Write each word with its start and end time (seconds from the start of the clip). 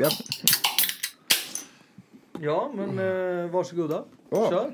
Ja. 0.00 0.10
Ja, 2.40 2.70
men 2.74 2.98
eh, 2.98 3.50
varsågoda. 3.50 4.04
Åh. 4.30 4.50
Kör. 4.50 4.72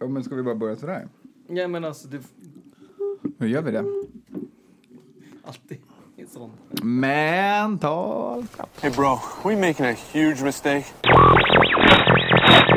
Ja, 0.00 0.06
men 0.06 0.24
ska 0.24 0.34
vi 0.34 0.42
bara 0.42 0.54
börja 0.54 0.76
sådär? 0.76 1.08
Ja, 1.48 1.68
men 1.68 1.84
alltså, 1.84 2.08
det 2.08 2.20
Hur 3.38 3.46
gör 3.46 3.62
vi 3.62 3.70
det? 3.70 3.84
alltid 5.44 5.78
är 6.16 6.26
sånt. 6.26 6.52
Mental 6.82 8.44
Hey, 8.80 8.90
bro, 8.90 9.18
we 9.44 9.56
making 9.56 9.86
a 9.86 9.94
huge 10.12 10.42
mistake. 10.42 10.84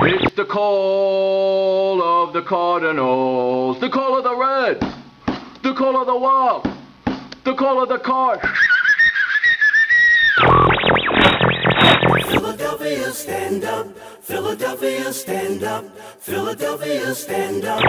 It's 0.05 0.35
the 0.35 0.45
call 0.45 2.01
of 2.01 2.33
the 2.33 2.41
Cardinals, 2.41 3.79
the 3.79 3.89
call 3.89 4.17
of 4.17 4.23
the 4.23 4.35
Reds, 4.35 4.85
the 5.61 5.73
call 5.73 5.95
of 5.95 6.05
the 6.07 6.17
Wild, 6.19 6.67
the 7.43 7.53
call 7.53 7.83
of 7.83 7.89
the 7.89 7.97
Cards. 7.97 8.62
Philadelphia, 12.83 13.13
stand 13.13 13.63
up. 13.63 13.97
Philadelphia, 14.21 15.13
stand 15.13 15.63
up. 15.63 15.85
Philadelphia, 16.19 17.15
stand 17.15 17.63
up. 17.63 17.81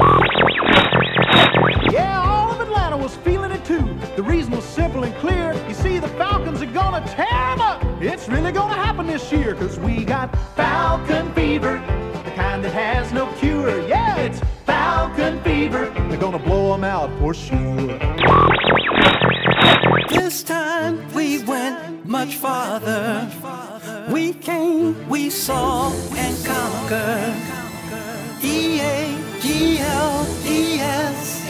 Yeah, 1.90 2.22
all 2.24 2.52
of 2.52 2.60
Atlanta 2.60 2.96
was 2.96 3.16
feeling 3.16 3.50
it 3.50 3.64
too. 3.64 3.98
The 4.14 4.22
reason 4.22 4.52
was 4.52 4.64
simple 4.64 5.02
and 5.02 5.12
clear. 5.16 5.52
You 5.66 5.74
see, 5.74 5.98
the 5.98 6.06
Falcons 6.10 6.62
are 6.62 6.66
gonna 6.66 7.04
tear 7.08 7.26
'em 7.26 7.60
up. 7.60 7.82
It's 8.00 8.28
really 8.28 8.52
gonna 8.52 8.76
happen 8.76 9.08
this 9.08 9.32
year, 9.32 9.56
cause 9.56 9.80
we 9.80 10.04
got 10.04 10.30
Falcon 10.54 11.32
fever, 11.34 11.82
the 12.24 12.30
kind 12.30 12.62
that 12.64 12.72
has 12.72 13.12
no 13.12 13.26
cure. 13.40 13.80
Yeah, 13.88 14.14
it's 14.18 14.40
Falcon 14.64 15.42
fever. 15.42 15.90
They're 16.08 16.24
gonna 16.26 16.38
blow 16.38 16.72
'em 16.72 16.84
out 16.84 17.10
for 17.18 17.34
sure. 17.34 17.98
This 20.08 20.44
time 20.44 21.00
we 21.12 21.42
went 21.42 22.06
much 22.06 22.36
farther. 22.36 23.28
We 24.10 24.34
came, 24.34 25.08
we 25.08 25.30
saw, 25.30 25.90
and 26.14 26.44
conquered. 26.44 27.34
E 28.42 28.80
A 28.80 29.18
G 29.40 29.78
L 29.78 30.26
E 30.44 30.78
S. 30.78 31.40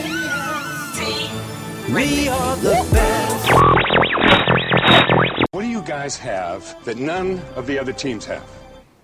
We 1.93 2.29
are 2.29 2.55
the 2.57 2.87
best. 2.93 3.51
What 5.51 5.61
do 5.61 5.67
you 5.67 5.81
guys 5.81 6.17
have 6.17 6.75
that 6.85 6.97
none 6.97 7.41
of 7.55 7.67
the 7.67 7.77
other 7.77 7.91
teams 7.91 8.25
have? 8.25 8.43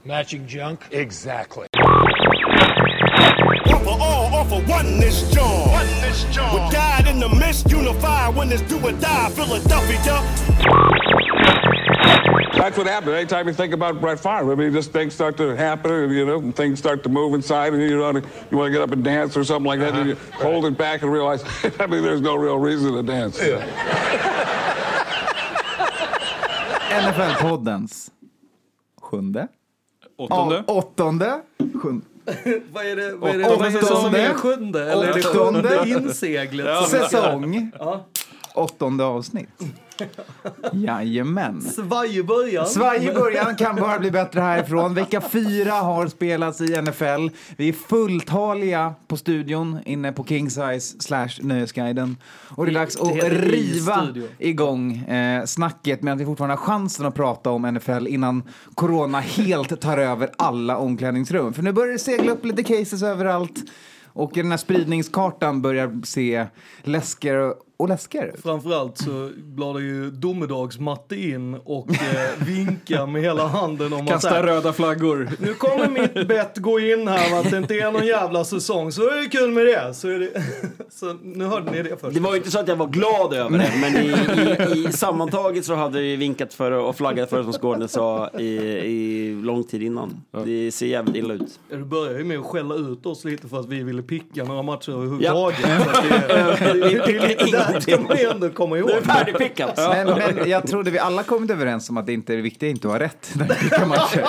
Matching 0.05 0.47
junk. 0.47 0.87
Exactly. 0.91 1.67
One 3.65 3.83
for 3.83 3.89
all, 3.89 4.33
all 4.33 4.45
for 4.45 4.61
one 4.63 4.99
this 4.99 5.29
John. 5.33 5.71
One 5.71 5.85
this 6.01 6.23
John. 6.33 6.53
We 6.53 6.71
died 6.71 7.07
in 7.07 7.19
the 7.19 7.29
mist, 7.29 7.69
unified 7.69 8.33
when 8.33 8.49
it's 8.51 8.61
do 8.61 8.77
or 8.85 8.93
die. 8.93 9.29
Philadelphia. 9.31 10.70
That's 12.61 12.77
what 12.77 12.85
happens. 12.85 13.15
Anytime 13.15 13.47
you 13.47 13.55
think 13.55 13.73
about 13.73 13.99
Brett 13.99 14.19
Favre, 14.19 14.51
I 14.51 14.55
mean, 14.55 14.71
just 14.71 14.91
things 14.91 15.15
start 15.15 15.35
to 15.37 15.55
happen, 15.55 15.91
and, 15.91 16.13
you 16.13 16.27
know, 16.27 16.37
and 16.37 16.55
things 16.55 16.77
start 16.77 17.01
to 17.01 17.09
move 17.09 17.33
inside, 17.33 17.73
and 17.73 17.81
you 17.81 17.97
know, 17.97 18.11
you 18.51 18.57
want 18.57 18.67
to 18.67 18.71
get 18.71 18.81
up 18.81 18.91
and 18.91 19.03
dance 19.03 19.35
or 19.35 19.43
something 19.43 19.65
like 19.65 19.79
that, 19.79 19.95
and 19.95 20.09
you 20.09 20.13
uh-huh. 20.13 20.43
hold 20.43 20.65
it 20.65 20.77
back 20.77 21.01
and 21.01 21.11
realize, 21.11 21.43
I 21.79 21.87
mean, 21.87 22.03
there's 22.03 22.21
no 22.21 22.35
real 22.35 22.59
reason 22.59 22.93
to 22.93 23.01
dance. 23.01 23.39
NFL-poddens 26.91 28.11
sjunde? 29.01 29.47
Åttonde? 30.17 30.63
Ja, 30.67 30.73
åttonde? 30.73 31.41
Sjunde. 31.81 32.05
Vad 32.71 32.85
är 32.85 32.95
det, 32.95 33.15
vad 33.15 33.29
är 33.29 33.37
det, 33.37 33.45
Åttonde. 33.45 33.63
vad 33.63 33.67
är 33.67 33.79
det 33.79 33.85
som 33.85 34.15
är 34.15 34.33
sjunde? 34.33 34.91
Eller 34.91 35.07
är 35.07 35.13
det 35.13 35.29
Åttonde. 35.29 35.69
sjunde 35.69 35.89
inseglet? 35.89 36.77
som- 36.77 36.99
Säsong. 36.99 37.71
Åttonde 38.55 39.03
avsnitt. 39.03 39.49
Jajamän. 40.73 41.61
Svaj 41.61 42.17
i 42.17 42.23
början. 42.23 42.67
Svaj 42.67 43.07
i 43.07 43.13
början 43.13 43.55
kan 43.55 43.75
bara 43.75 43.99
bli 43.99 44.11
bättre 44.11 44.41
härifrån. 44.41 44.93
Vecka 44.93 45.21
fyra 45.21 45.71
har 45.71 46.07
spelats 46.07 46.61
i 46.61 46.81
NFL. 46.81 47.35
Vi 47.57 47.69
är 47.69 47.73
fulltaliga 47.73 48.93
på 49.07 49.17
studion 49.17 49.79
inne 49.85 50.11
på 50.11 50.23
King 50.23 50.49
Size 50.49 50.79
slash 50.99 51.29
Nöjesguiden. 51.41 52.17
Och 52.49 52.65
det 52.65 52.71
är 52.71 52.73
dags 52.73 53.01
att 53.01 53.23
riva 53.23 54.07
igång 54.39 54.97
eh, 54.97 55.45
snacket 55.45 56.01
medan 56.01 56.17
vi 56.17 56.25
fortfarande 56.25 56.55
har 56.55 56.61
chansen 56.65 57.05
att 57.05 57.15
prata 57.15 57.49
om 57.49 57.61
NFL 57.61 58.07
innan 58.07 58.43
corona 58.75 59.19
helt 59.19 59.81
tar 59.81 59.97
över 59.97 60.29
alla 60.37 60.77
omklädningsrum. 60.77 61.53
För 61.53 61.63
nu 61.63 61.71
börjar 61.71 61.93
det 61.93 61.99
segla 61.99 62.31
upp 62.31 62.45
lite 62.45 62.63
cases 62.63 63.03
överallt. 63.03 63.63
Och 64.13 64.31
den 64.33 64.51
här 64.51 64.57
spridningskartan 64.57 65.61
börjar 65.61 66.05
se 66.05 66.45
läskigare 66.83 67.53
och 67.81 67.89
läskigare 67.89 68.27
ut. 68.27 68.41
Framförallt 68.43 68.97
så 68.97 69.29
bladar 69.37 69.79
ju 69.79 70.09
domedagsmatte 70.11 71.15
in 71.15 71.53
och 71.55 71.89
eh, 71.89 72.45
vinkar 72.47 73.05
med 73.07 73.21
hela 73.21 73.47
handen 73.47 73.93
om 73.93 74.07
Kasta 74.07 74.29
här, 74.29 74.43
röda 74.43 74.73
flaggor. 74.73 75.29
nu 75.39 75.53
kommer 75.53 75.87
mitt 75.87 76.27
bett 76.27 76.57
gå 76.57 76.79
in 76.79 77.07
här 77.07 77.39
att 77.39 77.51
det 77.51 77.57
inte 77.57 77.75
är 77.75 77.91
någon 77.91 78.05
jävla 78.05 78.43
säsong 78.43 78.91
så 78.91 79.01
är 79.09 79.21
det 79.23 79.29
kul 79.29 79.51
med 79.51 79.65
det. 79.65 79.93
Så, 79.93 80.07
är 80.09 80.19
det, 80.19 80.29
så 80.89 81.13
nu 81.23 81.45
hörde 81.45 81.71
ni 81.71 81.83
det 81.83 81.97
först. 82.01 82.13
Det 82.13 82.19
var 82.19 82.31
ju 82.31 82.37
inte 82.37 82.51
så 82.51 82.59
att 82.59 82.67
jag 82.67 82.75
var 82.75 82.87
glad 82.87 83.33
över 83.33 83.57
det, 83.57 83.71
men 83.81 83.95
i, 83.95 84.77
i, 84.77 84.87
i 84.87 84.91
sammantaget 84.91 85.65
så 85.65 85.75
hade 85.75 86.01
vi 86.01 86.15
vinkat 86.15 86.53
för 86.53 86.71
det 86.71 86.77
och 86.77 86.95
flaggat 86.95 87.29
för 87.29 87.37
det 87.37 87.43
som 87.43 87.53
Skåne 87.53 87.87
sa 87.87 88.29
i, 88.39 88.45
i 88.85 89.33
lång 89.43 89.63
tid 89.63 89.83
innan. 89.83 90.21
Det 90.45 90.71
ser 90.71 90.85
jävligt 90.87 91.15
illa 91.15 91.33
ut. 91.33 91.59
Ja, 91.69 91.77
Du 91.77 91.83
börjar 91.83 92.17
ju 92.17 92.23
med 92.23 92.39
att 92.39 92.45
skälla 92.45 92.75
ut 92.75 93.05
oss 93.05 93.25
lite 93.25 93.47
för 93.47 93.59
att 93.59 93.69
vi 93.69 93.83
ville 93.83 94.01
picka 94.01 94.43
några 94.43 94.61
matcher 94.61 94.91
Ja. 94.91 94.93
överhuvudtaget. 94.97 95.59
Så 95.61 95.89
att 95.89 96.59
det, 96.73 96.73
det, 96.73 97.05
det, 97.05 97.51
det, 97.51 97.70
där 97.73 97.79
ska 97.79 97.99
man 97.99 98.17
ju 98.17 98.23
ändå 98.25 98.49
komma 98.49 98.77
ihåg. 98.77 98.89
Det 98.89 98.95
är 98.97 99.01
färdigpickat. 99.01 99.77
Men, 99.77 100.07
men 100.07 100.49
jag 100.49 100.67
trodde 100.67 100.91
vi 100.91 100.99
alla 100.99 101.23
kommit 101.23 101.51
överens 101.51 101.89
om 101.89 101.97
att 101.97 102.05
det 102.05 102.13
inte 102.13 102.33
är 102.33 102.37
det 102.37 102.43
viktiga 102.43 102.69
inte 102.69 102.87
att 102.87 102.91
ha 102.93 102.99
rätt 102.99 103.31
när 103.35 103.47
vi 103.47 103.53
pickar 103.55 103.85
matcher. 103.85 104.25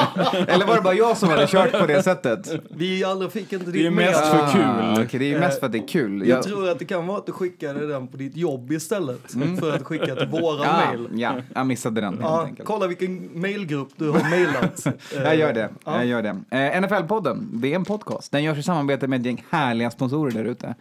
Eller 0.48 0.66
var 0.66 0.74
det 0.76 0.82
bara 0.82 0.94
jag 0.94 1.16
som 1.16 1.28
hade 1.28 1.46
kört 1.46 1.72
på 1.80 1.86
det 1.86 2.02
sättet? 2.02 2.52
Vi 2.70 3.04
alla 3.04 3.30
fick 3.30 3.52
inte 3.52 3.70
Det 3.70 3.78
är 3.78 3.82
ditt 3.82 3.92
mest 3.92 4.20
med. 4.20 4.30
för 4.30 4.52
kul. 4.52 4.62
Ah, 4.64 5.02
okej, 5.04 5.20
det 5.20 5.32
är 5.34 5.40
mest 5.40 5.58
för 5.58 5.66
att 5.66 5.72
det 5.72 5.78
är 5.78 5.88
kul. 5.88 6.18
Jag 6.28 6.28
Jag- 6.38 6.42
tror 6.44 6.68
att 6.68 6.78
det 6.78 6.84
kan 6.84 7.06
vara 7.06 7.18
att 7.18 7.26
du 7.26 7.32
skickade 7.32 7.86
den 7.86 8.08
på 8.08 8.16
ditt 8.16 8.36
jobb 8.36 8.72
istället. 8.72 9.34
För 9.60 9.72
att 9.76 9.82
skicka 9.82 10.14
till 10.16 10.28
våra 10.28 10.64
ja, 10.64 10.72
mail. 10.90 11.08
ja, 11.14 11.34
jag 11.54 11.66
missade 11.66 12.00
den 12.00 12.24
enkelt. 12.24 12.68
kolla 12.68 12.86
vilken 12.86 13.40
mailgrupp 13.40 13.88
du 13.96 14.10
har 14.10 14.30
mailat. 14.30 14.86
Jag 15.24 15.36
gör 15.36 15.52
det. 15.52 15.68
Ja. 15.84 15.96
Jag 15.96 16.06
gör 16.06 16.22
det. 16.22 16.28
Eh, 16.50 16.80
NFL-podden, 16.82 17.48
det 17.52 17.72
är 17.72 17.76
en 17.76 17.84
podcast. 17.84 18.32
Den 18.32 18.42
görs 18.44 18.58
i 18.58 18.62
samarbete 18.62 19.06
med 19.08 19.20
ett 19.20 19.26
gäng 19.26 19.44
härliga 19.50 19.90
sponsorer 19.90 20.30
där 20.32 20.44
ute. 20.44 20.74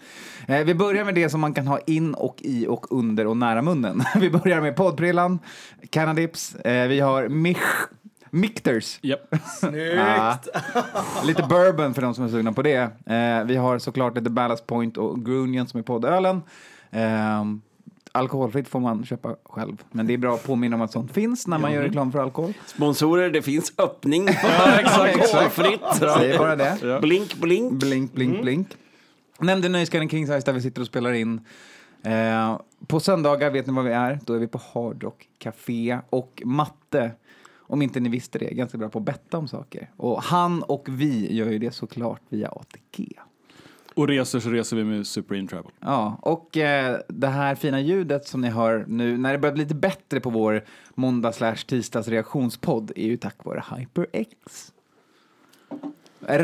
Eh, 0.48 0.58
vi 0.64 0.76
börjar 0.76 1.06
med 1.06 1.16
det 1.16 1.30
som 1.30 1.40
man 1.42 1.54
kan 1.54 1.68
ha 1.68 1.80
in 1.80 2.14
och 2.14 2.41
i 2.44 2.68
och 2.68 2.92
under 2.92 3.28
och 3.28 3.38
nära 3.38 3.62
munnen. 3.62 4.04
vi 4.20 4.30
börjar 4.30 4.62
med 4.62 4.76
poddprillan, 4.76 5.40
Canadips, 5.90 6.56
eh, 6.56 6.88
vi 6.88 7.00
har 7.00 7.28
Mich 7.30 7.58
Mikters. 8.30 9.00
Japp. 9.02 9.36
Snyggt! 9.60 9.96
Ja. 9.96 10.38
Lite 11.24 11.44
bourbon 11.44 11.94
för 11.94 12.02
de 12.02 12.14
som 12.14 12.24
är 12.24 12.30
sugna 12.30 12.54
på 12.54 12.62
det. 12.62 12.82
Eh, 13.06 13.44
vi 13.46 13.56
har 13.56 13.80
såklart 13.80 14.16
lite 14.16 14.30
Ballast 14.30 14.68
Point 14.68 14.98
och 14.98 15.26
Grunion 15.26 15.68
som 15.68 15.80
är 15.80 15.84
poddölen. 15.84 16.42
Eh, 16.90 17.44
alkoholfritt 18.12 18.68
får 18.68 18.80
man 18.80 19.06
köpa 19.06 19.36
själv, 19.44 19.84
men 19.92 20.08
det 20.08 20.14
är 20.14 20.18
bra 20.18 20.34
att 20.34 20.44
påminna 20.44 20.76
om 20.76 20.82
att 20.82 20.92
sånt 20.92 21.12
finns 21.12 21.48
när 21.48 21.58
man 21.58 21.74
gör 21.74 21.82
reklam 21.82 22.12
för 22.12 22.20
alkohol. 22.20 22.54
Sponsorer, 22.66 23.30
det 23.30 23.42
finns 23.42 23.74
öppning 23.78 24.26
på 24.28 24.32
exakt. 24.32 25.00
alkoholfritt. 25.00 25.82
Säger 25.94 26.38
bara 26.38 26.56
det. 26.56 27.00
Blink, 27.02 27.36
blink. 27.36 27.72
Blink, 27.72 28.14
blink, 28.14 28.42
blink. 28.42 28.68
Nämnde 29.40 29.70
Nöjesguiden 29.70 30.10
King 30.10 30.28
Size 30.28 30.46
där 30.46 30.54
vi 30.54 30.62
sitter 30.62 30.82
och 30.82 30.88
spelar 30.88 31.14
in. 31.14 31.42
Eh, 32.04 32.60
på 32.88 33.00
söndagar 33.00 33.52
vet 33.52 33.68
ni 33.68 33.74
var 33.74 33.84
vi 33.84 33.92
är. 33.92 34.20
Då 34.26 34.34
är 34.34 34.40
vi 34.40 34.48
på 34.48 34.62
Hard 34.74 35.04
Rock 35.04 35.30
Café 35.38 36.00
och 36.10 36.42
matte. 36.46 37.12
Om 37.58 37.82
inte 37.82 38.00
ni 38.00 38.10
visste 38.10 38.40
det, 38.40 38.52
är 38.52 38.56
ganska 38.56 38.78
bra 38.78 38.90
på 38.90 39.00
att 39.00 39.06
betta 39.06 39.38
om 39.38 39.48
saker. 39.48 39.90
Och 39.98 40.24
han 40.24 40.64
och 40.64 40.86
vi 40.90 41.36
gör 41.36 41.50
ju 41.50 41.60
det 41.60 41.72
såklart 41.72 42.22
via 42.30 42.50
ATG. 42.50 43.20
Och 43.96 44.08
reser 44.08 44.40
så 44.40 44.50
reser 44.50 44.78
vi 44.78 44.84
med 44.84 45.06
In 45.40 45.48
Travel. 45.48 45.72
Ja, 45.80 46.20
och 46.22 46.58
eh, 46.58 47.00
det 47.08 47.28
här 47.28 47.56
fina 47.56 47.80
ljudet 47.80 48.28
som 48.28 48.42
ni 48.42 48.50
hör 48.50 48.86
nu 48.88 49.18
när 49.18 49.32
det 49.32 49.38
börjar 49.38 49.54
bli 49.54 49.64
lite 49.64 49.76
bättre 49.76 50.20
på 50.20 50.30
vår 50.30 50.64
måndag 50.96 51.32
slash 51.32 51.56
tisdags 51.56 52.08
reaktionspodd 52.08 52.92
är 52.96 53.06
ju 53.06 53.18
tack 53.18 53.46
vare 53.46 53.64
HyperX. 53.70 54.74
Jag 56.28 56.42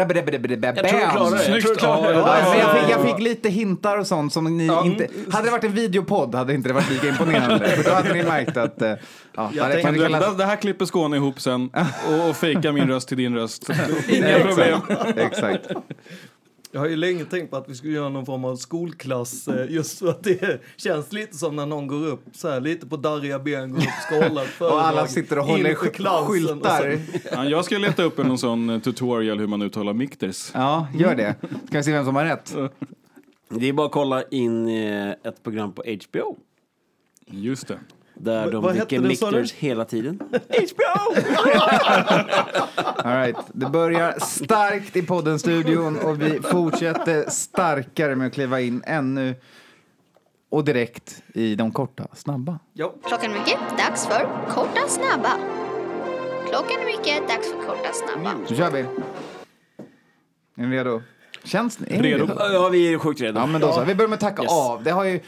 Jag 1.55 1.61
tror 1.61 1.73
du 1.73 1.75
klarar 1.75 2.13
det. 2.13 2.19
Ja, 2.19 2.73
fick, 2.81 2.89
jag 2.91 3.01
fick 3.01 3.19
lite 3.19 3.49
hintar 3.49 3.97
och 3.97 4.07
sånt 4.07 4.33
som 4.33 4.57
ni 4.57 4.63
inte... 4.85 5.07
Hade 5.31 5.47
det 5.47 5.51
varit 5.51 5.63
en 5.63 5.73
videopodd 5.73 6.35
hade 6.35 6.53
inte 6.53 6.69
det 6.69 6.73
varit 6.73 6.89
lika 6.89 7.07
imponerande. 7.07 7.67
För 7.69 7.83
då 7.83 7.95
hade 7.95 8.13
ni 8.13 8.23
märkt 8.23 8.57
att... 8.57 8.81
eh, 8.81 8.93
Ja, 9.35 9.49
Jag 9.53 9.71
tänkte- 9.71 9.91
det 9.91 10.09
kallas- 10.09 10.37
det 10.37 10.45
här 10.45 10.55
klipper 10.55 10.85
Skåne 10.85 11.15
ihop 11.17 11.41
sen 11.41 11.69
och, 12.09 12.29
och 12.29 12.35
fejkar 12.37 12.71
min 12.71 12.87
röst 12.87 13.07
till 13.07 13.17
din 13.17 13.35
röst. 13.35 13.69
Inga 14.09 14.39
problem. 14.39 14.79
Exakt. 15.15 15.67
Jag 16.77 16.81
har 16.81 16.89
ju 16.89 16.95
länge 16.95 17.25
tänkt 17.25 17.51
på 17.51 17.57
att 17.57 17.69
vi 17.69 17.75
skulle 17.75 17.93
göra 17.93 18.09
någon 18.09 18.25
form 18.25 18.45
av 18.45 18.55
skolklass 18.55 19.47
eh, 19.47 19.71
just 19.71 19.99
för 19.99 20.07
att 20.07 20.23
det 20.23 20.61
känns 20.75 21.11
lite 21.11 21.37
som 21.37 21.55
när 21.55 21.65
någon 21.65 21.87
går 21.87 22.07
upp 22.07 22.23
så 22.33 22.49
här 22.49 22.61
lite 22.61 22.87
på 22.87 22.97
darriga 22.97 23.39
ben, 23.39 23.71
går 23.71 23.77
upp 23.77 23.87
och 23.87 24.03
ska 24.07 24.27
hålla 24.27 24.43
ett 24.43 24.49
föredrag 24.49 24.77
Och 24.77 24.87
alla 24.87 25.07
sitter 25.07 25.39
och 25.39 25.45
håller 25.45 25.75
skyltar. 26.25 26.99
Ja, 27.31 27.45
jag 27.45 27.65
ska 27.65 27.77
leta 27.77 28.03
upp 28.03 28.19
en 28.19 28.27
någon 28.27 28.37
sån 28.37 28.69
eh, 28.69 28.79
tutorial 28.79 29.39
hur 29.39 29.47
man 29.47 29.61
uttalar 29.61 29.93
mikters. 29.93 30.51
Ja, 30.53 30.87
gör 30.95 31.15
det. 31.15 31.35
Ska 31.67 31.77
vi 31.77 31.83
se 31.83 31.91
vem 31.91 32.05
som 32.05 32.15
har 32.15 32.25
rätt? 32.25 32.55
Det 33.49 33.69
är 33.69 33.73
bara 33.73 33.87
att 33.87 33.93
kolla 33.93 34.23
in 34.23 34.67
eh, 34.67 35.09
ett 35.09 35.43
program 35.43 35.71
på 35.71 35.83
HBO. 36.09 36.37
Just 37.25 37.67
det. 37.67 37.79
Där 38.19 38.45
Va- 38.45 38.51
de 38.51 38.63
vad 38.63 38.75
hette 38.75 38.85
dricker 38.97 39.07
den, 39.07 39.15
sa 39.17 39.31
du? 39.31 39.37
Michters 39.41 39.57
hela 39.59 39.85
tiden. 39.85 40.19
HBO! 40.31 41.21
All 43.03 43.15
right. 43.17 43.37
Det 43.53 43.65
börjar 43.65 44.15
starkt 44.19 44.95
i 44.95 45.01
podden-studion 45.01 45.99
och 45.99 46.21
vi 46.21 46.39
fortsätter 46.41 47.29
starkare 47.29 48.15
med 48.15 48.27
att 48.27 48.33
kliva 48.33 48.61
in 48.61 48.83
ännu 48.85 49.35
och 50.49 50.63
direkt 50.63 51.21
i 51.33 51.55
de 51.55 51.71
korta, 51.71 52.07
snabba. 52.13 52.59
Ja. 52.73 52.93
Klockan 53.07 53.31
är 53.31 53.39
mycket, 53.39 53.59
dags 53.77 54.07
för 54.07 54.27
korta 54.49 54.87
snabba. 54.87 55.31
Klockan 56.49 56.81
är 56.81 56.85
mycket, 56.85 57.27
dags 57.27 57.51
för 57.51 57.61
korta 57.67 57.89
snabba. 57.93 58.31
Så 58.47 58.55
kör 58.55 58.71
vi. 58.71 58.79
Är 58.79 60.67
ni 60.67 60.77
redo? 60.77 61.01
Känns 61.43 61.79
ni? 61.79 61.95
är 61.95 62.01
ni 62.01 62.13
Redo. 62.13 62.27
Ja, 62.39 62.69
vi 62.69 62.93
är 62.93 62.97
sjukt 62.97 63.21
redo. 63.21 63.39
Ja, 63.39 63.45
men 63.45 63.61
då 63.61 63.71
så. 63.73 63.83
Vi 63.83 63.95
börjar 63.95 64.09
med 64.09 64.15
att 64.15 64.21
tacka 64.21 64.41
Yes. 64.43 64.51
av. 64.51 64.83
Det, 64.83 64.91
har 64.91 65.03
ju, 65.03 65.19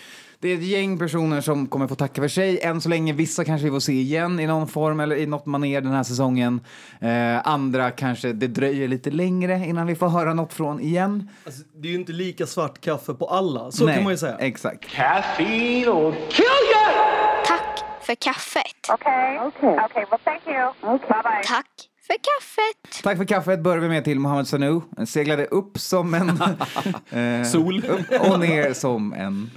det 0.41 0.49
är 0.49 0.55
ett 0.55 0.63
gäng 0.63 0.99
personer 0.99 1.41
som 1.41 1.67
kommer 1.67 1.87
få 1.87 1.95
tacka 1.95 2.21
för 2.21 2.27
sig. 2.27 2.61
Än 2.61 2.81
så 2.81 2.89
länge, 2.89 3.13
vissa 3.13 3.45
kanske 3.45 3.65
vi 3.65 3.71
får 3.71 3.79
se 3.79 3.93
igen 3.93 4.39
i 4.39 4.47
någon 4.47 4.67
form 4.67 4.99
eller 4.99 5.15
i 5.15 5.25
något 5.25 5.45
manér 5.45 5.81
den 5.81 5.91
här 5.91 6.03
säsongen. 6.03 6.61
Eh, 7.01 7.47
andra 7.47 7.91
kanske 7.91 8.33
det 8.33 8.47
dröjer 8.47 8.87
lite 8.87 9.11
längre 9.11 9.65
innan 9.67 9.87
vi 9.87 9.95
får 9.95 10.09
höra 10.09 10.33
något 10.33 10.53
från 10.53 10.79
igen. 10.79 11.29
Alltså, 11.45 11.63
det 11.75 11.87
är 11.87 11.91
ju 11.91 11.97
inte 11.99 12.11
lika 12.11 12.45
svart 12.45 12.81
kaffe 12.81 13.13
på 13.13 13.25
alla, 13.25 13.71
så 13.71 13.85
Nej, 13.85 13.95
kan 13.95 14.03
man 14.03 14.13
ju 14.13 14.17
säga. 14.17 14.37
Exakt. 14.37 14.85
Caffeine 14.85 15.85
will 15.85 16.13
kill 16.29 16.45
you! 16.45 17.45
Tack 17.45 17.79
för 18.01 18.15
kaffet. 18.15 18.89
Okay. 18.93 19.37
Okay. 19.47 19.85
Okay. 19.85 20.05
Well, 20.11 20.19
thank 20.23 20.41
you. 20.47 20.71
Bye 20.81 20.99
bye. 21.07 21.43
Tack 21.43 21.89
för 22.07 22.13
kaffet. 22.13 23.03
Tack 23.03 23.17
för 23.17 23.25
kaffet 23.25 23.63
börjar 23.63 23.79
vi 23.79 23.89
med 23.89 24.03
till 24.03 24.19
Mohammed 24.19 24.47
Sanu. 24.47 24.81
Han 24.97 25.07
seglade 25.07 25.45
upp 25.45 25.77
som 25.79 26.13
en... 26.13 26.29
eh, 27.39 27.43
Sol. 27.45 27.83
Upp 27.89 28.31
och 28.31 28.39
ner 28.39 28.73
som 28.73 29.13
en... 29.13 29.49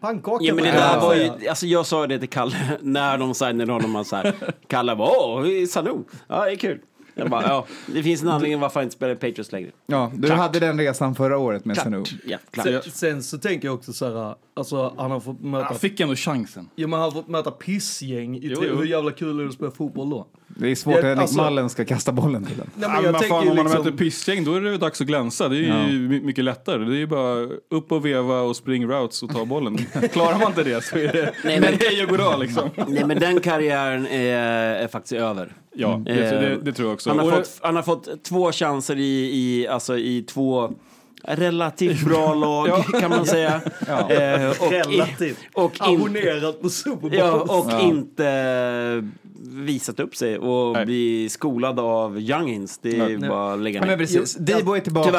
Pannkaka. 0.00 0.44
Ja 0.44 0.54
men 0.54 0.64
det 0.64 0.70
där 0.70 1.00
var 1.00 1.14
ju, 1.14 1.48
alltså 1.48 1.66
jag 1.66 1.86
sa 1.86 2.06
det 2.06 2.18
till 2.18 2.28
Kalle 2.28 2.56
när 2.80 3.18
de 3.18 3.34
signade 3.34 3.72
honom, 3.72 3.90
man 3.90 4.04
så 4.04 4.16
här, 4.16 4.34
Kalle 4.66 4.96
bara 4.96 5.10
åh, 5.10 5.44
Sanu, 5.68 6.04
ja 6.28 6.44
det 6.44 6.50
är 6.50 6.56
kul. 6.56 6.80
Jag 7.18 7.30
bara, 7.30 7.42
ja, 7.42 7.66
det 7.86 8.02
finns 8.02 8.22
en 8.22 8.28
anledning 8.28 8.60
varför 8.60 8.80
han 8.80 8.84
inte 8.84 8.96
spelar 8.96 9.12
i 9.12 9.16
Patriots 9.16 9.52
längre. 9.52 9.70
Ja, 9.86 10.10
du 10.14 10.26
Klart. 10.26 10.38
hade 10.38 10.58
den 10.60 10.78
resan 10.78 11.14
förra 11.14 11.38
året 11.38 11.64
med 11.64 11.76
Sanu. 11.76 12.04
Ja, 12.26 12.38
klart. 12.50 12.66
Sen, 12.66 12.82
sen 12.92 13.22
så 13.22 13.38
tänker 13.38 13.68
jag 13.68 13.74
också 13.74 13.92
så 13.92 14.04
här, 14.18 14.34
alltså 14.56 14.94
han 14.98 15.10
har 15.10 15.20
fått 15.20 15.40
möta, 15.42 15.64
Han 15.66 15.74
fick 15.78 16.00
ändå 16.00 16.14
chansen. 16.16 16.68
ja, 16.74 16.86
men 16.86 16.92
han 17.00 17.02
har 17.02 17.10
fått 17.10 17.28
möta 17.28 17.50
pissgäng 17.50 18.36
i 18.36 18.40
Jo, 18.42 18.62
jo. 18.68 18.76
Hur 18.76 18.84
jävla 18.84 19.10
kul 19.10 19.38
är 19.38 19.42
det 19.42 19.48
att 19.48 19.54
spela 19.54 19.70
fotboll 19.70 20.10
då? 20.10 20.26
Det 20.46 20.70
är 20.70 20.74
svårt 20.74 20.92
Ja, 20.94 20.98
att 20.98 21.04
Henrik 21.04 21.20
alltså- 21.22 21.36
Mallen 21.36 21.68
ska 21.70 21.84
kasta 21.84 22.12
bollen 22.12 22.44
till 22.46 22.56
den. 22.56 22.70
Nej, 22.74 22.88
Ja, 22.88 22.94
men 22.94 23.04
jag 23.04 23.12
men 23.12 23.20
fan, 23.22 23.48
om 23.48 23.56
man 23.56 23.56
liksom, 23.66 23.84
möter 23.84 23.96
pissgäng 23.98 24.44
då 24.44 24.54
är 24.54 24.60
det 24.60 24.76
dags 24.78 25.00
att 25.00 25.06
glänsa. 25.06 25.48
Det 25.48 25.56
är 25.56 25.68
Ja. 25.68 25.88
ju 25.88 26.08
my- 26.08 26.20
mycket 26.20 26.44
lättare. 26.44 26.84
Det 26.84 26.94
är 26.94 26.98
ju 26.98 27.06
bara 27.06 27.34
upp 27.70 27.92
och 27.92 28.06
veva 28.06 28.40
och 28.40 28.56
spring 28.56 28.86
routes 28.88 29.22
och 29.22 29.30
ta 29.30 29.44
bollen. 29.44 29.76
Klarar 30.12 30.38
man 30.38 30.48
inte 30.48 30.64
det 30.64 30.84
så 30.84 30.98
är 30.98 31.12
det 31.12 31.22
Nej, 31.22 31.32
Nej, 31.44 31.60
men- 31.60 31.78
hej 31.80 32.02
och 32.04 32.08
goddag 32.10 32.38
liksom. 32.40 32.70
Nej 32.88 33.04
men 33.06 33.18
den 33.18 33.40
karriären 33.40 34.06
är, 34.06 34.36
är 34.82 34.88
faktiskt 34.88 35.12
över. 35.12 35.52
Ja, 35.80 36.02
det, 36.04 36.12
det, 36.14 36.58
det 36.62 36.72
tror 36.72 36.88
jag 36.88 36.94
också. 36.94 37.10
Han 37.10 37.18
har, 37.18 37.26
Och 37.26 37.32
fått, 37.32 37.58
han 37.62 37.76
har 37.76 37.82
fått 37.82 38.24
två 38.24 38.52
chanser 38.52 38.96
i, 38.96 39.30
i, 39.34 39.68
alltså 39.68 39.98
i 39.98 40.22
två 40.22 40.72
relativt 41.24 42.04
bra 42.04 42.34
lag 42.34 42.84
kan 43.00 43.10
man 43.10 43.26
säga. 43.26 43.60
Ja. 43.86 44.10
Eh, 44.10 44.48
och, 44.50 44.72
relativt 44.72 45.38
och, 45.54 45.72
abonnerat 45.80 46.62
på 46.62 46.68
Super 46.70 47.00
Bowl. 47.00 47.14
ja, 47.14 47.32
och 47.32 47.66
Ja. 47.72 47.80
inte 47.80 49.08
visat 49.50 50.00
upp 50.00 50.16
sig 50.16 50.38
och 50.38 50.72
Nej. 50.72 50.86
bli 50.86 51.28
skolad 51.28 51.80
av 51.80 52.18
youngins. 52.20 52.78
Det 52.78 52.98
är 52.98 53.18
Nej. 53.18 53.28
bara 53.28 53.52
att 53.52 53.58
lägga 53.60 53.76
Ja, 53.76 53.80
men 53.80 53.88
ner. 53.90 53.96
precis. 53.96 54.34
Debo 54.34 54.74
är 54.74 54.80
tillbaka, 54.80 55.10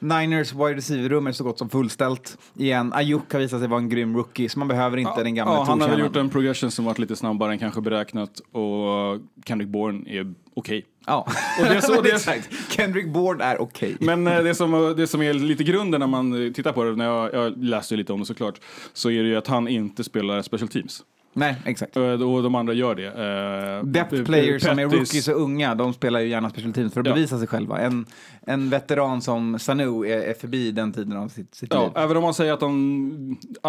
Tyvärr. 0.00 0.20
Niners 0.20 0.52
wide 0.52 0.74
receiver-rum 0.74 1.26
är 1.26 1.32
så 1.32 1.44
gott 1.44 1.58
som 1.58 1.68
fullställt 1.70 2.38
igen. 2.58 2.92
Ayuk 2.92 3.32
har 3.32 3.38
visat 3.40 3.60
sig 3.60 3.68
vara 3.68 3.80
en 3.80 3.88
grym 3.88 4.16
rookie, 4.16 4.48
så 4.48 4.58
man 4.58 4.68
behöver 4.68 4.96
inte 4.96 5.22
den 5.22 5.34
gamla 5.34 5.54
ja, 5.54 5.62
han 5.64 5.80
har 5.80 5.98
gjort 5.98 6.16
en 6.16 6.28
progression 6.30 6.70
som 6.70 6.84
varit 6.84 6.98
lite 6.98 7.16
snabbare 7.16 7.52
än 7.52 7.58
kanske 7.58 7.80
beräknat 7.80 8.40
och 8.52 9.20
Kendrick 9.46 9.68
Bourne 9.68 10.10
är 10.10 10.34
okej. 10.54 10.84
Ja, 11.06 11.26
Och 11.60 11.64
det 11.64 11.74
är 11.76 11.80
så- 11.80 12.00
det 12.02 12.10
exakt. 12.12 12.48
Kendrick 12.72 13.08
Bourne 13.08 13.44
är 13.44 13.60
okej. 13.60 13.96
Men 14.00 14.26
eh, 14.26 14.42
det 14.42 14.54
som, 14.54 14.94
det 14.96 15.06
som 15.06 15.22
är 15.22 15.32
lite 15.34 15.64
grunden 15.64 16.00
när 16.00 16.06
man 16.06 16.52
tittar 16.54 16.72
på 16.72 16.84
det, 16.84 16.96
när 16.96 17.04
jag, 17.04 17.34
jag 17.34 17.64
läste 17.64 17.96
lite 17.96 18.12
om 18.12 18.20
det 18.20 18.26
såklart, 18.26 18.60
så 18.92 19.10
är 19.10 19.22
det 19.22 19.28
ju 19.28 19.36
att 19.36 19.46
han 19.46 19.68
inte 19.68 20.04
spelar 20.04 20.42
special 20.42 20.68
teams. 20.68 21.02
Nej, 21.32 21.56
exakt. 21.64 21.96
Eh, 21.96 22.02
Och 22.02 22.42
de 22.42 22.54
andra 22.54 22.72
gör 22.72 22.94
det. 22.94 23.06
Eh, 23.06 23.84
Depth 23.86 24.24
players 24.24 24.62
som 24.62 24.78
är 24.78 24.86
Pettis- 24.86 24.92
rookies 24.98 25.28
och 25.28 25.40
unga, 25.42 25.74
de 25.74 25.92
spelar 25.94 26.20
ju 26.20 26.28
gärna 26.28 26.50
special 26.50 26.72
teams 26.72 26.92
för 26.94 27.00
att 27.00 27.06
Ja. 27.06 27.14
bevisa 27.14 27.38
sig 27.38 27.46
själva. 27.48 27.78
En, 27.80 28.06
en 28.46 28.70
veteran 28.70 29.22
som 29.22 29.58
Sanu 29.58 30.06
är, 30.06 30.18
är 30.30 30.34
förbi 30.34 30.70
den 30.70 30.92
tiden 30.92 31.16
av 31.16 31.28
sitt, 31.28 31.54
sitt 31.54 31.74
Ja, 31.74 31.82
liv. 31.82 31.90
även 31.96 32.16
om 32.16 32.22
man 32.22 32.34
säger 32.34 32.52
att 32.52 32.60
han 32.60 32.76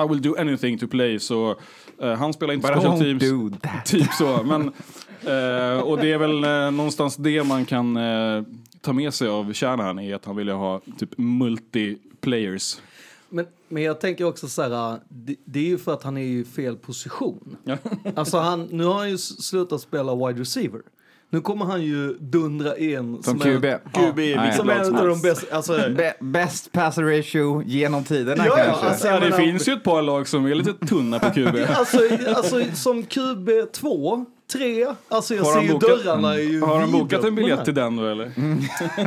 I 0.06 0.08
will 0.10 0.22
do 0.22 0.36
anything 0.40 0.78
to 0.78 0.88
play 0.88 1.20
så 1.20 1.56
eh, 2.02 2.14
han 2.14 2.34
spelar 2.34 2.54
inte 2.54 2.68
But 2.74 2.82
special 2.82 3.00
teams. 3.20 3.62
Typ 3.86 4.14
så. 4.14 4.44
Men, 4.44 4.72
Eh, 5.26 5.80
och 5.80 5.98
det 5.98 6.12
är 6.12 6.18
väl 6.18 6.44
eh, 6.44 6.72
någonstans 6.72 7.16
det 7.16 7.44
man 7.44 7.66
kan 7.66 7.98
eh, 7.98 8.44
ta 8.82 8.94
med 8.94 9.14
sig 9.14 9.28
av 9.28 9.54
Shanahan 9.54 10.00
är 10.00 10.16
att 10.16 10.26
han 10.26 10.36
ville 10.36 10.52
ha 10.52 10.82
typ 11.00 11.18
multiplayers. 11.18 12.78
Men, 13.30 13.46
men 13.68 13.84
jag 13.84 14.02
tänker 14.02 14.24
också 14.24 14.48
så 14.48 14.62
här, 14.62 14.94
eh, 14.94 15.00
det, 15.10 15.36
det 15.46 15.60
är 15.60 15.64
ju 15.64 15.78
för 15.78 15.94
att 15.94 16.04
han 16.04 16.18
är 16.18 16.22
i 16.22 16.44
fel 16.44 16.78
position. 16.78 17.58
Ja. 17.64 17.78
Alltså 18.16 18.38
han, 18.38 18.64
nu 18.72 18.84
har 18.86 18.94
han 18.94 19.10
ju 19.10 19.18
slutat 19.18 19.82
spela 19.82 20.16
wide 20.16 20.42
receiver. 20.42 20.82
Nu 21.30 21.42
kommer 21.42 21.66
han 21.66 21.82
ju 21.82 22.14
dundra 22.14 22.78
in 22.78 23.24
som, 23.24 23.40
QB. 23.40 23.66
Är, 23.66 23.80
QB 23.94 24.20
ja, 24.20 24.54
som 24.54 24.70
en 24.70 24.96
av 24.96 25.08
de 25.08 25.22
bästa. 25.22 25.56
Alltså, 25.56 25.96
best 26.20 26.72
passer 26.72 27.04
ratio 27.04 27.64
genom 27.66 28.04
tiderna 28.04 28.46
ja, 28.46 28.56
kanske. 28.56 28.86
Alltså, 28.86 29.30
det 29.30 29.38
finns 29.38 29.68
ju 29.68 29.74
ett 29.74 29.84
par 29.84 30.02
lag 30.02 30.28
som 30.28 30.46
är 30.46 30.56
lite 30.56 30.74
tunna 30.74 31.20
på 31.20 31.30
QB. 31.30 31.56
alltså, 31.70 32.00
alltså 32.36 32.64
som 32.74 33.04
QB2 33.04 34.26
tre. 34.52 34.88
Alltså 35.10 35.36
jag 35.36 35.44
har 35.44 35.54
ser 35.54 35.62
ju 35.62 35.74
bokat, 35.74 35.90
dörrarna 35.90 36.34
är 36.34 36.38
ju 36.40 36.58
mm. 36.58 36.70
Har 36.70 36.82
de 36.82 36.92
bokat 36.92 37.24
en 37.24 37.36
biljett 37.36 37.66
till 37.66 37.74
den 37.74 37.96
då 37.96 38.06
eller? 38.06 38.32
Mm. 38.36 38.60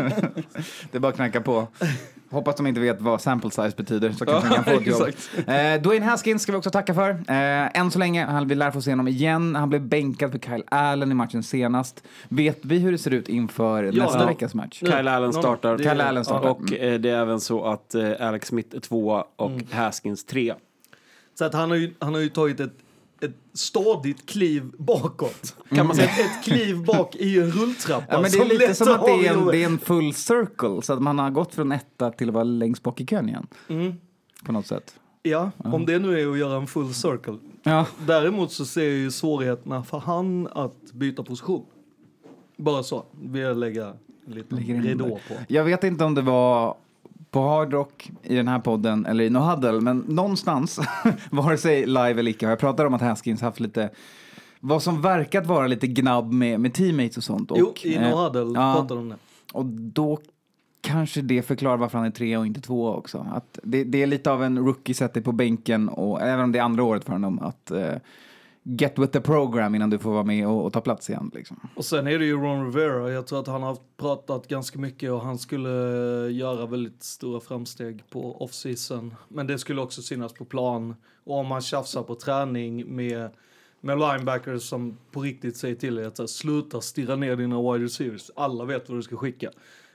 det 0.90 0.96
är 0.96 0.98
bara 0.98 1.08
att 1.08 1.14
knacka 1.14 1.40
på. 1.40 1.68
Hoppas 2.30 2.56
de 2.56 2.66
inte 2.66 2.80
vet 2.80 3.00
vad 3.00 3.20
sample 3.20 3.50
size 3.50 3.72
betyder 3.76 4.12
så 4.12 4.24
kanske 4.26 4.48
de 4.48 4.54
kan 4.54 4.64
få 4.64 4.70
ett 4.70 4.86
jobb. 4.86 5.08
eh, 5.46 5.82
Dwayne 5.82 6.06
Haskins 6.06 6.42
ska 6.42 6.52
vi 6.52 6.58
också 6.58 6.70
tacka 6.70 6.94
för. 6.94 7.10
Eh, 7.10 7.78
än 7.80 7.90
så 7.90 7.98
länge, 7.98 8.44
vi 8.44 8.54
lär 8.54 8.70
få 8.70 8.82
se 8.82 8.90
honom 8.90 9.08
igen. 9.08 9.54
Han 9.54 9.68
blev 9.68 9.82
bänkad 9.82 10.32
för 10.32 10.38
Kyle 10.38 10.64
Allen 10.68 11.10
i 11.10 11.14
matchen 11.14 11.42
senast. 11.42 12.04
Vet 12.28 12.58
vi 12.62 12.78
hur 12.78 12.92
det 12.92 12.98
ser 12.98 13.10
ut 13.10 13.28
inför 13.28 13.82
ja, 13.82 14.04
nästa 14.04 14.26
veckas 14.26 14.54
match? 14.54 14.78
Kyle 14.78 15.08
Allen 15.08 15.32
startar. 15.32 15.78
Kyle 15.78 16.00
är, 16.00 16.04
Allen 16.04 16.24
startar. 16.24 16.50
Och 16.50 16.72
eh, 16.72 17.00
det 17.00 17.10
är 17.10 17.16
även 17.16 17.40
så 17.40 17.64
att 17.64 17.94
eh, 17.94 18.10
Alex 18.20 18.48
Smith 18.48 18.76
är 18.76 18.80
tvåa 18.80 19.24
och 19.36 19.50
mm. 19.50 19.66
Haskins 19.70 20.24
trea. 20.24 20.56
Så 21.38 21.44
att 21.44 21.54
han 21.54 21.70
har 21.70 21.76
ju, 21.76 21.94
han 21.98 22.14
har 22.14 22.20
ju 22.20 22.28
tagit 22.28 22.60
ett 22.60 22.74
ett 23.20 23.36
stadigt 23.52 24.26
kliv 24.26 24.72
bakåt. 24.78 25.56
Kan 25.68 25.86
man 25.86 25.96
säga. 25.96 26.08
Ett, 26.08 26.44
kliv 26.44 26.84
bak 26.84 27.16
i 27.16 27.40
en 27.40 27.50
rulltrappa. 27.50 28.06
Ja, 28.08 28.20
men 28.20 28.30
det 28.30 28.38
är 28.38 28.44
lite 28.44 28.74
som 28.74 28.88
att 28.88 29.06
det 29.06 29.26
är, 29.26 29.32
en, 29.32 29.46
det 29.46 29.62
är 29.62 29.66
en 29.66 29.78
full 29.78 30.14
circle, 30.14 30.82
så 30.82 30.92
att 30.92 31.02
man 31.02 31.18
har 31.18 31.30
gått 31.30 31.54
från 31.54 31.72
etta 31.72 32.10
till 32.10 32.28
att 32.28 32.34
vara 32.34 32.44
längst 32.44 32.82
bak 32.82 33.00
i 33.00 33.06
kön 33.06 33.28
igen. 33.28 33.46
Mm. 33.68 33.94
På 34.44 34.52
något 34.52 34.66
sätt. 34.66 34.94
Ja, 35.22 35.50
om 35.56 35.86
det 35.86 35.98
nu 35.98 36.20
är 36.20 36.32
att 36.32 36.38
göra 36.38 36.56
en 36.56 36.66
full 36.66 36.94
circle. 36.94 37.38
Ja. 37.62 37.86
Däremot 38.06 38.52
så 38.52 38.64
ser 38.64 38.84
jag 38.84 38.92
ju 38.92 39.10
svårigheterna 39.10 39.84
för 39.84 39.98
han 39.98 40.48
att 40.52 40.92
byta 40.92 41.22
position. 41.22 41.66
Bara 42.56 42.82
så. 42.82 43.04
Vill 43.22 43.58
lägga 43.58 43.86
en 44.26 44.32
liten 44.34 44.58
Lägger 44.58 44.74
in 44.74 44.82
ridå 44.82 45.08
på. 45.28 45.34
Jag 45.48 45.64
vet 45.64 45.84
inte 45.84 46.04
om 46.04 46.14
det 46.14 46.22
var 46.22 46.76
på 47.30 47.40
Hard 47.40 47.72
Rock 47.72 48.10
i 48.22 48.34
den 48.34 48.48
här 48.48 48.58
podden 48.58 49.06
eller 49.06 49.24
i 49.24 49.30
No 49.30 49.38
Huddle, 49.38 49.80
men 49.80 49.98
någonstans, 49.98 50.80
vare 51.30 51.58
sig 51.58 51.86
live 51.86 52.10
eller 52.10 52.30
icke, 52.30 52.46
har 52.46 52.50
jag 52.50 52.58
pratat 52.58 52.86
om 52.86 52.94
att 52.94 53.00
Haskins 53.00 53.40
haft 53.40 53.60
lite 53.60 53.90
vad 54.60 54.82
som 54.82 55.02
verkat 55.02 55.46
vara 55.46 55.66
lite 55.66 55.86
gnabb 55.86 56.32
med, 56.32 56.60
med 56.60 56.74
teammates 56.74 57.16
och 57.16 57.24
sånt. 57.24 57.50
Och, 57.50 57.58
jo, 57.58 57.74
i 57.82 57.96
eh, 57.96 58.02
No 58.02 58.16
Huddle 58.16 58.60
ja. 58.60 58.74
pratade 58.74 58.94
de 58.94 58.98
om 58.98 59.08
det. 59.08 59.16
Och 59.52 59.64
då 59.66 60.18
kanske 60.80 61.20
det 61.20 61.42
förklarar 61.42 61.76
varför 61.76 61.98
han 61.98 62.06
är 62.06 62.10
tre 62.10 62.36
och 62.36 62.46
inte 62.46 62.60
två 62.60 62.88
också. 62.88 63.26
Att 63.32 63.58
det, 63.62 63.84
det 63.84 64.02
är 64.02 64.06
lite 64.06 64.30
av 64.30 64.44
en 64.44 64.58
rookie 64.58 64.94
sätter 64.94 65.20
på 65.20 65.32
bänken 65.32 65.88
och 65.88 66.22
även 66.22 66.44
om 66.44 66.52
det 66.52 66.58
är 66.58 66.62
andra 66.62 66.82
året 66.84 67.04
för 67.04 67.12
honom 67.12 67.38
att 67.38 67.70
eh, 67.70 67.94
get 68.62 68.98
with 68.98 69.12
the 69.12 69.20
program 69.20 69.74
innan 69.74 69.90
du 69.90 69.98
får 69.98 70.10
vara 70.10 70.24
med 70.24 70.46
och, 70.46 70.64
och 70.64 70.72
ta 70.72 70.80
plats 70.80 71.10
igen. 71.10 71.30
Liksom. 71.34 71.68
Och 71.74 71.84
sen 71.84 72.06
är 72.06 72.18
det 72.18 72.24
ju 72.24 72.36
Ron 72.36 72.66
Rivera. 72.66 73.10
Jag 73.10 73.26
tror 73.26 73.40
att 73.40 73.46
han 73.46 73.62
har 73.62 73.76
pratat 73.96 74.48
ganska 74.48 74.78
mycket 74.78 75.10
och 75.10 75.20
han 75.20 75.38
skulle 75.38 75.70
göra 76.30 76.66
väldigt 76.66 77.02
stora 77.02 77.40
framsteg 77.40 78.04
på 78.10 78.44
off-season. 78.44 79.14
Men 79.28 79.46
det 79.46 79.58
skulle 79.58 79.80
också 79.80 80.02
synas 80.02 80.32
på 80.32 80.44
plan. 80.44 80.94
Och 81.24 81.36
om 81.36 81.46
man 81.46 81.60
tjafsar 81.60 82.02
på 82.02 82.14
träning 82.14 82.96
med, 82.96 83.30
med 83.80 83.98
linebackers 83.98 84.62
som 84.62 84.98
på 85.10 85.20
riktigt 85.20 85.56
säger 85.56 85.74
till 85.74 85.94
dig 85.94 86.04
att 86.04 86.18
här, 86.18 86.26
sluta 86.26 86.80
stirra 86.80 87.16
ner 87.16 87.36
dina 87.36 87.72
wide 87.72 87.84
receivers. 87.84 88.30
Alla 88.36 88.64
vet 88.64 88.88
vad 88.88 88.98
du 88.98 89.02
ska 89.02 89.16
skicka. 89.16 89.50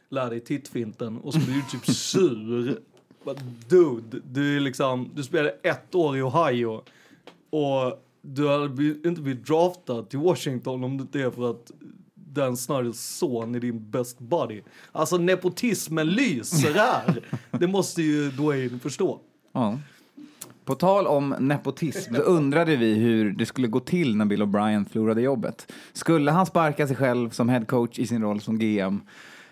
Lär 0.09 0.29
dig 0.29 0.39
tittfinten 0.39 1.17
och 1.17 1.33
så 1.33 1.39
blir 1.39 1.55
du 1.55 1.61
typ 1.61 1.85
sur. 1.95 2.79
But 3.23 3.37
dude, 3.69 4.21
du 4.31 4.55
är 4.55 4.59
liksom, 4.59 5.11
du 5.15 5.23
spelade 5.23 5.55
ett 5.63 5.95
år 5.95 6.17
i 6.17 6.21
Ohio 6.21 6.81
och 7.49 8.04
du 8.25 8.47
hade 8.47 8.83
inte 9.09 9.21
blivit 9.21 9.47
draftad 9.47 10.03
till 10.03 10.19
Washington 10.19 10.83
om 10.83 10.97
det 10.97 11.01
inte 11.01 11.21
är 11.21 11.31
för 11.31 11.49
att 11.49 11.71
Dan 12.35 12.57
Snyders 12.57 12.95
son 12.95 13.55
är 13.55 13.59
din 13.59 13.91
best 13.91 14.19
buddy. 14.19 14.61
Alltså 14.91 15.17
nepotismen 15.17 16.09
lyser 16.09 16.73
här. 16.73 17.19
Det 17.59 17.67
måste 17.67 18.01
ju 18.01 18.31
Dwayne 18.31 18.79
förstå. 18.79 19.19
Ja. 19.51 19.79
På 20.65 20.75
tal 20.75 21.07
om 21.07 21.35
nepotism 21.39 22.15
så 22.15 22.21
undrade 22.21 22.75
vi 22.75 22.93
hur 22.93 23.31
det 23.31 23.45
skulle 23.45 23.67
gå 23.67 23.79
till 23.79 24.15
när 24.15 24.25
Bill 24.25 24.43
O'Brien 24.43 24.89
förlorade 24.89 25.21
jobbet. 25.21 25.71
Skulle 25.93 26.31
han 26.31 26.45
sparka 26.45 26.87
sig 26.87 26.95
själv 26.95 27.29
som 27.29 27.49
head 27.49 27.65
coach 27.65 27.99
i 27.99 28.07
sin 28.07 28.21
roll 28.21 28.41
som 28.41 28.59
GM? 28.59 29.01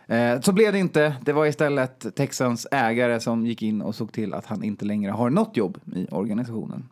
Eh, 0.08 0.42
så 0.42 0.52
blev 0.52 0.74
det 0.74 0.80
inte. 0.80 1.16
Det 1.22 1.34
var 1.34 1.46
istället 1.46 2.16
Texans 2.16 2.68
ägare 2.72 3.20
som 3.20 3.46
gick 3.46 3.62
in 3.62 3.82
och 3.82 3.96
såg 3.96 4.12
till 4.12 4.34
att 4.34 4.46
han 4.46 4.64
inte 4.64 4.86
längre 4.86 5.12
har 5.12 5.30
något 5.30 5.58
jobb 5.58 5.78
i 5.96 6.08
organisationen. 6.12 6.90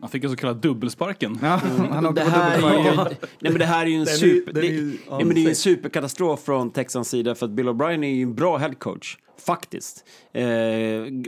Han 0.00 0.10
fick 0.10 0.24
en 0.24 0.30
så 0.30 0.36
kallad 0.36 0.56
dubbelsparken. 0.56 1.38
Ja, 1.42 1.60
han 1.90 2.06
åkte 2.06 2.20
Det 2.20 2.24
på 2.30 2.36
här, 2.36 2.50
är 2.52 2.56
ju, 2.56 2.62
dubbelsparken. 2.62 3.16
nej, 3.40 3.52
men 3.52 3.58
det 3.58 3.64
här 3.64 3.82
är 3.82 3.90
ju 3.90 3.96
en, 4.00 4.06
super, 4.06 4.52
det, 4.52 4.66
ju- 4.66 4.98
nej, 5.10 5.24
men 5.24 5.34
det 5.34 5.44
är 5.44 5.48
en 5.48 5.54
superkatastrof 5.54 6.40
från 6.44 6.70
Texans 6.70 7.08
sida 7.08 7.34
för 7.34 7.46
att 7.46 7.52
Bill 7.52 7.68
O'Brien 7.68 8.04
är 8.04 8.08
ju 8.08 8.22
en 8.22 8.34
bra 8.34 8.56
headcoach. 8.56 9.16
Faktiskt. 9.46 10.04
Eh, 10.32 10.42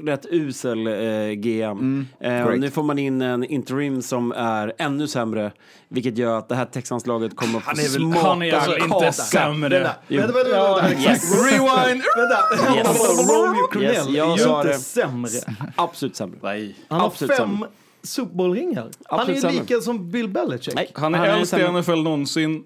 rätt 0.04 0.26
usel 0.30 0.86
eh, 0.86 1.30
GM. 1.32 2.06
eh, 2.20 2.40
och 2.42 2.46
great. 2.48 2.60
nu 2.60 2.70
får 2.70 2.82
man 2.82 2.98
in 2.98 3.22
en 3.22 3.44
interim 3.44 4.02
som 4.02 4.32
är 4.32 4.72
ännu 4.78 5.08
sämre. 5.08 5.52
Vilket 5.88 6.18
gör 6.18 6.38
att 6.38 6.48
det 6.48 6.54
här 6.54 6.64
Texans-laget 6.64 7.36
kommer 7.36 7.58
att 7.58 7.64
få 7.64 7.70
Han 7.70 7.78
är 7.78 7.82
väl- 7.82 7.90
smaka 8.12 8.28
han 8.28 8.42
är 8.42 8.52
alltså 8.54 8.76
inte 8.76 8.88
kaka. 8.88 9.12
sämre. 9.12 9.78
Vänta, 10.08 10.32
vänta, 10.32 10.32
vänta, 10.42 10.82
vänta. 10.82 11.02
Yes. 11.02 11.44
Rewind! 11.44 12.02
Vänta, 12.16 12.76
Yes. 12.76 13.28
Romeo 13.30 13.66
Cornell 13.72 13.84
Yes, 13.94 14.08
jag 14.08 14.32
är 14.32 14.36
ju 14.36 14.56
inte 14.56 14.68
det. 14.68 14.78
sämre. 14.78 15.30
Absolut 15.76 16.16
sämre. 16.16 16.38
Nej. 16.42 16.76
Han 16.88 17.00
har 17.00 17.06
Absolut 17.06 17.36
fem 17.36 17.48
sämre. 17.50 17.68
Super 18.02 18.34
Bowl-ringar. 18.34 18.90
Han 19.04 19.28
är 19.28 19.34
ju 19.34 19.40
sämre. 19.40 19.56
lika 19.60 19.80
som 19.80 20.10
Bill 20.10 20.28
Belichick. 20.28 20.74
Nej, 20.74 20.90
Han 20.94 21.14
är 21.14 21.26
äldst 21.26 21.54
i. 21.54 21.68
NFL 21.72 22.02
någonsin 22.02 22.64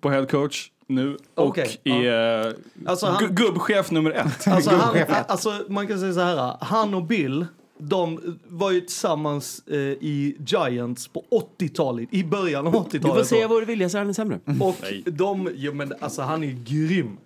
på 0.00 0.10
head 0.10 0.26
coach 0.26 0.70
nu 0.86 1.16
och 1.34 1.46
Okej, 1.48 1.80
är 1.84 2.46
eh, 2.46 2.52
Alltså, 2.86 3.06
han- 3.06 3.24
gu- 3.24 3.32
gubbchef 3.32 3.90
nummer 3.90 4.10
ett. 4.10 4.48
Alltså, 4.48 4.70
han, 4.76 4.96
alltså, 5.28 5.64
man 5.68 5.86
kan 5.86 6.00
säga 6.00 6.12
så 6.12 6.20
här, 6.20 6.56
han 6.60 6.94
och 6.94 7.02
Bill, 7.02 7.46
de 7.78 8.38
var 8.48 8.70
ju 8.70 8.80
tillsammans 8.80 9.62
eh, 9.66 9.76
i 9.78 10.36
Giants 10.46 11.08
på 11.08 11.24
80-talet, 11.58 12.08
i 12.10 12.24
början 12.24 12.66
av 12.66 12.74
80-talet. 12.74 13.02
Du 13.02 13.08
får 13.08 13.22
säga 13.24 13.48
vad 13.48 13.62
du 13.62 13.66
vill, 13.66 13.80
jag 13.80 13.90
säger 13.90 14.04
han 14.04 14.14
sämre. 14.14 14.40
Och 14.60 14.76
de, 15.04 15.50
jo 15.54 15.72
men 15.74 15.92
alltså 16.00 16.22
han 16.22 16.44
är 16.44 16.56
grym. 16.64 17.16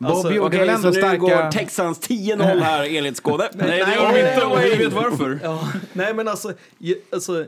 Alltså, 0.00 0.32
gjorde 0.32 0.46
Okej, 0.56 0.66
väl 0.66 0.78
så 0.80 0.86
nu 0.86 0.92
starka... 0.92 1.16
går 1.16 1.50
Texans 1.50 2.00
10-0 2.08 2.60
här 2.60 2.96
enligt 2.96 3.16
Skåde. 3.16 3.50
Nej, 3.54 3.68
det 3.68 3.94
gör 3.94 4.12
de 4.12 4.18
inte 4.30 4.44
och 4.46 4.62
jag 4.62 4.76
vet 4.78 4.92
varför. 4.92 5.40
Ja, 5.42 5.68
nej 5.92 6.14
men 6.14 6.28
alltså, 6.28 6.52
ju- 6.78 7.00
alltså 7.12 7.46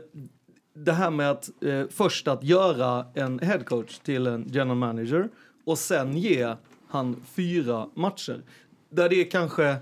det 0.73 0.91
här 0.91 1.09
med 1.09 1.31
att 1.31 1.49
eh, 1.63 1.83
först 1.89 2.27
att 2.27 2.43
göra 2.43 3.05
en 3.13 3.39
headcoach 3.39 3.97
till 3.97 4.27
en 4.27 4.45
general 4.51 4.77
manager 4.77 5.29
och 5.65 5.77
sen 5.77 6.17
ge 6.17 6.55
han 6.89 7.15
fyra 7.35 7.87
matcher. 7.93 8.41
Där 8.89 9.09
det 9.09 9.15
är 9.21 9.31
kanske, 9.31 9.75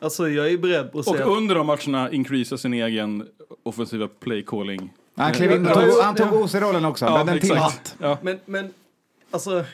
alltså 0.00 0.28
jag 0.28 0.50
är 0.50 0.58
beredd 0.58 0.92
på 0.92 0.98
att 0.98 1.06
Och 1.06 1.14
säga... 1.14 1.26
under 1.26 1.54
de 1.54 1.66
matcherna 1.66 2.10
increasar 2.10 2.56
sin 2.56 2.74
egen 2.74 3.28
offensiva 3.62 4.08
play 4.08 4.44
calling. 4.46 4.92
Han 5.16 5.32
klev 5.32 5.52
in 5.52 5.66
och 5.66 5.72
tog, 5.72 5.82
han. 6.02 6.34
OC-rollen 6.34 6.84
också, 6.84 7.04
Ja, 7.04 7.16
men 7.16 7.26
den 7.26 7.40
till 7.40 7.50
exakt. 7.52 7.72
hatt. 7.74 7.96
Ja. 8.00 8.18
Men, 8.22 8.38
men 8.46 8.72
alltså, 9.30 9.64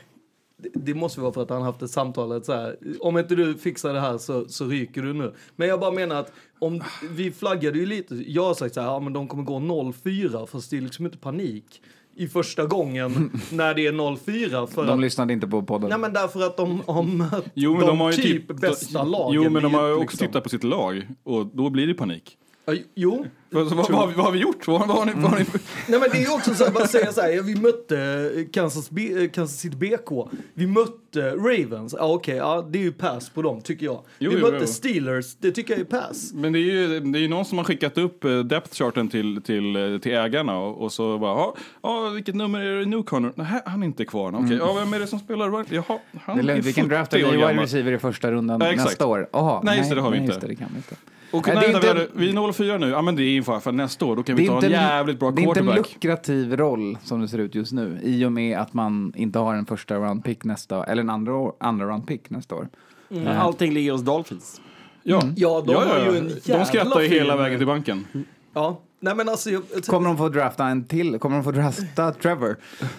det, 0.57 0.69
det 0.75 0.95
måste 0.95 1.21
vara 1.21 1.33
för 1.33 1.43
att 1.43 1.50
han 1.50 1.62
haft 1.62 1.83
ett 1.83 1.91
samtal. 1.91 2.33
Att 2.33 2.47
så 2.47 2.53
här, 2.53 2.77
om 3.00 3.19
inte 3.19 3.35
du 3.35 3.55
fixar 3.55 3.93
det 3.93 4.00
här 4.00 4.19
så, 4.19 4.49
så 4.49 4.65
ryker 4.67 5.03
du 5.03 5.12
nu. 5.12 5.35
Men 5.57 5.69
jag 5.69 5.81
bara 5.81 5.91
menar 5.91 6.17
att 6.17 6.33
om 6.59 6.83
vi 7.11 7.33
flaggade 7.33 7.79
ju 7.79 7.87
lite. 7.87 8.15
Jag 8.27 8.45
har 8.45 8.55
sagt 8.55 8.75
så 8.75 8.81
här, 8.81 8.89
ja 8.89 9.00
men 9.00 9.12
de 9.12 9.29
kommer 9.29 9.43
gå 9.43 9.59
0-4 9.59 10.47
fast 10.47 10.71
det 10.71 10.77
är 10.77 10.81
liksom 10.81 11.05
inte 11.05 11.19
panik 11.19 11.83
i 12.17 12.29
första 12.29 12.67
gången 12.67 13.40
när 13.52 13.75
det 13.75 13.87
är 13.87 13.93
0-4 13.93 14.67
för 14.67 14.87
De 14.87 14.93
att, 14.93 15.00
lyssnade 15.00 15.33
inte 15.33 15.47
på 15.47 15.62
podden. 15.62 15.90
Nej 15.90 15.99
men 15.99 16.12
därför 16.12 16.47
att 16.47 16.57
de 16.57 16.83
har 16.87 17.02
mött 17.02 17.45
Jo, 17.55 17.73
men 17.73 17.81
de, 17.81 17.87
de 17.87 18.00
har 18.00 18.12
ju 18.12 18.17
typ, 18.23 18.49
typ, 18.49 18.61
bästa 18.61 19.05
lagen. 19.05 19.35
Jo, 19.35 19.50
men 19.50 19.62
de 19.62 19.75
har 19.75 19.87
ju 19.87 19.95
också 19.95 20.02
liksom. 20.02 20.26
tittat 20.26 20.43
på 20.43 20.49
sitt 20.49 20.64
lag 20.64 21.09
och 21.25 21.47
då 21.47 21.71
blir 21.71 21.87
det 21.87 21.95
panik. 21.95 22.37
Ja, 22.73 22.83
Jo, 22.95 23.27
Vad, 23.50 23.67
vad, 23.67 23.77
vad, 23.77 23.87
har 23.99 24.07
vi- 24.07 24.15
vad 24.15 24.25
har 24.25 24.33
vi 24.33 24.39
gjort? 24.39 24.67
Vad, 24.67 24.89
vad 24.89 24.97
har 24.97 25.05
ni, 25.07 25.12
vad 25.17 25.31
har 25.31 25.39
ni, 25.39 25.45
Nej 25.89 26.00
men 26.00 26.09
det 26.12 26.23
är 26.25 26.35
också 26.35 26.55
så 26.55 26.65
att 26.65 26.75
bara 26.75 26.87
säga 26.87 27.12
så 27.12 27.21
här, 27.21 27.43
vi 27.43 27.55
mötte 27.61 28.31
Kansas, 28.53 28.91
B- 28.91 29.29
Kansas 29.35 29.61
City 29.61 29.77
BK, 29.77 30.29
vi 30.55 30.67
mötte 30.67 31.31
Ravens, 31.31 31.95
ja 31.99 32.12
okej, 32.12 32.37
ja 32.37 32.67
det 32.71 32.79
är 32.79 32.83
ju 32.83 32.93
pass 32.93 33.31
på 33.31 33.43
dem 33.43 33.61
tycker 33.61 33.87
jag. 33.87 34.00
Jo, 34.19 34.31
vi 34.31 34.37
jo, 34.37 34.47
mötte 34.47 34.57
jo. 34.61 34.67
Steelers, 34.67 35.37
det 35.37 35.53
tycker 35.53 35.73
jag 35.73 35.81
är 35.81 35.85
pass. 35.85 36.33
Men 36.35 36.53
det 36.53 36.59
är 36.59 36.61
ju 36.61 37.00
det 37.00 37.19
är 37.19 37.29
någon 37.29 37.45
som 37.45 37.59
har 37.59 37.65
skickat 37.65 37.99
upp 37.99 38.25
eh, 38.25 38.39
depth 38.39 38.75
charten 38.75 39.09
till, 39.09 39.43
till, 39.43 39.77
eh, 39.77 39.99
till 39.99 40.12
ägarna 40.12 40.59
och, 40.59 40.83
och 40.83 40.93
så 40.93 41.19
bara, 41.19 41.33
ja, 41.39 41.55
ja, 41.83 42.09
vilket 42.09 42.35
nummer 42.35 42.61
är 42.61 42.79
det 42.79 42.87
nu 42.87 43.03
Connor? 43.03 43.33
Nej, 43.35 43.47
han 43.67 43.83
är 43.83 43.87
inte 43.87 44.05
kvar. 44.05 44.35
Okej, 44.35 44.57
ja, 44.57 44.73
vem 44.73 44.93
är 44.95 44.99
det 45.00 45.07
som 45.07 45.19
spelar? 45.19 45.65
Jaha, 45.71 45.85
han 45.89 46.35
Mm. 46.35 46.47
Det 46.47 46.53
är 46.53 46.55
lugnt, 46.55 46.67
vi 46.67 46.73
kan 46.73 46.89
drafta 46.89 47.17
ny 47.17 47.23
wide 47.23 47.62
receiver 47.62 47.93
i 47.93 47.99
första 47.99 48.33
rundan 48.33 48.61
Ja, 48.61 48.73
nästa 48.73 49.07
år. 49.07 49.29
Aha, 49.33 49.61
Nej, 49.65 49.79
just 49.79 49.89
det, 49.91 49.95
det 49.95 50.00
har 50.00 50.11
vi 50.11 50.21
nej, 50.21 50.35
inte. 50.35 50.97
Och 51.33 51.47
Nej, 51.47 51.57
nej, 51.57 51.65
det 51.65 51.71
är 51.73 51.75
inte- 51.75 51.81
vi, 51.81 51.89
hade- 51.89 52.09
vi 52.15 52.31
är 52.31 52.53
04 52.53 52.79
nu. 52.79 52.89
Ja, 52.89 53.03
men 53.03 53.17
det 53.17 53.23
är 53.23 53.37
inför 53.37 53.61
för 53.61 53.73
nästa 53.73 54.05
år. 54.07 54.17
Då 54.17 54.23
kan 54.23 54.37
vi 54.37 54.47
ta 54.47 54.55
inte 54.55 54.67
en 54.67 54.73
jävligt 54.73 55.19
bra 55.19 55.31
det 55.31 55.43
är 55.43 55.47
inte 55.47 55.61
en 55.61 55.67
quarterback. 55.67 55.95
lukrativ 55.95 56.57
roll 56.57 56.99
som 57.05 57.21
det 57.21 57.29
ser 57.29 57.39
ut 57.39 57.55
just 57.55 57.73
nu 57.73 57.99
i 58.03 58.25
och 58.25 58.33
med 58.33 58.59
att 58.59 58.75
man 58.75 59.13
inte 59.17 59.39
har 59.39 59.55
en 59.55 59.67
första 59.67 59.95
round 59.97 60.25
pick 60.25 60.45
nästa 60.45 60.85
eller 60.85 61.03
en 61.03 61.11
andra, 61.11 61.35
år- 61.35 61.53
andra 61.61 61.87
round 61.87 62.07
pick 62.07 62.31
nästa 62.31 62.55
år. 62.55 62.69
Men 63.09 63.27
Allting 63.29 63.75
ligger 63.75 63.93
hos 63.93 64.03
Dolphins. 64.03 64.61
Ja, 65.03 65.23
Ja, 65.37 65.63
de 65.67 65.75
har 65.75 65.85
ju 66.13 66.19
en 66.19 66.29
De 66.29 66.35
jävla 66.45 66.65
skrattar 66.65 67.01
ju 67.01 67.09
hela 67.09 67.37
vägen 67.37 67.59
till 67.59 67.67
banken. 67.67 68.07
Ja, 68.55 68.81
nej 69.00 69.14
men 69.14 69.28
alltså... 69.28 69.50
Jag, 69.50 69.62
Kommer 69.87 70.09
de 70.09 70.16
få 70.19 70.28
drafta 70.28 70.66
en 70.66 70.85
till? 70.85 71.19
Kommer 71.19 71.37
de 71.37 71.45
få 71.45 71.50
drafta 71.50 72.12
Trevor? 72.12 72.57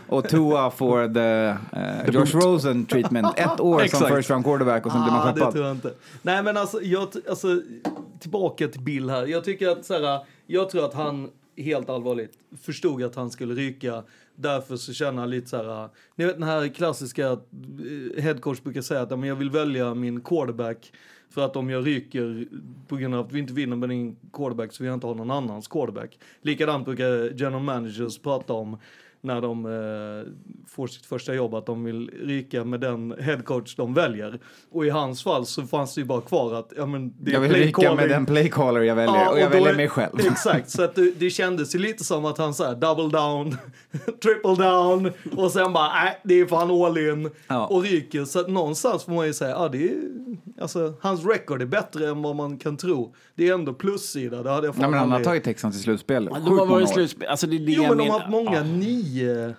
Och 0.08 0.30
Tua 0.30 0.72
får 0.72 1.08
the 1.14 1.56
uh, 1.78 2.16
Josh 2.16 2.36
Rosen 2.40 2.86
treatment. 2.86 3.28
Ett 3.40 3.60
år 3.60 3.88
som 3.88 4.16
first 4.16 4.30
round 4.30 4.46
quarterback 4.46 4.86
och 4.86 4.92
sen 4.92 5.02
blir 5.02 5.12
man 5.12 5.22
ah, 5.22 5.26
det 5.26 5.34
skeppad. 5.34 5.54
tror 5.54 5.66
jag 5.66 5.76
inte. 5.76 5.94
Nej 6.22 6.44
men 6.44 6.58
alltså, 6.58 6.82
jag, 6.82 7.08
alltså, 7.30 7.62
tillbaka 8.20 8.68
till 8.68 8.82
Bill 8.82 9.10
här. 9.10 9.26
Jag 9.26 9.44
tycker 9.44 9.70
att 9.70 9.86
så 9.86 9.94
här, 9.94 10.20
jag 10.48 10.70
tror 10.70 10.86
att 10.86 10.94
han 10.94 11.30
helt 11.58 11.90
allvarligt 11.90 12.34
förstod 12.62 13.04
att 13.04 13.16
han 13.16 13.32
skulle 13.32 13.54
ryka. 13.54 14.04
Därför 14.36 14.76
så 14.76 14.94
känner 14.94 15.20
han 15.20 15.30
lite 15.30 15.50
så 15.50 15.58
här, 15.58 15.90
ni 16.16 16.26
vet 16.26 16.36
den 16.36 16.44
här 16.44 16.68
klassiska 16.68 17.28
eh, 17.28 18.24
headcoach 18.24 18.62
brukar 18.62 18.82
säga 18.82 19.02
att 19.02 19.12
"Ja, 19.12 19.16
men 19.16 19.30
jag 19.30 19.36
vill 19.36 19.50
välja 19.50 19.94
min 19.94 20.22
quarterback 20.22 20.92
för 21.32 21.46
att 21.46 21.56
om 21.56 21.70
jag 21.70 21.88
ryker 21.88 22.48
på 22.88 22.96
grund 22.96 23.16
av 23.16 23.26
att 23.26 23.32
vi 23.32 23.40
inte 23.40 23.54
vinner 23.54 23.76
med 23.76 23.90
din 23.90 24.16
quarterback 24.34 24.74
så 24.74 24.84
vill 24.84 24.88
jag 24.88 24.98
inte 24.98 25.08
ha 25.08 25.14
någon 25.14 25.32
annans 25.32 25.68
quarterback. 25.68 26.20
Likadant 26.42 26.86
brukar 26.86 27.34
general 27.36 27.64
managers 27.64 28.20
prata 28.20 28.54
om 28.54 28.78
när 29.24 29.42
de 29.42 29.66
eh, 29.66 30.32
får 30.70 30.88
sitt 30.88 31.06
första 31.06 31.34
jobb 31.34 31.54
att 31.56 31.66
de 31.66 31.84
vill 31.84 32.10
ryka 32.24 32.64
med 32.64 32.80
den 32.80 33.16
headcoach 33.20 33.76
de 33.76 33.94
väljer. 33.94 34.40
Och 34.72 34.86
i 34.86 34.90
hans 34.90 35.24
fall 35.24 35.46
så 35.46 35.62
fanns 35.64 35.96
det 35.96 36.02
ju 36.02 36.06
bara 36.08 36.22
kvar 36.22 36.54
att 36.56 36.74
ja, 36.78 36.86
men 36.86 37.14
det 37.20 37.32
är 37.32 37.34
Jag 37.34 37.42
vill 37.42 37.54
ryka 37.54 37.96
med 37.96 38.10
den 38.10 38.26
playcaller 38.26 38.82
jag 38.82 38.96
väljer 38.96 39.16
Ja, 39.16 39.30
och 39.30 39.40
jag 39.40 39.50
då 39.52 39.54
väljer 39.56 39.72
är- 39.72 39.76
mig 39.78 39.88
själv. 39.90 40.20
Exakt, 40.32 40.70
så 40.70 40.84
att 40.84 40.96
det, 40.96 41.12
det 41.20 41.30
kändes 41.30 41.76
ju 41.76 41.80
lite 41.80 42.04
som 42.04 42.26
att 42.26 42.38
han 42.38 42.54
sa 42.54 42.74
double 42.74 43.20
down, 43.20 43.58
triple 44.24 44.56
down 44.66 45.12
och 45.38 45.52
sen 45.52 45.74
bara 45.74 45.94
nej, 45.94 46.20
det 46.24 46.40
är 46.40 46.46
fan 46.46 46.72
all 46.72 46.98
in 46.98 47.30
Ja. 47.48 47.66
och 47.68 47.84
ryker. 47.84 48.26
Så 48.26 48.40
att 48.40 48.50
någonstans 48.50 49.04
får 49.04 49.12
man 49.12 49.28
ju 49.28 49.34
säga, 49.34 49.52
ja 49.52 49.70
det 49.70 49.84
är, 49.90 49.96
alltså 50.62 50.94
hans 51.02 51.26
record 51.26 51.62
är 51.62 51.66
bättre 51.66 52.08
än 52.10 52.22
vad 52.22 52.36
man 52.36 52.58
kan 52.58 52.78
tro. 52.78 53.16
Det 53.36 53.50
är 53.50 53.54
ändå 53.54 53.74
plussida, 53.74 54.44
det 54.44 54.50
hade 54.50 54.68
jag 54.68 54.76
fan 54.76 54.82
Nej, 54.82 54.90
men 54.92 55.00
han 55.00 55.12
har 55.12 55.20
tagit 55.24 55.44
Texans 55.44 55.76
till 55.76 55.84
slutspel. 55.84 56.26
De 56.26 56.34
Sjukt 56.36 56.48
har 56.60 56.66
varit 56.66 56.90
slutspel. 56.90 57.28
Alltså 57.28 57.48
det 57.48 57.56
är 57.56 57.60
det 57.60 57.72
Jo, 57.72 57.84
jag 57.84 57.90
men 57.90 57.98
de 57.98 58.10
har 58.10 58.20
haft 58.20 58.32
många 58.32 58.56
Ja. 58.56 58.64
nio 58.64 59.11
Yeah. 59.12 59.56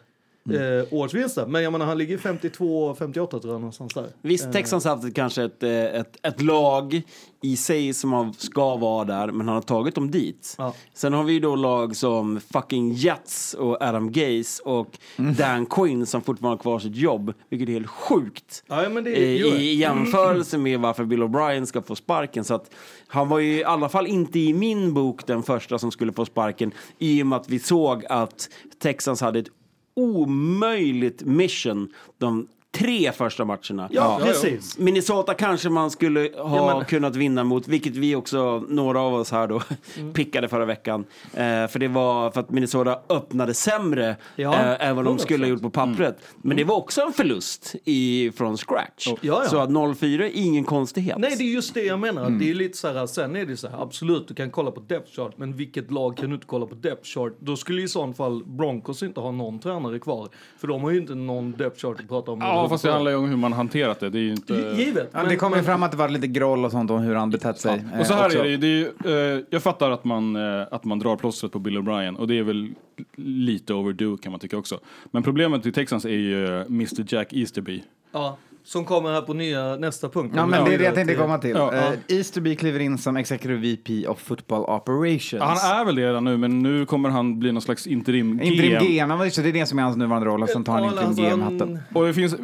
Eh, 0.51 0.85
årsvinster. 0.91 1.47
Men 1.47 1.63
jag 1.63 1.73
menar, 1.73 1.87
han 1.87 1.99
ligger 1.99 2.19
52, 2.19 2.95
58 2.95 3.39
tror 3.39 3.55
jag 3.55 3.61
någonstans 3.61 3.95
där. 3.95 4.07
Visst, 4.23 4.53
Texans 4.53 4.85
har 4.85 4.97
haft 4.97 5.15
kanske 5.15 5.45
ett, 5.45 5.63
eh, 5.63 5.71
ett, 5.71 6.17
ett 6.23 6.43
lag 6.43 7.03
i 7.43 7.57
sig 7.57 7.95
som 7.95 8.13
har, 8.13 8.33
ska 8.39 8.77
vara 8.77 9.05
där, 9.05 9.27
men 9.27 9.49
han 9.49 9.55
har 9.55 9.63
tagit 9.63 9.95
dem 9.95 10.11
dit. 10.11 10.55
Ja. 10.59 10.75
Sen 10.95 11.13
har 11.13 11.25
vi 11.25 11.33
ju 11.33 11.41
då 11.41 11.57
lag 11.57 11.97
som 11.97 12.41
fucking 12.53 12.93
Jets 12.93 13.55
och 13.55 13.83
Adam 13.83 14.13
Gaze 14.13 14.63
och 14.63 14.99
Mm. 15.17 15.35
Dan 15.35 15.67
Quinn 15.67 16.07
som 16.07 16.23
fortfarande 16.23 16.57
har 16.57 16.63
kvar 16.63 16.79
sitt 16.79 16.97
jobb, 16.97 17.35
vilket 17.49 17.69
är 17.69 17.73
helt 17.73 17.87
sjukt. 17.87 18.65
Ja, 18.67 18.89
det 18.89 19.01
I, 19.01 19.43
det. 19.43 19.49
I 19.49 19.75
jämförelse 19.75 20.59
med 20.59 20.81
varför 20.81 21.05
Bill 21.05 21.23
O'Brien 21.23 21.65
ska 21.65 21.83
få 21.83 21.97
sparken. 21.97 22.45
Så 22.45 22.55
att 22.55 22.71
han 23.07 23.29
var 23.29 23.39
ju 23.39 23.59
i 23.59 23.65
alla 23.65 23.89
fall 23.89 24.07
inte 24.07 24.39
i 24.39 24.55
min 24.55 24.95
bok 24.95 25.27
den 25.27 25.43
första 25.43 25.79
som 25.79 25.91
skulle 25.91 26.13
få 26.13 26.25
sparken 26.25 26.73
i 26.99 27.23
och 27.23 27.27
med 27.27 27.37
att 27.37 27.49
vi 27.49 27.59
såg 27.59 28.05
att 28.09 28.49
Texans 28.83 29.21
hade 29.21 29.39
ett 29.39 29.49
omöjligt 29.95 31.25
mission 31.25 31.89
de 32.19 32.47
tre 32.79 33.13
första 33.13 33.45
matcherna. 33.45 33.89
Ja, 33.91 34.21
precis. 34.23 34.79
Minnesota 34.79 35.35
kanske 35.35 35.69
man 35.69 35.91
skulle 35.91 36.21
ha 36.21 36.57
Ja, 36.57 36.77
men- 36.77 36.85
kunnat 36.85 37.17
vinna 37.17 37.45
mot, 37.45 37.69
vilket 37.69 37.97
vi 37.97 38.15
också, 38.15 38.65
några 38.69 39.01
av 39.01 39.15
oss 39.15 39.31
här 39.33 39.47
då, 39.49 39.63
Mm. 39.99 40.13
pickade 40.15 40.49
förra 40.49 40.65
veckan. 40.65 41.05
Eh, 41.35 41.41
för 41.43 41.79
det 41.79 41.89
var 41.89 42.31
för 42.31 42.41
att 42.41 42.51
Minnesota 42.51 42.99
öppnade 43.09 43.55
sämre 43.55 44.17
Ja, 44.37 44.55
eh, 44.55 44.89
än 44.89 44.97
vad 44.97 45.05
de 45.05 45.19
skulle 45.19 45.45
ha 45.45 45.49
100%. 45.49 45.51
gjort 45.51 45.63
på 45.63 45.71
pappret. 45.71 46.19
Men 46.37 46.57
det 46.57 46.65
var 46.65 46.77
också 46.77 47.01
en 47.01 47.13
förlust 47.13 47.75
i, 47.85 48.31
från 48.37 48.57
scratch. 48.57 49.07
Ja, 49.07 49.17
ja. 49.21 49.45
Så 49.49 49.59
att 49.59 49.71
0-4 49.71 50.23
är 50.25 50.31
ingen 50.35 50.65
konstighet. 50.65 51.19
Nej, 51.19 51.35
det 51.39 51.45
är 51.45 51.55
just 51.55 51.75
det 51.75 51.83
jag 51.85 51.99
menar. 52.01 52.27
Mm. 52.27 52.39
Det 52.39 52.51
är 52.51 52.55
lite 52.55 52.79
så 52.79 52.89
här, 52.93 53.07
sen 53.07 53.37
är 53.37 53.47
det 53.47 53.57
så 53.57 53.69
här, 53.69 53.83
absolut, 53.83 54.29
du 54.29 54.35
kan 54.35 54.51
kolla 54.51 54.71
på 54.71 54.81
depth 54.81 55.13
chart, 55.17 55.33
men 55.37 55.57
vilket 55.57 55.91
lag 55.91 56.17
kan 56.17 56.29
du 56.29 56.35
inte 56.35 56.47
kolla 56.47 56.67
på 56.67 56.75
depth 56.75 57.05
chart? 57.09 57.33
Då 57.39 57.57
skulle 57.57 57.83
i 57.83 57.89
så 57.89 58.13
fall 58.13 58.45
Broncos 58.45 59.03
inte 59.03 59.21
ha 59.21 59.31
någon 59.31 59.59
tränare 59.61 59.99
kvar, 59.99 60.29
för 60.59 60.69
de 60.69 60.83
har 60.83 60.91
ju 60.91 60.99
inte 60.99 61.15
någon 61.15 61.53
depth 61.53 61.81
chart 61.81 62.01
att 62.01 62.09
prata 62.09 62.31
om 62.31 62.39
Ja, 62.41 62.62
Ja, 62.63 62.69
fast 62.69 62.85
det 62.85 62.93
handlar 62.93 63.11
ju 63.11 63.17
om 63.17 63.29
hur 63.29 63.37
man 63.37 63.53
hanterat 63.53 64.01
det. 64.01 64.11
Det 64.11 64.19
är 64.19 64.23
ju 64.23 64.31
inte... 64.31 64.55
Givet. 64.55 65.11
Ja, 65.13 65.25
det 65.25 65.37
kommer 65.37 65.57
ju 65.57 65.63
fram 65.63 65.83
att 65.83 65.91
det 65.91 65.97
var 65.97 66.09
lite 66.09 66.27
groll 66.27 66.65
och 66.65 66.71
sånt 66.71 66.91
om 66.91 67.01
hur 67.01 67.15
han 67.15 67.31
betett 67.31 67.59
sig. 67.59 67.85
Och 68.01 68.07
så 68.07 68.13
eh, 68.13 68.19
här 68.19 68.27
också. 68.27 68.39
är 68.39 68.43
det, 68.43 68.49
ju, 68.49 68.57
det 68.57 68.67
är 68.67 68.71
ju, 69.11 69.37
eh, 69.37 69.45
Jag 69.51 69.63
fattar 69.63 69.91
att 69.91 70.05
man, 70.05 70.37
eh, 70.37 70.67
att 70.71 70.85
man 70.85 70.99
drar 70.99 71.17
plåstret 71.17 71.53
på 71.53 71.59
Bill 71.59 71.79
O'Brien 71.79 72.17
och 72.17 72.29
det 72.29 72.39
är 72.39 72.43
väl 72.43 72.75
lite 73.17 73.75
overdue 73.75 74.17
kan 74.23 74.33
man 74.33 74.41
tycka 74.41 74.57
också. 74.57 74.81
Men 75.11 75.23
problemet 75.23 75.67
i 75.67 75.73
Texans 75.73 76.05
är 76.05 76.09
ju 76.09 76.45
eh, 76.45 76.67
Mr 76.67 77.15
Jack 77.15 77.33
Easterby. 77.33 77.83
Ja, 78.13 78.37
som 78.65 78.85
kommer 78.85 79.13
här 79.13 79.21
på 79.21 79.35
nya, 79.35 79.77
nästa 79.77 80.09
punkt. 80.09 80.33
Ja, 80.37 80.47
men 80.47 80.65
det 80.65 80.75
är 80.75 80.79
det 80.79 80.85
jag 80.85 80.95
tänkte 80.95 81.15
komma 81.15 81.39
till. 81.39 81.51
Ja. 81.51 81.75
Eh, 81.75 81.93
Easterby 82.09 82.57
kliver 82.57 82.81
in 82.81 82.99
som 82.99 83.17
Executive 83.17 83.59
VP 83.59 84.07
of 84.09 84.19
Football 84.19 84.63
Operations. 84.63 85.33
Ja, 85.33 85.45
Han 85.63 85.81
är 85.81 85.85
väl 85.85 85.95
det 85.95 86.09
redan 86.09 86.25
nu, 86.25 86.37
men 86.37 86.59
nu 86.59 86.87
kommer 86.87 87.09
han 87.09 87.39
bli 87.39 87.53
någon 87.53 87.63
slags 87.63 87.87
interim 87.87 88.39
GM. 88.39 88.43
Interim 88.43 88.71
GM, 88.71 89.09
det, 89.09 89.49
är 89.49 89.53
det 89.53 89.67
som 89.67 89.79
är 89.79 89.83
hans 89.83 89.97
nuvarande 89.97 90.29
roll, 90.29 90.43
och 90.43 90.49
sen 90.49 90.65
tar 90.65 90.73
han 90.73 90.85
interim 90.85 91.09
alltså, 91.09 91.23
GM-hatten. 91.23 91.79
Och 91.95 92.07
det 92.07 92.15
finns 92.15 92.35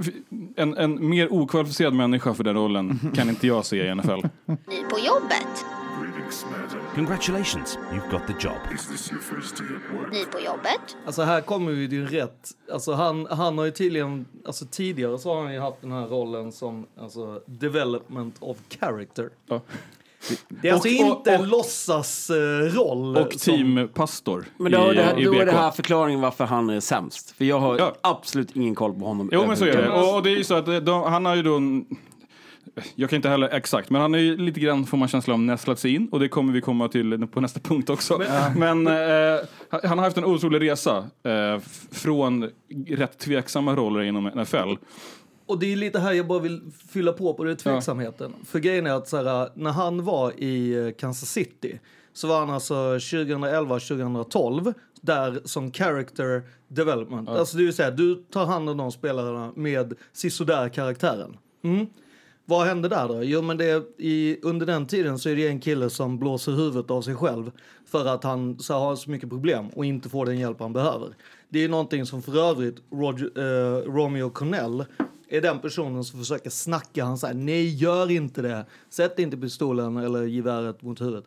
en, 0.57 0.77
en 0.77 1.09
mer 1.09 1.33
okvalificerad 1.33 1.95
människa 1.95 2.35
för 2.35 2.45
den 2.45 2.55
rollen 2.55 3.13
kan 3.15 3.29
inte 3.29 3.47
jag 3.47 3.65
se 3.65 3.87
i 3.87 3.95
NFL. 3.95 4.11
Ny 4.47 4.85
på 4.91 4.99
jobbet. 4.99 5.65
Congratulations, 6.95 7.79
you've 7.93 8.11
got 8.11 8.27
the 8.27 8.33
job. 8.49 8.57
Ny 10.13 10.25
på 10.25 10.41
jobbet. 10.41 10.97
Alltså 11.07 11.23
här 11.23 11.41
kommer 11.41 11.73
vi 11.73 11.89
till 11.89 12.07
rätt. 12.09 12.51
Alltså 12.73 12.93
han, 12.93 13.27
han 13.31 13.59
har 13.59 13.65
ju 13.65 13.71
tydligen, 13.71 14.27
alltså 14.47 14.65
tidigare 14.71 15.19
så 15.19 15.35
har 15.35 15.43
han 15.43 15.53
ju 15.55 15.61
haft 15.61 15.81
den 15.81 15.93
här 15.93 16.07
rollen 16.07 16.53
som 16.53 16.87
alltså 17.01 17.41
development 17.47 18.37
of 18.41 18.57
character. 18.81 19.31
Ja. 19.47 19.61
Det 20.49 20.69
är 20.69 20.73
alltså 20.73 20.89
Och- 20.89 20.93
inte 20.95 21.15
och- 21.17 21.29
en 21.43 21.49
låtsasroll. 21.49 23.17
Och 23.17 23.31
teampastor 23.31 24.45
Men 24.57 24.73
då, 24.73 24.93
i, 24.93 24.95
det, 24.95 25.03
här, 25.03 25.21
i 25.21 25.25
då 25.25 25.33
är 25.35 25.39
BK. 25.39 25.45
det 25.47 25.53
här 25.53 25.71
förklaringen 25.71 26.21
varför 26.21 26.45
han 26.45 26.71
är 26.71 26.81
sämst. 26.81 27.31
För 27.31 27.45
jag 27.45 27.61
har 27.61 27.79
Ja. 27.79 27.95
absolut 28.01 28.57
ingen 28.57 28.75
koll 28.75 28.95
på 28.95 29.07
honom. 29.07 29.29
Jo 29.33 29.47
men 29.47 29.57
så 29.57 29.65
är 29.65 29.77
det. 29.83 29.91
Och, 29.91 30.15
och 30.17 30.23
det 30.23 30.31
är 30.31 30.37
ju 30.37 30.45
så 30.45 30.55
att 30.55 30.67
det- 30.67 30.81
de, 30.81 31.03
han 31.03 31.25
har 31.27 31.37
ju 31.37 31.43
då 31.43 31.57
en, 31.57 31.87
jag 32.95 33.11
kan 33.11 33.17
inte 33.17 33.29
heller 33.29 33.49
exakt, 33.49 33.91
men 33.91 34.01
han 34.01 34.15
är 34.15 34.19
ju 34.19 34.37
lite 34.37 34.61
grann, 34.61 34.87
får 34.87 34.97
man 34.97 35.09
känsla 35.09 35.35
av, 35.35 35.41
nästlat 35.41 35.79
sig 35.79 35.95
in 35.95 36.09
och 36.13 36.21
det 36.21 36.29
kommer 36.29 36.53
vi 36.53 36.61
komma 36.61 36.89
till 36.89 37.27
på 37.27 37.41
nästa 37.41 37.61
punkt 37.61 37.91
också. 37.91 38.23
Men, 38.57 38.87
eh, 38.87 39.41
han- 39.69 39.99
har 39.99 40.05
haft 40.05 40.17
en 40.17 40.25
otrolig 40.25 40.61
resa 40.71 40.97
eh, 41.23 41.61
från 41.93 42.51
rätt 42.89 43.19
tveksamma 43.19 43.75
roller 43.77 44.01
inom 44.03 44.27
NFL. 44.27 44.77
Och 45.47 45.59
det 45.59 45.73
är 45.73 45.77
lite 45.77 45.99
här 45.99 46.13
jag 46.13 46.27
bara 46.27 46.39
vill 46.39 46.61
fylla 46.93 47.13
på 47.13 47.35
på 47.35 47.45
det 47.45 47.57
tveksamheten. 47.57 48.35
För 48.47 48.59
grejen 48.59 48.87
är 48.87 48.91
att 48.93 49.09
så 49.09 49.17
här, 49.17 49.49
när 49.55 49.71
han 49.71 50.05
var 50.05 50.33
i 50.43 50.87
eh, 50.87 50.91
Kansas 50.93 51.31
City 51.31 51.81
så 52.13 52.29
var 52.29 52.39
han 52.41 52.51
alltså 52.51 52.99
2011-2012 52.99 54.75
där 55.01 55.41
som 55.45 55.73
character 55.73 56.43
development. 56.69 57.29
Alltså 57.29 57.57
det 57.57 57.65
vill 57.65 57.75
säga, 57.75 57.91
du 57.91 58.15
tar 58.15 58.47
hand 58.47 58.69
om 58.71 58.77
de 58.77 58.93
spelarna 58.93 59.53
med 59.57 59.93
sisådär 60.13 60.69
karaktären. 60.69 61.37
Mm. 61.65 61.87
Vad 62.49 62.67
hände 62.67 62.89
där 62.89 63.09
då? 63.09 63.23
Jo, 63.23 63.43
men 63.43 63.57
det 63.57 63.65
är, 63.65 63.83
i, 63.99 64.39
under 64.43 64.67
den 64.67 64.87
tiden 64.87 65.19
så 65.19 65.29
är 65.29 65.37
det 65.37 65.49
en 65.49 65.61
kille 65.61 65.91
som 65.91 66.19
blåser 66.19 66.53
huvudet 66.53 66.91
av 66.91 67.03
sig 67.03 67.15
själv 67.15 67.51
för 67.87 68.07
att 68.07 68.25
han 68.25 68.59
så 68.59 68.75
har 68.75 68.97
så 68.97 69.11
mycket 69.11 69.29
problem 69.29 69.69
och 69.69 69.85
inte 69.85 70.09
får 70.09 70.27
den 70.27 70.39
hjälp 70.39 70.61
han 70.61 70.73
behöver. 70.73 71.17
Det 71.49 71.65
är 71.65 71.69
någonting 71.69 72.07
som 72.07 72.23
för 72.23 72.51
övrigt 72.51 72.77
Roger, 72.91 73.31
eh, 73.37 73.93
Romeo 73.93 74.31
Cornell 74.31 74.85
är 75.29 75.41
den 75.41 75.59
personen 75.59 76.05
som 76.05 76.19
försöker 76.19 76.51
snacka. 76.51 77.05
Han 77.05 77.19
säger 77.19 77.35
nej, 77.35 77.75
gör 77.75 78.11
inte 78.11 78.43
det. 78.43 78.67
Sätt 78.89 79.19
inte 79.19 79.37
pistolen 79.37 79.97
eller 79.97 80.23
geväret 80.23 80.83
mot 80.83 81.01
huvudet. 81.01 81.25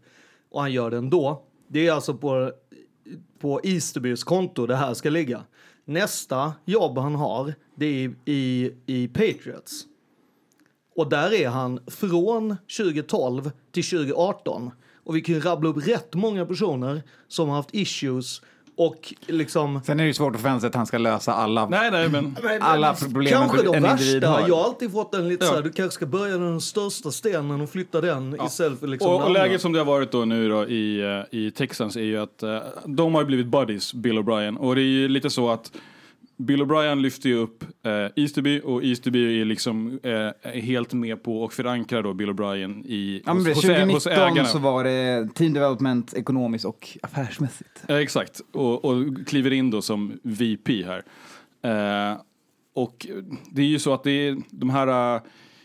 Och 0.50 0.62
han 0.62 0.72
gör 0.72 0.92
det 0.92 0.98
ändå. 0.98 1.44
Det 1.68 1.88
är 1.88 1.92
alltså 1.92 2.14
på, 2.14 2.52
på 3.40 3.62
Easterbys 3.64 4.24
konto 4.24 4.66
det 4.68 4.76
här 4.76 4.94
ska 4.94 5.10
ligga. 5.10 5.44
Nästa 5.86 6.54
jobb 6.66 6.98
han 6.98 7.16
har, 7.16 7.54
det 7.76 7.86
är 7.86 8.14
i, 8.26 8.34
i, 8.34 8.72
i 8.86 9.08
Patriots. 9.08 9.88
Och 11.02 11.10
där 11.10 11.34
är 11.34 11.50
han 11.50 11.80
från 11.88 12.58
2012 12.78 13.52
till 13.72 13.84
2018. 13.84 14.72
Och 15.04 15.16
vi 15.16 15.22
kan 15.22 15.36
ju 15.36 15.42
rabbla 15.42 15.70
upp 15.70 15.88
rätt 15.88 16.14
många 16.14 16.46
personer 16.46 17.04
som 17.28 17.50
har 17.50 17.56
haft 17.56 17.70
issues 17.74 18.42
och 18.78 19.14
liksom... 19.28 19.82
Sen 19.86 20.00
är 20.00 20.04
det 20.04 20.08
ju 20.08 20.14
svårt 20.14 20.36
att 20.36 20.42
förvänta 20.42 20.60
sig 20.60 20.68
att 20.68 20.76
han 20.76 20.86
ska 20.86 20.98
lösa 20.98 21.34
alla, 21.34 21.68
Nej, 21.70 21.92
nej, 21.92 22.10
men... 22.10 22.38
alla 22.62 22.94
problem 22.94 23.32
Kanske 23.34 23.64
de 23.64 23.76
en 23.76 23.84
värsta. 23.84 24.28
har. 24.28 24.48
Jag 24.48 24.56
har 24.56 24.64
alltid 24.64 24.92
fått 24.92 25.12
den 25.12 25.28
lite 25.30 25.46
Ja. 25.46 25.50
så 25.50 25.56
här, 25.56 25.64
du 25.64 25.72
kanske 25.72 25.96
ska 25.96 26.06
börja 26.06 26.38
med 26.38 26.48
den 26.48 26.62
största 26.62 27.12
stenen 27.12 27.62
och 27.62 27.70
flytta 27.70 28.02
den 28.02 28.38
istället 28.46 28.80
för 28.80 28.88
liksom 28.88 29.12
Och, 29.12 29.24
och 29.24 29.32
läget 29.32 29.62
som 29.62 29.74
det 29.74 29.80
har 29.80 29.86
varit 29.86 30.12
då 30.12 30.26
nu 30.26 30.50
då 30.50 30.68
i, 30.68 31.02
eh, 31.02 31.40
i 31.40 31.52
Texans 31.52 31.96
är 31.96 32.02
ju 32.02 32.18
att 32.18 32.44
eh, 32.44 32.58
de 32.86 33.14
har 33.14 33.22
ju 33.22 33.28
blivit 33.28 33.48
buddies, 33.48 33.94
Bill 33.94 34.20
O'Brien. 34.20 34.58
Och 34.58 34.76
det 34.76 34.82
är 34.82 34.84
ju 34.84 35.08
lite 35.08 35.30
så 35.30 35.50
att 35.50 35.72
Bill 36.46 36.62
O'Brien 36.62 37.02
lyfter 37.02 37.30
ju 37.30 37.36
upp 37.36 37.64
eh, 37.84 37.92
Easterby 38.16 38.62
och 38.64 38.84
Easterby 38.84 39.42
är 39.42 39.46
liksom 39.46 40.00
eh, 40.04 40.52
helt 40.62 40.94
med 40.94 41.24
på 41.24 41.44
och 41.44 41.54
förankrar 41.54 42.04
då 42.04 42.14
Bill 42.14 42.30
O'Brien 42.30 42.86
i, 42.86 43.22
Ja, 43.26 43.32
hos, 43.34 43.48
hos, 43.48 43.66
ä- 43.66 43.86
hos 43.86 44.04
2019 44.04 44.12
ägarna. 44.34 44.46
så 44.46 44.60
var 44.60 44.84
det 44.84 45.30
team 45.36 45.54
development 45.54 46.14
ekonomiskt 46.14 46.66
och 46.66 46.98
affärsmässigt. 47.04 47.84
Eh, 47.88 47.96
exakt, 47.98 48.42
och, 48.52 48.86
och 48.86 49.28
kliver 49.28 49.54
in 49.54 49.72
då 49.72 49.82
som 49.82 50.20
VP 50.24 50.84
här. 50.84 51.04
Eh, 51.64 52.18
och 52.76 53.08
det 53.52 53.62
är 53.62 53.66
ju 53.66 53.80
så 53.80 53.94
att 53.94 54.04
det 54.04 54.12
är 54.12 54.38
de 54.50 54.70
här 54.70 55.16
eh, 55.16 55.22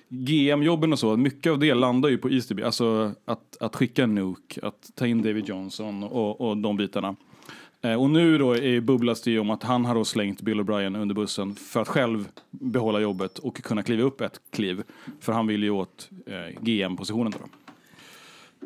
GM-jobben 0.08 0.92
och 0.92 0.98
så, 0.98 1.16
mycket 1.16 1.52
av 1.52 1.58
det 1.58 1.74
landar 1.74 2.08
ju 2.08 2.18
på 2.18 2.30
Easterby. 2.30 2.62
Alltså 2.62 3.12
att, 3.24 3.56
att 3.60 3.76
skicka 3.76 4.06
Nuke, 4.06 4.60
att 4.66 4.90
ta 4.94 5.06
in 5.06 5.22
David 5.22 5.48
Johnson 5.48 6.02
och, 6.04 6.40
och 6.40 6.56
de 6.56 6.76
bitarna. 6.76 7.16
Eh, 7.82 8.02
och 8.02 8.10
nu 8.10 8.38
då 8.38 8.56
är, 8.56 8.80
bubblas 8.80 9.22
det 9.22 9.30
ju 9.30 9.38
om 9.38 9.50
att 9.50 9.62
han 9.62 9.84
har 9.84 9.94
då 9.94 10.04
slängt 10.04 10.40
Bill 10.40 10.60
O'Brien 10.60 10.98
under 11.02 11.14
bussen 11.14 11.54
för 11.54 11.80
att 11.80 11.88
själv 11.88 12.28
behålla 12.50 13.00
jobbet 13.00 13.38
och 13.38 13.56
kunna 13.56 13.82
kliva 13.82 14.02
upp 14.02 14.20
ett 14.20 14.40
kliv. 14.50 14.82
För 15.20 15.32
han 15.32 15.46
vill 15.46 15.62
ju 15.62 15.70
åt 15.70 16.10
eh, 16.26 16.60
GM-positionen 16.60 17.32
då. 17.32 17.38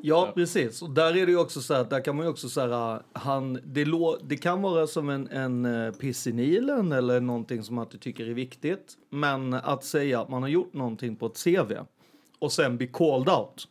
Ja, 0.03 0.33
precis. 0.35 0.83
Och 0.83 0.91
där 0.91 1.17
är 1.17 1.27
det 1.27 1.33
ju 1.33 1.39
också 1.39 1.61
så 1.61 1.75
här, 1.75 1.85
där 1.85 2.05
kan 2.05 2.17
man 2.17 2.27
ju 2.27 2.31
också 2.31 2.49
säga, 2.49 2.93
eh, 2.93 3.21
han, 3.21 3.61
det, 3.65 3.85
lå, 3.85 4.19
det 4.23 4.37
kan 4.37 4.63
vara 4.63 4.87
som 4.87 5.09
en, 5.09 5.29
en 5.29 5.65
eh, 5.65 5.93
piss 5.93 6.27
i 6.27 6.33
Nilen 6.33 6.93
eller 6.93 7.21
någonting 7.21 7.63
som 7.63 7.79
att 7.79 7.91
du 7.91 7.99
tycker 7.99 8.27
är 8.29 8.35
viktigt. 8.35 8.97
Men 9.11 9.55
att 9.55 9.85
säga 9.85 10.21
att 10.21 10.29
man 10.29 10.43
har 10.43 10.49
gjort 10.49 10.75
någonting 10.75 11.17
på 11.17 11.27
ett 11.27 11.45
CV 11.45 11.73
och 12.39 12.53
sen 12.53 12.77
bli 12.77 12.87
called 12.87 13.29
out. 13.29 13.69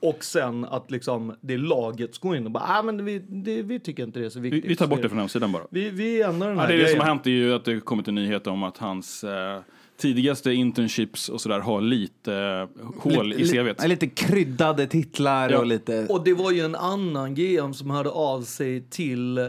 Och 0.00 0.24
sen 0.24 0.64
att 0.64 0.90
liksom 0.90 1.34
det 1.40 1.56
laget 1.56 2.14
ska 2.14 2.28
gå 2.28 2.36
in 2.36 2.44
och 2.44 2.50
bara, 2.50 2.64
ah, 2.68 2.82
men 2.82 3.04
vi, 3.04 3.18
det, 3.18 3.62
vi 3.62 3.80
tycker 3.80 4.02
inte 4.02 4.20
det 4.20 4.26
är 4.26 4.30
så 4.30 4.40
Vi, 4.40 4.50
viktigt. 4.50 4.70
vi 4.70 4.76
tar 4.76 4.86
bort 4.86 5.02
det 5.02 5.08
från 5.08 5.18
hemsidan 5.18 5.52
bara. 5.52 5.62
Vi, 5.70 5.90
vi 5.90 6.22
ändrar 6.22 6.48
den 6.48 6.56
Ja, 6.56 6.62
här 6.62 6.68
det 6.68 6.74
är 6.74 6.78
det 6.78 6.88
som 6.88 7.00
har 7.00 7.06
hänt 7.06 7.26
är 7.26 7.30
ju 7.30 7.54
att 7.54 7.64
det 7.64 7.80
kommit 7.80 8.08
en 8.08 8.14
nyhet 8.14 8.46
om 8.46 8.62
att 8.62 8.78
hans 8.78 9.24
eh, 9.24 9.60
tidigaste 10.00 10.52
internships 10.52 11.28
och 11.28 11.40
sådär 11.40 11.60
har 11.60 11.80
lite 11.80 12.34
eh, 12.34 12.86
hål 13.02 13.32
i 13.32 13.48
CVt. 13.48 13.88
Lite 13.88 14.06
kryddade 14.06 14.86
titlar 14.86 15.50
Ja. 15.50 15.58
och 15.58 15.66
lite... 15.66 16.06
Och 16.08 16.24
det 16.24 16.34
var 16.34 16.50
ju 16.52 16.60
en 16.60 16.74
annan 16.74 17.34
GM 17.34 17.74
som 17.74 17.90
hörde 17.90 18.10
av 18.10 18.42
sig 18.42 18.80
till 18.90 19.38
eh, 19.38 19.44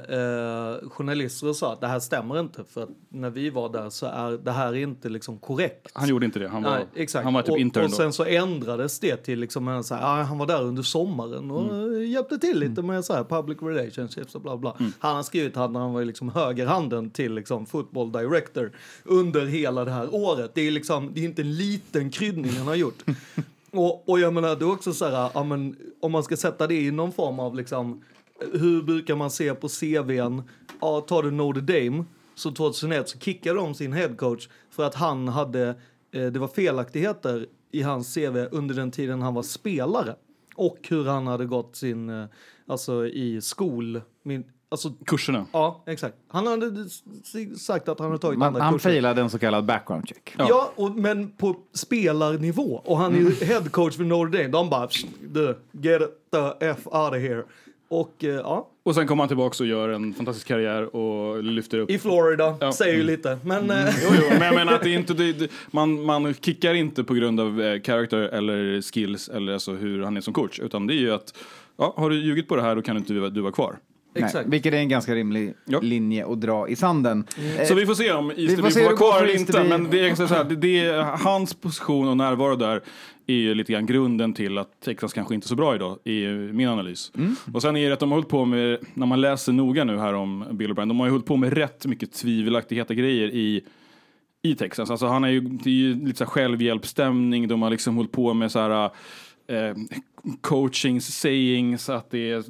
journalister 0.89 1.47
och 1.49 1.55
sa 1.55 1.73
att 1.73 1.81
det 1.81 1.87
här 1.87 1.99
stämmer 1.99 2.39
inte 2.39 2.63
för 2.73 2.83
att 2.83 2.89
när 3.09 3.29
vi 3.29 3.49
var 3.49 3.69
där 3.69 3.89
så 3.89 4.05
är 4.05 4.31
det 4.43 4.51
här 4.51 4.75
inte 4.75 5.09
liksom 5.09 5.37
korrekt. 5.37 5.91
Han 5.93 6.09
gjorde 6.09 6.25
inte 6.25 6.39
det. 6.39 6.47
Han 6.49 6.63
var, 6.63 6.71
Nej, 6.71 6.85
exakt. 6.95 7.23
Han 7.23 7.33
var 7.33 7.41
typ 7.41 7.51
och, 7.51 7.59
intern 7.59 7.83
och 7.83 7.89
då. 7.89 7.95
sen 7.95 8.13
så 8.13 8.25
ändrades 8.25 8.99
det 8.99 9.15
till 9.17 9.39
liksom 9.39 9.67
en 9.67 9.83
så 9.83 9.95
här, 9.95 10.19
ah, 10.19 10.23
han 10.23 10.37
var 10.37 10.47
där 10.47 10.63
under 10.63 10.83
sommaren 10.83 11.51
och 11.51 11.59
Mm. 11.73 12.05
hjälpte 12.11 12.37
till 12.37 12.59
lite 12.59 12.81
med 12.81 13.05
så 13.05 13.13
här 13.13 13.23
public 13.23 13.57
relationships 13.61 14.35
och 14.35 14.41
bla 14.41 14.57
bla. 14.57 14.75
Mm. 14.79 14.91
Han 14.99 15.15
har 15.15 15.23
skrivit 15.23 15.57
att 15.57 15.73
han 15.73 15.93
var 15.93 16.05
liksom 16.05 16.29
högerhanden 16.29 17.09
till 17.11 17.33
liksom 17.33 17.65
football 17.65 18.11
director 18.11 18.71
under 19.03 19.45
hela 19.45 19.85
det 19.85 19.91
här 19.91 20.15
året. 20.15 20.38
Det 20.53 20.67
är 20.67 20.71
liksom, 20.71 21.11
det 21.13 21.21
är 21.21 21.25
inte 21.25 21.41
en 21.41 21.55
liten 21.55 22.09
kryddning 22.09 22.51
han 22.51 22.67
har 22.67 22.75
gjort. 22.75 23.03
och, 23.71 24.09
och 24.09 24.19
jag 24.19 24.33
menar, 24.33 24.55
det 24.55 24.65
är 24.65 24.71
också 24.71 24.93
så 24.93 25.05
här, 25.05 25.31
ja, 25.33 25.43
men, 25.43 25.75
om 25.99 26.11
man 26.11 26.23
ska 26.23 26.37
sätta 26.37 26.67
det 26.67 26.81
i 26.81 26.91
någon 26.91 27.11
form 27.11 27.39
av 27.39 27.55
liksom, 27.55 28.03
hur 28.53 28.83
brukar 28.83 29.15
man 29.15 29.31
se 29.31 29.53
på 29.53 29.67
CVn? 29.67 30.41
Ja, 30.81 31.01
tar 31.01 31.23
du 31.23 31.31
Notre 31.31 31.61
Dame 31.61 32.05
så 32.35 32.51
2001 32.51 33.09
så 33.09 33.19
kickade 33.19 33.59
de 33.59 33.73
sin 33.73 33.93
headcoach 33.93 34.47
för 34.69 34.83
att 34.83 34.95
han 34.95 35.27
hade, 35.27 35.67
eh, 36.11 36.25
det 36.25 36.39
var 36.39 36.47
felaktigheter 36.47 37.47
i 37.71 37.81
hans 37.81 38.13
CV 38.13 38.37
under 38.51 38.75
den 38.75 38.91
tiden 38.91 39.21
han 39.21 39.33
var 39.33 39.43
spelare. 39.43 40.15
Och 40.55 40.77
hur 40.89 41.05
han 41.05 41.27
hade 41.27 41.45
gått 41.45 41.75
sin, 41.75 42.09
eh, 42.09 42.25
alltså 42.67 43.07
i 43.07 43.41
skol, 43.41 44.01
min, 44.23 44.43
alltså 44.71 44.93
Kurserna. 45.05 45.45
Ja, 45.51 45.83
exakt. 45.87 46.15
Han 46.27 46.47
hade 46.47 46.89
sagt 47.57 47.89
att 47.89 47.99
han 47.99 48.07
hade 48.07 48.19
tagit 48.21 48.39
Man, 48.39 48.47
andra 48.47 48.61
han 48.63 48.73
kurser. 48.73 48.89
failade 48.89 49.21
en 49.21 49.29
så 49.29 49.39
kallad 49.39 49.65
background 49.65 50.07
check. 50.09 50.35
Ja, 50.37 50.71
och, 50.75 50.91
men 50.91 51.31
på 51.31 51.55
spelarnivå. 51.73 52.81
Och 52.85 52.97
han 52.97 53.13
är 53.15 53.19
Mm. 53.19 53.33
headcoach 53.41 53.95
för 53.97 54.03
Notre 54.03 54.37
Dame. 54.37 54.49
De 54.51 54.69
bara, 54.69 54.87
"Psst, 54.87 55.07
du, 55.21 55.57
get 55.71 56.01
the 56.31 56.65
F 56.65 56.77
out 56.85 57.09
of 57.11 57.15
here. 57.17 57.43
Och 57.91 58.23
eh, 58.23 58.29
ja, 58.29 58.69
Och 58.83 58.95
sen 58.95 59.07
kommer 59.07 59.23
han 59.23 59.27
tillbaka 59.27 59.63
och 59.63 59.67
gör 59.67 59.89
en 59.89 60.13
fantastisk 60.13 60.47
karriär 60.47 60.95
och 60.95 61.43
lyfter 61.43 61.77
upp... 61.79 61.89
i 61.91 61.99
Florida, 61.99 62.57
Ja. 62.61 62.71
säger 62.71 62.93
ju 62.93 63.01
Mm. 63.01 63.07
lite. 63.15 63.39
Men, 63.43 63.63
Mm. 63.63 63.87
eh, 63.87 63.93
Jo, 64.03 64.09
jo, 64.19 64.25
men 64.29 64.41
jag 64.41 64.55
menar 64.55 64.73
att 64.73 64.83
det 64.83 64.89
inte, 64.93 65.13
det, 65.13 65.33
det, 65.33 65.51
man, 65.71 66.03
man 66.05 66.33
kickar 66.33 66.73
inte 66.73 67.03
på 67.03 67.13
grund 67.13 67.39
av 67.39 67.61
eh, 67.61 67.81
character 67.81 68.17
eller 68.17 68.81
skills 68.81 69.29
eller 69.29 69.53
alltså 69.53 69.71
hur 69.71 70.03
han 70.03 70.17
är 70.17 70.21
som 70.21 70.33
coach. 70.33 70.59
Utan 70.59 70.87
det 70.87 70.93
är 70.93 70.99
ju 70.99 71.11
att, 71.13 71.33
ja, 71.77 71.93
har 71.97 72.09
du 72.09 72.15
ljugit 72.23 72.47
på 72.47 72.55
det 72.55 72.61
här 72.61 72.75
då 72.75 72.81
kan 72.81 72.97
inte 72.97 73.13
du, 73.13 73.29
du 73.29 73.41
vara 73.41 73.51
kvar. 73.51 73.77
Nej, 74.13 74.23
Exakt. 74.23 74.49
vilket 74.49 74.73
är 74.73 74.77
en 74.77 74.89
ganska 74.89 75.15
rimlig 75.15 75.53
linje 75.81 76.25
att 76.25 76.41
dra 76.41 76.67
i 76.69 76.75
sanden. 76.75 77.23
Eh, 77.59 77.65
Så 77.65 77.75
vi 77.75 77.85
får 77.85 77.93
se 77.93 78.11
om 78.11 78.31
Easterby 78.31 78.71
får 78.71 78.83
vara 78.83 78.97
kvar 78.97 79.23
eller 79.23 79.35
inte. 79.39 79.63
Men 79.63 79.89
det 79.89 80.09
är, 80.09 80.15
så 80.15 80.25
här, 80.25 80.43
det, 80.49 80.55
det 80.55 81.03
hans 81.03 81.53
position 81.53 82.07
och 82.07 82.17
närvaro 82.17 82.55
där 82.55 82.81
är 83.27 83.33
ju 83.33 83.55
lite 83.55 83.73
grann 83.73 83.85
grunden 83.85 84.33
till 84.33 84.57
att 84.57 84.79
Texas 84.85 85.13
kanske 85.13 85.35
inte 85.35 85.45
är 85.45 85.47
så 85.47 85.55
bra 85.55 85.75
idag, 85.75 85.99
i 86.03 86.27
min 86.53 86.67
analys. 86.67 87.11
Mm. 87.17 87.35
Och 87.53 87.61
sen 87.61 87.77
är 87.77 87.87
det 87.87 87.93
att 87.93 87.99
de 87.99 88.11
har 88.11 88.17
hållit 88.17 88.29
på 88.29 88.45
med, 88.45 88.77
när 88.93 89.05
man 89.05 89.21
läser 89.21 89.53
noga 89.53 89.83
nu 89.83 89.97
här 89.97 90.13
om 90.13 90.45
Bill 90.51 90.71
O'Brien, 90.73 90.87
de 90.87 90.99
har 90.99 91.07
ju 91.07 91.11
hållit 91.11 91.25
på 91.25 91.37
med 91.37 91.53
rätt 91.53 91.85
mycket 91.85 92.13
tvivelaktigheter 92.13 92.93
grejer 92.93 93.27
i 93.27 93.61
i 94.41 94.55
Texas. 94.55 94.89
Alltså 94.89 95.07
han 95.07 95.23
är 95.23 95.27
ju, 95.27 95.39
det 95.39 95.69
är 95.69 95.73
ju 95.73 96.05
lite 96.05 96.17
så 96.17 96.23
här 96.23 96.31
självhjälpsstämning, 96.31 97.47
de 97.47 97.61
har 97.61 97.69
liksom 97.69 97.95
hållit 97.95 98.11
på 98.11 98.33
med 98.33 98.51
så 98.51 98.59
här 98.59 98.91
eh, 99.47 99.75
coachings, 100.41 101.19
sayings, 101.19 101.89
att 101.89 102.11
det 102.11 102.31
är 102.31 102.43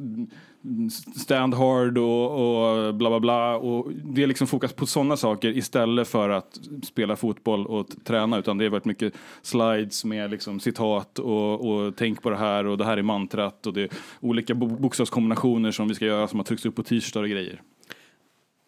stand 1.16 1.54
hard 1.54 1.98
och, 1.98 2.32
och 2.32 2.96
bla 2.96 3.10
bla 3.10 3.20
bla. 3.20 3.56
Och 3.56 3.92
det 3.94 4.24
är 4.24 4.28
liksom 4.28 4.48
fokus 4.48 4.74
på 4.74 4.86
sådana 4.86 5.18
saker 5.18 5.58
istället 5.58 6.08
för 6.08 6.30
att 6.30 6.60
spela 6.84 7.16
fotboll 7.16 7.68
och 7.68 7.88
träna. 8.04 8.38
Utan 8.38 8.58
det 8.58 8.66
har 8.66 8.70
varit 8.70 8.86
mycket 8.86 9.14
slides 9.42 10.06
med 10.06 10.32
liksom 10.32 10.60
citat 10.60 11.20
och, 11.20 11.70
och 11.70 11.96
tänk 11.96 12.22
på 12.22 12.30
det 12.30 12.38
här 12.38 12.66
och 12.66 12.78
det 12.78 12.86
här 12.86 12.98
är 12.98 13.02
mantrat 13.02 13.68
och 13.68 13.74
det 13.74 13.82
är 13.82 13.90
olika 14.20 14.56
bokstavskombinationer 14.56 15.72
som 15.72 15.88
vi 15.88 15.96
ska 15.96 16.06
göra 16.06 16.28
som 16.28 16.40
har 16.40 16.44
tryckts 16.44 16.66
upp 16.66 16.76
på 16.76 16.84
t-shirtar 16.84 17.24
och 17.24 17.30
grejer. 17.30 17.62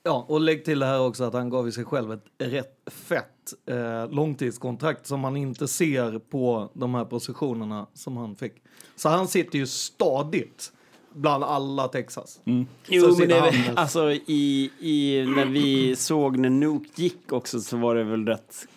Ja, 0.03 0.25
och 0.29 0.41
lägg 0.41 0.65
till 0.65 0.79
det 0.79 0.85
här 0.85 1.01
också 1.01 1.23
att 1.23 1.33
han 1.33 1.49
gav 1.49 1.65
ju 1.65 1.71
sig 1.71 1.85
själv 1.85 2.11
ett 2.13 2.25
rätt 2.37 2.77
fett 2.87 3.53
eh, 3.65 4.09
långtidskontrakt 4.11 5.07
som 5.07 5.19
man 5.19 5.37
inte 5.37 5.67
ser 5.67 6.19
på 6.19 6.69
de 6.73 6.95
här 6.95 7.05
positionerna 7.05 7.87
som 7.93 8.17
han 8.17 8.35
fick. 8.35 8.53
Så 8.95 9.09
han 9.09 9.27
sitter 9.27 9.59
ju 9.59 9.67
stadigt 9.67 10.71
bland 11.13 11.43
alla 11.43 11.87
Texas. 11.87 12.33
Så 12.33 12.65
Jo, 12.87 13.15
men 13.19 13.27
det 13.27 13.35
är 13.35 13.39
han 13.41 13.49
väl, 13.51 13.59
med- 13.67 13.77
alltså 13.79 14.11
i, 14.11 14.71
i, 14.79 15.25
när 15.35 15.45
vi 15.45 15.95
såg 15.95 16.37
när 16.37 16.49
Nuke 16.49 17.01
gick 17.01 17.31
också 17.33 17.59
så 17.59 17.77
var 17.77 17.95
det 17.95 18.03
väl 18.03 18.25
rätt 18.25 18.67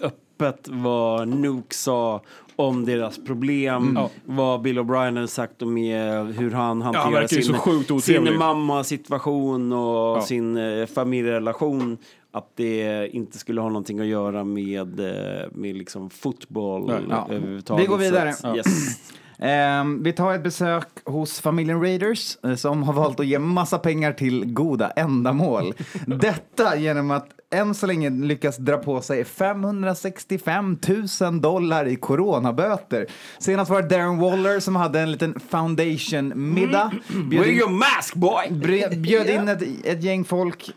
öppet 0.00 0.68
vad 0.68 1.28
Nuke 1.28 1.74
sa 1.74 2.22
om 2.56 2.84
deras 2.84 3.18
problem, 3.24 3.82
Mm. 3.82 3.96
Ja. 3.96 4.10
vad 4.24 4.62
Bill 4.62 4.78
O'Brien 4.78 5.14
hade 5.14 5.28
sagt 5.28 5.62
om 5.62 5.76
hur 5.76 6.50
han 6.50 6.82
han 6.82 6.94
hanterar 6.94 7.22
ju 7.22 7.28
sin, 7.28 8.00
sin 8.00 8.38
mamma-situation 8.38 9.72
och 9.72 10.16
Ja. 10.18 10.22
sin 10.22 10.56
eh, 10.56 10.86
familjerelation. 10.86 11.98
Att 12.32 12.50
det 12.56 13.08
inte 13.12 13.38
skulle 13.38 13.60
ha 13.60 13.68
någonting 13.68 14.00
att 14.00 14.06
göra 14.06 14.44
med, 14.44 15.00
eh, 15.00 15.48
med 15.52 15.76
liksom 15.76 16.10
fotboll. 16.10 16.92
Ja. 17.10 17.26
överhuvudtaget. 17.30 17.84
Vi 17.84 17.88
går 17.88 17.98
vidare. 17.98 18.32
Så 18.32 18.46
att, 18.48 18.56
yes. 18.56 18.66
Ehm, 19.38 20.02
vi 20.02 20.12
tar 20.12 20.34
ett 20.34 20.42
besök 20.42 20.88
hos 21.04 21.40
familjen 21.40 21.80
Raiders 21.82 22.38
eh, 22.44 22.54
som 22.54 22.82
har 22.82 22.92
valt 22.92 23.20
att 23.20 23.26
ge 23.26 23.38
massa 23.38 23.78
pengar 23.78 24.12
till 24.12 24.44
goda 24.52 24.90
ändamål. 24.90 25.74
Detta 26.06 26.76
genom 26.76 27.10
att 27.10 27.26
än 27.54 27.74
så 27.74 27.86
länge 27.86 28.10
lyckas 28.10 28.56
dra 28.56 28.76
på 28.76 29.00
sig 29.00 29.24
565 29.24 30.78
000 31.20 31.40
dollar 31.40 31.86
i 31.86 31.96
coronaböter. 31.96 33.06
Senast 33.38 33.70
var 33.70 33.82
det 33.82 33.88
Darren 33.88 34.18
Waller 34.18 34.60
som 34.60 34.76
hade 34.76 35.00
en 35.00 35.12
liten 35.12 35.40
foundation-middag. 35.50 36.92
Wear 37.30 37.44
in- 37.48 37.58
your 37.58 37.70
mask 37.70 38.14
boy! 38.14 38.50
Bjöd 38.96 39.30
in 39.30 39.48
ett, 39.48 39.62
ett 39.84 40.02
gäng 40.02 40.24
folk. 40.24 40.70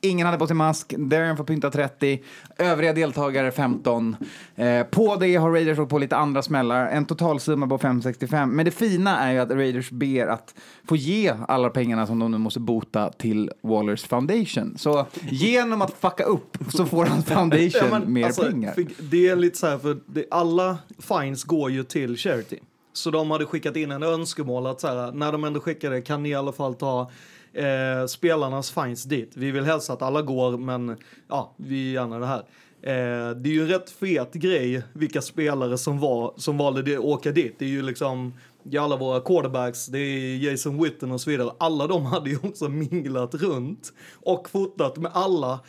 Ingen 0.00 0.26
hade 0.26 0.38
på 0.38 0.46
sig 0.46 0.56
mask. 0.56 0.94
Darren 0.98 1.36
får 1.36 1.44
pynta 1.44 1.70
30. 1.70 2.22
Övriga 2.58 2.92
deltagare 2.92 3.50
15. 3.50 4.16
Eh, 4.56 4.82
på 4.82 5.16
det 5.16 5.36
har 5.36 5.50
Raiders 5.50 5.78
åkt 5.78 5.90
på 5.90 5.98
lite 5.98 6.16
andra 6.16 6.42
smällar. 6.42 6.86
En 6.86 7.04
totalsumma 7.04 7.66
på 7.66 7.78
565. 7.78 8.50
Men 8.50 8.64
det 8.64 8.70
fina 8.70 9.18
är 9.18 9.32
ju 9.32 9.38
att 9.38 9.50
Raiders 9.50 9.90
ber 9.90 10.26
att 10.26 10.54
få 10.84 10.96
ge 10.96 11.34
alla 11.48 11.70
pengarna 11.70 12.06
som 12.06 12.18
de 12.18 12.30
nu 12.30 12.38
måste 12.38 12.60
bota 12.60 13.12
till 13.12 13.50
Wallers 13.62 14.04
Foundation. 14.04 14.78
Så 14.78 15.06
genom 15.30 15.82
att 15.82 15.90
fucka 15.90 16.24
upp 16.24 16.56
så 16.72 16.86
får 16.86 17.04
han 17.04 17.22
Foundation 17.22 17.70
Ja, 17.90 17.98
men, 17.98 18.12
mer 18.12 18.26
alltså, 18.26 18.42
pengar. 18.42 18.74
Det 18.98 19.28
är 19.28 19.36
lite 19.36 19.58
så 19.58 19.66
här, 19.66 19.78
för 19.78 19.98
det, 20.06 20.24
alla 20.30 20.78
fines 20.98 21.44
går 21.44 21.70
ju 21.70 21.84
till 21.84 22.16
charity. 22.16 22.58
Så 22.92 23.10
de 23.10 23.30
hade 23.30 23.46
skickat 23.46 23.76
in 23.76 23.90
en 23.90 24.02
önskemål 24.02 24.66
att 24.66 24.80
så 24.80 24.86
här, 24.86 25.12
när 25.12 25.32
de 25.32 25.44
ändå 25.44 25.60
skickade 25.60 26.02
kan 26.02 26.22
ni 26.22 26.28
i 26.28 26.34
alla 26.34 26.52
fall 26.52 26.74
ta 26.74 27.10
eh, 27.52 28.06
spelarnas 28.06 28.70
fines 28.70 29.04
dit. 29.04 29.32
Vi 29.34 29.50
vill 29.50 29.64
hälsa 29.64 29.92
att 29.92 30.02
alla 30.02 30.22
går, 30.22 30.58
men 30.58 30.96
ja, 31.28 31.54
vi 31.56 31.92
gärna 31.92 32.18
det 32.18 32.26
här. 32.26 32.42
Eh, 32.82 33.36
det 33.36 33.48
är 33.48 33.52
ju 33.52 33.62
en 33.62 33.68
rätt 33.68 33.90
fet 33.90 34.32
grej 34.32 34.82
vilka 34.92 35.22
spelare 35.22 35.78
som, 35.78 36.00
var, 36.00 36.34
som 36.36 36.58
valde 36.58 36.98
att 36.98 37.04
åka 37.04 37.32
dit. 37.32 37.56
Det 37.58 37.64
är 37.64 37.68
ju 37.68 37.82
liksom 37.82 38.32
det 38.62 38.76
är 38.76 38.80
alla 38.80 38.96
våra 38.96 39.20
quarterbacks, 39.20 39.86
det 39.86 39.98
är 39.98 40.36
Jason 40.36 40.82
Witten 40.82 41.12
och 41.12 41.20
så 41.20 41.30
vidare. 41.30 41.50
Alla 41.58 41.86
de 41.86 42.06
hade 42.06 42.30
ju 42.30 42.38
också 42.42 42.68
minglat 42.68 43.34
runt 43.34 43.92
och 44.14 44.50
fotat 44.50 44.96
med 44.96 45.10
alla 45.14 45.60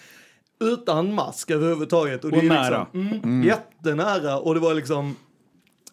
utan 0.59 1.13
mask 1.13 1.51
överhuvudtaget. 1.51 2.23
Och 2.23 2.31
det 2.31 2.37
är 2.37 2.43
nära. 2.43 2.87
Liksom, 2.93 3.19
mm, 3.23 3.43
Jättenära 3.43 4.39
och 4.39 4.53
det 4.53 4.59
var 4.59 4.73
liksom 4.73 5.15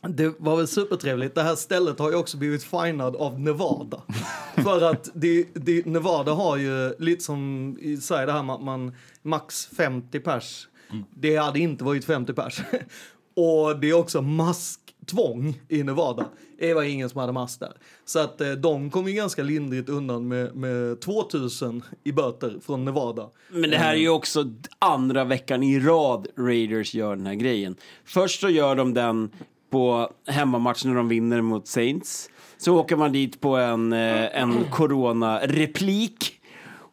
det 0.01 0.35
var 0.39 0.57
väl 0.57 0.69
supertrevligt. 0.69 1.35
Det 1.35 1.43
här 1.43 1.55
stället 1.55 1.99
har 1.99 2.11
ju 2.11 2.17
också 2.17 2.37
blivit 2.37 2.65
finad 2.65 3.17
av 3.17 3.41
Nevada. 3.41 4.03
För 4.55 4.91
att 4.91 5.11
det, 5.15 5.47
det, 5.55 5.87
Nevada 5.87 6.33
har 6.33 6.57
ju 6.57 6.95
lite 6.99 7.25
som 7.25 7.77
i 7.81 7.97
Sverige 7.97 8.27
det 8.27 8.33
här 8.33 8.43
med 8.43 8.55
att 8.55 8.63
man 8.63 8.93
max 9.23 9.67
50 9.77 10.21
pers. 10.21 10.69
Det 11.11 11.37
hade 11.37 11.59
inte 11.59 11.85
varit 11.85 12.05
50 12.05 12.33
pers. 12.33 12.61
Och 13.37 13.81
det 13.81 13.91
är 13.91 13.95
också 13.95 14.23
masktvång 14.23 15.61
i 15.69 15.83
Nevada. 15.83 16.27
Det 16.59 16.75
var 16.75 16.83
ingen 16.83 17.09
som 17.09 17.21
hade 17.21 17.33
mask 17.33 17.61
där. 17.61 17.73
Så 18.05 18.19
att 18.19 18.41
eh, 18.41 18.51
de 18.51 18.91
kom 18.91 19.09
ju 19.09 19.15
ganska 19.15 19.43
lindrigt 19.43 19.89
undan 19.89 20.29
med, 20.29 20.57
med 20.57 21.01
2000 21.01 21.83
i 22.05 22.13
böter 22.13 22.57
från 22.67 22.85
Nevada. 22.85 23.31
Men 23.49 23.71
det 23.71 23.77
här 23.77 23.93
är 23.93 23.99
ju 23.99 24.09
också 24.09 24.45
andra 24.79 25.25
veckan 25.25 25.63
i 25.63 25.81
rad 25.81 26.27
Raiders 26.37 26.95
gör 26.95 27.17
den 27.17 27.27
här 27.27 27.35
grejen. 27.35 27.77
Först 28.05 28.41
så 28.41 28.49
gör 28.49 28.77
de 28.77 28.95
den 28.95 29.31
på 29.71 30.11
hemmamatch 30.27 30.85
när 30.85 30.95
de 30.95 31.09
vinner 31.09 31.41
mot 31.41 31.67
Saints. 31.69 32.31
Så 32.59 32.77
åker 32.77 32.97
man 32.97 33.13
dit 33.13 33.41
på 33.41 33.57
en, 33.57 33.93
eh, 33.93 34.41
en 34.43 34.65
corona-replik. 34.71 36.35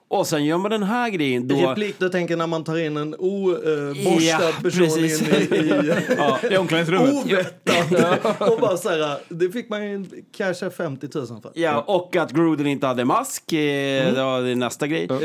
Och 0.07 0.27
sen 0.27 0.45
gör 0.45 0.57
man 0.57 0.71
den 0.71 0.83
här 0.83 1.09
grejen 1.09 1.47
då... 1.47 1.55
Replik, 1.55 1.95
du 1.99 2.09
tänker 2.09 2.38
när 2.38 2.47
man 2.47 2.63
tar 2.63 2.77
in 2.77 2.97
en 2.97 3.15
oborstad 3.15 4.21
Ja, 4.23 4.51
person 4.63 4.88
precis. 4.88 5.21
in 5.21 5.53
i, 5.53 5.57
i 5.57 5.93
Ja, 6.17 6.39
I 6.51 6.57
omklädningsrummet. 6.57 7.25
ovettat. 7.25 8.41
och 8.51 8.59
bara 8.59 8.77
så 8.77 8.89
här, 8.89 9.17
det 9.29 9.49
fick 9.49 9.69
man 9.69 9.85
ju 9.91 10.05
casha 10.38 10.69
50 10.69 11.07
000 11.15 11.27
för. 11.27 11.51
Ja, 11.55 11.81
och 11.81 12.15
att 12.15 12.31
Gruden 12.31 12.67
inte 12.67 12.88
hade 12.88 13.05
mask, 13.05 13.53
eh, 13.53 14.13
det 14.13 14.23
var 14.23 14.41
det 14.41 14.55
nästa 14.55 14.88
grej. 14.88 15.07
Eh, 15.11 15.15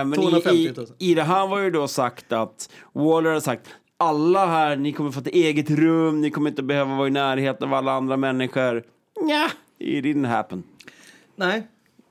Eh, 0.00 0.04
men 0.04 0.12
i, 0.12 0.16
250 0.16 0.56
i, 0.58 0.72
000. 0.76 0.86
i 0.98 1.14
det 1.14 1.22
här 1.22 1.46
var 1.46 1.58
ju 1.58 1.70
då 1.70 1.88
sagt 1.88 2.32
att 2.32 2.70
Waller 2.92 3.30
har 3.30 3.40
sagt 3.40 3.66
alla 4.00 4.46
här, 4.46 4.76
ni 4.76 4.92
kommer 4.92 5.10
få 5.10 5.20
ett 5.20 5.26
eget 5.26 5.70
rum, 5.70 6.20
ni 6.20 6.30
kommer 6.30 6.50
inte 6.50 6.62
behöva 6.62 6.96
vara 6.96 7.08
i 7.08 7.10
närheten 7.10 7.68
av 7.68 7.74
alla 7.74 7.92
andra 7.92 8.16
människor. 8.16 8.82
Nja, 9.22 9.50
it 9.78 10.04
didn't 10.04 10.26
happen. 10.26 10.62
Nej, 11.36 11.56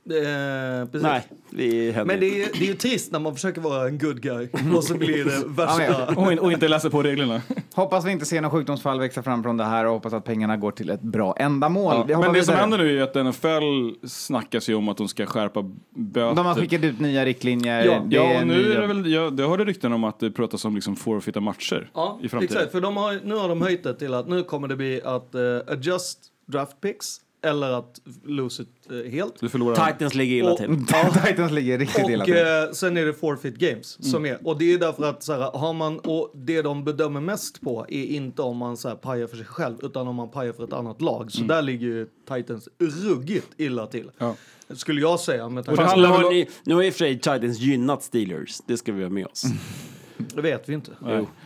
eh, 0.10 0.86
precis. 0.86 1.04
Nej, 1.04 1.24
det 1.50 1.92
händer 1.92 2.06
Men 2.06 2.20
det 2.20 2.44
är, 2.44 2.50
det 2.54 2.66
är 2.66 2.68
ju 2.68 2.74
trist 2.74 3.12
när 3.12 3.20
man 3.20 3.34
försöker 3.36 3.62
vara 3.62 3.88
en 3.88 3.98
good 3.98 4.22
guy 4.22 4.48
och 4.76 4.84
så 4.84 4.94
blir 4.94 5.26
det 5.26 5.44
värsta. 5.48 6.16
Och, 6.16 6.32
in, 6.32 6.40
och 6.40 6.52
inte 6.52 6.68
läsa 6.68 6.90
på 6.90 7.04
reglerna. 7.04 7.42
Hoppas 7.74 8.06
vi 8.06 8.12
inte 8.12 8.26
ser 8.26 8.42
några 8.42 8.58
sjukdomsfall 8.58 9.00
växa 9.00 9.24
fram 9.24 9.44
från 9.44 9.58
det 9.58 9.64
här 9.64 9.86
och 9.86 9.92
hoppas 9.94 10.14
att 10.14 10.26
pengarna 10.26 10.58
går 10.58 10.72
till 10.72 10.90
ett 10.90 11.02
bra 11.02 11.36
ändamål. 11.38 12.06
Ja, 12.10 12.20
men 12.20 12.34
det 12.34 12.44
som 12.44 12.56
händer 12.56 12.78
nu 12.78 13.00
är 13.00 13.04
att 13.04 13.16
NFL 13.26 14.08
snackas 14.08 14.70
ju 14.70 14.76
om 14.76 14.90
att 14.90 14.98
de 14.98 15.08
ska 15.08 15.26
skärpa 15.26 15.64
böter. 15.96 16.36
De 16.36 16.46
har 16.46 16.56
skickat 16.56 16.84
ut 16.84 17.00
nya 17.00 17.26
riktlinjer. 17.26 17.86
Ja, 17.86 18.04
Ja, 18.10 18.40
och 18.42 18.48
nu 18.48 18.54
nya- 18.54 18.76
är 18.78 18.82
det 18.82 18.88
väl, 18.88 19.12
jag, 19.12 19.40
jag 19.40 19.50
hörde 19.50 19.66
rykten 19.66 19.94
om 19.94 20.04
att 20.04 20.20
det 20.20 20.32
pratas 20.32 20.66
om 20.66 20.76
liksom 20.76 20.96
forfeita 20.96 21.40
matcher 21.40 21.92
Ja, 21.94 22.20
i 22.22 22.30
framtiden. 22.30 22.56
exakt. 22.58 22.72
För 22.72 22.82
de 22.82 22.98
har, 22.98 23.20
nu 23.24 23.36
har 23.36 23.50
de 23.50 23.62
höjt 23.62 23.84
det 23.84 23.94
till 23.94 24.14
att 24.14 24.28
nu 24.28 24.44
kommer 24.44 24.68
det 24.68 24.76
bli 24.76 25.02
att 25.06 25.36
uh, 25.36 25.74
adjust 25.74 26.20
draft 26.46 26.82
picks 26.82 27.08
eller 27.42 27.72
att 27.72 28.02
lose 28.24 28.64
it 28.64 28.70
eh, 28.90 29.12
helt. 29.12 29.40
Du 29.40 29.50
förlorar. 29.50 29.92
Titans 29.92 30.16
ligger 30.16 30.36
illa 30.36 30.56
till. 30.56 30.86
Titans 31.26 31.52
ligger 31.52 31.78
riktigt 31.78 32.10
illa 32.10 32.24
Och 32.24 32.26
till. 32.26 32.36
eh, 32.36 32.72
sen 32.74 32.98
är 32.98 33.06
det 33.06 33.14
forfeit 33.14 33.56
games 33.56 34.12
som 34.12 34.26
är. 34.26 34.48
Och 34.48 34.58
det 34.58 34.74
är 34.74 34.78
därför 34.78 35.04
att 35.04 35.24
så 35.24 35.34
här, 35.34 35.40
har 35.40 35.74
man, 35.74 36.00
och 36.00 36.32
det 36.36 36.62
de 36.62 36.84
bedömer 36.84 37.22
mest 37.22 37.62
på 37.62 37.86
är 37.90 38.06
inte 38.06 38.42
om 38.42 38.58
man 38.58 38.78
så 38.78 38.88
här, 38.88 38.96
pajar 38.96 39.28
för 39.28 39.38
sig 39.38 39.46
själv 39.46 39.76
utan 39.82 40.08
om 40.08 40.16
man 40.16 40.32
pajar 40.32 40.54
för 40.54 40.64
ett 40.64 40.74
annat 40.74 41.02
lag. 41.02 41.32
Så 41.32 41.44
där 41.44 41.62
ligger 41.62 41.88
ju 41.88 42.08
Titans 42.28 42.70
ruggigt 42.80 43.48
illa 43.58 43.88
till. 43.88 44.12
Ja. 44.18 44.36
Skulle 44.76 45.02
jag 45.02 45.20
säga. 45.20 45.50
Med 45.50 45.58
Och 45.60 45.64
det 45.64 45.64
tanke 45.66 45.82
Fast 45.82 45.92
handlar 45.92 46.10
nu, 46.10 46.24
har 46.24 46.32
ni, 46.32 46.50
nu 46.64 46.76
har 46.76 46.84
i 46.84 46.90
och 46.90 46.94
för 46.94 47.00
sig 47.00 47.16
Titans 47.16 47.60
gynnat 47.60 48.04
Steelers, 48.04 48.62
det 48.68 48.78
ska 48.78 48.92
vi 48.92 49.04
ha 49.04 49.10
med 49.10 49.26
oss. 49.26 49.44
det 50.18 50.42
vet 50.42 50.70
vi 50.70 50.74
inte. 50.74 50.92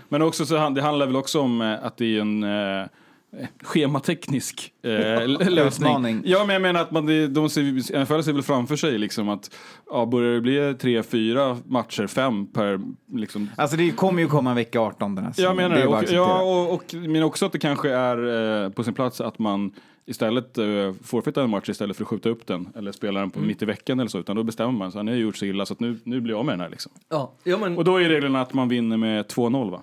Men 0.09 0.21
också 0.21 0.45
så, 0.45 0.69
det 0.69 0.81
handlar 0.81 1.05
väl 1.05 1.15
också 1.15 1.39
om 1.39 1.61
eh, 1.61 1.85
att 1.85 1.97
det 1.97 2.17
är 2.17 2.21
en 2.21 2.43
eh, 2.43 2.87
schemateknisk 3.63 4.73
eh, 4.83 5.27
lösning. 5.49 6.21
Ja, 6.25 6.45
men 6.45 6.53
jag 6.53 6.61
menar 6.61 6.81
att 6.81 6.91
man, 6.91 7.05
det- 7.05 7.27
de 7.27 7.49
ser, 7.49 7.61
NFL 7.99 8.21
ser 8.21 8.33
väl 8.33 8.43
framför 8.43 8.75
sig 8.75 8.97
liksom 8.97 9.29
att 9.29 9.51
ja, 9.89 10.05
börjar 10.05 10.33
det 10.33 10.41
bli 10.41 10.75
tre, 10.81 11.03
fyra 11.03 11.57
matcher, 11.65 12.07
fem 12.07 12.47
per 12.47 12.79
liksom, 13.13 13.49
Alltså 13.57 13.77
det 13.77 13.91
kommer 13.91 14.21
ju 14.21 14.27
komma 14.27 14.49
en 14.49 14.55
vecka 14.55 14.79
18 14.81 15.15
den 15.15 15.25
här 15.25 15.33
Jag 15.37 15.55
menar 15.55 15.75
Det 15.75 15.87
Och, 15.87 16.03
ja, 16.09 16.41
och, 16.41 16.73
och, 16.73 16.93
men 16.93 17.23
också 17.23 17.45
att 17.45 17.51
det 17.51 17.59
kanske 17.59 17.89
är 17.89 18.63
eh, 18.63 18.69
på 18.69 18.83
sin 18.83 18.93
plats 18.93 19.21
att 19.21 19.39
man 19.39 19.71
istället 20.05 20.57
uh, 20.57 20.93
forfeitar 21.03 21.43
en 21.43 21.49
match 21.49 21.69
istället 21.69 21.97
för 21.97 22.03
att 22.03 22.07
skjuta 22.09 22.29
upp 22.29 22.47
den 22.47 22.69
eller 22.75 22.91
spela 22.91 23.19
den 23.19 23.31
på 23.31 23.39
Mm. 23.39 23.47
mitt 23.47 23.61
i 23.61 23.65
veckan 23.65 23.99
eller 23.99 24.09
så, 24.09 24.19
utan 24.19 24.35
då 24.35 24.43
bestämmer 24.43 24.71
man 24.71 24.91
sig, 24.91 25.03
nu 25.03 25.11
har 25.11 25.15
jag 25.17 25.21
gjort 25.23 25.37
så 25.37 25.45
illa 25.45 25.65
så 25.65 25.73
att 25.73 25.79
nu, 25.79 25.99
nu 26.03 26.21
blir 26.21 26.33
jag 26.33 26.39
av 26.39 26.45
med 26.45 26.53
den 26.53 26.61
här 26.61 26.69
liksom. 26.69 26.91
Ja, 27.09 27.33
ja 27.43 27.57
men 27.57 27.77
Och 27.77 27.83
då 27.83 27.97
är 28.01 28.09
reglerna 28.09 28.41
att 28.41 28.53
man 28.53 28.69
vinner 28.69 28.97
med 28.97 29.25
2-0 29.25 29.71
va? 29.71 29.81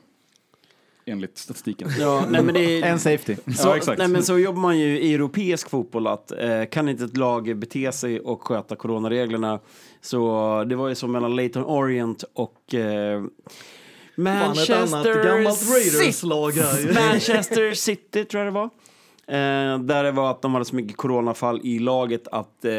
Enligt 1.11 1.39
statistiken. 1.39 1.89
Ja, 1.99 2.27
nej, 2.31 2.43
men 2.43 2.55
det 2.55 2.61
är, 2.61 2.83
En 2.87 2.99
safety. 2.99 3.37
Så, 3.57 3.69
Ja, 3.69 3.77
exakt. 3.77 3.99
Nej, 3.99 4.09
men 4.09 4.23
så 4.23 4.39
jobbar 4.39 4.61
man 4.61 4.79
ju 4.79 5.01
i 5.01 5.15
europeisk 5.15 5.71
fotboll 5.71 6.07
att 6.07 6.33
eh, 6.33 6.65
kan 6.71 6.89
inte 6.89 7.05
ett 7.05 7.17
lag 7.17 7.59
bete 7.59 7.93
sig 7.93 8.21
och 8.21 8.43
sköta 8.43 8.77
coronareglerna 8.77 9.59
så 10.01 10.65
det 10.69 10.77
var 10.77 10.89
ju 10.89 10.95
som 10.95 11.13
mellan 11.13 11.37
Leyton 11.37 11.65
Orient 11.65 12.25
och 12.33 12.75
eh, 12.75 13.23
Manchester 14.15 15.25
gammalt 15.25 15.59
City. 15.59 16.27
Manchester 16.95 17.75
City 17.75 18.25
tror 18.25 18.45
jag 18.45 18.53
det 18.53 18.59
var. 18.59 18.71
Eh, 19.27 19.79
där 19.79 20.05
det 20.05 20.13
var 20.13 20.31
att 20.31 20.43
de 20.43 20.53
hade 20.53 20.65
så 20.65 20.77
mycket 20.77 20.97
coronafall 20.97 21.61
i 21.65 21.79
laget 21.79 22.29
att 22.29 22.65
eh, 22.65 22.71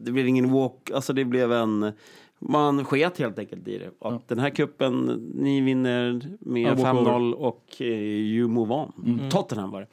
det 0.00 0.12
blev 0.12 0.28
ingen 0.28 0.50
walk, 0.52 0.90
alltså 0.94 1.12
det 1.12 1.24
blev 1.24 1.52
en 1.52 1.92
man 2.40 2.84
sket 2.84 3.18
helt 3.18 3.38
enkelt 3.38 3.68
i 3.68 3.78
det. 3.78 4.08
Att 4.08 4.28
Den 4.28 4.38
här 4.38 4.50
kuppen 4.50 5.06
ni 5.34 5.60
vinner 5.60 6.22
med 6.40 6.62
Ja, 6.62 6.74
walkover. 6.74 7.10
5-0 7.10 7.32
och 7.32 7.64
eh, 7.78 7.86
you 7.86 8.48
move 8.48 8.74
on. 8.74 9.20
Tottenham 9.30 9.70
var 9.70 9.80
det. 9.80 9.86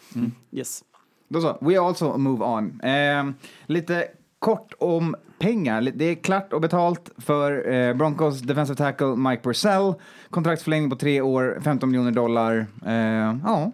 Yes. 0.58 0.84
Då 1.28 1.42
så, 1.42 1.58
we 1.62 1.82
also 1.82 2.18
move 2.18 2.46
on. 2.46 2.82
Eh, 2.82 3.24
lite 3.66 4.08
kort 4.40 4.74
om 4.80 5.16
pengar. 5.40 5.82
Det 5.96 6.06
är 6.06 6.16
klart 6.16 6.54
och 6.54 6.62
betalt 6.62 7.12
för 7.18 7.72
eh, 7.74 7.94
Broncos 7.94 8.42
defensive 8.42 8.78
tackle 8.78 9.16
Mike 9.16 9.44
Purcell. 9.44 9.94
Kontraktsförlängning 10.30 10.90
på 10.90 10.96
tre 10.96 11.22
år, 11.22 11.60
15 11.64 11.90
miljoner 11.90 12.12
dollar. 12.12 12.66
Eh, 12.86 13.38
ja, 13.44 13.72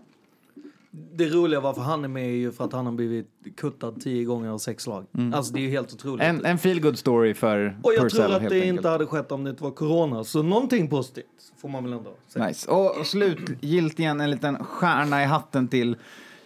det 0.95 1.29
roliga 1.29 1.59
varför 1.59 1.81
han 1.81 2.03
är 2.03 2.07
med 2.07 2.23
är 2.23 2.35
ju 2.35 2.51
för 2.51 2.65
att 2.65 2.73
han 2.73 2.85
har 2.85 2.93
blivit 2.93 3.27
kuttad 3.57 4.01
tio 4.01 4.23
gånger 4.23 4.49
av 4.49 4.57
sex 4.57 4.87
lag. 4.87 5.05
Alltså 5.33 5.53
det 5.53 5.59
är 5.59 5.61
ju 5.61 5.69
helt 5.69 5.93
otroligt. 5.93 6.23
en, 6.23 6.45
en 6.45 6.57
feel 6.57 6.81
good 6.81 6.99
story 6.99 7.33
för 7.33 7.77
och 7.83 7.93
jag 7.93 8.01
Purcell 8.01 8.25
tror 8.25 8.35
att 8.35 8.41
det 8.41 8.55
enkelt. 8.55 8.77
inte 8.77 8.89
hade 8.89 9.05
skett 9.05 9.31
om 9.31 9.43
det 9.43 9.49
inte 9.49 9.63
var 9.63 9.71
corona. 9.71 10.23
Så 10.23 10.43
någonting 10.43 10.89
positivt 10.89 11.53
får 11.61 11.69
man 11.69 11.83
väl 11.83 11.93
ändå 11.93 12.13
säga. 12.27 12.47
Nice. 12.47 12.71
Och 12.71 13.07
slutgiltigen 13.07 14.21
en 14.21 14.31
liten 14.31 14.63
stjärna 14.63 15.23
i 15.23 15.25
hatten 15.25 15.67
till 15.67 15.95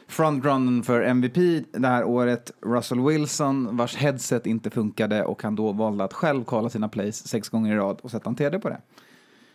frontrunnen 0.08 0.84
för 0.84 1.02
MVP 1.02 1.66
det 1.72 1.88
här 1.88 2.04
året, 2.04 2.52
Russell 2.62 3.00
Wilson, 3.00 3.78
vars 3.78 3.96
headset 3.96 4.46
inte 4.46 4.70
funkade 4.70 5.24
och 5.24 5.44
han 5.44 5.56
då 5.56 5.72
valde 5.72 6.04
att 6.04 6.14
själv 6.14 6.44
kolla 6.44 6.70
sina 6.70 6.90
plays 6.90 7.28
sex 7.28 7.50
gånger 7.50 7.74
i 7.74 7.78
rad 7.78 8.00
och 8.02 8.12
sätta 8.12 8.30
en 8.30 8.36
TD 8.36 8.60
på 8.60 8.70
det. 8.70 8.82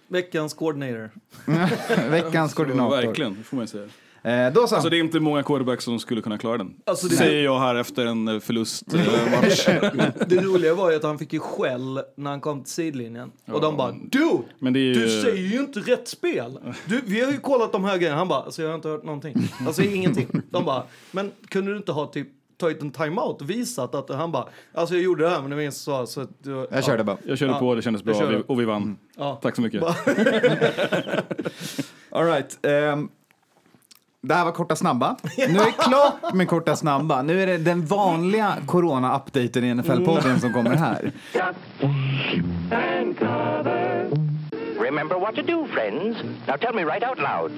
Veckans 0.08 0.54
coordinator. 0.54 1.10
Veckans 2.10 2.54
koordinator. 2.54 2.96
Verkligen, 2.96 3.44
får 3.44 3.56
man 3.56 3.68
säga. 3.68 3.88
Eh, 4.24 4.52
då 4.52 4.66
så. 4.66 4.74
Alltså 4.74 4.90
det 4.90 4.96
är 4.96 5.00
inte 5.00 5.20
många 5.20 5.42
quarterbacks 5.42 5.84
som 5.84 5.98
skulle 5.98 6.20
kunna 6.20 6.38
klara 6.38 6.58
den. 6.58 6.74
Alltså, 6.86 7.06
det- 7.08 7.14
Säger 7.16 7.44
jag 7.44 7.58
här 7.60 7.74
efter 7.74 8.06
en 8.06 8.28
eh, 8.28 8.40
förlustmatch. 8.40 9.66
Det 10.28 10.36
roliga 10.42 10.74
var 10.74 10.90
ju 10.90 10.96
att 10.96 11.02
han 11.02 11.18
fick 11.18 11.32
ju 11.32 11.38
skäll 11.40 12.00
när 12.16 12.30
han 12.30 12.40
kom 12.40 12.62
till 12.64 12.72
sidlinjen. 12.72 13.32
Och 13.52 13.60
de 13.60 13.76
bara 13.76 13.94
du! 14.10 14.30
Men 14.58 14.72
det 14.72 14.78
är 14.78 14.82
ju... 14.82 14.94
Du 14.94 15.08
säger 15.22 15.46
ju 15.52 15.58
inte 15.60 15.80
rätt 15.80 16.08
spel. 16.08 16.58
Du, 16.86 17.00
vi 17.06 17.20
har 17.24 17.32
ju 17.32 17.38
kollat 17.38 17.72
de 17.72 17.84
här 17.84 17.96
grejerna. 17.98 18.18
Han 18.18 18.28
bara, 18.28 18.42
alltså 18.42 18.62
jag 18.62 18.68
har 18.68 18.74
inte 18.74 18.88
hört 18.88 19.04
någonting. 19.04 19.34
Alltså 19.66 19.82
ingenting. 19.82 20.28
De 20.50 20.64
bara, 20.64 20.82
men 21.10 21.30
kunde 21.48 21.70
du 21.70 21.76
inte 21.76 21.92
ha 21.92 22.06
typ 22.06 22.28
tagit 22.58 22.82
en 22.82 22.90
timeout 22.90 23.40
och 23.42 23.50
visat 23.50 23.94
att 23.94 24.08
han 24.10 24.32
bara, 24.32 24.48
alltså 24.74 24.94
jag 24.94 25.04
gjorde 25.04 25.24
det 25.24 25.30
här 25.30 25.40
men 25.40 25.50
det 25.50 25.56
var 25.56 25.62
ingen 25.62 25.72
som 25.72 25.92
sa 25.92 26.06
så 26.06 26.20
att, 26.20 26.30
du- 26.42 26.66
Jag 26.70 26.84
körde 26.84 27.04
bara. 27.04 27.16
Jag 27.26 27.38
körde 27.38 27.52
Ja, 27.52 27.58
på, 27.58 27.74
det 27.74 27.82
kändes 27.82 28.02
bra 28.02 28.26
vi- 28.26 28.42
och 28.46 28.60
vi 28.60 28.64
vann. 28.64 28.96
Ja. 29.16 29.38
Tack 29.42 29.56
så 29.56 29.62
mycket. 29.62 29.82
All 32.10 32.24
right. 32.26 32.58
ehm, 32.66 33.08
det 34.24 34.34
här 34.34 34.44
var 34.44 34.52
korta 34.52 34.76
snabba. 34.76 35.16
Nu 35.36 35.58
är 35.58 35.64
det 35.64 35.72
klart 35.72 36.34
med 36.34 36.48
korta 36.48 36.76
snabba. 36.76 37.22
Nu 37.22 37.42
är 37.42 37.46
det 37.46 37.58
den 37.58 37.86
vanliga 37.86 38.54
corona-updaten 38.66 39.64
i 39.64 39.74
NFL-podden 39.74 40.38
som 40.38 40.52
kommer 40.52 40.76
här. 40.76 41.12
Remember 44.80 45.18
what 45.18 45.34
to 45.34 45.42
do, 45.42 45.66
friends. 45.66 46.16
Now 46.46 46.56
tell 46.56 46.74
me 46.74 46.84
right 46.84 47.04
out 47.04 47.18
loud. 47.18 47.52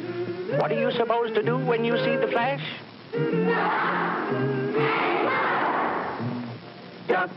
What 0.58 0.72
are 0.72 0.80
you 0.80 0.92
supposed 0.92 1.34
to 1.34 1.42
do 1.42 1.58
when 1.58 1.84
you 1.84 1.98
see 1.98 2.16
the 2.16 2.28
flash? 2.28 2.62
Duck 7.08 7.30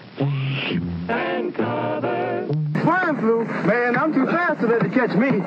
and 1.09 1.55
cover. 1.55 2.47
Swine 2.83 3.17
flu? 3.19 3.45
Man, 3.65 3.95
I'm 3.95 4.13
too 4.13 4.25
fast 4.25 4.61
to 4.61 4.67
let 4.67 4.85
it 4.85 4.93
catch 4.93 5.15
me. 5.15 5.41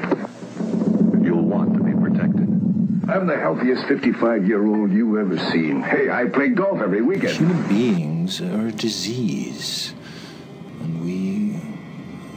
I'm 3.10 3.26
the 3.26 3.36
healthiest 3.36 3.86
55 3.86 4.46
year 4.46 4.64
old 4.64 4.92
you 4.92 5.18
ever 5.18 5.36
seen. 5.50 5.82
Hey, 5.82 6.08
I 6.10 6.26
play 6.26 6.48
golf 6.48 6.80
every 6.80 7.02
weekend. 7.02 7.32
Human 7.32 7.68
beings 7.68 8.40
are 8.40 8.68
a 8.68 8.72
disease, 8.72 9.94
and 10.80 11.04
we 11.04 11.56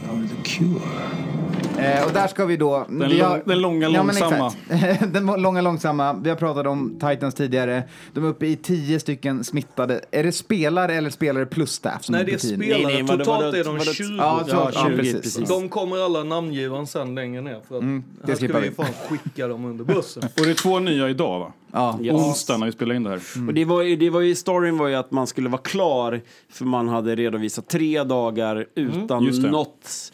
are 0.08 0.26
the 0.26 0.42
cure. 0.42 1.33
Eh, 1.78 2.06
och 2.06 2.12
där 2.12 2.26
ska 2.28 2.44
vi 2.44 2.56
då... 2.56 2.86
Den 2.88 3.08
vi 3.08 3.14
lång- 3.18 3.40
den 3.44 3.60
långa, 3.60 3.88
långsamma. 3.88 4.52
exakt. 4.70 5.12
den 5.12 5.26
långa 5.26 5.60
långsamma. 5.60 6.12
Vi 6.12 6.28
har 6.30 6.36
pratat 6.36 6.66
om 6.66 6.98
Titans 7.00 7.34
tidigare. 7.34 7.82
De 8.12 8.24
är 8.24 8.28
uppe 8.28 8.46
i 8.46 8.56
tio 8.56 9.00
stycken 9.00 9.44
smittade. 9.44 10.00
Är 10.10 10.22
det 10.24 10.32
spelare 10.32 10.94
eller 10.94 11.10
spelare 11.10 11.46
plus 11.46 11.70
staff? 11.72 12.04
Som 12.04 12.12
Nej, 12.14 12.24
det 12.24 12.32
är 12.32 12.38
spelare. 12.38 12.82
Nej, 12.82 13.02
nej, 13.02 13.06
Totalt 13.06 13.26
vadå, 13.28 13.56
är 13.56 13.64
de 13.64 13.78
vadå? 13.78 13.92
20. 13.92 14.16
Ja, 14.18 14.44
så, 14.48 14.50
Ja, 14.56 14.70
ja, 14.74 14.84
20, 14.88 14.96
precis. 14.96 15.22
precis. 15.22 15.48
De 15.48 15.68
kommer 15.68 16.04
alla 16.04 16.24
namngivaren 16.24 16.86
sen 16.86 17.14
längre 17.14 17.40
ner. 17.42 17.60
För 17.68 17.76
att 17.76 17.82
Mm, 17.82 18.04
det 18.24 18.32
här 18.32 18.36
ska 18.36 18.58
vi 18.58 18.68
vi. 18.68 18.74
fan 18.74 18.86
skicka 19.08 19.48
dem 19.48 19.64
under 19.64 19.84
bussen. 19.84 20.22
Och 20.38 20.44
det 20.44 20.50
är 20.50 20.54
två 20.54 20.78
nya 20.78 21.08
idag 21.08 21.38
va? 21.40 21.52
Ja. 21.72 21.98
Onsdag 22.12 22.56
när 22.56 22.66
vi 22.66 22.72
spelar 22.72 22.94
in 22.94 23.02
det 23.02 23.10
här. 23.10 23.20
Och 23.48 23.54
det 23.54 23.64
var, 23.64 23.82
ju, 23.82 23.96
det 23.96 24.10
var 24.10 24.20
ju, 24.20 24.34
storyn 24.34 24.78
var 24.78 24.88
ju 24.88 24.94
att 24.94 25.10
man 25.10 25.26
skulle 25.26 25.48
vara 25.48 25.62
klar 25.62 26.20
för 26.52 26.64
man 26.64 26.88
hade 26.88 27.14
redovisat 27.14 27.68
tre 27.68 28.04
dagar 28.04 28.66
utan 28.74 29.24
Just 29.24 29.42
det. 29.42 29.50
något 29.50 30.12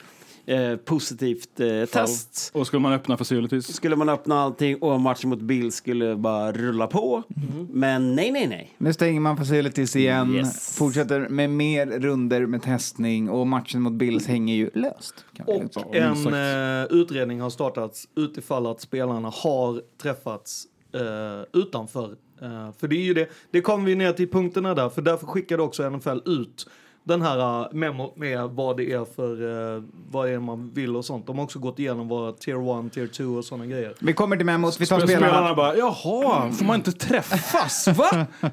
eh, 0.50 0.76
positivt 0.76 1.60
eh, 1.60 1.84
test. 1.84 2.50
Och 2.54 2.66
skulle 2.66 2.80
man 2.80 2.92
öppna 2.92 3.16
facilities? 3.16 3.74
Skulle 3.74 3.96
man 3.96 4.08
öppna 4.08 4.40
allting 4.40 4.76
och 4.76 5.00
matchen 5.00 5.30
mot 5.30 5.40
Bill 5.40 5.72
skulle 5.72 6.16
bara 6.16 6.52
rulla 6.52 6.86
på. 6.86 7.22
Men 7.70 8.14
nej, 8.14 8.30
nej, 8.32 8.46
nej. 8.46 8.74
Nu 8.78 8.92
stänger 8.92 9.20
man 9.20 9.36
facilities 9.36 9.96
igen, 9.96 10.34
Yes. 10.34 10.76
fortsätter 10.78 11.28
med 11.28 11.50
mer 11.50 11.86
runder 11.86 12.46
med 12.46 12.62
testning 12.62 13.30
och 13.30 13.46
matchen 13.46 13.82
mot 13.82 13.92
Bills 13.92 14.26
hänger 14.26 14.54
ju 14.54 14.70
löst. 14.74 15.24
Och 15.46 15.94
en 15.96 16.26
eh, 16.26 16.86
utredning 16.90 17.40
har 17.40 17.50
startats 17.50 18.08
utifall 18.16 18.66
att 18.66 18.80
spelarna 18.80 19.28
har 19.34 19.82
träffats 20.02 20.64
eh, 20.94 21.60
utanför. 21.60 22.16
Eh, 22.42 22.72
för 22.78 22.88
det 22.88 22.96
är 22.96 23.04
ju 23.04 23.14
det, 23.14 23.28
det 23.50 23.60
kommer 23.60 23.84
vi 23.86 23.94
ner 23.94 24.12
till 24.12 24.28
punkterna 24.30 24.74
där, 24.74 24.88
för 24.88 25.02
därför 25.02 25.26
skickade 25.26 25.62
också 25.62 25.90
NFL 25.90 26.18
ut 26.24 26.66
den 27.10 27.22
här 27.22 27.60
uh, 27.60 27.68
memo 27.72 28.12
med 28.16 28.50
vad 28.50 28.76
det 28.76 28.92
är 28.92 29.04
för, 29.04 29.32
eh, 29.76 29.82
vad 30.10 30.26
det 30.26 30.32
är 30.32 30.38
man 30.38 30.70
vill 30.74 30.96
och 30.96 31.04
sånt. 31.04 31.26
De 31.26 31.36
har 31.38 31.44
också 31.44 31.58
gått 31.58 31.78
igenom 31.78 32.08
vad 32.08 32.38
tier 32.38 32.86
1, 32.86 32.92
tier 32.92 33.06
2 33.06 33.24
och 33.24 33.44
sådana 33.44 33.66
grejer. 33.66 33.94
Vi 33.98 34.12
kommer 34.12 34.36
till 34.36 34.46
memos, 34.46 34.80
vi 34.80 34.86
tar 34.86 35.00
Spelarna, 35.00 35.26
spelarna. 35.26 35.54
bara, 35.54 35.76
jaha, 35.76 36.52
får 36.52 36.64
man 36.64 36.76
inte 36.76 36.92
träffas? 36.92 37.88
Va? 37.88 38.26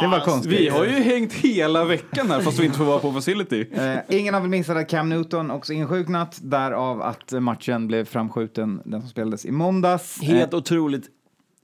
Det 0.00 0.06
var 0.06 0.20
konstigt. 0.24 0.52
Vi 0.52 0.68
har 0.68 0.84
ju 0.84 0.90
hängt 0.90 1.32
hela 1.32 1.84
veckan 1.84 2.30
här 2.30 2.40
fast 2.40 2.58
vi 2.58 2.64
inte 2.64 2.78
får 2.78 2.84
vara 2.84 2.98
på 2.98 3.12
facility. 3.12 3.66
Eh, 3.76 3.98
ingen 4.08 4.34
har 4.34 4.40
väl 4.40 4.50
missat 4.50 4.76
att 4.76 4.88
Cam 4.88 5.08
Newton 5.08 5.50
också 5.50 5.72
insjuknat, 5.72 6.38
därav 6.42 7.02
att 7.02 7.32
matchen 7.32 7.86
blev 7.86 8.04
framskjuten, 8.04 8.82
den 8.84 9.00
som 9.00 9.10
spelades 9.10 9.46
i 9.46 9.50
måndags. 9.50 10.22
Helt 10.22 10.54
otroligt. 10.54 11.04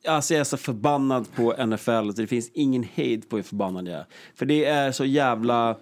Alltså 0.08 0.34
jag 0.34 0.40
är 0.40 0.44
så 0.44 0.56
förbannad 0.56 1.26
på 1.34 1.66
NFL. 1.66 2.10
så 2.10 2.12
Det 2.16 2.26
finns 2.26 2.50
ingen 2.54 2.82
hejd 2.94 3.28
på 3.28 3.36
hur 3.36 3.42
förbannad 3.42 3.88
jag 3.88 3.94
är. 3.94 4.06
För 4.34 4.46
det 4.46 4.64
är 4.64 4.92
så 4.92 5.04
jävla 5.04 5.76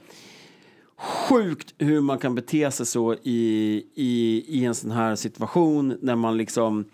sjukt 1.01 1.75
hur 1.79 2.01
man 2.01 2.19
kan 2.19 2.35
bete 2.35 2.71
sig 2.71 2.87
så 2.87 3.15
i, 3.15 3.83
i, 3.95 4.45
i 4.49 4.65
en 4.65 4.75
sån 4.75 4.91
här 4.91 5.17
situation 5.17 5.99
när 6.01 6.17
man 6.17 6.37
liksom 6.37 6.85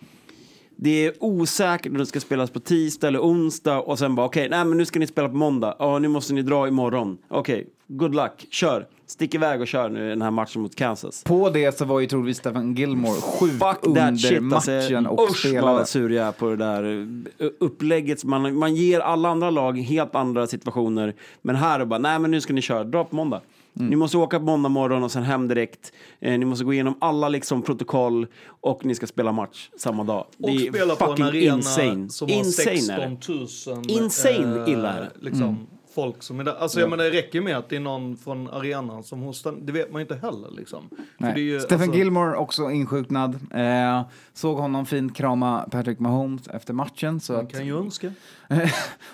det 0.79 1.07
är 1.07 1.13
osäkert 1.21 1.93
om 1.93 1.99
det 1.99 2.07
ska 2.07 2.21
spelas 2.21 2.51
på 2.51 2.61
tisdag 2.61 3.09
eller 3.09 3.21
onsdag 3.21 3.81
och 3.81 3.99
sen 3.99 4.15
bara 4.15 4.27
okej, 4.27 4.49
nej 4.49 4.65
men 4.65 4.79
nu 4.79 4.85
ska 4.85 4.99
ni 4.99 5.07
spela 5.07 5.29
på 5.29 5.37
måndag. 5.37 5.77
Ja, 5.79 5.99
nu 5.99 6.09
måste 6.09 6.35
ni 6.35 6.43
dra 6.43 6.69
imorgon. 6.69 7.19
Okej, 7.29 7.67
good 7.87 8.15
luck, 8.15 8.47
kör. 8.51 8.87
Stick 9.07 9.35
iväg 9.35 9.61
och 9.61 9.67
kör 9.67 9.89
nu 9.89 10.09
den 10.09 10.23
här 10.23 10.31
matchen 10.31 10.63
mot 10.63 10.75
Kansas. 10.75 11.25
På 11.25 11.51
det 11.51 11.79
så 11.79 11.85
var 11.85 12.01
ju 12.01 12.07
troligtvis 12.07 12.39
Stefan 12.39 12.75
Gilmore 12.75 13.21
sjuk 13.21 13.53
Fuck 13.53 13.87
under 13.87 14.17
shit 14.17 14.43
matchen 14.43 15.07
alltså. 15.07 15.23
och 15.23 15.31
Usch 15.31 15.39
spelade. 15.39 15.73
vad 15.73 15.89
sur 15.89 16.11
jag 16.11 16.27
är 16.27 16.33
på 16.33 16.49
det 16.51 16.57
där 16.57 17.07
eh, 17.39 17.49
upplägget. 17.61 18.25
Man, 18.25 18.59
man 18.59 18.75
ger 18.75 19.01
alla 19.01 19.29
andra 19.29 19.51
lag 19.51 19.79
helt 19.79 20.15
andra 20.15 20.47
situationer. 20.47 21.15
Men 21.43 21.57
här 21.57 21.81
är 21.81 21.85
bara, 21.85 21.99
nej 21.99 22.19
men 22.19 22.31
nu 22.31 22.41
ska 22.41 22.53
ni 22.53 22.63
köra, 22.63 22.85
dra 22.85 23.05
på 23.05 23.17
måndag. 23.17 23.41
Mm. 23.77 23.89
Ni 23.91 23.97
måste 23.97 24.17
åka 24.19 24.39
på 24.39 24.45
måndag 24.45 24.69
morgon 24.69 25.03
och 25.05 25.11
sen 25.11 25.23
hem 25.23 25.49
direkt. 25.49 25.93
Eh, 26.21 26.39
ni 26.39 26.45
måste 26.45 26.65
gå 26.65 26.73
igenom 26.73 26.95
alla 27.01 27.29
liksom 27.29 27.63
protokoll 27.63 28.27
och 28.61 28.85
ni 28.85 28.95
ska 28.95 29.07
spela 29.07 29.33
match 29.33 29.71
samma 29.79 30.05
dag. 30.05 30.27
Och 30.43 30.51
det 30.51 30.67
är 30.67 30.73
spela 30.73 30.97
på 30.97 31.05
en 31.05 31.11
fucking 31.11 31.25
arena 31.27 31.57
insane. 31.57 32.09
som 32.09 32.29
har 32.31 32.37
insane 32.37 32.71
är 32.71 33.11
det. 33.11 33.17
16 33.21 33.75
000 33.75 33.85
Insane 33.89 34.71
illa 34.71 34.93
är 34.93 35.11
liksom, 35.21 35.43
Mm. 35.43 35.57
folk 35.95 36.23
som 36.23 36.41
är 36.41 36.45
där. 36.45 36.55
Alltså 36.55 36.81
jag 36.81 36.91
menar 36.91 37.05
det 37.05 37.11
räcker 37.11 37.41
med 37.41 37.57
att 37.57 37.69
det 37.69 37.77
är 37.77 37.81
någon 37.81 38.17
från 38.17 38.49
arenan 38.51 39.03
som 39.05 39.21
hostar. 39.21 39.55
Det 39.63 39.73
vet 39.73 39.93
man 39.93 40.01
ju 40.01 40.03
inte 40.03 40.27
heller 40.27 40.51
liksom. 40.57 40.89
För 40.89 40.97
Nej. 41.19 41.33
det 41.35 41.41
är 41.41 41.45
ju, 41.45 41.61
Stephen 41.61 41.81
alltså- 41.83 41.99
Gilmore 41.99 42.37
också 42.37 42.71
insjuknad. 42.71 43.35
Eh, 43.55 44.03
såg 44.35 44.57
honom 44.57 44.87
fint 44.87 45.17
krama 45.17 45.69
Patrick 45.71 45.99
Mahomes 45.99 46.49
efter 46.49 46.73
matchen. 46.75 47.21
Så 47.21 47.33
Man 47.33 47.45
att, 47.47 47.53
kan 47.53 47.67
ju 47.67 47.79
önska. 47.79 48.13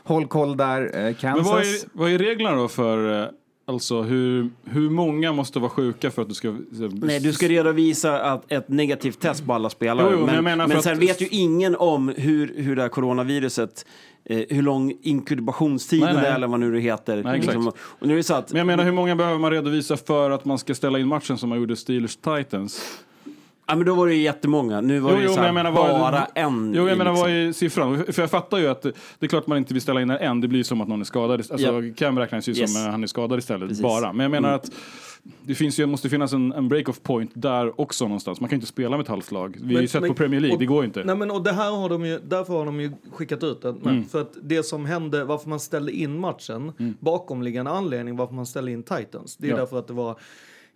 håll 0.04 0.26
koll 0.26 0.56
där, 0.56 1.06
eh, 1.06 1.14
Kansas. 1.14 1.44
Men 1.46 1.52
vad 1.54 1.62
är, 1.62 1.76
vad 1.92 2.10
är 2.10 2.18
reglerna 2.18 2.56
då 2.56 2.68
för, 2.68 3.22
eh, 3.22 3.28
alltså 3.64 4.02
hur, 4.02 4.50
hur 4.64 4.90
många 4.90 5.32
måste 5.32 5.58
vara 5.58 5.70
sjuka 5.70 6.10
för 6.10 6.22
att 6.22 6.28
du 6.28 6.34
ska... 6.34 6.56
Nej, 6.90 7.20
du 7.20 7.32
ska 7.32 7.48
redovisa 7.48 8.20
att 8.22 8.52
ett 8.52 8.68
negativt 8.68 9.20
test 9.20 9.46
på 9.46 9.52
alla 9.52 9.70
spelare. 9.70 10.08
Jo, 10.10 10.16
jo, 10.20 10.26
men 10.26 10.44
men 10.44 10.58
men 10.58 10.82
sen 10.82 10.92
att- 10.92 10.98
vet 10.98 11.20
ju 11.20 11.28
ingen 11.30 11.76
om 11.76 12.08
hur, 12.16 12.54
hur 12.56 12.76
det 12.76 12.82
här 12.82 12.88
coronaviruset 12.88 13.86
eh, 14.24 14.42
hur 14.48 14.62
lång 14.62 14.92
inkubationstiden 15.02 16.16
är 16.16 16.34
eller 16.34 16.46
vad 16.46 16.60
nu 16.60 16.72
det 16.72 16.80
heter. 16.80 17.22
Nej. 17.22 17.40
Liksom. 17.40 17.68
Och 17.78 18.06
nu 18.06 18.12
är 18.12 18.16
det 18.16 18.22
så 18.22 18.34
att, 18.34 18.50
Men 18.50 18.58
jag 18.58 18.66
menar, 18.66 18.84
hur 18.84 18.92
många 18.92 19.16
behöver 19.16 19.38
man 19.38 19.50
redovisa 19.50 19.96
för 19.96 20.30
att 20.30 20.44
man 20.44 20.58
ska 20.58 20.74
ställa 20.74 20.98
in 20.98 21.08
matchen 21.08 21.38
som 21.38 21.48
man 21.48 21.58
gjorde 21.58 21.74
Steelers-Titans? 21.74 22.80
Ja, 23.66 23.74
men 23.76 23.86
då 23.86 23.94
var 23.94 24.06
det 24.06 24.14
ju 24.14 24.22
jättemånga. 24.22 24.80
Nu 24.80 24.98
var 25.00 25.10
Jo, 25.10 25.16
det 25.16 25.22
ju 25.22 25.26
jo, 25.28 25.32
men 25.34 25.38
här, 25.40 25.46
jag 25.46 25.54
menar, 25.54 25.72
bara 25.72 26.24
en. 26.34 26.72
Jo, 26.76 26.82
jag 26.88 26.94
i 26.94 26.98
menar 26.98 27.12
liksom. 27.12 27.28
vad 27.28 27.36
är 27.36 27.52
siffran? 27.52 28.04
För 28.12 28.22
jag 28.22 28.30
fattar 28.30 28.58
ju 28.58 28.66
att 28.68 28.82
det 28.82 28.92
är 29.20 29.26
klart 29.26 29.46
man 29.46 29.58
inte 29.58 29.74
vill 29.74 29.82
ställa 29.82 30.02
in 30.02 30.10
en, 30.10 30.40
det 30.40 30.48
blir 30.48 30.62
som 30.62 30.80
att 30.80 30.88
någon 30.88 31.00
är 31.00 31.04
skadad. 31.04 31.30
Alltså, 31.50 31.56
Japp. 31.82 31.96
Cam 31.96 32.18
räknas 32.18 32.48
ju 32.48 32.52
Yes. 32.52 32.72
som 32.74 32.82
att 32.86 32.90
han 32.92 33.02
är 33.02 33.06
skadad 33.06 33.38
istället, 33.38 33.68
Precis. 33.68 33.82
bara. 33.82 34.12
Men 34.12 34.24
jag 34.24 34.30
menar 34.30 34.48
Mm. 34.48 34.56
att 34.56 34.70
det 35.42 35.54
finns 35.54 35.80
ju, 35.80 35.86
måste 35.86 36.08
finnas 36.08 36.32
en, 36.32 36.52
en 36.52 36.68
break-off 36.68 37.02
point 37.02 37.30
där 37.34 37.80
också 37.80 38.04
någonstans. 38.04 38.40
Man 38.40 38.48
kan 38.48 38.56
ju 38.56 38.58
inte 38.58 38.66
spela 38.66 38.96
med 38.96 39.00
ett 39.04 39.08
halvt 39.08 39.32
lag. 39.32 39.56
Vi 39.60 39.64
har 39.64 39.70
ju 39.72 39.78
Men- 39.78 39.88
sett 39.88 40.00
men- 40.00 40.10
på 40.10 40.14
Premier 40.16 40.40
League, 40.40 40.54
och- 40.54 40.60
det 40.60 40.66
går 40.66 40.82
ju 40.82 40.86
inte. 40.86 41.04
Nej, 41.04 41.16
men, 41.16 41.30
och 41.30 41.42
det 41.42 41.52
här 41.52 41.70
har 41.70 41.88
de 41.88 42.04
ju, 42.06 42.18
därför 42.28 42.52
har 42.54 42.64
de 42.66 42.80
ju 42.80 42.92
skickat 43.12 43.42
ut 43.44 43.62
det. 43.62 43.74
Men 43.82 43.92
Mm. 43.94 44.04
För 44.08 44.20
att 44.20 44.32
det 44.42 44.62
som 44.62 44.86
hände, 44.86 45.24
varför 45.24 45.48
man 45.48 45.60
ställde 45.60 45.92
in 45.92 46.18
matchen, 46.20 46.72
bakomliggande 47.00 47.70
anledning 47.70 48.16
varför 48.16 48.34
man 48.34 48.46
ställde 48.46 48.70
in 48.72 48.82
Titans, 48.82 49.36
det 49.36 49.46
är 49.46 49.50
Ja. 49.50 49.56
därför 49.56 49.78
att 49.78 49.86
det 49.86 49.92
var 49.94 50.16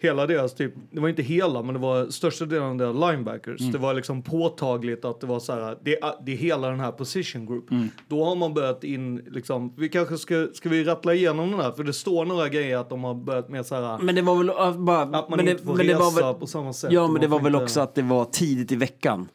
hela 0.03 0.27
deras, 0.27 0.55
typ, 0.55 0.75
det 0.91 1.01
var 1.01 1.09
inte 1.09 1.23
hela, 1.23 1.63
men 1.63 1.75
det 1.75 1.81
var 1.81 2.07
största 2.11 2.45
delen 2.45 2.67
av 2.69 2.77
deras 2.77 2.95
linebackers. 3.13 3.61
Mm. 3.61 3.73
Det 3.73 3.79
var 3.79 3.95
liksom 3.95 4.23
påtagligt 4.23 5.05
att 5.05 5.21
det 5.21 5.27
var 5.27 5.41
så 5.41 5.53
här, 5.53 5.79
det, 5.83 5.97
är- 6.03 6.15
det 6.27 6.33
är 6.33 6.37
hela 6.37 6.71
den 6.71 6.81
här 6.81 6.93
position 6.93 7.47
group. 7.47 7.71
Mm. 7.71 7.89
Då 8.09 8.25
har 8.25 8.37
man 8.37 8.55
börjat 8.55 8.85
in, 8.85 9.17
liksom, 9.31 9.75
vi 9.77 9.89
kanske 9.89 10.19
ska, 10.19 10.49
ska 10.55 10.69
vi 10.69 10.85
rattla 10.85 11.15
igenom 11.15 11.51
den 11.51 11.61
här? 11.61 11.73
För 11.73 11.85
det 11.85 11.93
står 11.93 12.25
några 12.25 12.49
grejer 12.49 12.79
att 12.79 12.91
de 12.91 13.05
har 13.05 13.15
börjat 13.15 13.49
med 13.49 13.67
så 13.67 13.75
här, 13.75 13.99
Men 13.99 14.15
det 14.15 14.23
var 14.23 14.37
väl 14.37 14.79
bara... 14.79 15.03
att 15.03 15.11
man 15.11 15.25
men 15.29 15.41
inte 15.41 15.53
det, 15.53 15.59
får 15.67 15.75
men 15.75 15.87
resa 15.87 16.23
väl, 16.23 16.35
på 16.35 16.47
samma 16.47 16.73
sätt. 16.73 16.93
Ja, 16.93 17.09
men 17.09 17.21
det 17.21 17.27
var 17.27 17.41
väl 17.41 17.53
inte- 17.55 17.65
också 17.65 17.81
att 17.81 17.95
det 17.95 18.03
var 18.03 18.25
tidigt 18.25 18.73
i 18.73 18.77
veckan. 18.77 19.29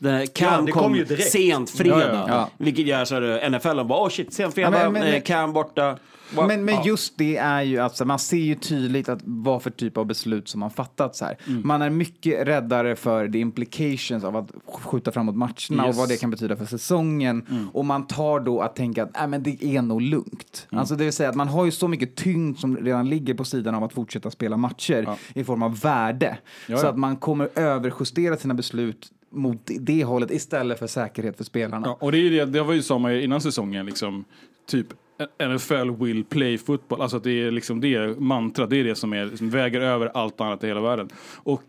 Cam 0.00 0.48
Ja, 0.54 0.60
det 0.66 0.72
kom, 0.72 0.82
kom 0.82 1.16
sent 1.16 1.70
fredag. 1.70 1.98
Ja, 2.00 2.12
ja, 2.12 2.24
ja. 2.28 2.50
Vilket 2.58 2.86
gör 2.86 3.04
så 3.04 3.14
att 3.14 3.52
NFL 3.52 3.84
bara, 3.84 3.98
åh 4.02 4.08
shit, 4.08 4.32
sent 4.34 4.54
fredag, 4.54 4.82
Ja, 4.82 4.90
men- 4.90 5.02
men- 5.02 5.14
eh, 5.14 5.22
Cam 5.22 5.52
borta. 5.52 5.98
Va- 6.36 6.46
Men, 6.46 6.64
men 6.64 6.74
ja. 6.74 6.82
just 6.84 7.18
det 7.18 7.36
är 7.36 7.62
ju 7.62 7.78
att 7.78 8.06
man 8.06 8.18
ser 8.18 8.36
ju 8.36 8.54
tydligt 8.54 9.08
att 9.08 9.20
vad 9.24 9.62
för 9.62 9.70
typ 9.70 9.96
av 9.96 10.06
beslut 10.06 10.48
som 10.48 10.62
har 10.62 10.70
fattats 10.70 11.20
här. 11.20 11.36
Mm. 11.46 11.62
Man 11.64 11.82
är 11.82 11.90
mycket 11.90 12.46
räddare 12.48 12.96
för 12.96 13.28
the 13.28 13.38
implications 13.38 14.24
av 14.24 14.36
att 14.36 14.50
skjuta 14.66 15.12
framåt 15.12 15.36
matcherna 15.36 15.82
och 15.82 15.88
Yes. 15.88 15.96
vad 15.98 16.08
det 16.08 16.16
kan 16.16 16.30
betyda 16.30 16.56
för 16.56 16.64
säsongen. 16.66 17.46
Mm. 17.50 17.68
Och 17.68 17.84
man 17.84 18.06
tar 18.06 18.40
då 18.40 18.60
att 18.60 18.76
tänka 18.76 19.02
att 19.02 19.16
äh, 19.20 19.26
men 19.26 19.42
det 19.42 19.64
är 19.64 19.82
nog 19.82 20.02
lugnt. 20.02 20.66
Mm. 20.72 20.80
Alltså 20.80 20.96
det 20.96 21.04
vill 21.04 21.12
säga 21.12 21.28
att 21.28 21.34
man 21.36 21.48
har 21.48 21.64
ju 21.64 21.70
så 21.70 21.88
mycket 21.88 22.14
tyngd 22.16 22.58
som 22.58 22.76
redan 22.76 23.08
ligger 23.08 23.34
på 23.34 23.44
sidan 23.44 23.74
av 23.74 23.84
att 23.84 23.92
fortsätta 23.92 24.30
spela 24.30 24.56
matcher 24.56 25.08
i 25.34 25.44
form 25.44 25.62
av 25.62 25.80
värde. 25.80 26.38
Ja, 26.68 26.76
Så 26.76 26.86
ja. 26.86 26.90
att 26.90 26.98
man 26.98 27.16
kommer 27.16 27.48
överjustera 27.58 28.36
sina 28.36 28.54
beslut 28.54 29.10
mot 29.30 29.70
det 29.80 30.04
hållet 30.04 30.30
istället 30.30 30.78
för 30.78 30.86
säkerhet 30.86 31.36
för 31.36 31.44
spelarna. 31.44 31.86
Ja, 31.86 31.96
och 32.00 32.12
det, 32.12 32.18
är 32.18 32.22
ju 32.22 32.30
det, 32.30 32.44
det 32.44 32.62
var 32.62 32.72
ju 32.72 32.82
samma 32.82 33.12
innan 33.14 33.40
säsongen, 33.40 33.86
liksom, 33.86 34.24
typ 34.68 34.86
NFL 35.18 36.04
will 36.04 36.24
play 36.24 36.58
football. 36.58 37.00
Alltså 37.00 37.16
att 37.16 37.24
det 37.24 37.42
är 37.42 37.50
liksom 37.50 37.80
det 37.80 38.20
mantra, 38.20 38.66
det 38.66 38.76
är 38.76 38.84
det 38.84 38.94
som, 38.94 39.12
är, 39.12 39.36
som 39.36 39.50
väger 39.50 39.80
över 39.80 40.06
allt 40.14 40.40
annat 40.40 40.64
i 40.64 40.66
hela 40.66 40.80
världen. 40.80 41.08
Och, 41.34 41.62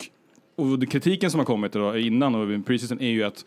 och 0.56 0.92
kritiken 0.92 1.32
som 1.32 1.40
har 1.40 1.46
kommit 1.46 1.72
då, 1.72 1.98
innan 1.98 2.36
och 2.36 2.52
i 2.52 2.62
preseason 2.62 3.02
är 3.02 3.12
ju 3.12 3.24
att 3.24 3.46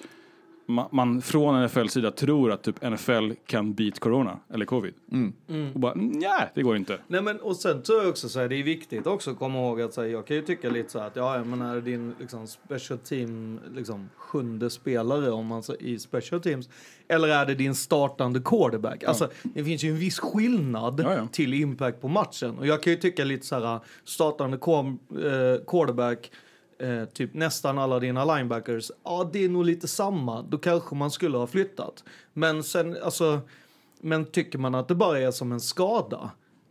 man, 0.69 0.89
man 0.93 1.23
från 1.23 1.65
NFLs 1.65 1.93
sida 1.93 2.11
tror 2.11 2.53
att 2.53 2.63
typ 2.63 2.83
NFL 2.91 3.31
kan 3.47 3.75
beat 3.75 3.99
corona 3.99 4.39
eller 4.55 4.67
covid. 4.67 4.95
Mm. 5.13 5.73
Och 5.75 5.81
bara, 5.81 5.93
nej, 5.97 6.51
det 6.55 6.63
går 6.63 6.77
inte. 6.77 6.99
Nej 7.07 7.23
men 7.23 7.41
och 7.41 7.57
sen 7.57 7.83
tror 7.83 7.99
jag 7.99 8.09
också 8.09 8.29
så 8.29 8.41
här, 8.41 8.49
det 8.49 8.57
är 8.57 8.63
viktigt 8.63 9.07
också 9.07 9.31
att 9.31 9.39
komma 9.39 9.59
ihåg 9.59 9.81
att 9.81 9.95
så 9.95 10.01
här, 10.01 10.09
jag 10.09 10.27
kan 10.27 10.37
ju 10.37 10.43
tycka 10.43 10.71
lite 10.71 10.91
så 10.91 10.99
här 10.99 11.07
att 11.07 11.17
ja, 11.17 11.37
jag 11.37 11.47
menar 11.47 11.81
din 11.81 12.15
liksom 12.21 12.47
special 12.47 12.99
team 12.99 13.61
liksom 13.75 14.09
sjunde 14.17 14.71
spelare 14.71 15.31
om 15.31 15.47
man 15.47 15.63
så, 15.63 15.75
i 15.75 15.99
special 15.99 16.41
teams 16.41 16.69
eller 17.09 17.29
är 17.29 17.47
det 17.47 17.55
din 17.55 17.75
startande 17.75 18.41
quarterback? 18.45 19.05
Alltså 19.05 19.31
det 19.43 19.65
finns 19.65 19.85
ju 19.85 19.91
en 19.91 19.99
viss 19.99 20.19
skillnad 20.19 21.01
Ja, 21.05 21.15
ja. 21.15 21.29
till 21.33 21.55
impact 21.55 22.01
på 22.01 22.09
matchen 22.09 22.59
och 22.59 22.67
jag 22.67 22.83
kan 22.83 22.93
ju 22.93 22.99
tycka 22.99 23.25
lite 23.25 23.47
så 23.47 23.55
här 23.55 23.81
startande 24.05 24.57
eh, 24.57 25.65
quarterback 25.67 26.31
Eh, 26.79 27.05
typ 27.05 27.35
nästan 27.35 27.79
alla 27.79 27.99
dina 27.99 28.37
linebackers, 28.37 28.91
ja 29.05 29.31
det 29.33 29.45
är 29.45 29.49
nog 29.49 29.65
lite 29.65 29.89
samma. 29.89 30.43
Då 30.43 30.59
kanske 30.59 30.95
man 30.95 31.11
skulle 31.11 31.39
ha 31.39 31.47
flyttat. 31.47 32.05
Men 32.33 32.65
sen, 32.65 32.97
alltså, 33.03 33.41
men 34.01 34.25
tycker 34.25 34.59
man 34.59 34.75
att 34.75 34.89
det 34.89 34.95
bara 34.95 35.19
är 35.19 35.31
som 35.31 35.53
en 35.53 35.61
skada, 35.61 36.31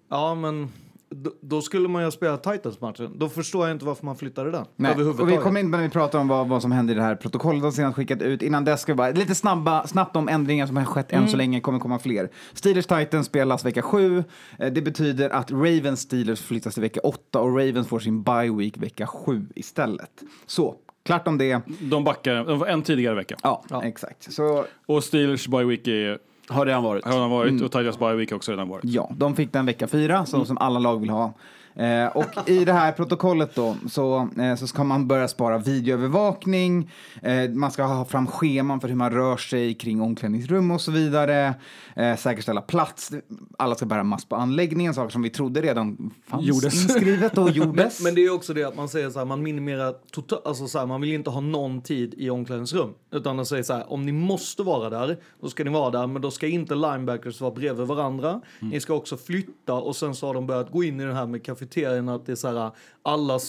ja 0.09 0.35
men 0.35 0.71
då, 1.09 1.31
då 1.41 1.61
skulle 1.61 1.87
man 1.87 2.01
ju 2.01 2.05
ha 2.05 2.11
spelat 2.11 2.43
Titans-matchen. 2.43 3.11
Då 3.19 3.29
förstår 3.29 3.67
jag 3.67 3.75
inte 3.75 3.85
varför 3.85 4.05
man 4.05 4.15
flyttade 4.15 4.51
den 4.51 4.65
Nej, 4.75 4.91
och 4.95 5.29
vi 5.29 5.37
kommer 5.37 5.59
in 5.59 5.71
när 5.71 5.81
vi 5.81 5.89
pratar 5.89 6.19
om 6.19 6.27
vad, 6.27 6.47
vad 6.47 6.61
som 6.61 6.71
händer 6.71 6.93
i 6.93 6.97
det 6.97 7.03
här 7.03 7.15
protokollet 7.15 7.61
de 7.63 7.71
senast 7.71 7.95
skickat 7.95 8.21
ut. 8.21 8.41
Innan 8.41 8.65
dess 8.65 8.81
ska 8.81 8.91
vi 8.93 8.97
bara 8.97 9.09
lite 9.11 9.35
snabba, 9.35 9.87
snabbt 9.87 10.15
om 10.15 10.27
ändringar 10.29 10.67
som 10.67 10.77
har 10.77 10.85
skett 10.85 11.11
än 11.11 11.17
Mm. 11.17 11.29
så 11.29 11.37
länge. 11.37 11.61
kommer 11.61 11.79
komma 11.79 11.99
fler. 11.99 12.29
Steelers 12.53 12.85
Titans 12.85 13.27
spelas 13.27 13.65
vecka 13.65 13.81
7. 13.81 14.23
Eh, 14.59 14.71
Det 14.71 14.81
betyder 14.81 15.29
att 15.29 15.51
Ravens 15.51 15.99
Steelers 15.99 16.41
flyttas 16.41 16.73
till 16.73 16.81
vecka 16.83 16.99
8 17.03 17.39
och 17.39 17.49
Ravens 17.57 17.87
får 17.87 17.99
sin 17.99 18.23
bye 18.23 18.51
week 18.57 18.77
vecka 18.77 19.07
7 19.07 19.45
istället. 19.55 20.11
Så, 20.45 20.75
klart 21.05 21.27
om 21.27 21.37
det. 21.37 21.61
De 21.81 22.03
backar 22.03 22.45
de 22.45 22.63
en 22.63 22.81
tidigare 22.81 23.15
vecka. 23.15 23.35
Ja, 23.43 23.63
exakt. 23.83 24.33
Så, 24.33 24.65
Och 24.85 25.03
Steelers 25.03 25.47
bye 25.47 25.63
week 25.63 25.87
är, 25.87 26.17
Har 26.49 26.65
redan 26.65 26.83
varit. 26.83 27.05
har 27.05 27.11
redan 27.13 27.29
varit 27.29 27.51
Mm. 27.51 27.65
och 27.65 27.71
Titans 27.71 27.99
bye 27.99 28.13
week 28.13 28.31
också 28.31 28.51
redan 28.51 28.69
varit. 28.69 28.83
ja, 28.85 29.09
de 29.17 29.35
fick 29.35 29.53
den 29.53 29.65
vecka 29.65 29.87
4 29.87 30.25
så, 30.25 30.35
Mm. 30.37 30.45
som 30.45 30.57
alla 30.57 30.79
lag 30.79 31.01
vill 31.01 31.09
ha. 31.09 31.33
Eh, 31.77 32.07
och 32.07 32.49
i 32.49 32.65
det 32.65 32.73
här 32.73 32.91
protokollet 32.91 33.55
då 33.55 33.75
så, 33.89 34.29
eh, 34.39 34.55
så 34.55 34.67
ska 34.67 34.83
man 34.83 35.07
börja 35.07 35.27
spara 35.27 35.57
videoövervakning, 35.57 36.91
eh, 37.21 37.49
man 37.49 37.71
ska 37.71 37.83
ha 37.83 38.05
fram 38.05 38.27
scheman 38.27 38.79
för 38.79 38.87
hur 38.87 38.95
man 38.95 39.11
rör 39.11 39.37
sig 39.37 39.73
kring 39.73 40.01
omklädningsrum 40.01 40.71
och 40.71 40.81
så 40.81 40.91
vidare, 40.91 41.53
eh, 41.95 42.15
säkerställa 42.15 42.61
plats, 42.61 43.11
alla 43.57 43.75
ska 43.75 43.85
bära 43.85 44.03
mask 44.03 44.29
på 44.29 44.35
anläggningen, 44.35 44.93
saker 44.93 45.09
som 45.11 45.21
vi 45.21 45.29
trodde 45.29 45.61
redan 45.61 46.13
fanns 46.27 46.45
Gjordes. 46.45 46.83
inskrivet 46.83 47.37
och 47.37 47.45
men, 47.45 47.53
gjordes. 47.53 48.03
men 48.03 48.15
det 48.15 48.25
är 48.25 48.33
också 48.33 48.53
det 48.53 48.63
att 48.63 48.75
man 48.75 48.89
säger 48.89 49.09
så 49.09 49.19
här, 49.19 49.25
man 49.25 49.43
minimerar 49.43 49.93
totalt, 50.11 50.47
alltså 50.47 50.67
så 50.67 50.79
här, 50.79 50.85
man 50.85 51.01
vill 51.01 51.13
inte 51.13 51.29
ha 51.29 51.41
någon 51.41 51.81
tid 51.81 52.13
i 52.17 52.29
omklädningsrum. 52.29 52.93
Utan 53.11 53.35
man 53.35 53.45
säger 53.45 53.63
så 53.63 53.73
här, 53.73 53.91
om 53.91 54.05
ni 54.05 54.11
måste 54.11 54.63
vara 54.63 54.89
där, 54.89 55.17
då 55.41 55.49
ska 55.49 55.63
ni 55.63 55.69
vara 55.69 55.89
där, 55.89 56.07
men 56.07 56.21
då 56.21 56.31
ska 56.31 56.47
inte 56.47 56.75
linebackers 56.75 57.41
vara 57.41 57.51
bredvid 57.51 57.87
varandra. 57.87 58.41
Ni 58.59 58.79
ska 58.79 58.93
också 58.93 59.17
flytta 59.17 59.73
och 59.73 59.95
sen 59.95 60.15
så 60.15 60.27
har 60.27 60.33
de 60.33 60.47
börjat 60.47 60.71
gå 60.71 60.83
in 60.83 60.99
i 60.99 61.05
det 61.05 61.13
här 61.13 61.25
med 61.25 61.43
kriterierna 61.67 62.15
att 62.15 62.25
det 62.25 62.31
är 62.31 62.35
så 62.35 62.47
här, 62.47 62.71
alla, 63.01 63.39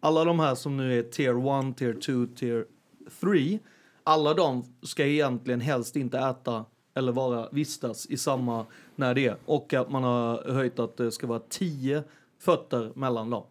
alla 0.00 0.24
de 0.24 0.40
här 0.40 0.54
som 0.54 0.76
nu 0.76 0.98
är 0.98 1.02
tier 1.02 1.68
1, 1.70 1.76
tier 1.76 1.92
2, 1.92 2.34
tier 2.36 2.64
3, 3.20 3.58
alla 4.04 4.34
de 4.34 4.64
ska 4.82 5.06
egentligen 5.06 5.60
helst 5.60 5.96
inte 5.96 6.18
äta 6.18 6.64
eller 6.94 7.12
vara 7.12 7.48
vistas 7.52 8.06
i 8.06 8.16
samma 8.16 8.66
när 8.96 9.14
det 9.14 9.26
är. 9.26 9.36
Och 9.44 9.74
att 9.74 9.90
man 9.90 10.04
har 10.04 10.52
höjt 10.52 10.78
att 10.78 10.96
det 10.96 11.12
ska 11.12 11.26
vara 11.26 11.40
10 11.48 12.02
fötter 12.40 12.92
mellan 12.94 13.30
dem. 13.30 13.44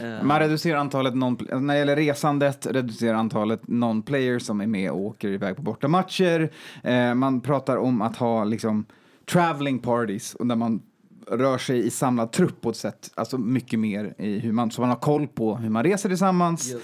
Eh. 0.00 0.22
Man 0.22 0.40
reducerar 0.40 0.78
antalet 0.78 1.14
non 1.14 1.38
när 1.50 1.74
det 1.74 1.78
gäller 1.78 1.96
resandet, 1.96 2.66
reducerar 2.66 3.14
antalet 3.14 3.62
non-players 3.62 4.38
som 4.38 4.60
är 4.60 4.66
med 4.66 4.90
och 4.90 5.00
åker 5.00 5.28
iväg 5.28 5.56
på 5.56 5.62
bortamatcher. 5.62 6.50
Eh, 6.82 7.14
man 7.14 7.40
pratar 7.40 7.76
om 7.76 8.02
att 8.02 8.16
ha 8.16 8.44
liksom 8.44 8.86
traveling 9.30 9.78
parties 9.78 10.34
och 10.34 10.46
där 10.46 10.56
man 10.56 10.82
rör 11.30 11.58
sig 11.58 11.86
i 11.86 11.90
samlad 11.90 12.32
trupp 12.32 12.60
på 12.60 12.70
ett 12.70 12.76
sätt, 12.76 13.10
alltså 13.14 13.38
mycket 13.38 13.78
mer 13.78 14.14
i 14.18 14.38
hur 14.38 14.52
man, 14.52 14.70
så 14.70 14.80
man 14.80 14.90
har 14.90 14.96
koll 14.96 15.28
på 15.28 15.56
hur 15.56 15.70
man 15.70 15.82
reser 15.82 16.08
tillsammans. 16.08 16.74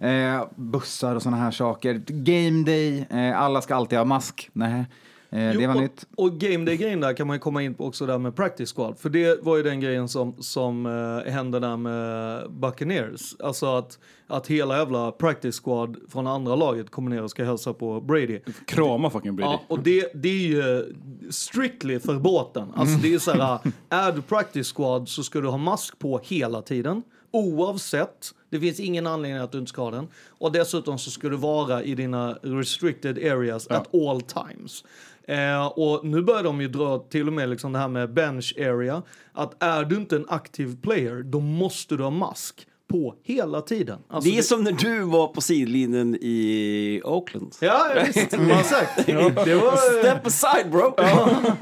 Eh, 0.00 0.44
bussar 0.56 1.16
och 1.16 1.22
sådana 1.22 1.36
här 1.36 1.50
saker. 1.50 2.02
Game 2.06 2.64
day, 2.64 3.06
eh, 3.10 3.40
alla 3.40 3.60
ska 3.62 3.74
alltid 3.74 3.98
ha 3.98 4.04
mask. 4.04 4.50
Nej, 4.52 4.84
eh, 5.30 5.52
Jo, 5.52 5.60
det 5.60 5.66
var 5.66 5.74
och, 5.74 5.80
nytt. 5.82 6.06
Och 6.16 6.32
game 6.32 6.64
day-grejen 6.64 7.00
där 7.00 7.12
kan 7.12 7.26
man 7.26 7.36
ju 7.36 7.40
komma 7.40 7.62
in 7.62 7.74
på 7.74 7.86
också 7.86 8.06
där 8.06 8.18
med 8.18 8.36
practice 8.36 8.72
squad. 8.72 8.98
För 8.98 9.08
det 9.08 9.42
var 9.42 9.56
ju 9.56 9.62
den 9.62 9.80
grejen 9.80 10.08
som, 10.08 10.42
som 10.42 10.86
uh, 10.86 11.24
hände 11.24 11.60
där 11.60 11.76
med 11.76 12.50
Buccaneers. 12.50 13.36
Alltså 13.40 13.66
att, 13.66 13.98
att 14.26 14.46
hela 14.46 14.78
jävla 14.78 15.12
practice 15.12 15.60
squad 15.60 15.96
från 16.08 16.26
andra 16.26 16.56
laget 16.56 16.90
kommer 16.90 17.10
ner 17.10 17.22
och 17.22 17.30
ska 17.30 17.44
hälsa 17.44 17.72
på 17.72 18.00
Brady. 18.00 18.40
Krama 18.66 19.10
fucking 19.10 19.36
Brady. 19.36 19.52
Ja, 19.52 19.62
och 19.68 19.80
det, 19.82 20.10
det 20.14 20.28
är 20.28 20.48
ju 20.48 20.94
strictly 21.30 21.98
för 21.98 22.14
båten. 22.14 22.72
Alltså 22.74 22.98
det 22.98 23.14
är 23.14 23.18
så 23.18 23.30
här, 23.30 23.58
är 23.88 24.12
du 24.12 24.22
practice 24.22 24.72
squad 24.72 25.08
så 25.08 25.22
ska 25.22 25.40
du 25.40 25.48
ha 25.48 25.58
mask 25.58 25.98
på 25.98 26.20
hela 26.24 26.62
tiden. 26.62 27.02
Oavsett 27.30 28.34
Det 28.50 28.60
finns 28.60 28.80
ingen 28.80 29.06
anledning 29.06 29.42
att 29.42 29.52
du 29.52 29.58
inte 29.58 29.68
ska 29.68 29.82
ha 29.82 29.90
den. 29.90 30.08
Och 30.28 30.52
dessutom 30.52 30.98
så 30.98 31.10
ska 31.10 31.28
du 31.28 31.36
vara 31.36 31.82
i 31.82 31.94
dina 31.94 32.32
restricted 32.32 33.18
areas 33.18 33.66
at 33.66 33.94
all 33.94 34.20
times. 34.20 34.84
Eh, 35.28 35.66
och 35.66 36.06
nu 36.06 36.22
börjar 36.22 36.42
de 36.42 36.60
ju 36.60 36.68
dra 36.68 36.98
till 36.98 37.26
och 37.26 37.32
med 37.32 37.48
liksom 37.48 37.72
det 37.72 37.78
här 37.78 37.88
med 37.88 38.12
bench 38.12 38.54
area. 38.58 39.02
Att 39.32 39.62
är 39.62 39.84
du 39.84 39.96
inte 39.96 40.16
en 40.16 40.26
aktiv 40.28 40.76
player, 40.82 41.22
då 41.22 41.40
måste 41.40 41.96
du 41.96 42.02
ha 42.02 42.10
mask 42.10 42.66
på 42.88 43.14
hela 43.24 43.60
tiden. 43.60 43.98
Alltså, 44.08 44.30
det 44.30 44.38
är 44.38 44.42
som 44.42 44.64
när 44.64 44.72
du 44.72 45.00
var 45.00 45.26
på 45.28 45.40
sidlinjen 45.40 46.14
i 46.14 47.00
Oakland. 47.04 47.54
Ja, 47.60 47.86
ja, 47.96 48.02
visst. 48.06 48.18
Exakt. 48.60 49.06
Det 49.06 49.54
var... 49.54 50.00
Step 50.02 50.26
aside 50.26 50.70
bro! 50.70 50.90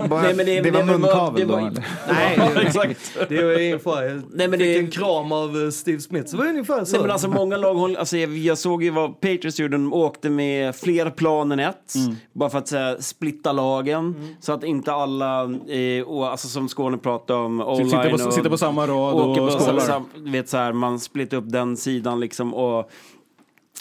Bara- 0.09 0.33
det 0.33 0.70
var 0.70 0.85
munkavel 0.85 1.49
då? 1.49 1.57
Nej, 1.57 2.39
det, 2.55 2.61
Exakt. 2.62 3.18
det 3.29 3.85
var. 3.85 4.03
Jag 4.03 4.22
Nej, 4.35 4.49
men 4.49 4.51
fick 4.59 4.59
det- 4.68 4.79
en 4.79 4.91
kram 4.91 5.33
av 5.33 5.62
eh, 5.64 5.70
Steve 5.70 6.01
Smith. 6.01 6.27
Så 6.31 6.37
det 6.37 6.43
var 6.43 6.51
ungefär 6.51 6.85
så. 6.85 6.93
Nej, 6.93 7.01
men 7.03 7.11
alltså 7.11 7.29
många 7.29 7.57
lag 7.57 7.74
håller, 7.74 7.99
alltså 7.99 8.16
jag, 8.16 8.37
jag 8.39 8.59
såg 8.59 8.83
ju 8.83 8.91
vad 8.91 9.20
Patriots 9.20 9.59
gjorde, 9.61 9.77
de 9.77 9.93
åkte 9.93 10.31
med 10.31 10.77
fler 10.77 11.11
plan 11.11 11.53
än 11.53 11.59
ett. 11.61 11.95
Bara 12.33 12.51
för 12.51 12.59
att 12.59 12.68
så 12.68 12.77
här, 12.77 12.97
splitta 13.01 13.53
lagen. 13.53 14.37
Så 14.41 14.53
att 14.53 14.64
inte 14.64 14.93
alla, 14.93 15.43
eh, 15.68 16.03
och, 16.07 16.27
alltså 16.31 16.49
som 16.49 16.68
Skåne 16.68 16.99
pratade 16.99 17.39
om, 17.41 17.59
Sitta 17.59 17.97
på- 18.03 18.09
online 18.09 18.27
och- 18.27 18.33
sitta 18.35 18.51
på 18.51 18.59
samma 18.59 18.87
rad 18.87 19.14
och 19.14 19.37
på 19.37 19.51
skålar. 19.51 19.81
sam- 19.81 20.09
vet 20.16 20.49
så 20.49 20.57
här, 20.57 20.72
man 20.72 21.01
splittar 21.17 21.37
upp 21.37 21.53
den 21.53 21.77
sidan 21.77 22.21
liksom 22.21 22.55
och 22.55 22.91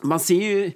man 0.03 0.19
ser 0.19 0.41
ju 0.41 0.71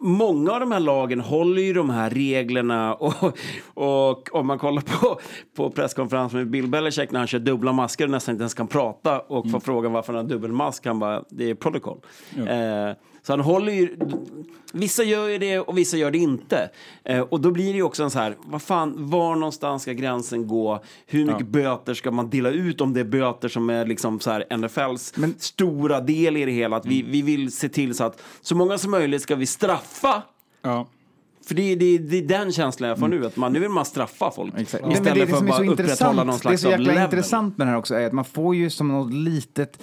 Många 0.00 0.52
av 0.52 0.60
de 0.60 0.72
här 0.72 0.80
lagen 0.80 1.20
håller 1.20 1.62
ju 1.62 1.72
de 1.72 1.90
här 1.90 2.10
reglerna 2.10 2.94
och, 2.94 3.38
och 3.74 4.34
om 4.34 4.46
man 4.46 4.58
kollar 4.58 4.82
på, 4.82 5.20
på 5.56 5.70
presskonferensen 5.70 6.38
med 6.38 6.50
Bill 6.50 6.68
Belichick 6.68 7.10
när 7.10 7.18
han 7.18 7.26
kör 7.26 7.38
dubbla 7.38 7.72
masker 7.72 8.04
och 8.04 8.10
nästan 8.10 8.32
inte 8.32 8.42
ens 8.42 8.54
kan 8.54 8.66
prata 8.66 9.20
och 9.20 9.50
får 9.50 9.60
frågan 9.60 9.92
varför 9.92 10.12
han 10.12 10.24
har 10.24 10.30
dubbelmask, 10.30 10.86
han 10.86 10.98
bara, 10.98 11.24
det 11.30 11.50
är 11.50 11.54
protokoll. 11.54 11.98
Eh, 12.36 12.96
så 13.26 13.32
han 13.32 13.40
håller 13.40 13.72
ju, 13.72 13.96
vissa 14.72 15.02
gör 15.04 15.28
ju 15.28 15.38
det 15.38 15.58
och 15.58 15.78
vissa 15.78 15.96
gör 15.96 16.10
det 16.10 16.18
inte. 16.18 16.70
Eh, 17.04 17.20
och 17.20 17.40
då 17.40 17.50
blir 17.50 17.66
det 17.72 17.76
ju 17.76 17.82
också 17.82 18.02
en 18.02 18.10
så 18.10 18.18
här, 18.18 18.36
vad 18.44 18.62
fan, 18.62 18.94
var 19.10 19.34
någonstans 19.36 19.82
ska 19.82 19.92
gränsen 19.92 20.46
gå? 20.46 20.82
Hur 21.06 21.26
mycket 21.26 21.46
böter 21.48 21.94
ska 21.94 22.10
man 22.10 22.30
dela 22.30 22.50
ut 22.50 22.80
om 22.80 22.92
det 22.92 23.00
är 23.00 23.04
böter 23.04 23.48
som 23.48 23.70
är 23.70 23.86
liksom 23.86 24.20
så 24.20 24.30
här 24.30 24.56
NFLs 24.56 25.14
stora 25.38 26.00
del 26.00 26.36
i 26.36 26.44
det 26.44 26.52
hela? 26.52 26.76
Att 26.76 26.86
vi, 26.86 27.02
vi 27.02 27.22
vill 27.22 27.52
se 27.52 27.68
till 27.68 27.94
så 27.94 28.04
att 28.04 28.22
så 28.40 28.54
många 28.56 28.78
som 28.78 28.90
möjligt 28.90 29.22
ska 29.22 29.34
vi 29.36 29.46
straffa 29.46 30.22
Ja. 30.62 30.86
för 31.46 31.54
det, 31.54 31.62
är- 31.72 31.76
det, 31.76 31.98
det 31.98 32.16
är 32.18 32.22
den 32.22 32.52
känslan 32.52 32.88
jag 32.88 32.98
får 32.98 33.08
nu, 33.08 33.26
att 33.26 33.36
man, 33.36 33.52
nu 33.52 33.60
vill 33.60 33.70
man 33.70 33.84
straffa 33.84 34.30
folk. 34.30 34.52
Men 34.54 34.62
Istället 34.62 35.04
det, 35.04 35.10
det 35.20 35.26
för 35.26 35.36
att 35.36 35.46
bara 35.48 35.66
upprätthålla 35.70 36.24
någon 36.24 36.26
det 36.26 36.32
är 36.32 36.38
slags 36.38 36.62
så 36.62 36.68
jäkla 36.70 37.04
intressant 37.04 37.58
med 37.58 37.66
det 37.66 37.70
här 37.70 37.78
också 37.78 37.94
är 37.94 38.06
att 38.06 38.12
man 38.12 38.24
får 38.24 38.54
ju 38.54 38.70
som 38.70 38.88
något 38.88 39.12
litet 39.12 39.78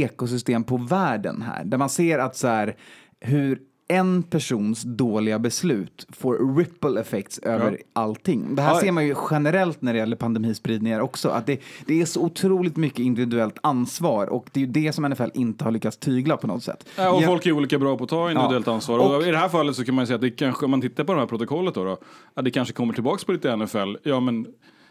ekosystem 0.00 0.64
på 0.64 0.76
världen 0.76 1.42
här. 1.42 1.64
Där 1.64 1.78
man 1.78 1.88
ser 1.88 2.18
att 2.18 2.36
så 2.36 2.48
här, 2.48 2.76
hur 3.20 3.58
en 3.88 4.22
persons 4.22 4.82
dåliga 4.82 5.38
beslut 5.38 6.06
får 6.10 6.56
ripple 6.56 7.00
effects 7.00 7.38
över 7.38 7.70
Ja. 7.70 7.76
allting. 8.02 8.54
Det 8.54 8.62
här 8.62 8.74
Ja. 8.74 8.80
ser 8.80 8.92
man 8.92 9.06
ju 9.06 9.14
generellt 9.30 9.82
när 9.82 9.92
det 9.92 9.98
gäller 9.98 10.16
pandemispridningar 10.16 11.00
också. 11.00 11.28
Att 11.28 11.46
det, 11.46 11.60
det 11.86 12.00
är 12.00 12.04
så 12.06 12.20
otroligt 12.22 12.76
mycket 12.76 12.98
individuellt 12.98 13.58
ansvar 13.62 14.26
och 14.26 14.46
det 14.52 14.60
är 14.60 14.64
ju 14.66 14.72
det 14.72 14.92
som 14.92 15.04
NFL 15.04 15.30
inte 15.34 15.64
har 15.64 15.70
lyckats 15.70 15.96
tygla 15.96 16.36
på 16.36 16.46
något 16.46 16.62
sätt. 16.62 16.86
Ja, 16.96 17.12
och 17.12 17.22
Ja. 17.22 17.26
folk 17.26 17.46
är 17.46 17.52
olika 17.52 17.78
bra 17.78 17.96
på 17.96 18.04
att 18.04 18.10
ta 18.10 18.30
individuellt 18.30 18.68
ansvar. 18.68 18.98
Och, 18.98 19.16
Och- 19.16 19.26
I 19.26 19.30
det 19.30 19.38
här 19.38 19.48
fallet 19.48 19.76
så 19.76 19.84
kan 19.84 19.94
man 19.94 20.06
säga 20.06 20.14
att 20.14 20.20
det 20.20 20.30
kanske, 20.30 20.64
om 20.64 20.70
man 20.70 20.80
tittar 20.80 21.04
på 21.04 21.14
det 21.14 21.20
här 21.20 21.26
protokollet 21.26 21.74
då, 21.74 21.84
då 21.84 21.98
att 22.34 22.44
det 22.44 22.50
kanske 22.50 22.74
kommer 22.74 22.94
tillbaks 22.94 23.24
på 23.24 23.32
lite 23.32 23.56
NFL. 23.56 23.94
Ja, 24.02 24.20
men 24.20 24.46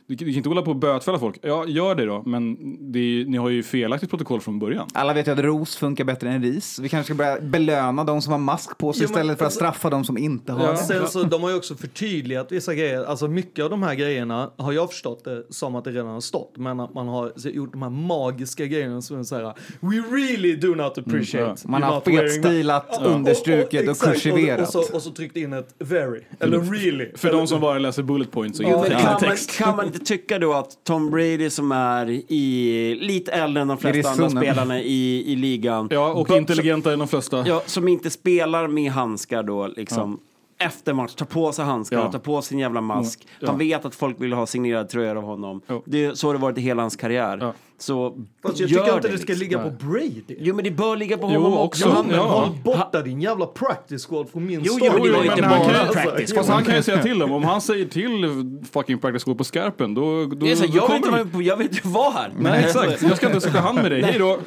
du 0.08 0.18
kan 0.18 0.26
du 0.28 0.32
kan 0.34 0.38
inte 0.38 0.50
hålla 0.50 0.62
på 0.62 0.70
och 0.72 0.78
bötfälla 0.78 1.20
folk. 1.20 1.40
Ja, 1.42 1.66
gör 1.68 1.96
det 1.96 2.06
då, 2.06 2.24
men 2.26 2.58
det 2.92 3.00
är, 3.00 3.26
ni 3.26 3.38
har 3.38 3.50
ju 3.50 3.64
felaktigt 3.64 4.10
protokoll 4.10 4.42
från 4.42 4.60
början. 4.60 4.88
Alla 4.94 5.14
vet 5.14 5.28
ju 5.28 5.32
att 5.32 5.40
ros 5.40 5.76
funkar 5.76 6.04
bättre 6.04 6.30
än 6.30 6.44
ris. 6.44 6.80
Vi 6.80 6.90
kanske 6.90 7.14
ska 7.14 7.18
börja 7.18 7.42
belöna 7.42 8.04
de 8.04 8.22
som 8.22 8.32
har 8.32 8.40
mask 8.40 8.78
på 8.78 8.94
sig 8.94 9.04
Jo, 9.04 9.08
men 9.10 9.12
istället 9.12 9.38
för 9.38 9.46
att 9.46 9.48
alltså- 9.48 9.58
straffa 9.58 9.90
de 9.90 10.04
som 10.04 10.18
inte 10.18 10.52
har 10.52 10.72
det. 10.72 10.78
Sen 10.78 11.08
så, 11.08 11.24
de 11.24 11.42
har 11.44 11.50
ju 11.50 11.56
också 11.56 11.76
förtydligat 11.76 12.52
vissa 12.52 12.76
grejer. 12.76 13.04
Alltså 13.04 13.28
mycket 13.28 13.64
av 13.64 13.70
de 13.70 13.84
här 13.84 13.96
grejerna 13.96 14.52
har 14.58 14.72
jag 14.72 14.90
förstått 14.90 15.24
det 15.24 15.44
som 15.50 15.76
att 15.76 15.84
det 15.84 15.92
redan 15.92 16.08
har 16.08 16.22
stått. 16.22 16.54
Men 16.58 16.80
att 16.80 16.94
man 16.94 17.08
har 17.08 17.34
så- 17.36 17.50
gjort 17.50 17.72
de 17.72 17.82
här 17.82 17.90
magiska 17.90 18.66
grejerna 18.66 19.02
som 19.02 19.20
är 19.20 19.24
så 19.24 19.36
här 19.36 19.54
We 19.80 19.96
really 19.96 20.56
do 20.56 20.68
not 20.76 20.98
appreciate. 20.98 21.46
Mm, 21.46 21.58
ja. 21.64 21.70
Man 21.70 21.84
har 21.84 22.02
fetstilat, 22.02 22.88
that." 22.90 23.00
Ja, 23.04 23.08
understrukit 23.10 23.82
och 23.82 23.90
exakt. 23.92 24.14
kursiverat. 24.14 24.76
Och, 24.76 24.80
och, 24.82 24.86
så, 24.86 24.96
och 24.96 25.02
så 25.02 25.12
tryckt 25.12 25.38
in 25.38 25.54
ett 25.54 25.76
very, 25.80 26.22
eller 26.40 26.60
really. 26.60 27.10
För 27.16 27.28
eller, 27.30 27.38
de 27.40 27.48
som 27.48 27.62
bara 27.62 27.80
läser 27.80 28.04
bullet 28.04 28.32
points 28.32 28.60
och 28.60 28.66
inte 28.66 28.80
men 28.80 28.90
kan 28.90 29.00
kan, 29.02 29.12
man, 29.12 29.20
text. 29.20 29.58
kan 29.58 29.76
man 29.76 29.91
inte 29.94 30.06
tycka 30.06 30.40
då 30.40 30.54
att 30.54 30.84
Tom 30.84 31.10
Brady 31.12 31.50
som 31.50 31.72
är 31.72 32.10
i, 32.10 32.98
lite 33.02 33.32
äldre 33.32 33.62
än 33.62 33.68
de 33.68 33.78
flesta 33.78 34.10
andra 34.12 34.30
spelarna 34.30 34.80
i, 34.80 35.32
i 35.32 35.36
ligan. 35.36 35.88
Ja, 35.92 36.14
och 36.14 36.30
intelligentare 36.30 36.94
än 36.94 37.00
de 37.00 37.08
flesta. 37.08 37.44
Ja, 37.48 37.64
som 37.66 37.88
inte 37.88 38.10
spelar 38.10 38.68
med 38.68 38.92
handskar 38.92 39.44
då 39.44 39.68
liksom. 39.68 40.20
Efter 40.60 40.94
match, 40.94 41.14
tar 41.16 41.26
på 41.26 41.52
sig 41.52 41.66
handskar 41.66 41.98
Ja. 41.98 42.12
tar 42.12 42.20
på 42.20 42.42
sin 42.42 42.60
jävla 42.60 42.82
mask. 42.82 43.22
Mm, 43.24 43.36
ja. 43.40 43.48
Han 43.48 43.58
vet 43.58 43.86
att 43.86 43.96
folk 43.96 44.22
vill 44.22 44.34
ha 44.34 44.46
signerade 44.46 44.90
tröjor 44.90 45.16
av 45.16 45.24
honom. 45.24 45.62
Det, 45.86 46.18
så 46.18 46.28
har 46.28 46.34
det 46.34 46.40
varit 46.40 46.58
i 46.58 46.62
hela 46.62 46.82
hans 46.82 46.96
karriär. 46.96 47.38
Ja. 47.42 47.54
Så 47.82 48.18
Fast 48.44 48.60
jag 48.60 48.70
gör 48.70 48.80
tycker 48.84 48.96
inte 48.96 49.08
det 49.08 49.18
ska 49.18 49.28
liksom. 49.34 49.40
ligga 49.40 49.60
på 49.64 49.70
Brady. 49.70 50.22
Jo, 50.40 50.56
men 50.56 50.64
det 50.66 50.72
bör 50.72 50.96
ligga 50.96 51.18
på 51.18 51.32
Jo, 51.34 51.42
honom 51.42 51.54
också. 51.60 51.86
också. 51.88 51.98
Ja, 51.98 52.04
men 52.08 52.16
Ja. 52.16 52.22
håll 52.24 52.50
borta 52.64 53.02
din 53.02 53.22
jävla 53.22 53.46
practice 53.46 54.06
squad 54.06 54.30
från 54.30 54.46
min 54.46 54.62
Jo, 54.64 54.74
story. 54.74 54.86
jo, 54.86 54.94
men 54.94 55.04
det 55.04 55.18
var 55.18 55.24
Jo, 55.26 55.32
inte 55.32 55.42
bara 55.42 55.86
kan- 55.86 55.94
practice. 55.94 56.34
Fast 56.34 56.50
han 56.50 56.64
kan 56.66 56.76
ju 56.76 56.84
säga 56.84 57.02
till 57.04 57.20
dem, 57.20 57.32
om 57.32 57.44
han 57.44 57.62
säger 57.62 57.86
till 57.86 58.26
fucking 58.72 58.98
practice 59.00 59.24
squad 59.24 59.38
på 59.38 59.44
skarpen, 59.44 59.94
då, 59.94 60.26
då, 60.26 60.36
Det 60.36 60.52
är 60.52 60.56
så, 60.56 60.62
då 60.66 60.68
jag, 60.68 60.72
vill 60.74 60.82
kommer 60.82 60.96
inte 60.98 61.10
vara, 61.12 61.26
på- 61.26 61.42
jag 61.42 61.58
vill 61.58 61.68
inte 61.68 61.88
vara 61.88 62.12
här. 62.12 62.32
Nej, 62.40 62.64
exakt. 62.64 63.02
Jag 63.02 63.18
ska 63.18 63.28
inte 63.28 63.42
skaka 63.42 63.60
hand 63.60 63.82
med 63.82 63.92
dig. 63.92 64.02
Hej 64.02 64.20
då. 64.20 64.38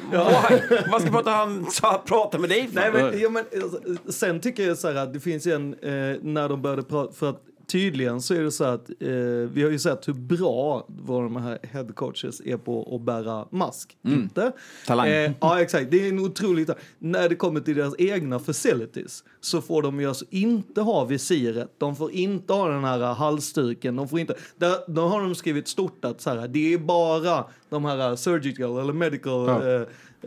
Vad 0.91 1.01
ska 1.01 1.11
prata, 1.11 1.31
han 1.31 1.65
prata 2.05 2.37
med 2.37 2.49
dig 2.49 2.67
för? 2.67 2.75
Nej, 2.75 2.89
men, 2.93 3.19
ja, 3.19 3.29
men, 3.29 3.43
alltså, 3.63 3.79
sen 4.11 4.39
tycker 4.39 4.67
jag 4.67 4.77
så 4.77 4.87
här 4.87 4.95
att 4.95 5.13
det 5.13 5.19
finns 5.19 5.45
en, 5.47 5.73
eh, 5.73 5.89
när 6.21 6.49
de 6.49 6.61
började 6.61 6.83
prata, 6.83 7.13
för 7.13 7.29
att 7.29 7.41
tydligen 7.67 8.21
så 8.21 8.33
är 8.33 8.43
det 8.43 8.51
så 8.51 8.63
att 8.63 8.89
eh, 8.89 9.07
vi 9.51 9.63
har 9.63 9.71
ju 9.71 9.79
sett 9.79 10.07
hur 10.07 10.13
bra 10.13 10.87
våra 10.87 11.23
de 11.23 11.35
här 11.35 11.59
head 11.63 11.87
coaches 11.95 12.41
är 12.45 12.57
på 12.57 12.95
att 12.95 13.01
bära 13.01 13.47
mask. 13.51 13.97
Inte? 14.07 14.51
Talang. 14.87 15.07
Eh, 15.07 15.31
ja, 15.39 15.61
exakt. 15.61 15.91
Det 15.91 16.05
är 16.05 16.09
en 16.09 16.19
otroligt... 16.19 16.69
När 16.99 17.29
det 17.29 17.35
kommer 17.35 17.59
till 17.59 17.75
deras 17.75 17.95
egna 17.97 18.39
facilities 18.39 19.23
så 19.41 19.61
får 19.61 19.81
de 19.81 19.99
ju 19.99 20.07
alltså 20.07 20.25
inte 20.29 20.81
ha 20.81 21.05
visiret. 21.05 21.71
De 21.77 21.95
får 21.95 22.11
inte 22.11 22.53
ha 22.53 22.67
den 22.67 22.83
här 22.83 23.13
halsduken. 23.13 23.95
De 23.95 24.07
får 24.07 24.19
inte... 24.19 24.35
Där, 24.57 24.77
då 24.87 25.07
har 25.07 25.21
de 25.21 25.35
skrivit 25.35 25.67
stort 25.67 26.05
att 26.05 26.21
så 26.21 26.29
här, 26.29 26.47
det 26.47 26.73
är 26.73 26.77
bara 26.77 27.45
de 27.69 27.85
här 27.85 28.15
surgical 28.15 28.79
eller 28.79 28.93
medical... 28.93 29.47
Ja. 29.47 29.75
Eh, 29.75 29.81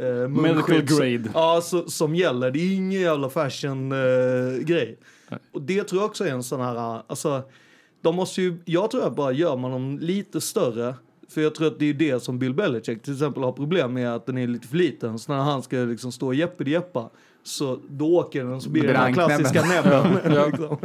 eh, 0.07 0.29
Medical 0.29 0.83
grade. 0.83 1.31
Ja, 1.35 1.61
så, 1.65 1.91
som 1.91 2.15
gäller. 2.15 2.51
Det 2.51 2.59
är 2.59 2.75
ingen 2.75 3.01
jävla 3.01 3.31
fashion-grej 3.31 4.99
och 5.53 5.63
det 5.63 5.85
tror 5.85 6.01
jag 6.03 6.07
också 6.09 6.25
är 6.25 6.31
en 6.31 6.43
sån 6.43 6.61
här... 6.61 7.03
Alltså, 7.07 7.43
de 8.03 8.17
måste 8.17 8.43
ju, 8.43 8.57
jag 8.65 8.91
tror 8.91 9.07
att 9.07 9.17
bara 9.17 9.33
gör 9.33 9.57
man 9.57 9.71
dem 9.71 9.99
lite 9.99 10.41
större 10.41 10.95
för 11.29 11.41
jag 11.41 11.55
tror 11.55 11.67
att 11.67 11.79
det 11.79 11.87
är 11.87 11.95
det 11.95 12.23
som 12.23 12.39
Bill 12.39 12.55
Belichick 12.55 13.03
till 13.03 13.13
exempel 13.13 13.43
har 13.43 13.53
problem 13.53 13.93
med 13.93 14.15
att 14.15 14.27
den 14.27 14.39
är 14.39 14.47
lite 14.47 14.69
för 14.69 14.77
liten. 14.77 15.19
Så 15.19 15.33
när 15.33 15.41
han 15.41 15.63
ska 15.63 15.77
liksom 15.77 16.13
stå 16.13 16.27
och 16.27 16.35
jeppe 16.35 16.71
jeppa 16.71 17.11
så 17.49 17.79
då 17.89 18.17
åker 18.17 18.45
den 18.45 18.61
så 18.61 18.71
blir 18.71 18.83
det 18.83 18.89
den 18.93 18.97
här 18.97 19.13
klassiska 19.13 19.63
näbben. 19.67 20.13
liksom. 20.51 20.79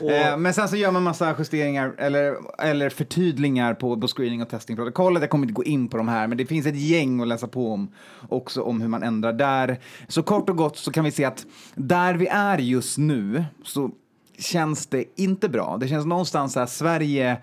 och, 0.00 0.10
Eh, 0.10 0.36
men 0.38 0.54
sen 0.54 0.68
så 0.68 0.76
gör 0.76 0.90
man 0.90 1.02
massa 1.02 1.34
justeringar 1.38 1.94
eller, 1.98 2.36
eller 2.58 2.90
förtydlingar 2.90 3.74
på, 3.74 4.00
på 4.00 4.08
screening 4.08 4.42
och 4.42 4.48
testingprotokollet. 4.48 5.22
Jag 5.22 5.30
kommer 5.30 5.44
inte 5.44 5.54
gå 5.54 5.64
in 5.64 5.88
på 5.88 5.96
de 5.96 6.08
här, 6.08 6.26
men 6.26 6.38
det 6.38 6.46
finns 6.46 6.66
ett 6.66 6.76
gäng 6.76 7.20
att 7.20 7.28
läsa 7.28 7.48
på 7.48 7.72
om 7.72 7.88
också 8.28 8.62
om 8.62 8.80
hur 8.80 8.88
man 8.88 9.02
ändrar 9.02 9.32
där. 9.32 9.78
Så 10.08 10.22
kort 10.22 10.50
och 10.50 10.56
gott 10.56 10.76
så 10.76 10.92
kan 10.92 11.04
vi 11.04 11.10
se 11.10 11.24
att 11.24 11.46
där 11.74 12.14
vi 12.14 12.26
är 12.26 12.58
just 12.58 12.98
nu 12.98 13.44
så 13.64 13.90
känns 14.38 14.86
det 14.86 15.04
inte 15.16 15.48
bra. 15.48 15.76
Det 15.80 15.88
känns 15.88 16.06
någonstans 16.06 16.52
så 16.52 16.58
här 16.58 16.66
Sverige 16.66 17.36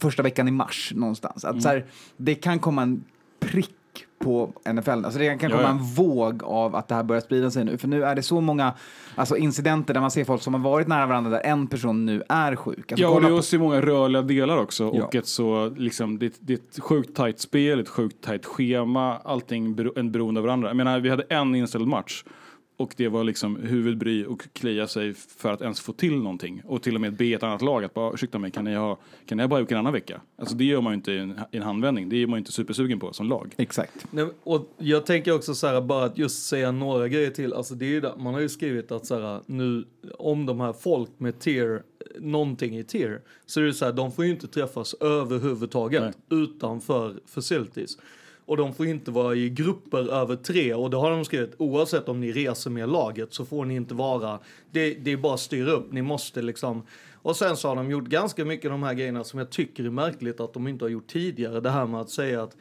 första 0.00 0.22
veckan 0.22 0.48
i 0.48 0.50
mars 0.50 0.92
någonstans. 0.96 1.44
Att 1.44 1.62
så 1.62 1.68
här, 1.68 1.86
det 2.16 2.34
kan 2.34 2.58
komma 2.58 2.82
en 2.82 3.04
prick 3.40 3.70
på 4.18 4.52
NFL. 4.72 4.90
Alltså 4.90 5.18
det 5.18 5.38
kan 5.38 5.50
Ja, 5.50 5.56
komma 5.56 5.68
ja. 5.68 5.70
en 5.70 5.78
våg 5.78 6.42
av 6.44 6.76
att 6.76 6.88
det 6.88 6.94
här 6.94 7.02
börjar 7.02 7.20
sprida 7.20 7.50
sig 7.50 7.64
nu. 7.64 7.78
För 7.78 7.88
nu 7.88 8.04
är 8.04 8.14
det 8.14 8.22
så 8.22 8.40
många 8.40 8.72
alltså 9.14 9.36
incidenter 9.36 9.94
där 9.94 10.00
man 10.00 10.10
ser 10.10 10.24
folk 10.24 10.42
som 10.42 10.54
har 10.54 10.60
varit 10.60 10.88
nära 10.88 11.06
varandra 11.06 11.30
där 11.30 11.40
en 11.44 11.66
person 11.66 12.06
nu 12.06 12.22
är 12.28 12.56
sjuk. 12.56 12.92
Alltså 12.92 13.02
Ja, 13.02 13.08
och 13.08 13.20
det 13.20 13.26
är 13.26 13.36
också 13.38 13.58
många 13.58 13.80
rörliga 13.80 14.22
delar 14.22 14.58
också. 14.58 14.90
Ja. 14.94 15.04
Och 15.04 15.14
ett 15.14 15.26
så, 15.26 15.68
liksom, 15.76 16.18
det, 16.18 16.36
det 16.40 16.52
är 16.52 16.56
ett 16.56 16.78
sjukt 16.82 17.16
tajt 17.16 17.40
spel, 17.40 17.80
ett 17.80 17.88
sjukt 17.88 18.24
tajt 18.24 18.46
schema, 18.46 19.16
allting 19.24 19.74
bero, 19.74 19.92
en 19.96 20.12
beroende 20.12 20.40
av 20.40 20.46
varandra. 20.46 20.68
Jag 20.68 20.76
menar, 20.76 21.00
vi 21.00 21.10
hade 21.10 21.22
en 21.28 21.54
inställd 21.54 21.86
match. 21.86 22.24
Och 22.76 22.94
det 22.96 23.08
var 23.08 23.24
liksom 23.24 23.56
huvudbry 23.56 24.24
och 24.24 24.42
klia 24.52 24.86
sig 24.86 25.14
för 25.14 25.52
att 25.52 25.62
ens 25.62 25.80
få 25.80 25.92
till 25.92 26.16
någonting. 26.16 26.62
Och 26.64 26.82
till 26.82 26.94
och 26.94 27.00
med 27.00 27.16
be 27.16 27.24
ett 27.24 27.42
annat 27.42 27.62
lag 27.62 27.84
att 27.84 27.94
bara, 27.94 28.14
ursäkta 28.14 28.38
mig, 28.38 28.50
kan 28.50 28.64
ni 28.64 28.74
ha, 28.74 28.98
kan 29.26 29.36
ni 29.36 29.42
ha 29.42 29.48
bara 29.48 29.60
gjort 29.60 29.72
en 29.72 29.78
annan 29.78 29.92
vecka? 29.92 30.20
Alltså 30.36 30.56
det 30.56 30.64
gör 30.64 30.80
man 30.80 30.92
ju 30.92 30.94
inte 30.94 31.12
i 31.12 31.18
en, 31.18 31.40
i 31.50 31.56
en 31.56 31.62
handvändning. 31.62 32.08
Det 32.08 32.16
är 32.16 32.26
man 32.26 32.36
ju 32.36 32.38
inte 32.38 32.52
supersugen 32.52 33.00
på 33.00 33.12
som 33.12 33.28
lag. 33.28 33.54
Exakt. 33.56 34.06
Nej, 34.10 34.26
och 34.42 34.74
jag 34.78 35.06
tänker 35.06 35.32
också 35.32 35.54
så 35.54 35.66
här, 35.66 35.80
bara 35.80 36.04
att 36.04 36.18
just 36.18 36.46
säga 36.46 36.72
några 36.72 37.08
grejer 37.08 37.30
till. 37.30 37.52
Alltså 37.52 37.74
det 37.74 37.84
är 37.84 37.90
ju 37.90 38.00
där, 38.00 38.16
man 38.16 38.34
har 38.34 38.40
ju 38.40 38.48
skrivit 38.48 38.92
att 38.92 39.06
så 39.06 39.20
här, 39.20 39.40
nu 39.46 39.84
om 40.18 40.46
de 40.46 40.60
här 40.60 40.72
folk 40.72 41.10
med 41.18 41.38
tier, 41.38 41.82
någonting 42.18 42.78
i 42.78 42.84
tier, 42.84 43.20
så 43.46 43.60
är 43.60 43.64
det 43.64 43.74
så 43.74 43.84
här, 43.84 43.92
de 43.92 44.12
får 44.12 44.24
ju 44.24 44.30
inte 44.30 44.48
träffas 44.48 44.94
överhuvudtaget 44.94 46.18
utanför 46.30 47.14
facilities. 47.26 47.98
Och 48.46 48.56
de 48.56 48.74
får 48.74 48.86
inte 48.86 49.10
vara 49.10 49.34
i 49.34 49.50
grupper 49.50 50.12
över 50.12 50.36
tre. 50.36 50.74
Och 50.74 50.90
det 50.90 50.96
har 50.96 51.10
de 51.10 51.24
skrivit, 51.24 51.54
oavsett 51.58 52.08
om 52.08 52.20
ni 52.20 52.32
reser 52.32 52.70
med 52.70 52.88
laget 52.88 53.34
så 53.34 53.44
får 53.44 53.64
ni 53.64 53.74
inte 53.74 53.94
vara, 53.94 54.38
det, 54.70 54.94
det 54.94 55.12
är 55.12 55.16
bara 55.16 55.34
att 55.34 55.40
styra 55.40 55.70
upp, 55.70 55.92
ni 55.92 56.02
måste 56.02 56.42
liksom. 56.42 56.82
Och 57.12 57.36
sen 57.36 57.56
så 57.56 57.68
har 57.68 57.76
de 57.76 57.90
gjort 57.90 58.04
ganska 58.04 58.44
mycket 58.44 58.70
de 58.70 58.82
här 58.82 58.94
grejerna 58.94 59.24
som 59.24 59.38
jag 59.38 59.50
tycker 59.50 59.84
är 59.84 59.90
märkligt 59.90 60.40
att 60.40 60.52
de 60.52 60.68
inte 60.68 60.84
har 60.84 60.90
gjort 60.90 61.06
tidigare. 61.06 61.60
Det 61.60 61.70
här 61.70 61.86
med 61.86 62.00
att 62.00 62.10
säga 62.10 62.42
att 62.42 62.56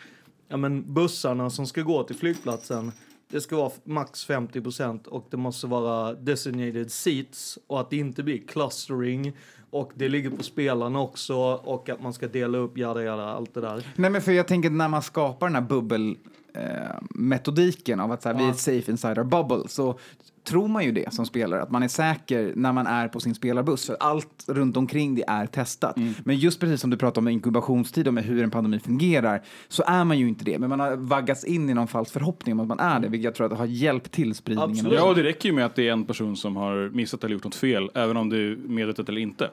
ja, 0.47 0.57
men 0.57 0.93
bussarna 0.93 1.49
som 1.49 1.67
ska 1.67 1.81
gå 1.81 2.03
till 2.03 2.15
flygplatsen 2.15 2.91
det 3.33 3.41
ska 3.41 3.55
vara 3.55 3.71
max 3.83 4.27
50% 4.27 5.07
och 5.07 5.27
det 5.31 5.37
måste 5.37 5.67
vara 5.67 6.13
designated 6.13 6.91
seats 6.91 7.59
och 7.67 7.79
att 7.79 7.89
det 7.89 7.97
inte 7.97 8.23
blir 8.23 8.47
clustering 8.47 9.33
och 9.73 9.91
det 9.95 10.09
ligger 10.09 10.29
på 10.29 10.43
spelarna 10.43 10.99
också 10.99 11.35
och 11.63 11.89
att 11.89 12.01
man 12.01 12.13
ska 12.13 12.27
dela 12.27 12.57
upp 12.57 12.77
jada 12.77 13.03
jada 13.03 13.23
allt 13.23 13.53
det 13.53 13.61
där. 13.61 13.87
Nej, 13.95 14.09
men 14.09 14.21
för 14.21 14.31
jag 14.31 14.47
tänker 14.47 14.69
när 14.69 14.87
man 14.87 15.01
skapar 15.01 15.47
den 15.47 15.55
här 15.55 15.61
bubbel 15.61 16.17
eh, 16.53 16.63
metodiken 17.09 17.99
av 17.99 18.11
att 18.11 18.21
så 18.21 18.29
här, 18.29 18.35
vi 18.35 18.43
är 18.43 18.53
safe 18.53 18.91
inside 18.91 19.17
our 19.17 19.23
bubble 19.23 19.69
så 19.69 19.99
tror 20.43 20.67
man 20.67 20.83
ju 20.83 20.91
det 20.91 21.13
som 21.13 21.25
spelare, 21.25 21.61
att 21.61 21.71
man 21.71 21.83
är 21.83 21.87
säker 21.87 22.53
när 22.55 22.73
man 22.73 22.87
är 22.87 23.07
på 23.07 23.19
sin 23.19 23.35
spelarbuss. 23.35 23.85
För 23.85 23.97
allt 23.99 24.45
runt 24.47 24.77
omkring 24.77 25.15
det 25.15 25.23
är 25.27 25.45
testat. 25.45 25.95
Men 26.23 26.37
just 26.37 26.59
precis 26.59 26.81
som 26.81 26.89
du 26.89 26.97
pratade 26.97 27.19
om 27.19 27.23
med 27.23 27.33
inkubationstid 27.33 28.07
och 28.07 28.13
med 28.13 28.23
hur 28.23 28.43
en 28.43 28.51
pandemi 28.51 28.79
fungerar, 28.79 29.41
så 29.67 29.83
är 29.87 30.03
man 30.03 30.19
ju 30.19 30.27
inte 30.27 30.45
det. 30.45 30.59
Men 30.59 30.69
man 30.69 30.79
har 30.79 30.95
vaggats 30.95 31.43
in 31.43 31.69
i 31.69 31.73
någon 31.73 31.87
falsk 31.87 32.13
förhoppning 32.13 32.53
om 32.53 32.59
att 32.59 32.67
man 32.67 32.79
är 32.79 32.99
det, 32.99 33.07
vilket 33.07 33.25
jag 33.25 33.35
tror 33.35 33.53
att 33.53 33.57
har 33.57 33.65
hjälpt 33.65 34.11
till 34.11 34.35
spridningen. 34.35 34.91
Ja, 34.91 35.09
och 35.09 35.15
det 35.15 35.23
räcker 35.23 35.49
ju 35.49 35.55
med 35.55 35.65
att 35.65 35.75
det 35.75 35.87
är 35.87 35.91
en 35.91 36.05
person 36.05 36.37
som 36.37 36.55
har 36.55 36.89
missat 36.89 37.23
eller 37.23 37.33
gjort 37.33 37.43
något 37.43 37.55
fel, 37.55 37.89
även 37.93 38.17
om 38.17 38.29
det 38.29 38.37
är 38.37 38.55
medvetet 38.55 39.09
eller 39.09 39.21
inte. 39.21 39.49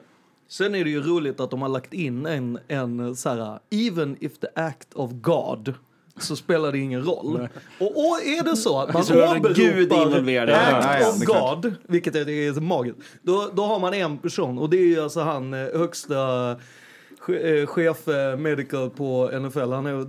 Sen 0.47 0.75
är 0.75 0.83
det 0.83 0.89
ju 0.89 1.01
roligt 1.01 1.39
att 1.39 1.51
de 1.51 1.61
har 1.61 1.69
lagt 1.69 1.93
in 1.93 2.25
en, 2.25 2.59
en 2.67 3.15
så 3.15 3.29
här, 3.29 3.59
even 3.69 4.17
if 4.19 4.39
the 4.39 4.47
act 4.55 4.93
of 4.93 5.11
God 5.11 5.73
så 6.19 6.35
spelar 6.35 6.71
det 6.71 6.77
ingen 6.77 7.03
roll. 7.05 7.47
Och, 7.79 7.87
och 7.97 8.21
är 8.21 8.43
det 8.43 8.55
så 8.57 8.79
att 8.79 8.93
man 8.93 9.03
Så 9.03 9.13
involverad. 9.35 10.49
act 10.49 11.07
of. 11.07 11.25
God, 11.25 11.73
vilket 11.87 12.15
jag 12.15 12.25
tycker 12.27 12.49
är 12.49 12.53
så 12.53 12.61
magiskt, 12.61 12.97
då, 13.21 13.49
då 13.53 13.63
har 13.63 13.79
man 13.79 13.93
en 13.93 14.17
person 14.17 14.57
och 14.57 14.69
det 14.69 14.77
är 14.77 14.85
ju 14.85 15.01
alltså 15.03 15.19
han 15.19 15.53
eh, 15.53 15.59
högsta 15.59 16.51
eh, 17.27 17.65
chef 17.67 18.07
eh, 18.07 18.37
medical 18.37 18.89
på 18.89 19.29
NFL. 19.33 19.71
Han 19.71 19.85
är 19.85 20.05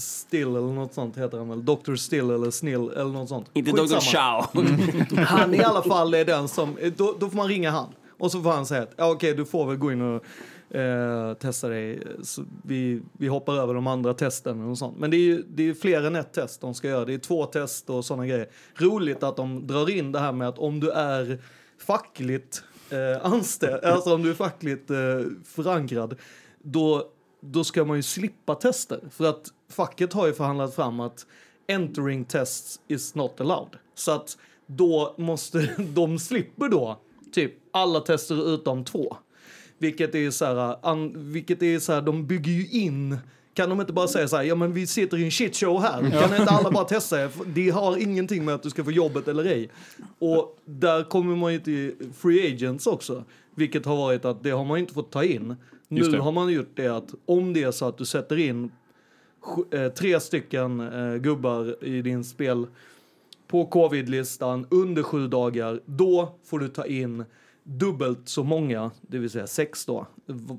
Still 0.00 0.48
eller 0.48 0.72
något 0.72 0.94
sånt 0.94 1.18
heter 1.18 1.38
han 1.38 1.48
väl. 1.48 1.64
Dr. 1.64 1.94
Still 1.94 2.30
eller 2.30 2.50
Snill 2.50 2.90
eller 2.96 3.12
något 3.12 3.28
sånt. 3.28 3.50
Inte 3.52 3.70
Dr. 3.70 4.00
Chow. 4.00 4.64
Han 5.24 5.54
i 5.54 5.62
alla 5.62 5.82
fall 5.82 6.14
är 6.14 6.24
den 6.24 6.48
som, 6.48 6.76
då, 6.96 7.16
då 7.20 7.28
får 7.30 7.36
man 7.36 7.48
ringa 7.48 7.70
han. 7.70 7.88
Och 8.18 8.32
så 8.32 8.42
får 8.42 8.50
han 8.50 8.66
säga 8.66 8.82
att 8.82 8.94
ja, 8.96 9.10
okej, 9.10 9.34
du 9.34 9.44
får 9.44 9.66
väl 9.66 9.76
gå 9.76 9.92
in 9.92 10.00
och 10.02 10.24
eh, 10.74 11.34
testa 11.34 11.68
dig. 11.68 12.02
Så 12.22 12.44
vi, 12.64 13.02
vi 13.12 13.28
hoppar 13.28 13.54
över 13.54 13.74
de 13.74 13.86
andra 13.86 14.14
testen 14.14 14.68
och 14.70 14.78
sånt. 14.78 14.98
Men 14.98 15.10
det 15.10 15.16
är 15.16 15.18
ju 15.18 15.42
det 15.48 15.68
är 15.68 15.74
fler 15.74 16.02
än 16.02 16.16
ett 16.16 16.32
test 16.32 16.60
de 16.60 16.74
ska 16.74 16.88
göra. 16.88 17.04
Det 17.04 17.14
är 17.14 17.18
två 17.18 17.46
test 17.46 17.90
och 17.90 18.04
sådana 18.04 18.26
grejer. 18.26 18.48
Roligt 18.74 19.22
att 19.22 19.36
de 19.36 19.66
drar 19.66 19.90
in 19.90 20.12
det 20.12 20.18
här 20.18 20.32
med 20.32 20.48
att 20.48 20.58
om 20.58 20.80
du 20.80 20.90
är 20.90 21.38
fackligt 21.78 22.62
eh, 22.90 23.26
anställd, 23.26 23.84
alltså 23.84 24.14
om 24.14 24.22
du 24.22 24.30
är 24.30 24.34
fackligt 24.34 24.90
eh, 24.90 24.96
förankrad, 25.44 26.16
då, 26.62 27.08
då 27.40 27.64
ska 27.64 27.84
man 27.84 27.96
ju 27.96 28.02
slippa 28.02 28.54
tester. 28.54 29.00
För 29.10 29.24
att 29.24 29.46
facket 29.70 30.12
har 30.12 30.26
ju 30.26 30.32
förhandlat 30.32 30.74
fram 30.74 31.00
att 31.00 31.26
entering 31.68 32.24
tests 32.24 32.80
is 32.88 33.14
not 33.14 33.40
allowed. 33.40 33.76
Så 33.94 34.12
att 34.12 34.38
då 34.66 35.14
måste 35.18 35.74
de 35.94 36.18
slipper 36.18 36.68
då 36.68 37.00
typ 37.32 37.54
alla 37.70 38.00
tester 38.00 38.54
utom 38.54 38.84
två. 38.84 39.16
Vilket 39.78 40.14
är 40.14 40.30
så 40.30 40.44
här, 40.44 40.76
an, 40.82 41.32
vilket 41.32 41.62
är 41.62 41.78
så 41.78 41.92
här, 41.92 42.02
de 42.02 42.26
bygger 42.26 42.52
ju 42.52 42.68
in 42.68 43.18
kan 43.54 43.68
de 43.68 43.80
inte 43.80 43.92
bara 43.92 44.08
säga 44.08 44.28
så 44.28 44.36
här, 44.36 44.42
ja 44.42 44.54
men 44.54 44.72
vi 44.72 44.86
sitter 44.86 45.18
i 45.18 45.24
en 45.24 45.30
shitshow 45.30 45.82
här, 45.82 46.10
kan 46.10 46.40
inte 46.40 46.52
alla 46.52 46.70
bara 46.74 46.84
testa? 46.84 47.16
Det 47.46 47.70
har 47.70 47.96
ingenting 47.96 48.44
med 48.44 48.54
att 48.54 48.62
du 48.62 48.70
ska 48.70 48.84
få 48.84 48.90
jobbet 48.90 49.28
eller 49.28 49.44
ej. 49.44 49.70
Och 50.18 50.58
där 50.64 51.02
kommer 51.02 51.36
man 51.36 51.52
ju 51.52 51.60
till 51.60 51.94
free 52.18 52.52
agents 52.52 52.86
också, 52.86 53.24
vilket 53.54 53.86
har 53.86 53.96
varit 53.96 54.24
att 54.24 54.42
det 54.42 54.50
har 54.50 54.64
man 54.64 54.78
inte 54.78 54.94
fått 54.94 55.12
ta 55.12 55.24
in. 55.24 55.56
Nu 55.88 56.18
har 56.18 56.32
man 56.32 56.52
gjort 56.52 56.72
det 56.74 56.88
att 56.88 57.14
om 57.26 57.52
det 57.52 57.62
är 57.62 57.70
så 57.70 57.88
att 57.88 57.98
du 57.98 58.04
sätter 58.04 58.36
in 58.36 58.72
eh, 59.72 59.88
tre 59.88 60.20
stycken 60.20 60.80
eh, 60.80 61.16
gubbar 61.16 61.84
i 61.84 62.02
din 62.02 62.24
spel 62.24 62.66
på 63.46 63.66
covid-listan 63.66 64.66
under 64.70 65.02
sju 65.02 65.28
dagar, 65.28 65.80
då 65.84 66.38
får 66.44 66.58
du 66.58 66.68
ta 66.68 66.86
in 66.86 67.24
dubbelt 67.64 68.28
så 68.28 68.44
många, 68.44 68.90
det 69.00 69.18
vill 69.18 69.30
säga 69.30 69.46
sex 69.46 69.86
då. 69.86 70.06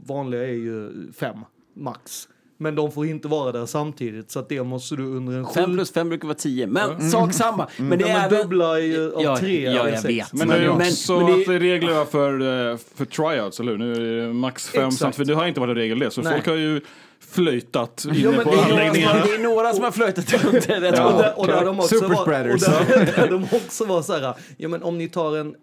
Vanliga 0.06 0.44
är 0.44 0.54
ju 0.54 0.92
fem, 1.20 1.38
max. 1.76 2.28
Men 2.58 2.76
de 2.76 2.92
får 2.92 3.06
inte 3.06 3.28
vara 3.28 3.52
där 3.52 3.66
samtidigt, 3.66 4.32
så 4.32 4.40
att 4.40 4.50
det 4.50 4.64
måste 4.64 4.96
du 4.96 5.04
under 5.04 5.34
en 5.38 5.46
Fem 5.48 5.66
sju... 5.66 5.74
plus 5.76 5.92
fem 5.92 6.10
brukar 6.10 6.28
vara 6.28 6.36
tio, 6.38 6.68
men 6.68 7.12
sak 7.12 7.34
samma. 7.34 7.68
Men 7.78 8.00
det 8.00 8.08
Ja, 8.10 8.18
är 8.18 8.26
även... 8.26 8.40
dubbla 8.42 8.80
ju 8.80 9.14
av 9.16 9.22
Ja, 9.24 9.38
tre 9.38 9.64
ja, 9.64 9.70
eller 9.72 9.90
jag 9.92 10.02
sex. 10.02 10.06
vet. 10.14 10.34
Men 10.34 10.48
det 10.48 10.56
är 10.56 10.62
ju 10.62 10.68
Men- 10.74 10.88
också 10.92 11.18
men 11.18 11.26
det- 11.26 11.34
att 11.34 11.46
det 11.48 11.54
är 11.56 11.60
regler 11.60 12.06
för, 12.06 12.32
eh, 12.72 12.78
för 12.96 13.06
tryouts, 13.06 13.60
eller 13.60 13.72
hur? 13.72 13.78
Nu 13.80 13.94
är 13.94 14.28
det 14.28 14.34
max 14.34 14.68
fem, 14.70 14.82
Exakt. 14.88 15.00
samt, 15.00 15.16
för 15.16 15.26
det 15.26 15.34
har 15.34 15.48
inte 15.48 15.60
varit 15.60 15.70
en 15.72 15.76
regel 15.76 16.00
det. 16.00 16.12
Så 16.12 16.22
Nej. 16.22 16.34
folk 16.34 16.48
har 16.48 16.56
ju 16.56 16.82
flöjtat 17.20 18.06
inne 18.06 18.18
Ja, 18.20 18.32
men 18.32 18.44
på 18.44 18.52
det 18.52 18.58
är 18.58 18.62
några 18.62 18.68
som 18.68 18.72
anläggningarna. 18.78 19.26
Det 19.26 19.34
är 19.36 19.40
några 19.44 19.74
som 19.74 19.84
har 19.84 19.92
flöjtat 19.92 20.34
runt 20.44 20.68
det 20.68 20.96
Ja, 20.98 21.06
och, 21.14 21.22
där, 21.22 21.40
och 21.40 21.48
där 21.48 21.66
de 21.66 21.80
också 21.80 21.96
var, 22.00 22.04
och 22.06 22.12
Superspreaders. 22.12 22.62
där, 22.66 23.14
där 23.18 23.28
de 23.32 23.44
också 23.58 23.86
var 23.86 24.02
så 24.02 24.14
här, 24.14 24.34
ja 24.58 24.68
men 24.70 24.84
om 24.84 24.98
ni 24.98 25.08
tar 25.10 25.38
en 25.38 25.56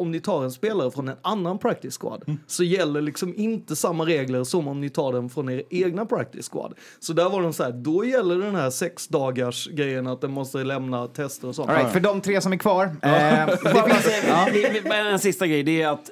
om 0.00 0.10
ni 0.10 0.20
tar 0.20 0.44
en 0.44 0.50
spelare 0.50 0.90
från 0.90 1.08
en 1.08 1.16
annan 1.22 1.58
practice 1.58 1.98
squad 1.98 2.22
Mm. 2.26 2.40
så 2.46 2.64
gäller 2.64 3.00
liksom 3.00 3.34
inte 3.36 3.76
samma 3.76 4.04
regler 4.06 4.44
som 4.44 4.68
om 4.68 4.80
ni 4.80 4.90
tar 4.90 5.12
den 5.12 5.28
från 5.30 5.48
er 5.48 5.62
egna 5.70 6.06
practice 6.06 6.48
squad. 6.48 6.74
Så 6.98 7.12
där 7.12 7.30
var 7.30 7.42
de 7.42 7.52
så 7.52 7.62
här, 7.62 7.72
då 7.72 8.04
gäller 8.04 8.38
den 8.38 8.54
här 8.54 8.70
sex 8.70 9.08
dagars 9.08 9.68
grejen 9.68 10.06
att 10.06 10.20
den 10.20 10.30
måste 10.30 10.64
lämna 10.64 11.06
tester 11.06 11.48
och 11.48 11.54
sånt. 11.54 11.70
All 11.70 11.76
right, 11.76 11.92
för 11.92 12.00
de 12.00 12.20
tre 12.20 12.40
som 12.40 12.52
är 12.52 12.56
kvar. 12.56 12.84
Eh, 13.02 13.46
finns, 14.76 14.86
En 14.92 15.18
sista 15.18 15.46
grej, 15.46 15.62
det 15.62 15.82
är 15.82 15.88
att 15.88 16.10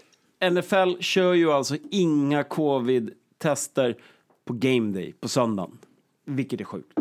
NFL 0.52 1.00
kör 1.00 1.32
ju 1.34 1.52
alltså 1.52 1.76
inga 1.90 2.44
covid-tester 2.44 3.96
på 4.44 4.52
game 4.52 4.92
day, 4.92 5.12
på 5.20 5.28
söndagen. 5.28 5.78
Vilket 6.26 6.60
är 6.60 6.64
sjukt. 6.64 6.98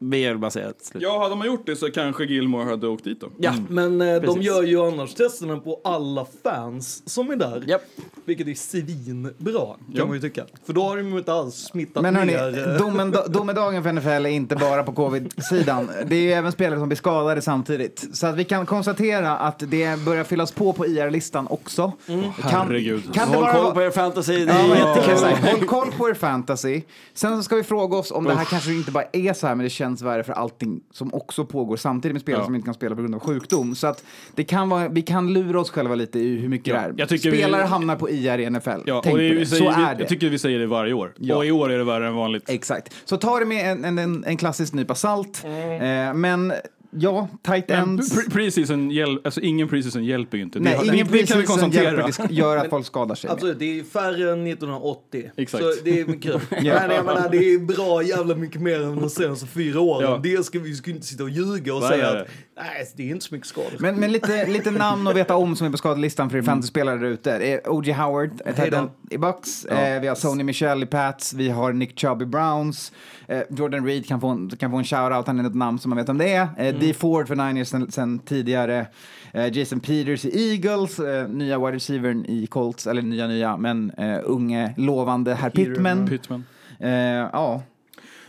Vi 0.00 0.28
vill 0.28 0.38
bara 0.38 0.50
säga 0.50 0.72
slut. 0.82 1.02
Ja, 1.02 1.22
hade 1.22 1.34
man 1.36 1.46
gjort 1.46 1.66
det 1.66 1.76
så 1.76 1.90
kanske 1.90 2.24
Gilmore 2.24 2.64
hade 2.64 2.88
åkt 2.88 3.04
dit 3.04 3.20
då. 3.20 3.28
Ja, 3.38 3.52
men 3.68 4.00
eh, 4.00 4.14
de 4.14 4.20
Precis. 4.20 4.42
gör 4.42 4.62
ju 4.62 4.80
annars 4.86 5.14
testerna 5.14 5.56
på 5.58 5.80
alla 5.84 6.26
fans 6.44 7.02
som 7.10 7.30
är 7.30 7.36
där. 7.36 7.64
Japp. 7.66 7.82
Vilket 8.24 8.48
är 8.48 8.54
svinbra, 8.54 9.52
kan 9.66 9.76
Ja. 9.92 10.04
man 10.06 10.14
ju 10.14 10.20
tycka. 10.20 10.44
För 10.66 10.72
då 10.72 10.82
har 10.82 10.96
de 10.96 11.08
ju 11.08 11.18
inte 11.18 11.32
alls 11.32 11.54
smittat 11.54 12.02
men 12.02 12.16
hörni, 12.16 12.32
ner. 12.32 12.68
eh, 12.68 12.74
domen, 12.78 13.14
domedagen 13.28 13.82
för 13.82 13.92
NFL 13.92 14.08
är 14.08 14.26
inte 14.26 14.56
bara 14.56 14.82
på 14.82 14.92
covid-sidan. 14.92 15.90
Det 16.06 16.16
är 16.16 16.20
ju 16.20 16.32
även 16.32 16.52
spelare 16.52 16.78
som 16.78 16.88
blir 16.88 16.96
skadade 16.96 17.42
samtidigt. 17.42 18.06
Så 18.12 18.26
att 18.26 18.36
vi 18.36 18.44
kan 18.44 18.66
konstatera 18.66 19.36
att 19.36 19.58
det 19.58 20.00
börjar 20.04 20.24
fyllas 20.24 20.52
på 20.52 20.72
på 20.72 20.86
IR-listan 20.86 21.46
också. 21.50 21.92
Kan, 22.06 22.22
Herregud. 22.42 23.14
Kan 23.14 23.30
det 23.30 23.36
Håll 23.36 23.52
koll 23.52 23.74
på 23.74 23.82
er 23.82 23.90
fantasy, 23.90 24.44
det 24.44 24.52
Ja, 24.52 24.58
är 24.58 24.68
men 24.68 24.78
jättekul. 24.78 25.48
Håll 25.50 25.66
koll 25.66 25.92
på 25.98 26.08
er 26.08 26.14
fantasy. 26.14 26.82
Sen 27.14 27.36
så 27.36 27.42
ska 27.42 27.56
vi 27.56 27.62
fråga 27.62 27.96
oss 27.96 28.10
om 28.10 28.24
det 28.24 28.34
här 28.34 28.44
kanske 28.44 28.72
inte 28.72 28.90
bara 28.90 29.04
är 29.12 29.32
så 29.32 29.46
här, 29.46 29.54
men 29.54 29.64
det 29.64 29.70
känns 29.70 29.87
värre 29.96 30.22
för 30.24 30.32
allting 30.32 30.80
som 30.92 31.14
också 31.14 31.44
pågår 31.44 31.76
samtidigt 31.76 32.12
med 32.12 32.22
spelare 32.22 32.40
Ja. 32.42 32.46
som 32.46 32.54
inte 32.54 32.64
kan 32.64 32.74
spela 32.74 32.94
på 32.96 33.00
grund 33.02 33.14
av 33.14 33.20
sjukdom. 33.20 33.74
Så 33.74 33.86
att 33.86 34.04
det 34.34 34.44
kan 34.44 34.68
vara, 34.68 34.88
vi 34.88 35.02
kan 35.02 35.32
lura 35.32 35.60
oss 35.60 35.70
själva 35.70 35.94
lite 35.94 36.18
i 36.18 36.36
hur 36.36 36.48
mycket 36.48 36.74
Ja, 36.74 36.92
det 36.94 37.02
är. 37.02 37.06
tycker 37.06 37.30
vi- 37.30 37.36
spelare 37.42 37.62
hamnar 37.62 37.96
på 37.96 38.10
IR 38.10 38.38
i 38.38 38.50
NFL. 38.50 38.70
Ja, 38.86 39.00
Tänk 39.04 39.14
och 39.14 39.20
det, 39.20 39.28
på 39.28 39.34
det. 39.34 39.40
vi 39.40 39.46
Så 39.46 39.56
säger, 39.56 39.70
är 39.70 39.94
det. 39.94 40.00
jag 40.00 40.08
tycker 40.08 40.28
vi 40.28 40.38
säger 40.38 40.58
det 40.58 40.66
varje 40.66 40.92
år. 40.92 41.12
Ja. 41.18 41.36
Och 41.36 41.46
i 41.46 41.50
år 41.50 41.72
är 41.72 41.78
det 41.78 41.84
värre 41.84 42.06
än 42.08 42.14
vanligt. 42.14 42.50
Exakt. 42.50 42.94
Så 43.04 43.16
ta 43.16 43.38
det 43.38 43.44
med 43.46 43.72
en, 43.72 43.98
en, 43.98 44.24
en, 44.24 44.36
klassisk 44.36 44.72
nypa 44.72 44.94
salt. 44.94 45.44
Eh, 45.44 46.14
men 46.14 46.52
ja, 47.00 47.28
tight 47.42 47.68
Men 47.68 47.78
ends. 47.88 48.16
pre- 48.16 48.30
Preseason, 48.30 48.90
hjäl- 48.90 49.20
alltså 49.24 49.40
ingen 49.40 49.68
preseason 49.68 50.04
hjälper 50.04 50.36
ju 50.36 50.42
inte. 50.42 50.60
Nej, 50.60 50.78
det, 50.80 50.86
ingen 50.94 51.06
det, 51.06 51.12
det 51.18 51.26
kan 51.26 51.38
vi 51.38 51.44
konstatera. 51.46 52.06
det 52.06 52.34
gör 52.34 52.56
att 52.56 52.70
folk 52.70 52.86
skadar 52.86 53.14
sig. 53.14 53.30
Absolut, 53.30 53.58
det 53.58 53.78
är 53.80 53.84
färre 53.84 54.32
än 54.32 54.46
1980. 54.46 55.30
Exakt. 55.36 55.64
Så 55.64 55.72
det 55.84 56.00
är 56.00 56.06
mycket. 56.06 56.42
Men 56.50 56.64
jag 56.64 56.88
menar, 56.88 57.28
det 57.30 57.36
är 57.52 57.58
bra 57.58 58.02
jävla 58.02 58.34
mycket 58.34 58.60
mer 58.62 58.82
än 58.82 58.96
de 59.00 59.10
senaste 59.10 59.46
fyra 59.46 59.80
åren. 59.80 60.10
Ja. 60.10 60.20
Det 60.22 60.44
ska 60.46 60.58
vi 60.58 60.74
ska 60.74 60.90
inte 60.90 61.06
sitta 61.06 61.22
och 61.22 61.30
ljuga 61.30 61.74
och 61.74 61.80
Nej, 61.80 61.90
säga 61.90 62.08
att 62.08 62.26
nej, 62.56 62.88
det 62.96 63.02
är 63.02 63.10
inte 63.10 63.24
så 63.24 63.34
mycket 63.34 63.48
skador. 63.48 63.76
Men, 63.78 63.96
men 63.96 64.12
lite, 64.12 64.46
lite 64.46 64.70
namn 64.70 65.06
att 65.06 65.16
veta 65.16 65.36
om 65.36 65.56
som 65.56 65.66
är 65.66 65.70
på 65.70 65.76
skadelistan 65.78 66.30
för 66.30 66.38
er 66.38 66.42
fantasyspelare 66.42 66.98
där 66.98 67.06
ute. 67.06 67.38
Det 67.38 67.52
är 67.52 67.60
O.J. 67.70 67.92
Howard, 67.92 68.30
head 68.56 68.88
i 69.10 69.18
Bucks. 69.18 69.64
Eh, 69.64 70.00
vi 70.00 70.06
har 70.08 70.14
Sony 70.14 70.44
Michel 70.44 70.82
i 70.82 70.86
Pats. 70.86 71.32
Vi 71.34 71.48
har 71.48 71.72
Nick 71.72 72.00
Chubb 72.00 72.22
i 72.22 72.26
Browns. 72.26 72.92
Eh, 73.28 73.40
Jordan 73.50 73.86
Reed 73.86 74.06
kan 74.06 74.20
få 74.20 74.28
en, 74.28 74.50
kan 74.50 74.70
få 74.70 74.76
en 74.76 74.84
shout-out. 74.84 75.22
Han 75.26 75.40
är 75.40 75.46
ett 75.46 75.54
namn 75.54 75.78
som 75.78 75.88
man 75.90 75.96
vet 75.96 76.08
om 76.08 76.18
det 76.18 76.28
är. 76.32 76.42
Eh, 76.58 76.68
Mm. 76.68 76.80
D. 76.88 76.94
Ford 76.94 77.28
för 77.28 77.34
Niners 77.36 77.68
sen, 77.68 77.92
sen 77.92 78.18
tidigare. 78.18 78.86
Eh, 79.32 79.58
Jason 79.58 79.80
Peters 79.80 80.24
i 80.24 80.52
Eagles. 80.52 80.98
Eh, 80.98 81.28
nya 81.28 81.58
wide 81.58 81.76
receivern 81.76 82.24
i 82.26 82.46
Colts. 82.46 82.86
Eller 82.86 83.02
nya, 83.02 83.26
nya, 83.26 83.56
men 83.56 83.90
eh, 83.90 84.18
unge, 84.24 84.74
lovande 84.76 85.34
herr 85.34 85.50
Pittman. 85.50 86.08
Pittman. 86.08 86.44
Eh, 86.80 86.90
ja. 86.90 87.62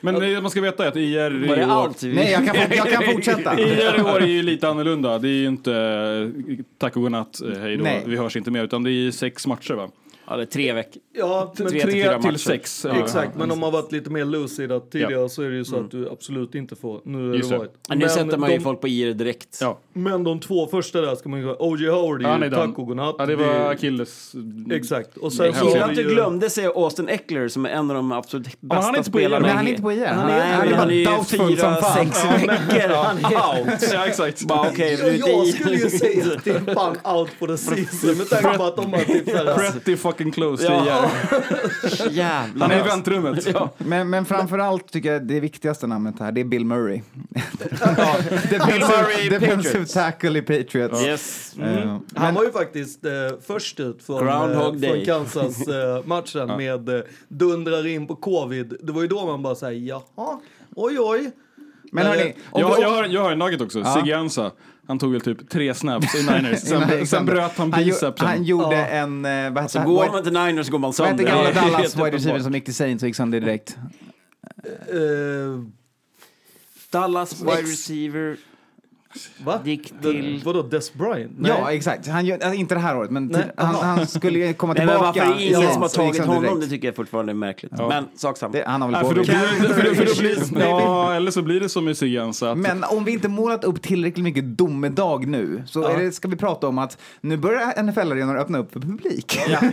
Men 0.01 0.15
det 0.19 0.41
man 0.41 0.51
ska 0.51 0.61
veta 0.61 0.83
är 0.83 0.87
att 0.87 0.95
IR 0.95 1.47
Var 1.47 1.55
i 1.55 1.59
det 1.59 1.65
år... 1.65 1.71
allt? 1.71 2.03
Nej, 2.03 2.31
jag 2.31 2.45
kan, 2.45 2.55
jag 2.77 2.89
kan 2.89 3.13
fortsätta. 3.13 3.59
IR 3.59 3.99
i 3.99 4.01
år 4.01 4.21
är 4.21 4.27
ju 4.27 4.41
lite 4.41 4.69
annorlunda. 4.69 5.19
Det 5.19 5.27
är 5.27 5.39
ju 5.41 5.47
inte 5.47 6.31
tack 6.77 6.95
och 6.95 7.01
godnatt, 7.01 7.41
hej 7.61 7.77
då, 7.77 7.83
Nej. 7.83 8.03
vi 8.05 8.17
hörs 8.17 8.35
inte 8.35 8.51
mer, 8.51 8.63
utan 8.63 8.83
det 8.83 8.91
är 8.91 9.11
sex 9.11 9.47
matcher 9.47 9.73
va? 9.73 9.89
Ja, 10.27 10.35
det 10.35 10.43
är 10.43 10.45
tre 10.45 10.73
veckor. 10.73 11.01
Ja, 11.19 11.53
men 11.57 11.67
Tre 11.67 11.81
till 11.81 11.91
fyra 11.91 12.17
matcher. 12.19 12.59
Ja. 12.83 13.03
Exakt, 13.03 13.35
men 13.37 13.51
om 13.51 13.59
man 13.59 13.71
varit 13.71 13.91
lite 13.91 14.09
mer 14.09 14.25
lucida 14.25 14.79
tidigare 14.79 15.29
så 15.29 15.41
är 15.43 15.49
det 15.49 15.55
ju 15.55 15.65
så 15.65 15.79
att 15.79 15.91
du 15.91 16.09
absolut 16.09 16.55
inte 16.55 16.75
får. 16.75 17.01
Nu 17.03 17.35
Just 17.35 17.49
det 17.49 17.57
varit. 17.57 17.73
Ja, 17.89 17.95
nu 17.95 18.09
sätter 18.09 18.37
man 18.37 18.49
ju 18.51 18.57
de, 18.57 18.63
folk 18.63 18.81
på 18.81 18.87
IR 18.87 19.13
direkt. 19.13 19.57
Ja. 19.61 19.79
men 19.93 20.23
de 20.23 20.39
två 20.39 20.67
första 20.67 21.01
där 21.01 21.15
ska 21.15 21.29
man 21.29 21.39
ju 21.39 21.45
ha. 21.45 21.55
O.J. 21.59 21.87
Howard 21.89 22.21
Ja, 22.21 22.27
är 22.27 22.31
han 22.31 22.41
ju 22.41 22.47
är 22.47 22.51
done. 22.51 22.67
tack 22.67 22.77
och 22.79 22.87
godnatt. 22.87 23.15
Ja, 23.17 23.25
det 23.25 23.35
var 23.35 23.45
är- 23.45 23.71
Achilles. 23.71 24.33
Exakt. 24.71 25.17
Och 25.17 25.23
Jag 25.23 25.33
sen 25.33 25.53
så 25.53 25.77
har 25.77 25.87
du 25.93 26.03
glömde 26.03 26.49
säga 26.49 26.69
Austin 26.69 27.09
Eckler 27.09 27.47
som 27.47 27.65
är 27.65 27.69
en 27.69 27.89
av 27.89 27.95
de 27.95 28.11
absolut 28.11 28.47
han 28.69 28.71
är 28.71 28.75
bästa 28.75 28.97
inte 28.97 29.11
på 29.11 29.17
spelarna. 29.17 29.47
Men 29.47 29.57
han 29.57 29.65
är 29.67 29.69
inte 29.69 29.81
på 29.81 29.91
IR. 29.91 29.97
Nej, 29.99 30.07
Han 30.13 30.29
är- 30.29 30.53
han 30.53 30.67
är 30.67 30.73
han 30.73 30.91
är 30.91 31.05
doubtful 31.05 31.57
som 31.57 31.75
fan. 31.75 32.05
sex 32.05 32.21
Ja, 32.23 32.31
veckor 32.31 32.91
Ja, 33.31 33.55
out. 33.59 33.89
Ja, 33.93 34.05
exakt. 34.05 34.43
Ja, 34.49 34.67
är 34.77 35.27
jag 35.29 35.47
skulle 35.47 35.75
ju 35.75 35.89
säga 35.89 36.23
att 36.37 36.43
det 36.43 36.51
är 36.51 36.73
fan 36.73 37.17
out 37.17 37.29
for 37.39 37.47
the 37.47 37.57
season 37.85 38.17
med 38.17 38.29
tanke 38.29 38.57
på 38.57 38.63
att 38.63 38.75
de 38.75 38.93
har 38.93 38.99
typ. 38.99 39.25
Pretty 39.55 39.97
fucking 39.97 40.31
close 40.31 40.63
till 40.63 40.71
Ja. 40.87 41.03
IR. 41.03 41.08
Jävlar. 42.11 42.67
Han 42.67 42.71
är 42.71 42.79
i 42.79 42.87
väntrummet. 42.87 43.47
Ja. 43.53 43.69
Men, 43.77 44.09
men 44.09 44.25
framförallt 44.25 44.91
tycker 44.91 45.13
jag 45.13 45.27
det 45.27 45.39
viktigaste 45.39 45.87
namnet 45.87 46.15
här, 46.19 46.31
det 46.31 46.41
är 46.41 46.45
Bill 46.45 46.65
Murray. 46.65 47.01
Bill 48.49 48.59
Murray, 48.81 49.29
Defensive 49.29 49.55
Patriots. 49.63 49.93
tackle 49.93 50.39
i 50.39 50.41
Patriots. 50.41 51.03
Yes. 51.03 51.55
Eh, 51.59 51.65
Han 51.65 52.01
men- 52.15 52.33
var 52.35 52.43
ju 52.43 52.51
faktiskt 52.51 53.05
eh, 53.05 53.11
först 53.47 53.79
ut 53.79 54.03
från, 54.03 54.27
eh, 54.27 54.53
från. 54.53 55.05
Kansas-matchen 55.05 56.47
med 56.57 56.89
eh, 56.89 57.01
dundrar 57.27 57.87
in 57.87 58.07
på 58.07 58.15
covid. 58.15 58.73
Det 58.83 58.91
var 58.91 59.01
ju 59.01 59.07
då 59.07 59.25
man 59.25 59.43
bara 59.43 59.55
säger 59.55 59.87
jaha, 59.87 60.39
oj 60.75 60.99
oj. 60.99 61.31
Men 61.91 62.05
Eh, 62.05 62.09
hörni, 62.11 62.33
om 62.51 62.61
Jag, 62.61 62.79
jag, 62.81 62.89
har, 62.89 63.05
jag 63.05 63.21
har 63.21 63.31
en 63.31 63.39
nugget 63.39 63.61
också. 63.61 63.79
Ja. 63.79 63.93
Sigge 63.93 64.17
Ansa. 64.17 64.51
Han 64.89 64.99
tog 64.99 65.11
väl 65.11 65.21
typ 65.21 65.49
tre 65.49 65.73
snaps 65.73 66.15
i 66.15 66.23
Niners. 66.23 66.59
Sen, 66.69 67.07
sen 67.07 67.25
bröt 67.25 67.51
han 67.57 67.73
Han, 67.73 67.83
bicepsen. 67.83 68.27
han 68.27 68.43
gjorde 68.43 68.75
Ja. 68.75 68.85
en, 68.87 69.25
eh, 69.25 69.49
vad 69.51 69.71
Så 69.71 69.79
heter 69.79 69.91
går 69.91 70.03
han? 70.03 70.11
man 70.11 70.23
till 70.23 70.33
Niners 70.33 70.65
så 70.65 70.71
går 70.71 70.79
man 70.79 70.87
Vad 70.87 70.95
sönder. 70.95 71.23
gamla 71.23 71.43
Det 71.43 71.49
är 71.49 71.53
helt 71.53 71.71
Dallas 71.73 71.95
wide 71.95 72.11
receiver 72.11 72.39
som 72.39 72.53
gick 72.53 72.65
till 72.65 72.75
Saints 72.75 73.03
och 73.03 73.07
gick 73.09 73.15
sönder 73.15 73.39
direkt? 73.39 73.77
Eh, 74.87 75.63
Dallas 76.91 77.41
wide 77.41 77.61
receiver 77.61 78.37
va? 79.43 79.61
gick 79.65 80.01
till... 80.01 80.41
Vadå, 80.45 80.61
Des 80.61 80.93
Bryant? 80.93 81.31
Ja, 81.43 81.71
exakt. 81.71 82.07
Han 82.07 82.25
gör, 82.25 82.35
alltså, 82.35 82.53
inte 82.53 82.75
det 82.75 82.81
här 82.81 82.97
året, 82.97 83.11
men 83.11 83.29
till, 83.29 83.43
han, 83.57 83.75
han 83.75 84.07
skulle 84.07 84.53
komma 84.53 84.73
Nej, 84.73 84.85
men 84.85 84.95
tillbaka. 84.95 85.19
varför 85.19 85.33
är 85.33 85.37
det 85.37 85.43
ingen 85.43 85.61
Ja, 85.61 85.71
som 85.71 85.81
har 85.81 85.89
tagit 85.89 86.15
sönder 86.15 86.33
honom? 86.35 86.43
Det 86.43 86.55
direkt. 86.55 86.71
tycker 86.71 86.87
jag 86.87 86.95
fortfarande 86.95 87.31
är 87.31 87.35
märkligt. 87.35 87.71
Men 87.71 88.05
sak 88.15 88.37
samma. 88.37 88.51
Det, 88.53 88.63
han 88.67 88.81
har 88.81 88.89
väl 88.91 89.01
Nej, 89.01 89.09
för 89.09 89.15
då 89.15 89.21
på 89.21 89.25
blir, 89.25 89.67
för, 89.67 89.73
för, 89.73 89.95
för 89.95 90.05
då 90.05 90.13
Please, 90.15 90.53
blir, 90.53 90.63
ja, 90.65 91.13
eller 91.13 91.31
så 91.31 91.41
blir 91.41 91.59
det 91.59 91.69
som 91.69 91.95
Sigge 91.95 92.23
Ansa. 92.23 92.51
Att, 92.51 92.57
Men 92.57 92.83
om 92.83 93.03
vi 93.03 93.11
inte 93.11 93.27
målat 93.27 93.63
upp 93.63 93.81
tillräckligt 93.81 94.23
mycket 94.23 94.57
domedag 94.57 95.27
nu 95.27 95.63
så 95.65 95.83
är 95.83 95.97
det, 95.97 96.11
ska 96.11 96.27
vi 96.27 96.35
prata 96.35 96.67
om 96.67 96.77
att 96.77 96.97
nu 97.21 97.37
börjar 97.37 97.83
NFL-arenor 97.83 98.37
öppna 98.37 98.57
upp 98.57 98.73
för 98.73 98.79
publik. 98.79 99.39
Ja, 99.49 99.57
men 99.61 99.71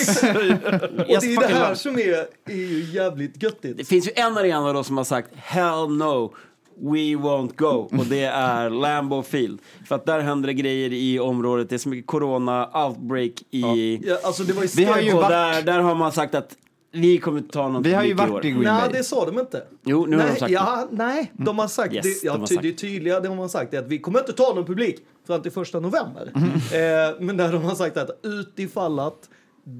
exakt. 0.00 0.34
Och 0.34 0.38
det 0.38 1.14
är 1.14 1.20
fucking 1.20 1.40
det 1.40 1.46
här 1.46 1.74
som 1.74 1.94
är, 1.98 2.26
är 2.46 2.54
ju 2.54 2.84
jävligt 2.84 3.42
göttigt. 3.42 3.76
Det 3.78 3.84
finns 3.84 4.06
ju 4.06 4.12
en 4.16 4.36
arena 4.38 4.72
då 4.72 4.84
som 4.84 4.96
har 4.96 5.04
sagt 5.04 5.28
hell 5.36 5.88
no. 5.96 6.34
We 6.80 6.98
won't 7.16 7.56
go. 7.56 7.88
Och 7.98 8.06
det 8.06 8.24
är 8.24 8.70
Lambeau 8.70 9.22
Field. 9.22 9.58
För 9.88 9.94
att 9.94 10.06
där 10.06 10.20
händer 10.20 10.46
det 10.46 10.54
grejer 10.54 10.92
i 10.92 11.18
området. 11.20 11.68
Det 11.68 11.76
är 11.76 11.78
så 11.78 11.88
mycket 11.88 12.06
corona, 12.06 12.86
outbreak 12.86 13.32
i... 13.50 13.96
Ja, 14.06 14.18
alltså 14.24 14.42
det 14.42 14.52
var 14.52 14.76
Vi 14.76 14.84
har 14.84 15.00
ju 15.00 15.12
och 15.12 15.16
varit- 15.22 15.28
där, 15.30 15.62
där 15.62 15.78
har 15.78 15.94
man 15.94 16.12
sagt 16.12 16.34
att 16.34 16.56
vi 16.92 17.18
kommer 17.18 17.38
inte 17.38 17.52
ta 17.52 17.68
någon 17.68 17.82
Vi 17.82 17.92
har 17.94 18.02
ju 18.04 18.16
publik 18.16 18.30
varit 18.32 18.44
i 18.44 18.48
år. 18.48 18.52
Green 18.52 18.64
Nej, 18.74 18.82
Bay. 18.88 18.98
det 18.98 19.04
sa 19.04 19.26
de 19.26 19.38
inte. 19.38 19.62
Jo, 19.84 20.06
nu 20.06 20.16
har 20.16 20.24
nej, 20.24 20.32
de 20.34 20.40
sagt 20.40 20.52
ja, 20.52 20.88
Nej, 20.90 21.32
de 21.36 21.58
har 21.58 21.68
sagt, 21.68 21.94
Yes, 21.94 22.20
det, 22.20 22.26
ja, 22.26 22.32
de 22.32 22.40
har 22.40 22.46
ty, 22.46 22.54
sagt. 22.54 22.62
det 22.62 22.72
tydliga 22.72 23.20
det 23.20 23.28
de 23.28 23.38
har 23.38 23.48
sagt 23.48 23.74
är 23.74 23.78
att 23.78 23.88
vi 23.88 23.98
kommer 23.98 24.18
inte 24.18 24.32
ta 24.32 24.54
någon 24.54 24.64
publik 24.64 24.96
fram 25.26 25.42
till 25.42 25.52
första 25.52 25.80
november. 25.80 26.32
Mhm. 26.34 26.44
Eh, 26.46 27.20
men 27.20 27.36
där 27.36 27.52
de 27.52 27.62
har 27.64 27.74
sagt 27.74 27.96
att 27.96 28.10
utifall 28.22 28.98
att 28.98 29.28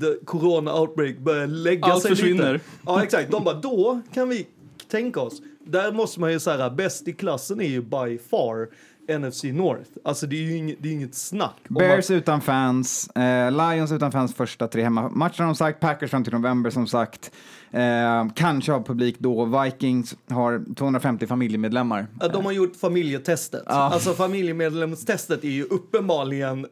the 0.00 0.24
corona 0.26 0.80
outbreak 0.80 1.18
börjar 1.18 1.46
lägga 1.46 1.86
Allt 1.86 2.02
sig 2.02 2.10
försvinner. 2.10 2.52
lite. 2.52 2.64
Ja, 2.86 3.02
exakt. 3.02 3.30
De 3.30 3.44
bara, 3.44 3.54
då 3.54 4.00
kan 4.14 4.28
vi 4.28 4.46
tänka 4.90 5.20
oss. 5.20 5.42
Där 5.70 5.92
måste 5.92 6.20
man 6.20 6.32
ju 6.32 6.40
säga, 6.40 6.70
bäst 6.70 7.08
i 7.08 7.12
klassen 7.12 7.60
är 7.60 7.68
ju 7.68 7.82
by 7.82 8.18
far 8.30 8.68
NFC 9.18 9.44
North. 9.44 9.90
Alltså 10.04 10.26
det 10.26 10.36
är 10.36 10.40
ju 10.42 10.56
inget, 10.56 10.76
det 10.80 10.88
är 10.88 10.92
inget 10.92 11.14
snack. 11.14 11.56
Bears 11.68 12.04
att- 12.04 12.10
utan 12.10 12.40
fans, 12.40 13.08
eh, 13.08 13.50
Lions 13.52 13.92
utan 13.92 14.12
fans 14.12 14.34
första 14.34 14.68
tre 14.68 14.82
hemmamatcherna 14.82 15.32
som 15.36 15.54
sagt, 15.54 15.80
Packers 15.80 16.10
fram 16.10 16.24
till 16.24 16.32
november 16.32 16.70
som 16.70 16.86
sagt. 16.86 17.30
Eh, 17.70 18.26
kanske 18.34 18.72
har 18.72 18.80
publik 18.82 19.16
då. 19.18 19.44
Vikings 19.64 20.14
har 20.30 20.74
250 20.74 21.26
familjemedlemmar. 21.26 22.06
Ja, 22.20 22.28
de 22.28 22.44
har 22.44 22.52
gjort 22.52 22.76
familjetestet. 22.76 23.62
Alltså 23.66 24.12
familjemedlemstestet 24.12 25.44
är 25.44 25.48
ju 25.50 25.62
uppenbarligen 25.64 26.66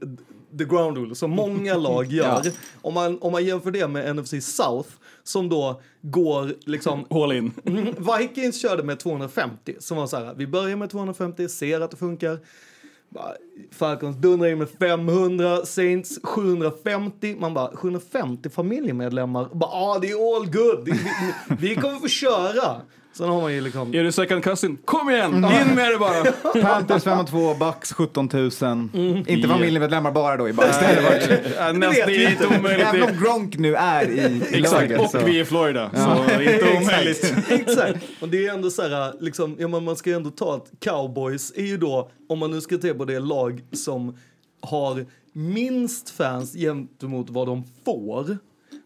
the 0.58 0.64
ground 0.64 0.96
rule 0.96 1.14
som 1.14 1.30
många 1.30 1.74
lag 1.78 2.06
gör. 2.06 2.42
om, 2.82 2.94
man, 2.94 3.18
om 3.20 3.32
man 3.32 3.44
jämför 3.44 3.70
det 3.70 3.88
med 3.88 4.16
NFC 4.16 4.40
South 4.40 4.88
som 5.28 5.48
då 5.48 5.80
går 6.02 6.54
liksom... 6.66 7.04
All 7.10 7.32
in. 7.32 7.52
Vikings 8.18 8.60
körde 8.60 8.82
med 8.82 8.98
250 8.98 9.74
som 9.78 9.96
var 9.96 10.06
så 10.06 10.16
här, 10.16 10.34
vi 10.34 10.46
börjar 10.46 10.76
med 10.76 10.90
250, 10.90 11.48
ser 11.48 11.80
att 11.80 11.90
det 11.90 11.96
funkar. 11.96 12.38
Falcons 13.70 14.16
dundrar 14.16 14.48
in 14.48 14.58
med 14.58 14.68
500, 14.68 15.66
Saints 15.66 16.18
750. 16.22 17.36
Man 17.38 17.54
bara, 17.54 17.76
750 17.76 18.50
familjemedlemmar? 18.50 19.48
Bara, 19.52 19.70
ah, 19.70 19.98
det 19.98 20.10
är 20.10 20.36
all 20.36 20.46
good. 20.46 20.84
Vi, 20.84 20.92
vi 21.58 21.74
kommer 21.74 21.98
få 21.98 22.08
köra. 22.08 22.82
Sen 23.16 23.28
har 23.28 23.40
man 23.40 23.54
ju 23.54 23.60
liksom... 23.60 23.94
Är 23.94 24.04
du 24.04 24.12
second 24.12 24.44
cousin? 24.44 24.78
Kom 24.84 25.10
igen! 25.10 25.34
Mm. 25.34 25.68
In 25.68 25.74
med 25.74 25.92
det 25.92 25.98
bara! 25.98 26.62
Panthers 26.62 27.02
5 27.02 27.18
och 27.18 27.26
2, 27.26 27.54
Bucks 27.54 27.92
17 27.92 28.28
000. 28.32 28.50
Mm. 28.62 29.24
Inte 29.26 29.48
familjemedlemmar 29.48 30.10
bara 30.10 30.36
då 30.36 30.48
i 30.48 30.52
Bucks. 30.52 30.78
Det 30.78 30.86
hade 30.86 31.00
varit... 31.00 31.30
Ja, 31.56 31.70
inte. 31.70 32.46
omöjligt. 32.46 32.86
Även 32.86 33.02
om 33.02 33.22
Gronk 33.22 33.58
nu 33.58 33.74
är 33.74 34.10
i, 34.10 34.20
i 34.20 34.60
Exakt, 34.60 34.72
laget. 34.72 35.00
och 35.00 35.10
så. 35.10 35.18
vi 35.18 35.38
är 35.38 35.42
i 35.42 35.44
Florida. 35.44 35.90
Så 35.94 36.40
inte 36.40 36.78
omöjligt. 36.82 37.34
Exakt. 37.48 37.98
Och 38.20 38.28
det 38.28 38.46
är 38.46 38.54
ändå 38.54 38.70
så 38.70 38.82
här, 38.82 39.12
liksom, 39.20 39.56
ja, 39.58 39.68
men 39.68 39.84
man 39.84 39.96
ska 39.96 40.10
ju 40.10 40.16
ändå 40.16 40.30
ta 40.30 40.54
att 40.54 40.70
cowboys 40.80 41.52
är 41.56 41.66
ju 41.66 41.76
då, 41.76 42.10
om 42.28 42.38
man 42.38 42.50
nu 42.50 42.60
ska 42.60 42.78
se 42.78 42.94
på 42.94 43.04
det 43.04 43.18
lag 43.18 43.62
som 43.72 44.18
har 44.60 45.06
minst 45.32 46.10
fans 46.10 46.52
gentemot 46.52 47.30
vad 47.30 47.46
de 47.46 47.64
får. 47.84 48.38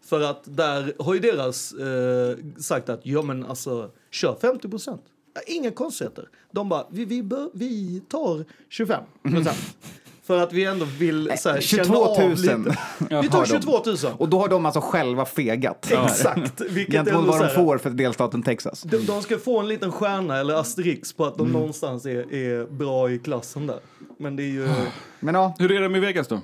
För 0.05 0.21
att 0.21 0.43
där 0.45 0.93
har 0.99 1.13
ju 1.13 1.19
deras 1.19 1.73
eh, 1.73 2.37
sagt 2.59 2.89
att, 2.89 2.99
ja 3.03 3.21
men 3.21 3.45
alltså, 3.45 3.89
kör 4.11 4.35
50 4.41 4.69
procent. 4.69 5.01
Inga 5.47 5.71
konstigheter. 5.71 6.29
De 6.51 6.69
bara, 6.69 6.85
vi, 6.89 7.05
vi, 7.05 7.23
bör, 7.23 7.49
vi 7.53 8.01
tar 8.09 8.45
25 8.69 9.03
procent. 9.23 9.77
För 10.23 10.43
att 10.43 10.53
vi 10.53 10.65
ändå 10.65 10.85
vill 10.85 11.31
så 11.37 11.49
här, 11.49 11.61
22 11.61 11.83
känna 11.83 12.27
000 12.27 12.31
av 12.31 12.37
lite. 12.37 12.77
Vi 13.21 13.29
tar 13.29 13.39
de. 13.39 13.45
22 13.45 13.81
000. 13.85 13.97
Och 14.17 14.29
då 14.29 14.39
har 14.39 14.47
de 14.47 14.65
alltså 14.65 14.81
själva 14.81 15.25
fegat. 15.25 15.91
Exakt. 16.05 16.61
Vilket 16.61 16.95
Gentemot 16.95 17.27
vad 17.27 17.41
de 17.41 17.55
får 17.55 17.77
för 17.77 17.89
delstaten 17.89 18.43
Texas. 18.43 18.81
De, 18.81 18.97
de 18.97 19.21
ska 19.21 19.37
få 19.37 19.59
en 19.59 19.67
liten 19.67 19.91
stjärna 19.91 20.37
eller 20.37 20.53
asterix 20.53 21.13
på 21.13 21.25
att 21.25 21.37
de 21.37 21.51
någonstans 21.51 22.05
är, 22.05 22.33
är 22.33 22.65
bra 22.65 23.11
i 23.11 23.19
klassen 23.19 23.67
där. 23.67 23.79
Men 24.17 24.35
det 24.35 24.43
är 24.43 24.47
ju... 24.47 24.67
Men 25.19 25.35
ja, 25.35 25.55
Hur 25.59 25.71
är 25.71 25.81
det 25.81 25.89
med 25.89 26.01
Vegas 26.01 26.27
då? 26.27 26.41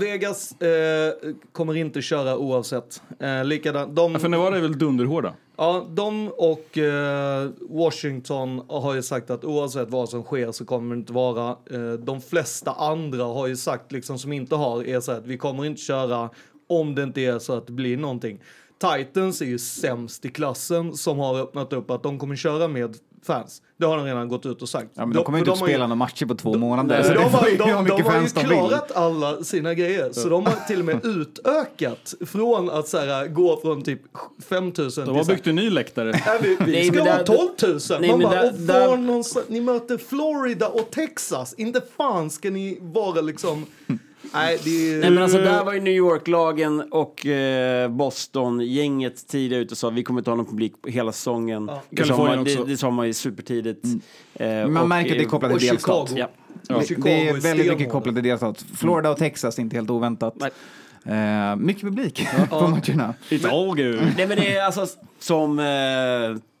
Vegas 0.00 0.60
eh, 0.60 1.14
kommer 1.52 1.76
inte 1.76 2.02
köra 2.02 2.36
oavsett. 2.36 3.02
Eh, 3.20 3.44
likadant. 3.44 3.96
De, 3.96 4.12
Ja, 4.12 4.18
för 4.18 4.28
Nevada 4.28 4.56
är 4.56 4.60
väl 4.60 4.78
dunderhårda? 4.78 5.34
Ja, 5.56 5.86
de 5.90 6.28
och 6.28 6.78
eh, 6.78 7.50
Washington 7.60 8.62
har 8.68 8.94
ju 8.94 9.02
sagt 9.02 9.30
att 9.30 9.44
oavsett 9.44 9.90
vad 9.90 10.08
som 10.08 10.22
sker 10.22 10.52
så 10.52 10.64
kommer 10.64 10.94
det 10.94 10.98
inte 10.98 11.12
vara. 11.12 11.50
Eh, 11.70 11.92
de 11.92 12.20
flesta 12.20 12.72
andra 12.72 13.24
har 13.24 13.46
ju 13.46 13.56
sagt, 13.56 13.92
liksom 13.92 14.18
som 14.18 14.32
inte 14.32 14.54
har, 14.54 14.84
är 14.84 15.00
så 15.00 15.12
att 15.12 15.26
vi 15.26 15.38
kommer 15.38 15.64
inte 15.64 15.80
köra 15.80 16.30
om 16.66 16.94
det 16.94 17.02
inte 17.02 17.20
är 17.20 17.38
så 17.38 17.52
att 17.52 17.66
det 17.66 17.72
blir 17.72 17.96
någonting. 17.96 18.40
Titans 18.78 19.40
är 19.40 19.46
ju 19.46 19.58
sämst 19.58 20.24
i 20.24 20.28
klassen 20.28 20.94
som 20.94 21.18
har 21.18 21.40
öppnat 21.40 21.72
upp 21.72 21.90
att 21.90 22.02
de 22.02 22.18
kommer 22.18 22.36
köra 22.36 22.68
med 22.68 22.96
fans. 23.26 23.62
Det 23.76 23.86
har 23.86 23.96
de 23.96 24.06
redan 24.06 24.28
gått 24.28 24.46
ut 24.46 24.62
och 24.62 24.68
sagt. 24.68 24.88
ja 24.94 25.06
men 25.06 25.16
de 25.16 25.24
kommer 25.24 25.38
ju 25.38 25.40
inte 25.42 25.52
att 25.52 25.60
ju- 25.60 25.64
spela 25.64 25.84
några 25.86 25.94
matcher 25.94 26.26
på 26.26 26.34
två 26.34 26.52
de, 26.52 26.58
månader. 26.58 27.02
de, 27.02 27.08
de, 27.08 27.14
ju 27.22 27.28
har, 27.28 27.42
de, 27.50 27.56
de 27.56 27.70
har 28.02 28.20
ju 28.20 28.28
de 28.34 28.40
klarat 28.44 28.92
alla 28.92 29.44
sina 29.44 29.74
grejer. 29.74 30.12
Så 30.12 30.28
de 30.28 30.46
har 30.46 30.66
till 30.68 30.78
och 30.78 30.84
med 30.84 31.04
utökat 31.04 32.14
från 32.26 32.70
att 32.70 32.88
så 32.88 32.98
här, 32.98 33.26
gå 33.26 33.60
från 33.60 33.82
typ 33.82 34.00
5 34.48 34.64
000 34.64 34.72
till 34.72 35.04
De 35.04 35.16
har 35.16 35.24
byggt 35.24 35.46
en 35.46 35.56
ny 35.56 35.70
läktare. 35.70 36.10
Nej, 36.26 36.38
vi, 36.42 36.56
vi 36.66 36.72
Nej, 36.72 36.84
ska 36.88 36.98
ha 36.98 37.04
där- 37.16 37.24
12 37.24 37.38
000. 37.90 38.00
Nej, 38.00 38.10
Man 38.10 38.20
bara, 38.20 38.30
där- 38.42 38.52
och 38.52 38.58
där- 38.58 38.96
någonstans, 38.96 39.46
ni 39.48 39.60
möter 39.60 39.98
Florida 39.98 40.68
och 40.68 40.90
Texas. 40.90 41.54
Inte 41.54 41.80
fan 41.96 42.30
ska 42.30 42.50
ni 42.50 42.78
vara 42.80 43.20
liksom... 43.20 43.66
Nej, 44.34 44.58
det 44.64 44.70
är... 44.94 45.00
Nej 45.00 45.10
men 45.10 45.22
alltså 45.22 45.38
där 45.38 45.64
var 45.64 45.72
ju 45.72 45.80
New 45.80 45.92
York-lagen 45.94 46.80
och 46.90 47.26
eh, 47.26 47.88
Boston-gänget 47.88 49.28
tidigare 49.28 49.62
ute 49.62 49.72
och 49.72 49.78
sa 49.78 49.90
vi 49.90 50.02
kommer 50.02 50.20
inte 50.20 50.30
ha 50.30 50.36
någon 50.36 50.46
publik 50.46 50.82
på 50.82 50.88
hela 50.88 51.12
säsongen. 51.12 51.70
Det, 51.90 52.04
sa 52.04 52.16
man, 52.16 52.44
det, 52.44 52.64
det 52.66 52.76
sa 52.76 52.90
man 52.90 53.06
ju 53.06 53.12
supertidigt. 53.12 53.84
Eh, 54.34 54.48
Man 54.66 54.76
och, 54.76 54.88
märker 54.88 55.10
att 55.12 55.18
det 55.18 55.24
är 55.24 55.28
kopplat 55.28 55.58
till 55.58 55.68
delstat. 55.68 56.12
Ja. 56.16 56.28
Och 56.68 56.82
Det- 56.88 57.02
Det 57.02 57.28
är 57.28 57.34
väldigt 57.40 57.72
mycket 57.72 57.92
kopplat 57.92 58.14
till 58.14 58.24
delstat. 58.24 58.64
Florida 58.76 59.10
och 59.10 59.16
Texas, 59.18 59.58
inte 59.58 59.76
helt 59.76 59.90
oväntat. 59.90 60.34
Nej. 60.36 60.50
Eh, 61.50 61.56
mycket 61.56 61.82
publik 61.82 62.26
på 62.50 62.68
matcherna. 62.68 63.14
It's 63.28 63.48
all 63.48 63.66
good. 63.66 64.00
Nej 64.16 64.26
men 64.26 64.36
det 64.36 64.56
är 64.56 64.64
alltså 64.64 64.86
som 65.18 65.58
eh, 65.58 65.64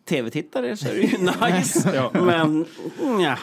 tv-tittare 0.08 0.76
så 0.76 0.88
är 0.88 0.94
det 0.94 1.00
ju 1.00 1.18
nice. 1.56 1.92
Ja. 1.94 2.10
Men 2.12 2.64
mm, 3.02 3.20
ja. 3.20 3.36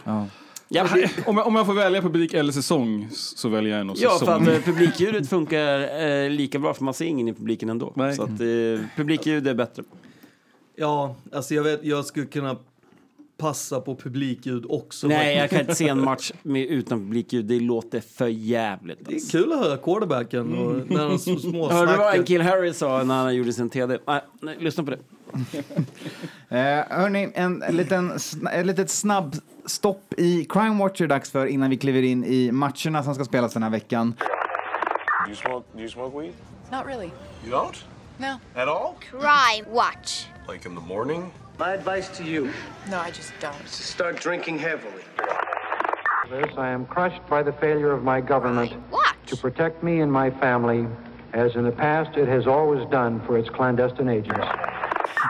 Ja. 0.73 0.87
Ja, 0.97 1.07
Om 1.25 1.37
jag, 1.37 1.47
om 1.47 1.55
jag 1.55 1.65
får 1.65 1.73
välja 1.73 2.01
publik 2.01 2.33
eller 2.33 2.51
säsong 2.53 3.07
så 3.11 3.49
väljer 3.49 3.77
jag 3.77 3.85
nog 3.87 3.95
Ja, 3.99 4.09
säsong. 4.19 4.45
för 4.45 4.51
att 4.51 4.57
eh, 4.57 4.63
publikljudet 4.73 5.29
funkar 5.29 6.01
eh, 6.05 6.29
lika 6.29 6.59
bra 6.59 6.73
för 6.73 6.83
man 6.83 6.93
ser 6.93 7.05
ingen 7.05 7.27
i 7.27 7.33
publiken 7.33 7.69
ändå. 7.69 7.93
Nej. 7.95 8.15
Så 8.15 8.23
att 8.23 8.29
eh, 8.29 8.85
publikljud 8.95 9.47
är 9.47 9.53
bättre. 9.53 9.83
Ja, 10.75 11.15
alltså 11.33 11.53
jag 11.53 11.63
vet, 11.63 11.83
jag 11.83 12.05
skulle 12.05 12.25
kunna 12.25 12.57
passa 13.37 13.81
på 13.81 13.95
publikljud 13.95 14.65
också. 14.69 15.07
Nej, 15.07 15.37
jag 15.37 15.49
kan 15.49 15.59
inte 15.59 15.75
se 15.75 15.87
en 15.87 16.03
match 16.03 16.31
med, 16.43 16.65
utan 16.65 16.99
publikljud. 16.99 17.45
Det 17.45 17.59
låter 17.59 17.99
för 17.99 18.27
jävligt. 18.27 18.99
Det 19.07 19.15
är 19.15 19.31
kul 19.31 19.51
att 19.53 19.59
höra 19.59 19.77
quarterbacken 19.77 20.53
och 20.57 20.91
när 20.91 21.09
de 21.09 21.19
så 21.19 21.37
små 21.39 21.69
Hörde 21.71 21.91
du 21.91 21.97
vad 21.97 22.07
snackar. 22.07 22.23
Kill 22.23 22.41
Harry 22.41 22.73
sa 22.73 23.03
när 23.03 23.15
han 23.23 23.35
gjorde 23.35 23.53
sin 23.53 23.69
TD? 23.69 23.97
Nej, 24.07 24.21
nej 24.41 24.57
lyssna 24.59 24.83
på 24.83 24.91
det. 24.91 24.97
Eh, 26.49 26.97
hörni, 26.99 27.31
en, 27.35 27.63
en 27.63 27.77
liten, 27.77 28.11
ett 28.53 28.65
litet 28.65 28.89
snabbstopp 29.65 30.13
i 30.17 30.45
Crime 30.45 30.79
Watcher 30.79 31.07
dags 31.07 31.31
för 31.31 31.45
innan 31.45 31.69
vi 31.69 31.77
kliver 31.77 32.01
in 32.03 32.23
i 32.25 32.51
matcherna 32.51 33.03
som 33.03 33.15
ska 33.15 33.25
spelas 33.25 33.53
den 33.53 33.63
här 33.63 33.69
veckan. 33.69 34.15
Do 35.25 35.29
you 35.29 35.35
smoke? 35.35 35.67
Do 35.73 35.79
you 35.79 35.89
smoke 35.89 36.21
weed? 36.21 36.33
Not 36.71 36.85
really. 36.85 37.11
You 37.45 37.51
don't? 37.51 37.85
No. 38.17 38.39
At 38.55 38.67
all? 38.67 38.95
Crime 39.09 39.65
Watch. 39.69 40.27
Like 40.47 40.69
in 40.69 40.75
the 40.75 40.81
morning? 40.81 41.31
My 41.59 41.73
advice 41.73 42.17
to 42.17 42.23
you 42.23 42.47
No, 42.89 42.97
I 43.07 43.11
just 43.11 43.33
don't. 43.41 43.65
is 43.65 43.77
to 43.77 43.83
start 43.83 44.19
drinking 44.21 44.59
heavily. 44.59 45.03
This, 46.29 46.57
I 46.57 46.69
am 46.69 46.85
crushed 46.85 47.21
by 47.29 47.43
the 47.43 47.51
failure 47.51 47.91
of 47.91 48.03
my 48.03 48.21
government 48.21 48.71
to 49.27 49.35
protect 49.37 49.83
me 49.83 50.01
and 50.01 50.11
my 50.11 50.31
family, 50.31 50.87
as 51.33 51.55
in 51.55 51.63
the 51.65 51.71
past 51.71 52.17
it 52.17 52.27
has 52.29 52.47
always 52.47 52.89
done 52.91 53.19
for 53.27 53.39
its 53.39 53.49
clandestine 53.49 54.09
agents. 54.11 54.47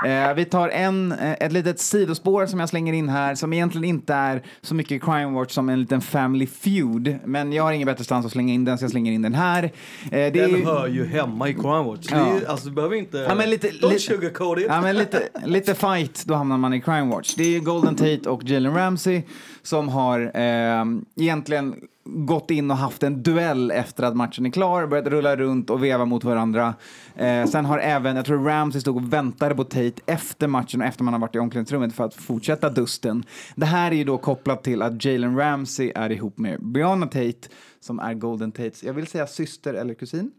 Eh, 0.06 0.34
vi 0.36 0.46
tar 0.46 0.70
en, 0.70 1.12
eh, 1.12 1.32
ett 1.40 1.52
litet 1.52 1.80
sidospår 1.80 2.46
som 2.46 2.60
jag 2.60 2.70
slänger 2.70 2.94
in 2.94 3.10
här 3.10 3.36
som 3.36 3.54
egentligen 3.54 3.86
inte 3.86 4.14
är 4.14 4.42
så 4.62 4.76
mycket 4.76 5.04
Crime 5.04 5.26
Watch 5.40 5.52
som 5.54 5.70
en 5.70 5.80
liten 5.80 6.02
Family 6.02 6.48
Feud. 6.48 7.16
Men 7.26 7.54
jag 7.54 7.64
har 7.64 7.72
ingen 7.72 7.86
bättre 7.86 8.04
stans 8.04 8.26
att 8.26 8.32
slänga 8.32 8.54
in 8.54 8.66
den 8.66 8.78
så 8.78 8.84
jag 8.84 8.92
slänger 8.92 9.12
in 9.12 9.22
den 9.22 9.34
här. 9.34 9.64
Eh, 9.64 9.70
det 10.12 10.18
är 10.26 10.32
Den 10.32 10.50
ju- 10.50 10.66
hör 10.66 10.88
ju 10.88 11.06
hemma 11.06 11.50
i 11.50 11.54
Crime 11.54 11.84
Watch. 11.84 12.08
Det 12.08 12.16
är, 12.16 12.20
Ja. 12.20 12.48
alltså, 12.48 12.70
du 12.70 12.76
behöver 12.76 12.96
inte... 12.96 13.18
Ja, 13.18 13.36
men 13.36 13.50
lite, 13.50 13.68
Don't 13.68 13.88
lite, 13.90 14.00
sugarcoat 14.00 14.60
it. 14.60 14.66
ja, 14.70 14.82
men 14.82 14.98
lite, 14.98 15.30
lite 15.46 15.74
fight, 15.76 16.24
då 16.26 16.34
hamnar 16.34 16.58
man 16.58 16.74
i 16.74 16.82
Crime 16.82 17.16
Watch. 17.16 17.34
Det 17.36 17.56
är 17.56 17.60
Golden 17.60 17.96
Tate 17.96 18.30
och 18.30 18.44
Jalen 18.44 18.74
Ramsey 18.76 19.22
som 19.64 19.90
har 19.90 20.20
eh, 20.34 20.86
egentligen 21.20 21.76
gått 22.12 22.52
in 22.52 22.72
och 22.72 22.78
haft 22.78 23.04
en 23.04 23.24
duell 23.24 23.72
efter 23.72 24.04
att 24.04 24.16
matchen 24.16 24.46
är 24.46 24.50
klar, 24.50 24.88
börjat 24.88 25.08
rulla 25.08 25.36
runt 25.36 25.70
och 25.70 25.84
veva 25.84 26.06
mot 26.06 26.24
varandra. 26.24 26.74
Eh, 27.16 27.46
sen 27.46 27.66
har 27.66 27.80
även, 27.80 28.16
jag 28.16 28.26
tror 28.26 28.44
Ramsey 28.44 28.82
stod 28.82 28.96
och 28.98 29.14
väntade 29.14 29.56
på 29.56 29.64
Tate 29.64 30.02
efter 30.06 30.48
matchen 30.48 30.82
och 30.82 30.88
efter 30.88 31.04
man 31.04 31.14
har 31.14 31.22
varit 31.22 31.36
i 31.36 31.40
omklädningsrummet 31.40 31.94
för 31.96 32.04
att 32.04 32.14
fortsätta 32.14 32.70
dusten. 32.70 33.24
Det 33.56 33.66
här 33.66 33.92
är 33.92 33.96
ju 33.96 34.04
då 34.04 34.18
kopplat 34.18 34.64
till 34.64 34.82
att 34.82 35.06
Jalen 35.06 35.38
Ramsey 35.38 35.92
är 35.96 36.12
ihop 36.12 36.38
med 36.38 36.64
Brianna 36.64 37.06
Tate 37.06 37.50
som 37.80 38.00
är 38.00 38.14
Golden 38.14 38.52
Tates, 38.52 38.84
jag 38.84 38.94
vill 38.94 39.08
säga 39.08 39.28
syster 39.28 39.74
eller 39.74 39.94
kusin. 39.94 40.32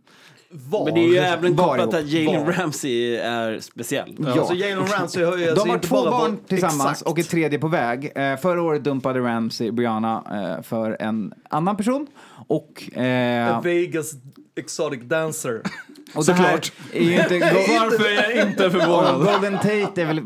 Var, 0.52 0.84
Men 0.84 0.94
det 0.94 1.00
är 1.00 1.08
ju 1.08 1.16
även 1.16 1.56
kopplat 1.56 1.94
att 1.94 2.06
Jalen 2.08 2.46
Var. 2.46 2.52
Ramsey 2.52 3.16
är 3.16 3.60
speciell. 3.60 4.16
Ja. 4.18 4.32
Alltså 4.40 4.54
Jalen 4.54 4.86
Ramsey 4.86 5.24
har 5.24 5.36
ju 5.36 5.48
alltså 5.48 5.64
De 5.64 5.70
har 5.70 5.78
två 5.78 5.94
barn 5.96 6.10
varit- 6.32 6.48
tillsammans 6.48 6.90
Exakt. 6.90 7.02
och 7.10 7.18
ett 7.18 7.28
tredje 7.30 7.58
på 7.58 7.68
väg. 7.68 8.12
Eh, 8.14 8.36
förra 8.36 8.62
året 8.62 8.84
dumpade 8.84 9.20
Ramsey 9.20 9.70
Brianna 9.70 10.22
eh, 10.58 10.62
för 10.62 10.96
en 11.00 11.34
annan 11.50 11.76
person. 11.76 12.06
Och, 12.48 12.98
eh, 12.98 13.56
A 13.56 13.60
Vegas 13.64 14.12
exotic 14.56 15.00
dancer. 15.02 15.62
och 16.14 16.24
det 16.24 16.32
här 16.32 16.60
är 16.92 17.00
ju 17.00 17.12
inte... 17.22 17.38
Varför 17.38 18.04
är 18.04 18.36
jag 18.38 18.48
inte 18.48 18.70
förvånad? 18.70 19.24
Golden 19.32 19.54
Tate 19.58 20.02
är 20.02 20.06
väl, 20.06 20.20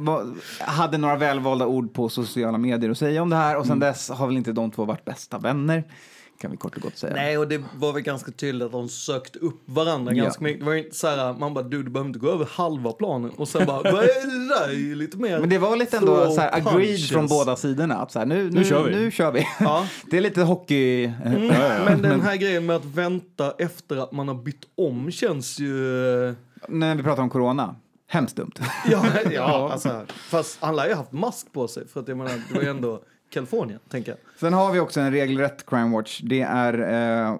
hade 0.60 0.98
några 0.98 1.16
välvalda 1.16 1.66
ord 1.66 1.94
på 1.94 2.08
sociala 2.08 2.58
medier 2.58 2.90
att 2.90 2.98
säga 2.98 3.22
om 3.22 3.30
det 3.30 3.36
här 3.36 3.56
och 3.56 3.66
sen 3.66 3.72
Mm. 3.76 3.88
dess 3.88 4.10
har 4.10 4.26
väl 4.26 4.36
inte 4.36 4.52
de 4.52 4.70
två 4.70 4.84
varit 4.84 5.04
bästa 5.04 5.38
vänner. 5.38 5.84
Kan 6.40 6.50
vi 6.50 6.56
kort 6.56 6.76
och 6.76 6.82
gott 6.82 6.98
säga. 6.98 7.14
Nej, 7.14 7.38
och 7.38 7.48
det 7.48 7.62
var 7.74 7.92
väl 7.92 8.02
ganska 8.02 8.30
tydligt 8.32 8.62
att 8.66 8.72
de 8.72 8.88
sökte 8.88 9.38
upp 9.38 9.62
varandra 9.64 10.12
Ja. 10.14 10.22
ganska 10.24 10.44
mycket. 10.44 10.60
Det 10.60 10.66
var 10.66 10.72
ju 10.72 10.84
inte 10.84 10.96
så 10.96 11.06
här, 11.06 11.34
man 11.34 11.54
bara 11.54 11.64
du, 11.64 11.82
du 11.82 11.90
behöver 11.90 12.08
inte 12.08 12.18
gå 12.18 12.30
över 12.30 12.48
halva 12.50 12.92
planen. 12.92 13.30
Och 13.30 13.48
sen 13.48 13.66
bara, 13.66 13.82
vad 13.92 14.02
är 14.02 14.26
det 14.48 14.48
där? 14.48 14.90
Är 14.92 14.94
lite 14.94 15.16
mer 15.16 15.40
Men 15.40 15.48
det 15.48 15.58
var 15.58 15.76
lite 15.76 15.96
ändå 15.96 16.30
så 16.30 16.40
här 16.40 16.54
agreed 16.54 16.72
punches. 16.88 17.08
från 17.10 17.26
båda 17.26 17.56
sidorna. 17.56 17.94
Att 17.94 18.12
så 18.12 18.18
här, 18.18 18.26
nu, 18.26 18.50
nu, 18.50 18.64
kör 18.64 18.84
vi. 18.84 18.94
Nu 18.94 19.10
kör 19.10 19.32
vi. 19.32 19.46
Ja. 19.60 19.86
det 20.10 20.16
är 20.16 20.20
lite 20.20 20.42
hockey... 20.42 21.04
Mm, 21.24 21.46
Men 21.84 22.02
den 22.02 22.20
här 22.20 22.36
grejen 22.36 22.66
med 22.66 22.76
att 22.76 22.84
vänta 22.84 23.54
efter 23.58 23.96
att 23.96 24.12
man 24.12 24.28
har 24.28 24.34
bytt 24.34 24.62
om 24.74 25.10
känns 25.10 25.58
ju... 25.58 25.74
När 26.68 26.94
vi 26.94 27.02
pratar 27.02 27.22
om 27.22 27.30
corona. 27.30 27.76
Hemskt 28.08 28.36
dumt. 28.36 28.52
Ja, 28.90 29.04
ja 29.32 29.72
alltså, 29.72 30.04
fast 30.28 30.58
han 30.60 30.76
lär 30.76 30.88
ju 30.88 30.94
haft 30.94 31.12
mask 31.12 31.52
på 31.52 31.68
sig 31.68 31.88
för 31.88 32.00
att 32.00 32.08
jag 32.08 32.16
menar, 32.18 32.32
det 32.48 32.54
var 32.54 32.62
ju 32.62 32.68
ändå 32.68 33.02
Kalifornien, 33.40 33.78
tänker 33.88 34.10
jag. 34.12 34.18
Sen 34.40 34.52
har 34.52 34.72
vi 34.72 34.80
också 34.80 35.00
en 35.00 35.12
regelrätt 35.12 35.66
crime 35.66 35.96
watch. 35.96 36.20
Det 36.24 36.40
är 36.40 36.74
eh, 37.30 37.38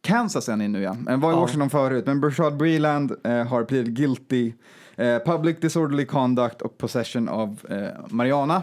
Kansas 0.00 0.48
är 0.48 0.56
ni 0.56 0.68
nu 0.68 0.82
ja. 0.82 0.96
Den 1.06 1.20
var 1.20 1.30
i 1.30 1.34
Ja. 1.34 1.40
Washington 1.40 1.70
förut, 1.70 2.06
men 2.06 2.20
Brashad 2.20 2.56
Breland 2.56 3.12
eh, 3.24 3.44
har 3.46 3.64
pleaded 3.64 3.94
guilty. 3.96 4.52
Eh, 4.96 5.18
public 5.18 5.56
disorderly 5.60 6.04
conduct 6.06 6.62
och 6.62 6.78
possession 6.78 7.28
av 7.28 7.58
eh, 7.70 7.88
marijuana. 8.08 8.62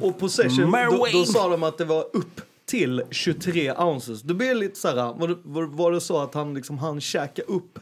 Och 0.00 0.18
possession, 0.18 0.70
då, 0.90 1.06
då 1.12 1.24
sa 1.24 1.48
de 1.48 1.62
att 1.62 1.78
det 1.78 1.84
var 1.84 2.04
upp 2.12 2.40
till 2.64 3.02
23 3.10 3.72
ounces. 3.72 4.22
Det 4.22 4.34
blir 4.34 4.54
lite 4.54 4.78
så 4.78 4.88
här, 4.88 4.94
var, 5.14 5.28
det- 5.28 5.36
var, 5.42 5.62
var 5.62 5.92
det 5.92 6.00
så 6.00 6.18
att 6.22 6.34
han 6.34 6.54
liksom 6.54 6.78
han 6.78 7.00
käka 7.00 7.42
upp? 7.42 7.78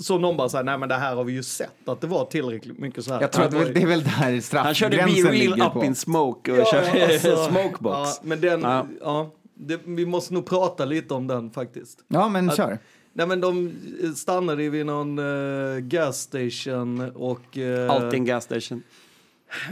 Så 0.00 0.18
någon 0.18 0.36
bara 0.36 0.48
säger 0.48 0.64
nej 0.64 0.78
men 0.78 0.88
det 0.88 0.94
här 0.94 1.14
har 1.14 1.24
vi 1.24 1.32
ju 1.32 1.42
sett 1.42 1.88
att 1.88 2.00
det 2.00 2.06
var 2.06 2.24
tillräckligt 2.24 2.78
mycket 2.78 3.04
så 3.04 3.12
här. 3.14 3.20
Jag 3.20 3.32
tror 3.32 3.44
att 3.44 3.50
det, 3.50 3.58
är- 3.58 3.74
det 3.74 3.82
är 3.82 3.86
väl 3.86 4.02
där 4.02 4.10
Han 4.10 4.74
körde 4.74 4.96
Be 4.96 5.02
straffgränsen 5.02 5.24
Real 5.24 5.34
ligger 5.34 5.66
Up 5.66 5.72
på. 5.72 5.84
in 5.84 5.94
Smoke 5.94 6.52
och 6.52 6.58
Ja, 6.58 6.64
körde 6.64 7.04
alltså, 7.14 7.36
Smokebox. 7.50 7.96
Ja, 7.96 8.14
men 8.22 8.40
den, 8.40 8.60
Ja. 8.60 8.86
ja. 9.00 9.30
det, 9.54 9.80
vi 9.84 10.06
måste 10.06 10.34
nog 10.34 10.46
prata 10.46 10.84
lite 10.84 11.14
om 11.14 11.26
den 11.26 11.50
faktiskt. 11.50 11.98
Ja, 12.08 12.28
men 12.28 12.50
Att- 12.50 12.56
kör. 12.56 12.78
Nej 13.14 13.26
men 13.26 13.40
de 13.40 13.72
stannade 14.16 14.68
vid 14.68 14.86
någon 14.86 15.18
uh, 15.18 15.78
gas 15.78 16.20
station 16.20 17.10
och... 17.14 17.56
Uh, 17.56 17.90
Alltid 17.90 18.14
en 18.14 18.24
gas 18.24 18.44
station. 18.44 18.82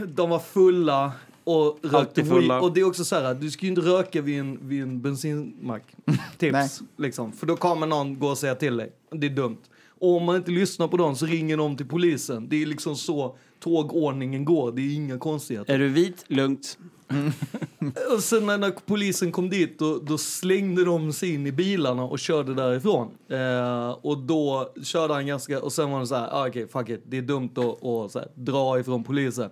De 0.07 0.29
var 0.29 0.39
fulla 0.39 1.11
och 1.43 1.79
rökte 1.83 2.25
fulla. 2.25 2.61
Och 2.61 2.73
det 2.73 2.79
är 2.81 2.83
också 2.87 3.03
så 3.05 3.15
här, 3.15 3.33
du 3.33 3.51
ska 3.51 3.61
ju 3.65 3.69
inte 3.69 3.81
röka 3.81 4.21
vid 4.21 4.39
en, 4.39 4.59
vid 4.61 4.81
en 4.83 5.01
bensinmack. 5.01 5.83
Tips. 6.37 6.81
liksom. 6.97 7.31
För 7.31 7.45
då 7.47 7.55
kommer 7.55 7.87
någon 7.87 8.19
gå 8.19 8.27
och 8.27 8.37
säga 8.37 8.55
till 8.55 8.77
dig. 8.77 8.91
Det 9.11 9.27
är 9.27 9.31
dumt. 9.31 9.57
Och 10.01 10.15
om 10.15 10.23
man 10.23 10.35
inte 10.35 10.51
lyssnar 10.51 10.87
på 10.87 10.97
dem 10.97 11.15
så 11.15 11.25
ringer 11.25 11.57
de 11.57 11.77
till 11.77 11.87
polisen. 11.87 12.49
Det 12.49 12.61
är 12.61 12.65
liksom 12.65 12.95
så 12.95 13.37
tågordningen 13.59 14.45
går. 14.45 14.71
Det 14.71 14.81
är 14.81 14.95
inga 14.95 15.17
konstigheter. 15.17 15.73
Är 15.73 15.79
du 15.79 15.89
vit? 15.89 16.25
Lugnt. 16.27 16.77
Och 18.15 18.23
sen 18.23 18.45
när, 18.45 18.71
polisen 18.85 19.31
kom 19.31 19.49
dit 19.49 19.79
då, 19.79 19.99
då 19.99 20.17
slängde 20.17 20.85
de 20.85 21.13
sig 21.13 21.33
in 21.33 21.47
i 21.47 21.51
bilarna 21.51 22.03
och 22.03 22.19
körde 22.19 22.53
därifrån. 22.53 23.11
Eh, 23.29 23.89
och 23.91 24.17
då 24.17 24.73
körde 24.83 25.13
han 25.13 25.27
ganska, 25.27 25.61
och 25.61 25.73
sen 25.73 25.91
var 25.91 25.99
det 25.99 26.07
så 26.07 26.15
här, 26.15 26.29
ah, 26.31 26.47
okej 26.47 26.67
fuck 26.67 26.89
it, 26.89 27.03
det 27.05 27.17
är 27.17 27.21
dumt 27.21 27.49
att, 27.55 27.85
att 27.85 28.11
så 28.11 28.19
här, 28.19 28.27
dra 28.35 28.79
ifrån 28.79 29.03
polisen. 29.03 29.49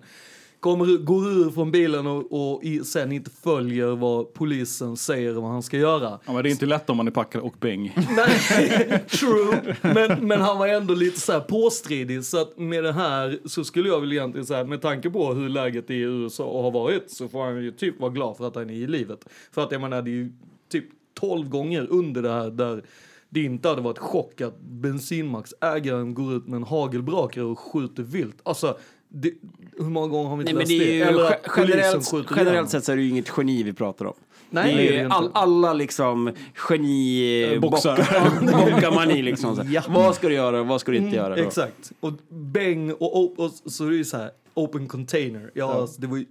Kommer, 0.60 0.98
går 0.98 1.28
ur 1.28 1.50
från 1.50 1.72
bilen 1.72 2.08
och, 2.08 2.54
och 2.54 2.64
i, 2.64 2.84
sen 2.84 3.12
inte 3.12 3.32
följer 3.44 3.96
vad 3.96 4.34
polisen 4.34 4.98
säger 4.98 5.34
vad 5.34 5.52
han 5.52 5.64
ska 5.64 5.78
göra. 5.78 6.20
Ja, 6.26 6.34
men 6.34 6.44
det 6.44 6.50
är 6.50 6.52
inte 6.52 6.66
lätt 6.66 6.90
om 6.90 6.98
man 6.98 7.08
är 7.08 7.12
packad 7.12 7.42
och 7.42 7.56
bäng. 7.60 7.96
Nej, 8.10 9.04
true. 9.10 9.76
Men, 9.82 10.28
men 10.28 10.42
han 10.42 10.58
var 10.58 10.68
ändå 10.68 10.94
lite 10.94 11.20
så 11.20 11.32
här 11.32 11.40
påstridig. 11.40 12.24
Så 12.24 12.42
att 12.42 12.58
med 12.58 12.84
det 12.84 12.94
här 12.94 13.40
så 13.46 13.64
skulle 13.64 13.90
jag 13.90 14.00
väl 14.00 14.12
egentligen 14.12 14.46
säga, 14.46 14.64
med 14.64 14.82
tanke 14.82 15.10
på 15.10 15.34
hur 15.34 15.50
läget 15.50 15.90
i 15.90 15.96
USA 15.96 16.62
har 16.62 16.72
varit 16.72 17.12
så 17.12 17.28
får 17.28 17.46
han 17.46 17.64
ju 17.64 17.72
typ 17.72 18.00
vara 18.00 18.12
glad 18.12 18.38
för 18.38 18.48
att 18.48 18.56
han 18.56 18.70
är 18.70 18.74
i 18.74 18.88
livet. 18.88 19.26
För 19.52 19.64
att 19.64 19.72
jag 19.72 19.82
menar, 19.82 20.02
det 20.02 20.10
är 20.10 20.14
ju 20.14 20.32
typ 20.72 20.86
12 21.20 21.50
gånger 21.50 21.88
under 21.90 22.22
det 22.22 22.32
här 22.32 22.50
där 22.50 22.84
det 23.30 23.44
inte 23.44 23.70
hade 23.70 23.82
varit 23.82 23.98
chock 23.98 24.42
att 24.42 24.60
bensinmacksägaren 24.60 26.14
går 26.14 26.34
ut 26.34 26.48
med 26.48 26.58
en 26.58 26.64
hagelbrakare 26.64 27.44
och 27.44 27.60
skjuter 27.60 28.04
vilt. 28.04 28.38
Alltså, 28.44 28.78
det, 29.10 29.32
hur 29.78 29.86
många 29.90 30.08
gånger 30.08 30.30
har 30.30 30.38
vi 30.38 30.42
inte 30.42 30.54
Nej, 30.54 30.68
men 30.68 30.78
läst 30.78 30.80
det 30.80 30.92
är 30.92 30.96
ju, 30.96 31.02
Eller 31.02 31.36
generellt, 31.58 32.14
generellt 32.38 32.70
sett 32.70 32.84
så 32.84 32.92
är 32.92 32.96
det 32.96 33.02
ju 33.02 33.10
inget 33.10 33.32
geni 33.38 33.64
vi 33.64 33.74
pratar 33.74 34.06
om. 34.06 34.14
Nej, 34.50 34.76
det 34.76 34.82
det 34.82 34.88
är 34.88 34.94
är 34.94 34.98
det 34.98 35.04
inte. 35.04 35.16
all, 35.16 35.30
alla 35.34 35.74
liksom 35.74 36.32
geni 36.70 37.44
Eh, 37.54 37.60
bockar, 37.60 38.96
man 38.96 39.12
i 39.12 39.22
liksom. 39.22 39.56
Så. 39.56 39.64
Ja. 39.70 39.82
Vad 39.90 40.16
ska 40.16 40.28
du 40.28 40.34
göra 40.34 40.60
och 40.60 40.68
vad 40.68 40.82
ska 40.82 40.92
du 40.92 40.98
inte 40.98 41.16
göra? 41.16 41.36
Då? 41.36 41.42
Exakt. 41.42 41.92
Och 42.00 42.14
bäng 42.30 42.92
och, 42.94 43.18
op- 43.20 43.40
och 43.40 43.52
så 43.72 43.86
är 43.86 43.90
det 43.90 43.96
ju 43.96 44.06
så 44.06 44.18
här, 44.18 44.32
open 44.54 44.88
container. 44.88 45.52
Ja, 45.54 45.74
Alltså, 45.74 46.02
det 46.02 46.08
var 46.08 46.18
ju, 46.18 46.26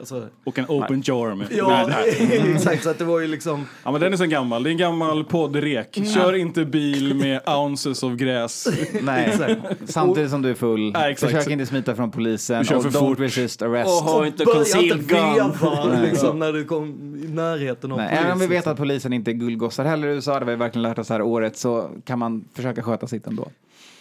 alltså, 0.00 0.28
Och 0.44 0.58
en 0.58 0.64
open 0.68 1.02
jar 1.04 1.34
med. 1.34 1.46
ja, 1.50 1.86
Nej, 1.88 2.16
nej. 2.28 2.52
exakt. 2.54 2.82
Så 2.82 2.90
att 2.90 2.98
det 2.98 3.04
var 3.04 3.20
ju 3.20 3.26
liksom, 3.26 3.66
Ja, 3.84 3.92
men 3.92 4.00
den 4.00 4.12
är 4.12 4.16
så 4.16 4.26
gammal. 4.26 4.62
Det 4.62 4.68
är 4.68 4.72
en 4.72 4.78
gammal 4.78 5.24
poddrek. 5.24 5.98
Kör 6.14 6.32
inte 6.34 6.64
bil 6.64 7.14
med 7.14 7.40
ounces 7.48 8.04
av 8.04 8.16
gräs. 8.16 8.68
Nej, 9.02 9.38
samtidigt 9.84 10.30
som 10.30 10.42
du 10.42 10.50
är 10.50 10.54
full. 10.54 10.90
Ja, 10.94 11.10
exakt. 11.10 11.32
Försök 11.32 11.50
inte 11.52 11.66
smita 11.66 11.94
från 11.96 12.10
polisen. 12.10 12.58
Du 12.58 12.64
kör 12.64 12.76
och 12.76 12.82
för 12.82 12.90
don't 12.90 12.98
fort. 13.08 13.20
resist 13.20 13.62
arrest. 13.62 13.88
Och 13.88 13.92
ha 14.10 14.26
inte 14.26 14.44
concealed 14.44 15.06
gun. 15.08 15.18
veva 15.60 15.84
Nej. 15.88 16.10
liksom, 16.10 16.38
när 16.38 16.52
du 16.52 16.64
kom 16.64 16.88
i 17.24 17.28
närheten 17.28 17.92
av 17.92 17.98
Nej, 17.98 18.06
polisen. 18.08 18.24
även 18.24 18.32
om 18.32 18.38
vi 18.38 18.46
vet 18.46 18.66
att 18.66 18.76
polisen 18.76 19.12
inte 19.12 19.30
är 19.30 19.32
guldgossar 19.32 19.84
heller 19.84 20.08
i 20.08 20.10
USA, 20.10 20.32
det 20.32 20.38
har 20.38 20.44
vi 20.50 20.56
verkligen 20.56 20.82
lärt 20.82 20.98
oss 20.98 21.08
det 21.08 21.14
här 21.14 21.22
året, 21.22 21.56
så 21.56 21.90
kan 22.04 22.18
man 22.18 22.44
försöka 22.54 22.82
sköta 22.82 23.06
sitt 23.06 23.26
ändå. 23.26 23.48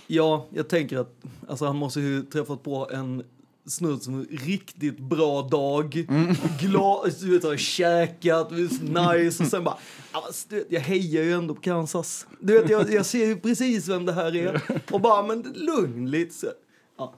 Ja, 0.07 0.45
jag 0.49 0.67
tänker 0.69 0.97
att 0.97 1.11
alltså, 1.49 1.65
han 1.65 1.75
måste 1.75 1.99
ju 1.99 2.21
träffat 2.21 2.63
på 2.63 2.89
en 2.93 3.23
snudd 3.69 4.03
som 4.03 4.13
en 4.13 4.27
riktigt 4.31 4.99
bra 4.99 5.41
dag. 5.41 6.05
Mm. 6.09 6.35
Glad, 6.59 7.13
du 7.21 7.29
vet, 7.31 7.43
har 7.43 7.57
käkat, 7.57 8.51
nice. 8.81 9.43
Och 9.43 9.49
sen 9.49 9.63
bara, 9.63 9.77
"Ja, 10.13 10.23
fast 10.27 10.49
du 10.49 10.55
vet, 10.55 10.67
jag 10.69 10.81
hejar 10.81 11.23
ju 11.23 11.33
ändå 11.33 11.55
på 11.55 11.61
Kansas. 11.61 12.27
Du 12.39 12.53
vet, 12.53 12.69
jag, 12.69 12.93
jag 12.93 13.05
ser 13.05 13.25
ju 13.25 13.35
precis 13.39 13.87
vem 13.87 14.05
det 14.05 14.13
här 14.13 14.35
är. 14.35 14.61
Och 14.91 15.01
bara, 15.01 15.23
men 15.27 15.41
lugn 15.41 16.11
lite. 16.11 16.33
Så, 16.35 16.47
ja. 16.97 17.13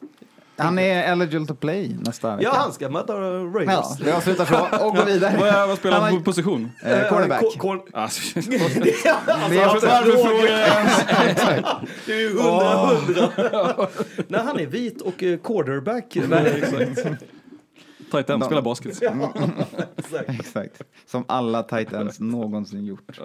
Han 0.62 0.80
är 0.80 1.12
eligible 1.12 1.47
to 1.47 1.55
play 1.55 1.95
nästa 1.99 2.36
vecka. 2.36 2.49
ja, 2.53 2.55
han 2.59 2.74
ska 2.74 2.89
möta 2.89 3.14
Raiders. 3.14 3.76
Ja, 3.76 3.95
vi 4.05 4.12
avslutar 4.12 4.45
så 4.45 4.86
och 4.86 4.95
går 4.95 5.05
vidare. 5.05 5.38
Vad, 5.39 5.47
är- 5.49 5.68
vad 5.68 5.78
spelar 5.78 5.99
han 5.99 6.18
på 6.18 6.24
position? 6.24 6.72
Eh, 6.84 7.09
cornerback. 7.09 7.41
Ko- 7.41 7.51
korn- 7.57 7.82
Alltså, 7.93 8.39
Det 8.49 8.55
är 8.55 8.64
alltså, 8.64 8.80
Det 9.49 9.57
är 9.62 9.66
alltså, 9.66 9.88
varför 9.88 10.28
Det 12.05 12.14
är 12.14 12.20
ju 12.20 12.30
hundra, 12.38 12.76
hundra. 12.76 13.88
Nej, 14.28 14.41
han 14.45 14.59
är 14.59 14.66
vit 14.66 15.01
och 15.01 15.24
eh, 15.24 15.38
quarterback. 15.39 16.18
Nej, 16.30 16.62
exakt. 16.64 17.24
Tight 18.12 18.30
end, 18.30 18.43
spelar 18.45 18.62
basket. 18.62 18.97
Ja, 19.01 19.34
exakt. 19.97 20.30
Exakt. 20.30 20.82
Som 21.05 21.26
alla 21.28 21.64
tight 21.64 21.93
ends 21.93 22.20
någonsin 22.20 22.86
gjort. 22.86 23.20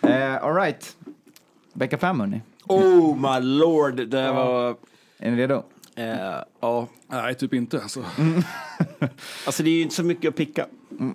Eh, 0.00 0.44
all 0.44 0.54
right. 0.54 0.96
Vecka 1.72 1.98
fem, 1.98 2.20
hörni. 2.20 2.42
Oh 2.66 3.16
my 3.16 3.40
lord, 3.46 3.94
det 4.08 4.32
var... 4.32 4.76
Är 5.18 5.30
ni 5.30 5.36
redo? 5.36 5.62
Eh, 5.96 6.42
ja. 6.60 6.88
Nej, 7.08 7.34
typ 7.34 7.54
inte. 7.54 7.80
Alltså. 7.82 8.04
Alltså 9.46 9.62
det 9.62 9.70
är 9.70 9.74
ju 9.74 9.82
inte 9.82 9.94
så 9.94 10.02
mycket 10.02 10.28
att 10.28 10.36
picka. 10.36 10.66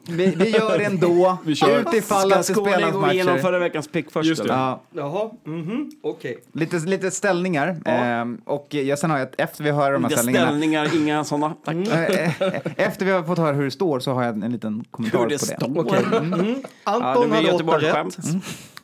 Vi, 0.07 0.35
vi 0.35 0.49
gör 0.49 0.77
det 0.77 0.83
ändå. 0.85 1.37
Vi 1.45 1.55
kör. 1.55 1.79
Utifall 1.79 2.31
att 2.33 2.47
det 2.47 2.53
Skåne 2.53 2.71
spelas 2.73 2.93
gå 2.93 3.11
igenom 3.11 3.39
förra 3.39 3.59
veckans 3.59 3.87
pick 3.87 4.11
först? 4.11 4.29
Just 4.29 4.43
det. 4.43 4.49
Ja, 4.49 4.81
Jaha, 4.91 5.29
mhm, 5.43 5.91
okej. 6.03 6.37
lite, 6.53 6.77
lite 6.77 7.11
ställningar. 7.11 7.81
Ehm, 7.85 8.41
och 8.45 8.67
jag, 8.73 8.99
sen 8.99 9.09
har 9.11 9.17
jag, 9.17 9.27
efter 9.37 9.63
vi 9.63 9.71
hör 9.71 9.91
de 9.91 10.03
här 10.03 10.09
Inga 10.11 10.17
ställningarna. 10.17 10.47
ställningar, 10.47 10.95
inga 10.95 11.23
sådana. 11.23 11.53
Tack. 11.65 11.75
Eh, 11.87 12.41
eh, 12.41 12.61
Efter 12.77 13.05
vi 13.05 13.11
har 13.11 13.23
fått 13.23 13.37
höra 13.37 13.55
hur 13.55 13.63
det 13.65 13.71
står 13.71 13.99
så 13.99 14.13
har 14.13 14.23
jag 14.23 14.43
en 14.43 14.51
liten 14.51 14.83
kommentar 14.91 15.17
Hur 15.19 15.25
på 15.25 15.29
det 15.29 15.35
det. 15.35 15.45
står. 15.45 15.79
Okej. 15.79 16.03
Mm. 16.17 16.55
Ja, 16.85 17.03
Anton 17.03 17.29
det 17.29 17.35
hade 17.35 17.51
åtta 17.51 17.77
rätt. 17.77 18.17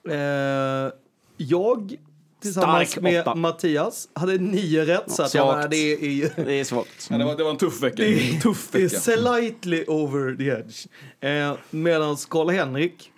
Eh, 0.09 0.93
jag 1.37 1.95
tillsammans 2.43 2.89
Stark 2.89 3.03
med 3.03 3.21
åtta. 3.21 3.35
Mattias 3.35 4.09
hade 4.13 4.37
nio 4.37 4.85
rätt. 4.85 5.11
Så 5.11 5.23
att 5.23 5.33
menar, 5.33 5.67
det 5.67 5.93
är 5.93 6.09
ju... 6.09 6.29
Det 6.45 6.53
är 6.59 6.63
svagt. 6.63 7.07
Ja, 7.09 7.17
det, 7.17 7.25
var, 7.25 7.35
det 7.35 7.43
var 7.43 7.51
en 7.51 7.57
tuff 7.57 7.83
vecka. 7.83 7.95
Det, 8.03 8.39
tuff 8.41 8.69
det 8.71 8.77
är 8.77 8.81
vecka. 8.81 8.99
slightly 8.99 9.83
over 9.87 10.35
the 10.35 10.47
edge. 10.47 10.87
Eh, 11.51 11.57
Medan 11.69 12.15
Karl-Henrik, 12.29 13.09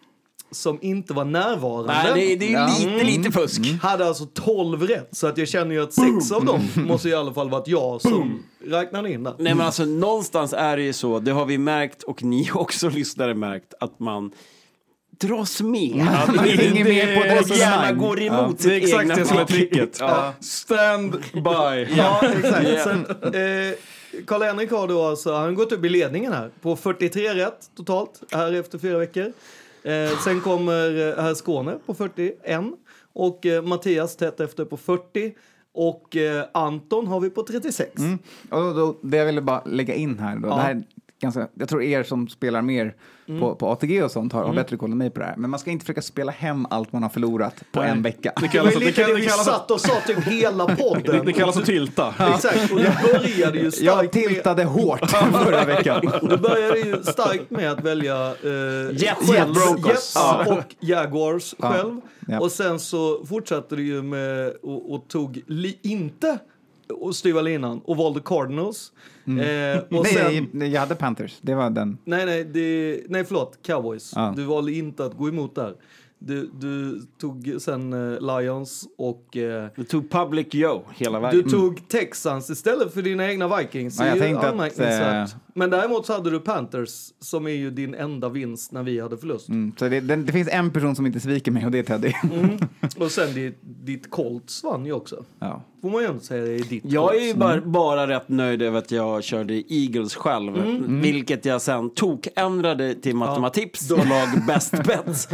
som 0.51 0.79
inte 0.81 1.13
var 1.13 1.25
närvarande, 1.25 1.93
Nej, 1.93 2.13
det, 2.13 2.35
det 2.35 2.45
är 2.45 2.49
ju 2.49 2.53
Ja. 2.55 2.91
lite, 2.93 3.03
lite 3.17 3.31
fusk. 3.31 3.61
hade 3.81 4.07
alltså 4.07 4.25
12 4.25 4.87
rätt. 4.87 5.09
Så 5.11 5.27
att 5.27 5.37
jag 5.37 5.47
känner 5.47 5.75
ju 5.75 5.83
att 5.83 5.93
sex 5.93 6.31
av 6.31 6.45
dem 6.45 6.67
måste 6.75 7.09
i 7.09 7.13
alla 7.13 7.33
fall 7.33 7.49
varit 7.49 7.67
jag 7.67 8.01
som 8.01 8.43
räknade 8.65 9.11
in 9.11 9.23
där. 9.23 9.33
Nej 9.39 9.55
men 9.55 9.65
alltså 9.65 9.85
någonstans 9.85 10.53
är 10.53 10.77
det 10.77 10.83
ju 10.83 10.93
så, 10.93 11.19
det 11.19 11.31
har 11.31 11.45
vi 11.45 11.57
märkt 11.57 12.03
och 12.03 12.23
ni 12.23 12.49
också 12.53 12.89
lyssnare 12.89 13.33
märkt, 13.33 13.73
att 13.79 13.99
man 13.99 14.31
dras 15.19 15.61
med. 15.61 15.95
man 16.35 16.39
hänger 16.39 16.83
med 16.83 17.17
på 17.17 17.23
ett 17.23 17.51
och 17.51 17.57
gärna 17.57 17.81
resonemang. 17.81 17.97
går 17.97 18.21
emot 18.21 18.55
Ja, 18.63 18.69
det 18.69 18.75
är 18.75 18.77
exakt 18.77 19.15
det 19.15 19.25
som 19.25 19.37
är 19.37 19.45
tricket. 19.45 19.97
Ja. 19.99 20.33
Stand 20.39 21.11
by. 21.33 21.87
Ja, 21.97 22.21
exakt. 22.37 22.69
Ja. 22.69 22.83
Sen, 22.83 23.05
eh, 23.21 23.73
Karl-Henrik 24.25 24.71
har 24.71 24.87
då 24.87 25.03
alltså, 25.03 25.33
han 25.33 25.55
gått 25.55 25.71
upp 25.71 25.85
i 25.85 25.89
ledningen 25.89 26.33
här 26.33 26.49
på 26.61 26.75
43 26.75 27.33
rätt 27.33 27.69
totalt 27.77 28.23
här 28.31 28.53
efter 28.53 28.77
fyra 28.77 28.97
veckor. 28.97 29.33
Eh, 29.83 30.17
sen 30.23 30.41
kommer 30.41 31.09
eh, 31.17 31.23
herr 31.23 31.33
Skåne 31.33 31.77
på 31.85 31.93
41 31.93 32.61
och 33.13 33.45
eh, 33.45 33.63
Mattias 33.63 34.15
tätt 34.15 34.39
efter 34.39 34.65
på 34.65 34.77
40 34.77 35.33
och 35.73 36.15
eh, 36.15 36.45
Anton 36.53 37.07
har 37.07 37.19
vi 37.19 37.29
på 37.29 37.43
36. 37.43 37.97
Mm. 37.97 38.19
Och 38.49 38.75
då, 38.75 38.99
det 39.01 39.17
jag 39.17 39.25
ville 39.25 39.41
bara 39.41 39.63
lägga 39.65 39.93
in 39.93 40.19
här 40.19 40.35
då. 40.35 40.47
Ja. 40.47 40.55
Det 40.55 40.61
här 40.61 40.71
är 40.71 40.83
ganska, 41.21 41.47
jag 41.53 41.69
tror 41.69 41.83
er 41.83 42.03
som 42.03 42.27
spelar 42.27 42.61
mer 42.61 42.95
på, 43.39 43.55
på 43.55 43.67
ATG 43.67 44.03
och 44.03 44.11
sånt 44.11 44.33
har, 44.33 44.43
har 44.43 44.53
bättre 44.53 44.77
koll 44.77 44.91
än 44.91 44.97
mig 44.97 45.09
på 45.09 45.19
det 45.19 45.25
här. 45.25 45.35
Men 45.37 45.49
man 45.49 45.59
ska 45.59 45.71
inte 45.71 45.85
försöka 45.85 46.01
spela 46.01 46.31
hem 46.31 46.65
allt 46.69 46.91
man 46.93 47.03
har 47.03 47.09
förlorat 47.09 47.63
på 47.71 47.81
en 47.81 48.01
vecka. 48.01 48.33
Det 48.35 48.41
Det 48.41 48.47
var 48.47 48.51
kallas, 48.53 48.75
ju 48.75 48.79
det, 48.79 48.85
lite 48.85 49.01
det 49.01 49.05
kallas, 49.05 49.17
vi 49.17 49.21
det, 49.21 49.29
kallas, 49.29 49.45
satt 49.45 49.71
och 49.71 49.81
sa 49.81 49.93
typ 50.07 50.23
hela 50.23 50.65
podden. 50.75 51.01
det, 51.03 51.21
det 51.25 51.33
kallas 51.33 51.57
att 51.57 51.65
tilta. 51.65 52.13
Exakt, 52.35 52.71
och 52.71 52.77
det 52.79 52.97
började 53.13 53.59
ju 53.59 53.71
starkt 53.71 53.85
Jag 53.85 54.11
tiltade 54.11 54.63
hårt 54.63 55.09
förra 55.45 55.65
veckan. 55.65 56.01
med, 56.05 56.29
det 56.29 56.37
började 56.37 56.79
ju 56.79 57.03
starkt 57.03 57.49
med 57.51 57.71
att 57.71 57.83
välja 57.83 58.25
eh, 58.27 58.91
Jets. 58.91 59.33
Jets 59.87 60.15
Ja. 60.15 60.45
och 60.47 60.75
Jaguars 60.79 61.55
Ja. 61.57 61.71
själv. 61.73 62.01
Ja. 62.27 62.39
Och 62.39 62.51
sen 62.51 62.79
så 62.79 63.25
fortsatte 63.25 63.75
det 63.75 63.81
ju 63.81 64.01
med 64.01 64.53
och, 64.63 64.93
och 64.93 65.07
tog 65.07 65.41
li, 65.47 65.79
inte 65.81 66.37
och 66.89 67.15
styva 67.15 67.41
linan 67.41 67.81
och 67.85 67.97
valde 67.97 68.19
Cardinals. 68.25 68.91
Eh, 69.27 69.97
och 69.99 70.07
sen, 70.07 70.23
Nej, 70.23 70.49
nej, 70.51 70.69
jag 70.71 70.79
hade 70.81 70.95
Panthers. 70.95 71.37
Det 71.41 71.55
var 71.55 71.69
den. 71.69 71.97
nej, 72.05 72.25
nej, 72.25 72.43
det, 72.43 73.01
nej, 73.09 73.25
förlåt, 73.25 73.59
Cowboys. 73.65 74.11
Ja. 74.15 74.33
Du 74.37 74.43
valde 74.43 74.71
inte 74.71 75.05
att 75.05 75.13
gå 75.17 75.27
emot 75.29 75.55
där. 75.55 75.73
Du, 76.19 76.49
du 76.59 77.01
tog 77.19 77.55
sen 77.59 77.93
eh, 77.93 78.39
Lions 78.39 78.83
och 78.97 79.37
eh, 79.37 79.67
Du 79.75 79.83
tog 79.83 80.11
Public 80.11 80.47
Joe 80.53 80.81
hela 80.95 81.19
du 81.19 81.37
vägen. 81.37 81.49
tog 81.51 81.87
Texans 81.87 82.49
istället 82.49 82.93
för 82.93 83.01
dina 83.01 83.27
egna 83.31 83.57
Vikings. 83.57 83.99
Ja, 83.99 84.07
jag 84.07 84.19
tänkte 84.19 84.49
att, 84.49 84.79
eh, 84.79 85.37
Men 85.57 85.69
däremot 85.69 86.05
så 86.05 86.13
hade 86.13 86.29
du 86.29 86.39
Panthers 86.39 86.89
som 87.19 87.47
är 87.47 87.51
ju 87.51 87.71
din 87.71 87.93
enda 87.93 88.29
vinst 88.29 88.71
när 88.71 88.83
vi 88.83 88.99
hade 88.99 89.17
förlust. 89.17 89.49
Mm, 89.49 89.73
så 89.77 89.89
det, 89.89 89.99
den, 89.99 90.25
det 90.25 90.31
finns 90.31 90.49
en 90.51 90.71
person 90.71 90.95
som 90.95 91.05
inte 91.05 91.19
sviker 91.19 91.51
mig 91.51 91.65
och 91.65 91.71
det 91.71 91.79
är 91.79 91.83
Teddy. 91.83 92.13
Och 92.97 93.11
sen 93.11 93.33
ditt, 93.33 93.57
ditt 93.61 94.09
Colts 94.09 94.63
vann 94.63 94.85
ju 94.85 94.91
också. 94.93 95.25
Ja. 95.39 95.61
Får 95.81 95.89
man 95.89 96.01
ju 96.01 96.07
ändå 96.07 96.19
säga 96.19 96.45
det 96.45 96.55
är 96.55 96.59
ditt 96.63 96.83
Jag 96.85 97.03
är 97.15 97.19
Colts. 97.19 97.25
ju 97.25 97.33
bara, 97.33 97.61
bara 97.61 98.07
rätt 98.07 98.29
nöjd 98.29 98.61
över 98.61 98.77
att 98.79 98.91
jag 98.91 99.23
körde 99.23 99.73
Eagles 99.73 100.15
själv. 100.15 100.53
Vilket 101.01 101.45
jag 101.45 101.61
sen 101.61 101.89
tokändrade 101.89 102.95
till 102.95 103.15
Matematips 103.15 103.91
och 103.91 103.97
lag 104.07 104.27
Best 104.47 104.71
Bets 104.83 105.27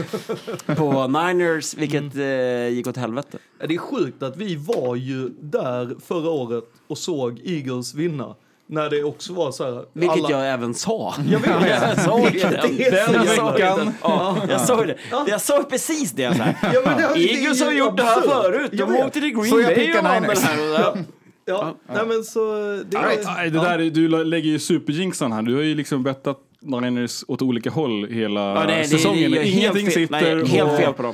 på 0.77 1.07
Niners, 1.07 1.77
vilket 1.77 2.15
eh, 2.15 2.67
gick 2.67 2.87
åt 2.87 2.97
helvete. 2.97 3.37
Ja, 3.59 3.67
Det 3.67 3.73
är 3.73 3.77
sjukt 3.77 4.23
att 4.23 4.37
vi 4.37 4.55
var 4.55 4.95
ju 4.95 5.29
där 5.41 5.95
förra 6.01 6.29
året 6.29 6.63
och 6.87 6.97
såg 6.97 7.41
Eagles 7.45 7.93
vinna. 7.95 8.35
När 8.71 8.89
det 8.89 9.03
också 9.03 9.33
var 9.33 9.51
så 9.51 9.63
här... 9.63 9.83
Vilket 9.93 10.17
alla- 10.25 10.29
jag 10.31 10.53
även 10.53 10.73
sa. 10.73 11.15
Jag 11.31 11.39
vet. 11.39 11.49
jag 11.69 11.99
sa 11.99 12.17
det. 12.17 12.89
Den 12.89 13.21
veckan. 13.25 13.93
Ja, 14.01 14.37
jag 14.49 14.61
sa 14.61 14.85
det. 14.85 14.95
Ja. 15.11 15.25
Jag 15.27 15.41
sa 15.41 15.63
precis 15.69 16.11
det. 16.11 16.35
Så 16.35 16.41
här. 16.43 16.55
Ja, 16.73 16.81
det- 17.13 17.19
Eagles 17.19 17.63
har 17.63 17.71
gjort 17.71 17.97
det 17.97 18.03
här 18.03 18.21
förut. 18.21 18.69
Jag 18.73 18.89
De 18.89 18.95
åkte 18.97 19.19
till 19.21 19.33
Så 19.35 19.41
Green 19.41 19.61
jag 19.61 19.75
Bay 19.75 19.97
och 19.97 20.03
vann 20.03 20.23
den 20.23 20.37
här 20.37 20.61
och 20.89 20.95
där. 20.95 21.03
Ja, 21.45 21.75
nej 21.93 22.05
men 22.07 22.23
så... 22.23 22.55
Det 22.89 22.97
right. 22.97 23.25
Nej, 23.25 23.49
det 23.49 23.59
där, 23.59 23.79
är- 23.79 23.89
du 23.89 24.23
lägger 24.23 24.49
ju 24.49 24.59
superjinxan 24.59 25.31
här. 25.31 25.41
Du 25.41 25.55
har 25.55 25.61
ju 25.61 25.75
liksom 25.75 26.03
bettat 26.03 26.37
Niners 26.61 27.23
åt 27.27 27.41
olika 27.41 27.69
håll 27.69 28.07
hela 28.09 28.41
Ja, 28.41 28.65
det, 28.67 28.75
det, 28.75 28.83
säsongen. 28.87 29.31
det, 29.31 29.39
det, 29.39 29.47
Ingenting 29.47 29.61
helt 29.83 29.93
fel, 29.93 30.07
sitter. 30.07 30.35
Nej, 30.35 30.45
helt 30.47 30.71
och, 30.71 30.77
fel 30.77 30.93
på 30.93 31.03
dem. 31.03 31.13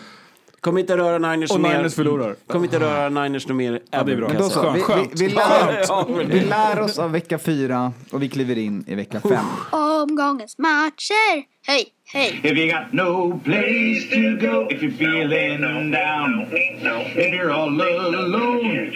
Kommer 0.61 0.79
inte 0.81 0.97
röra 0.97 1.17
Niners 1.31 1.51
Och 1.51 1.59
mer. 1.59 1.77
Niners 1.77 1.95
förlorar. 1.95 2.35
Kommer 2.47 2.65
inte 2.65 2.79
röra 2.79 3.09
Niners 3.09 3.47
mer. 3.47 3.81
Ja, 3.91 4.03
det 4.03 4.11
är 4.11 4.15
bra. 4.15 4.27
kan 4.27 4.37
Då 4.37 4.49
så, 4.49 4.71
vi, 4.71 4.83
vi, 4.95 5.25
vi, 5.27 5.33
lär, 5.33 6.07
men 6.17 6.27
vi 6.29 6.39
lär 6.39 6.79
oss 6.79 6.99
av 6.99 7.11
vecka 7.11 7.39
fyra 7.39 7.93
och 8.11 8.23
vi 8.23 8.29
kliver 8.29 8.57
in 8.57 8.83
i 8.87 8.95
vecka 8.95 9.21
fem. 9.21 9.45
Omgångens 9.71 10.57
matcher. 10.57 11.56
Hej, 11.67 11.91
hej. 12.05 12.39
If 12.43 12.57
you 12.57 12.71
got 12.71 12.93
no 12.93 13.41
place 13.43 14.09
to 14.11 14.37
go, 14.37 14.67
if 14.69 14.81
you're 14.81 14.93
feeling 14.93 15.91
down, 15.91 16.47
if 16.49 17.33
you're 17.33 17.51
all 17.51 17.67
alone, 17.67 18.93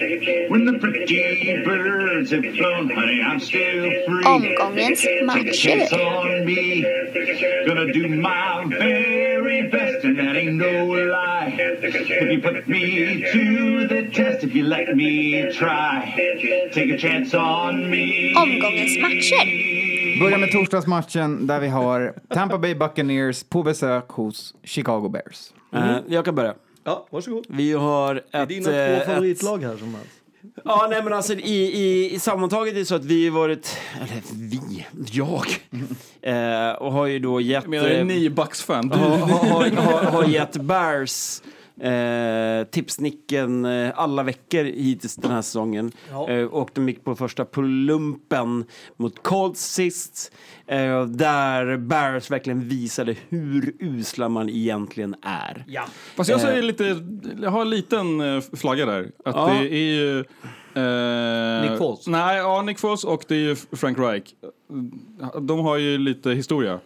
when 0.50 0.64
the 0.64 0.80
pretty 0.80 1.64
birds 1.66 2.32
have 2.32 2.46
flown, 2.56 2.90
honey, 2.90 3.22
I'm 3.22 3.42
still 3.42 3.92
free. 4.08 4.24
Omgångens 4.24 5.02
Take 5.34 5.48
a 5.48 5.52
chance 5.52 5.92
on 5.92 6.46
me, 6.46 6.86
gonna 7.68 7.92
do 7.92 8.08
my 8.08 8.64
very 8.70 9.68
best, 9.68 10.06
and 10.06 10.18
that 10.18 10.38
ain't 10.38 10.56
no 10.56 10.86
lie. 10.86 11.54
If 11.60 12.32
you 12.32 12.40
put 12.40 12.70
me 12.70 13.26
to 13.34 13.88
the 13.90 14.08
test, 14.14 14.46
if 14.46 14.56
you 14.56 14.64
let 14.64 14.96
me 14.96 15.52
try, 15.52 16.16
take 16.72 16.90
a 16.90 16.98
chance 16.98 17.34
on 17.34 17.90
me. 17.92 18.34
Omgångens 18.34 18.96
matcher. 19.04 20.01
Börjar 20.22 20.38
med 20.38 20.52
torsdagsmatchen 20.52 21.48
där 21.48 21.60
vi 21.60 21.68
har 21.68 22.14
Tampa 22.34 22.58
Bay 22.58 22.76
Buccaneers 22.76 23.44
på 23.44 23.64
besök 23.64 24.08
hos 24.10 24.56
Chicago 24.64 25.10
Bears. 25.10 25.52
Eh, 25.74 25.98
Jag 26.08 26.26
kan 26.26 26.36
börja. 26.36 26.54
Ja, 26.84 27.08
varsågod. 27.10 27.46
Vi 27.50 27.74
har 27.74 28.16
ett... 28.16 28.26
Det 28.32 28.38
är 28.38 28.46
dina 28.46 28.70
eh, 28.72 28.96
två 28.96 29.02
ett- 29.02 29.08
favoritlag 29.08 29.58
här 29.64 29.78
som 29.78 29.96
helst. 29.96 30.10
Ja, 30.66 30.88
nej 30.90 31.04
men 31.04 31.14
alltså 31.14 31.34
i, 31.34 31.38
i, 31.62 32.14
i 32.16 32.20
sammantaget 32.20 32.74
är 32.74 32.80
det 32.80 32.86
så 32.86 32.96
att 32.96 33.06
vi 33.06 33.30
har 33.30 33.36
varit, 33.40 33.78
eller 34.02 34.22
vi, 34.34 34.86
jag, 35.12 35.46
eh, 36.22 36.72
och 36.82 36.92
har 36.92 37.06
ju 37.06 37.20
då 37.20 37.42
gett... 37.42 37.64
Jag 37.64 37.70
menar, 37.70 37.90
eh, 37.90 38.00
en 38.00 38.08
ni 38.08 38.30
Bucks-fan. 38.30 38.88
Du. 38.90 38.98
har, 38.98 39.18
har, 39.18 39.70
har, 39.70 40.04
har 40.04 40.24
gett 40.24 40.56
Bears 40.58 41.42
eh, 41.80 42.68
tipsnicken 42.72 43.66
eh, 43.66 43.92
alla 43.96 44.24
veckor 44.24 44.64
hittills 44.64 45.16
den 45.16 45.32
här 45.32 45.42
säsongen. 45.42 45.92
Ja. 46.12 46.30
Eh, 46.30 46.46
och 46.46 46.70
de 46.74 46.90
gick 46.90 47.04
på 47.04 47.16
första 47.16 47.46
plumpen 47.46 48.66
mot 48.98 49.24
Colts 49.24 49.74
sist. 49.74 50.32
Eh, 50.68 51.06
där 51.06 51.78
Bears 51.78 52.32
verkligen 52.32 52.68
visade 52.70 53.16
hur 53.30 53.74
usla 53.80 54.30
man 54.30 54.50
egentligen 54.50 55.16
är. 55.22 55.64
Ja. 55.68 55.84
Fast 56.16 56.30
jag 56.30 56.40
Eh. 56.40 56.46
säger 56.46 56.62
lite, 56.62 57.04
jag 57.42 57.50
har 57.52 57.62
en 57.62 57.70
liten 57.70 58.22
eh, 58.22 58.42
flagga 58.54 58.86
där. 58.86 59.12
Att 59.26 59.36
Ja. 59.36 59.48
det 59.48 59.74
är 59.74 59.96
ju, 59.96 60.24
Eh, 60.74 61.70
Nick 61.70 61.78
Foles? 61.78 62.08
Nej, 62.08 62.38
ja, 62.38 62.62
Nick 62.62 62.80
Foles 62.80 63.04
och 63.04 63.24
det 63.28 63.36
är 63.36 63.40
ju 63.40 63.56
Frank 63.56 64.00
Reich. 64.00 64.24
De 65.42 65.60
har 65.60 65.78
ju 65.78 65.98
lite 65.98 66.30
historia. 66.32 66.80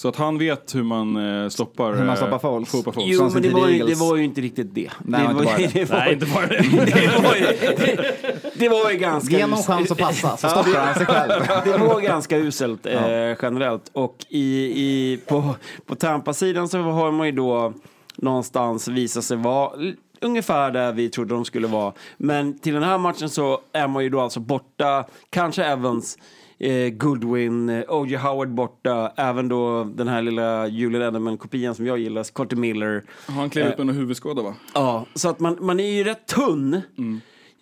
Så 0.00 0.08
att 0.08 0.16
han 0.16 0.38
vet 0.38 0.74
hur 0.74 0.82
man 0.82 1.16
eh, 1.42 1.48
stoppar, 1.48 1.92
Hur 1.92 1.98
man 1.98 2.08
eh, 2.08 2.14
stoppar 2.14 2.64
stoppar 2.64 2.92
Foles. 2.92 3.08
Jo, 3.08 3.30
men 3.32 3.42
det 3.42 3.50
var, 3.50 3.68
ju, 3.68 3.84
det 3.86 3.94
var 3.94 4.16
ju 4.16 4.24
inte 4.24 4.40
riktigt 4.40 4.74
det. 4.74 4.90
Nej, 5.04 5.20
det 5.22 5.30
inte 5.30 5.44
bara 5.44 5.56
det. 5.56 5.66
det 5.74 5.90
var, 5.90 5.98
Nej, 5.98 6.12
inte 6.12 6.26
bara 6.26 6.46
det. 6.46 6.56
det 6.84 7.22
var 7.22 7.34
ju, 7.34 7.46
det, 7.76 8.52
det 8.54 8.68
var 8.68 8.90
ju 8.90 8.98
ganska... 8.98 9.36
Ge 9.36 9.46
någon 9.46 9.58
us- 9.58 9.66
chans 9.66 9.90
att 9.90 9.98
passa, 10.22 10.36
så 10.36 10.48
stoppar 10.48 10.80
han 10.80 10.94
sig 10.94 11.06
själv. 11.06 11.42
Det 11.64 11.78
var 11.78 12.00
ganska 12.00 12.36
uselt 12.36 12.86
eh, 12.86 13.36
generellt. 13.42 13.90
Och 13.92 14.16
i, 14.28 14.64
i, 14.64 15.20
på, 15.28 15.54
på 15.86 15.94
Tampa-sidan 15.94 16.68
så 16.68 16.78
har 16.78 17.12
man 17.12 17.26
ju 17.26 17.32
då 17.32 17.72
någonstans 18.16 18.88
visat 18.88 19.24
sig 19.24 19.36
vara 19.36 19.72
l- 19.78 19.96
ungefär 20.20 20.70
där 20.70 20.92
vi 20.92 21.08
trodde 21.08 21.34
de 21.34 21.44
skulle 21.44 21.66
vara. 21.66 21.92
Men 22.16 22.58
till 22.58 22.74
den 22.74 22.82
här 22.82 22.98
matchen 22.98 23.28
så 23.28 23.60
är 23.72 23.88
man 23.88 24.02
ju 24.04 24.08
då 24.10 24.20
alltså 24.20 24.40
borta, 24.40 25.04
kanske 25.30 25.64
Evans, 25.64 26.18
eh, 26.60 26.88
Goodwin, 26.88 27.68
eh, 27.68 27.84
O.J. 27.88 28.16
Howard 28.16 28.48
borta, 28.54 29.12
även 29.16 29.48
då 29.48 29.84
den 29.84 30.08
här 30.08 30.22
lilla 30.22 30.66
Julian 30.66 31.02
Edelman-kopian 31.02 31.74
som 31.74 31.86
jag 31.86 31.98
gillar, 31.98 32.22
Scotty 32.22 32.56
Miller. 32.56 33.02
Han 33.26 33.50
klev 33.50 33.66
Eh, 33.66 33.72
ut 33.72 33.78
med 33.78 33.88
en 33.88 33.94
huvudskada 33.94 34.42
va? 34.42 34.54
Ja, 34.74 35.06
så 35.14 35.28
att 35.28 35.40
man, 35.40 35.56
man 35.60 35.80
är 35.80 35.90
ju 35.92 36.04
rätt 36.04 36.26
tunn. 36.26 36.80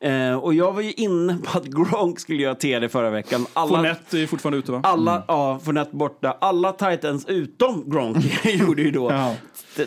Eh, 0.01 0.35
och 0.37 0.55
jag 0.55 0.73
var 0.73 0.81
ju 0.83 0.93
inne 0.93 1.39
på 1.45 1.59
att 1.59 1.65
Gronk 1.67 2.21
skulle 2.21 2.43
göra 2.43 2.55
TD 2.55 2.89
förra 2.89 3.11
veckan. 3.11 3.47
Alla, 3.53 3.69
Fournette 3.77 4.19
är 4.19 4.27
fortfarande 4.27 4.59
ute 4.59 4.73
va? 4.73 4.81
alla, 4.85 5.25
ja, 5.29 5.61
Fournette 5.65 5.97
borta. 5.97 6.37
Alla 6.41 6.73
Titans 6.73 7.27
utom 7.27 7.85
Gronk 7.91 8.45
gjorde 8.45 8.83
ju 8.83 8.91
då 8.91 9.11
Ja. 9.13 9.35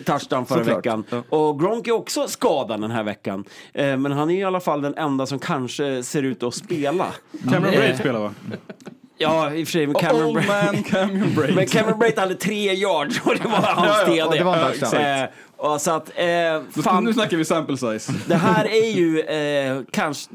touchdown 0.06 0.46
förra 0.46 0.58
Såklart. 0.64 0.78
veckan. 0.78 1.04
Och 1.30 1.60
Gronk 1.60 1.88
är 1.88 1.92
också 1.92 2.28
skadad 2.28 2.82
den 2.82 2.92
här 2.92 3.04
veckan. 3.04 3.44
Eh, 3.74 3.98
men 3.98 4.12
han 4.12 4.30
är 4.30 4.40
i 4.40 4.44
alla 4.44 4.60
fall 4.60 4.82
den 4.82 4.96
enda 4.96 5.26
som 5.26 5.40
kanske 5.40 6.04
ser 6.04 6.24
ut 6.24 6.44
att 6.44 6.54
spela. 6.56 7.06
Cameron 7.44 7.66
Eh, 7.66 7.80
Braid 7.80 7.98
spelar 7.98 8.20
va? 8.20 8.34
Ja, 9.22 9.54
i 9.54 9.64
och 9.64 9.68
för 9.68 9.72
sig. 9.72 9.88
Men 9.88 9.96
Cameron, 9.96 10.24
Old 10.38 10.46
Bra- 10.46 10.64
man 10.74 10.84
Cameron 10.90 11.36
Braid. 11.36 11.56
men 11.56 11.68
Cameron 11.68 12.00
Braid 12.00 12.20
hade 12.20 12.36
tre 12.36 12.74
yards 12.74 13.22
och 13.26 13.36
det 13.36 13.44
var 13.44 13.52
hans 13.58 13.88
Ja, 13.88 14.00
ja, 14.00 14.06
TD. 14.06 14.22
och 14.24 14.34
det 14.36 14.44
var 14.44 14.58
en 14.58 14.80
touchdown. 14.80 15.02
Eh, 15.06 15.26
och 15.58 15.82
så 15.82 15.92
att, 15.92 16.10
eh, 16.16 16.26
Nu- 16.26 16.84
fan, 16.84 17.04
Nu 17.04 17.14
snackar 17.14 17.38
vi 17.38 17.46
sample 17.46 17.78
size. 17.78 18.14
det 18.28 18.36
här 18.36 18.66
är 18.66 18.92
ju 18.92 19.20
eh, 19.20 19.82
kanske... 19.92 20.30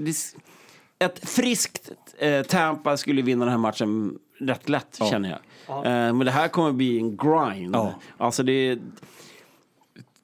Ett 0.99 1.28
friskt 1.28 1.91
eh, 2.18 2.43
Tampa 2.43 2.97
skulle 2.97 3.22
vinna 3.22 3.45
den 3.45 3.53
här 3.53 3.59
matchen 3.59 4.14
rätt 4.41 4.68
lätt, 4.68 4.99
känner 5.11 5.28
jag. 5.28 5.39
Eh, 5.87 6.12
men 6.14 6.18
det 6.18 6.30
här 6.30 6.49
kommer 6.49 6.72
bli 6.72 6.99
en 6.99 7.16
grind. 7.16 7.76
Alltså 8.18 8.43
det... 8.43 8.78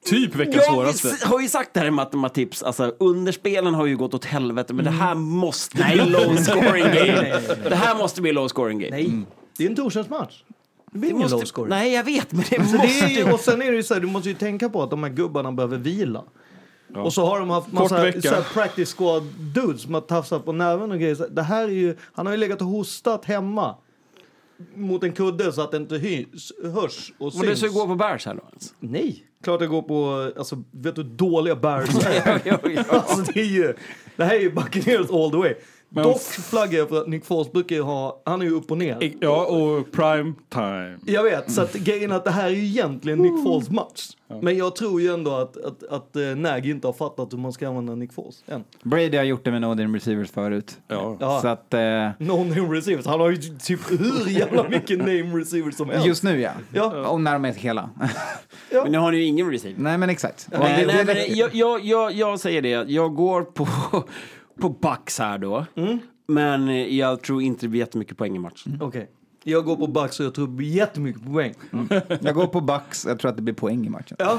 Typ 0.05 0.35
veckans 0.35 0.55
Jag 0.55 0.65
svåraste. 0.65 1.27
har 1.27 1.41
ju 1.41 1.47
sagt 1.47 1.73
det 1.73 1.79
här 1.79 1.87
i 1.87 1.91
Matematips, 1.91 2.63
alltså 2.63 2.95
underspelen 2.99 3.73
har 3.73 3.85
ju 3.85 3.97
gått 3.97 4.13
åt 4.13 4.25
helvete, 4.25 4.73
men 4.73 4.85
det 4.85 4.91
här 4.91 5.15
måste 5.15 5.75
bli 5.75 5.95
low 6.05 6.35
scoring 6.35 6.83
game. 6.83 7.39
Det 7.69 7.75
här 7.75 7.97
måste 7.97 8.21
bli 8.21 8.31
low 8.31 8.47
scoring 8.47 8.79
game. 8.79 8.97
Nej, 8.97 9.25
det 9.57 9.65
är 9.65 9.69
en 9.69 9.75
torsdagsmatch. 9.75 10.43
Det 10.91 10.99
blir 10.99 11.09
ingen 11.09 11.29
low 11.29 11.39
score. 11.39 11.69
nej, 11.69 11.93
jag 11.93 12.03
vet, 12.03 12.31
men 12.31 12.45
det 12.49 12.59
måste... 12.59 12.77
det 12.77 12.99
är 12.99 13.09
ju, 13.09 13.31
och 13.31 13.39
sen 13.39 13.61
är 13.61 13.71
det 13.71 13.77
ju 13.77 13.83
så 13.83 13.93
här, 13.93 14.01
du 14.01 14.07
måste 14.07 14.29
ju 14.29 14.35
tänka 14.35 14.69
på 14.69 14.83
att 14.83 14.89
de 14.89 15.03
här 15.03 15.09
gubbarna 15.09 15.51
behöver 15.51 15.77
vila. 15.77 16.23
Och 16.95 17.13
så 17.13 17.25
har 17.25 17.39
de 17.39 17.49
haft 17.49 17.71
massa 17.71 17.89
så 17.89 17.95
här 17.95 18.53
practice 18.53 18.93
squad 18.93 19.23
dudes 19.23 19.81
som 19.81 19.93
har 19.93 20.01
tafsat 20.01 20.45
på 20.45 20.51
nerven 20.51 20.91
och 20.91 20.99
grejer. 20.99 21.27
Det 21.31 21.41
här 21.41 21.63
är 21.63 21.67
ju, 21.67 21.95
han 22.13 22.25
har 22.25 22.33
ju 22.33 22.37
legat 22.37 22.61
och 22.61 22.67
hostat 22.67 23.25
hemma 23.25 23.75
mot 24.75 25.03
en 25.03 25.11
kudde 25.13 25.51
så 25.53 25.61
att 25.61 25.71
det 25.71 25.77
inte 25.77 25.97
hyrs, 25.97 26.51
hörs 26.63 27.13
och 27.17 27.33
Men 27.35 27.41
det 27.41 27.55
syns. 27.55 27.71
ska 27.71 27.79
gå 27.79 27.87
på 27.87 27.95
Bears 27.95 28.25
här 28.25 28.33
då? 28.35 28.41
Alltså. 28.53 28.73
Nej, 28.79 29.23
klart 29.43 29.61
jag 29.61 29.69
går 29.69 29.81
på, 29.81 30.31
alltså 30.37 30.63
vet 30.71 30.95
du 30.95 31.01
hur 31.03 31.09
dåliga 31.09 31.55
Bears 31.55 32.05
är? 32.05 32.85
Alltså 32.93 33.31
det 33.33 33.39
är 33.39 33.45
ju, 33.45 33.73
det 34.15 34.23
här 34.23 34.35
är 34.35 34.39
ju 34.39 34.51
Buccaneers 34.51 35.11
all 35.11 35.31
the 35.31 35.37
way. 35.37 35.53
Dock 35.93 36.21
flaggar 36.21 36.79
jag 36.79 36.89
för 36.89 37.01
att 37.01 37.07
Nick 37.07 37.25
Foles 37.25 37.51
brukar 37.51 37.75
ju 37.75 37.81
ha, 37.81 38.21
han 38.25 38.41
är 38.41 38.45
ju 38.45 38.51
upp 38.51 38.71
och 38.71 38.77
ner. 38.77 39.13
Ja, 39.19 39.45
och 39.45 39.91
prime 39.91 40.33
time. 40.49 40.97
Jag 41.05 41.23
vet, 41.23 41.51
så 41.51 41.61
att 41.61 41.73
grejen 41.73 42.11
är 42.11 42.15
att 42.15 42.23
det 42.23 42.31
här 42.31 42.45
är 42.45 42.49
ju 42.49 42.65
egentligen 42.65 43.19
Nick 43.19 43.43
Foles 43.43 43.69
match. 43.69 44.09
Men 44.41 44.57
jag 44.57 44.75
tror 44.75 45.01
ju 45.01 45.13
ändå 45.13 45.31
att, 45.31 45.57
att, 45.57 45.83
att 45.83 46.15
uh, 46.15 46.35
Nagy 46.35 46.69
inte 46.71 46.87
har 46.87 46.93
fattat 46.93 47.33
hur 47.33 47.37
man 47.37 47.53
ska 47.53 47.67
använda 47.67 47.95
Nick 47.95 48.13
Foles 48.13 48.43
än. 48.47 48.63
Brady 48.83 49.17
har 49.17 49.23
gjort 49.23 49.45
det 49.45 49.51
med 49.51 49.61
no 49.61 49.95
receivers 49.95 50.31
förut. 50.31 50.77
Ja. 50.87 51.39
Så 51.41 51.47
att, 51.47 51.73
eh, 51.73 51.79
No 52.17 52.43
name 52.43 52.77
receivers, 52.77 53.05
han 53.05 53.19
har 53.19 53.29
ju 53.29 53.37
typ 53.37 53.79
hur 53.91 54.29
jävla 54.29 54.69
mycket 54.69 54.97
name 54.99 55.39
receivers 55.39 55.75
som 55.75 55.89
helst. 55.89 56.05
just 56.05 56.23
nu 56.23 56.41
ja. 56.41 56.51
Ja. 56.73 57.07
Och 57.07 57.21
när 57.21 57.33
de 57.33 57.45
är 57.45 57.53
hela. 57.53 57.89
Men 58.71 58.91
nu 58.91 58.97
har 58.97 59.11
ni 59.11 59.17
ju 59.17 59.23
ingen 59.23 59.51
receiver. 59.51 59.81
Nej 59.83 59.97
men 59.97 60.09
exakt. 60.09 60.47
Nej, 60.59 60.85
det- 60.85 60.93
nej, 60.93 61.05
men 61.05 61.37
jag, 61.37 61.55
jag, 61.55 61.85
jag, 61.85 62.11
jag 62.13 62.39
säger 62.39 62.61
det, 62.61 62.69
jag 62.69 63.15
går 63.15 63.41
på, 63.41 63.67
på 64.59 64.69
Bucks 64.69 65.19
här 65.19 65.37
då. 65.37 65.65
Men 66.27 66.95
jag 66.97 67.21
tror 67.21 67.41
inte 67.41 67.65
det 67.65 67.69
blir 67.69 67.79
jättemycket 67.79 68.17
poäng 68.17 68.35
i 68.35 68.39
matchen. 68.39 68.79
Okej. 68.81 69.09
Jag 69.43 69.65
går 69.65 69.75
på 69.75 69.87
Bucks 69.87 70.19
och 70.19 70.25
jag 70.25 70.33
tror 70.33 70.63
jättemycket 70.63 71.25
poäng. 71.25 71.53
Jag 72.21 72.35
går 72.35 72.47
på 72.47 72.61
Bucks, 72.61 73.05
jag 73.05 73.19
tror 73.19 73.29
att 73.31 73.35
det 73.35 73.41
blir 73.43 73.53
poäng 73.53 73.85
i 73.85 73.89
matchen. 73.89 74.17
Ja. 74.19 74.37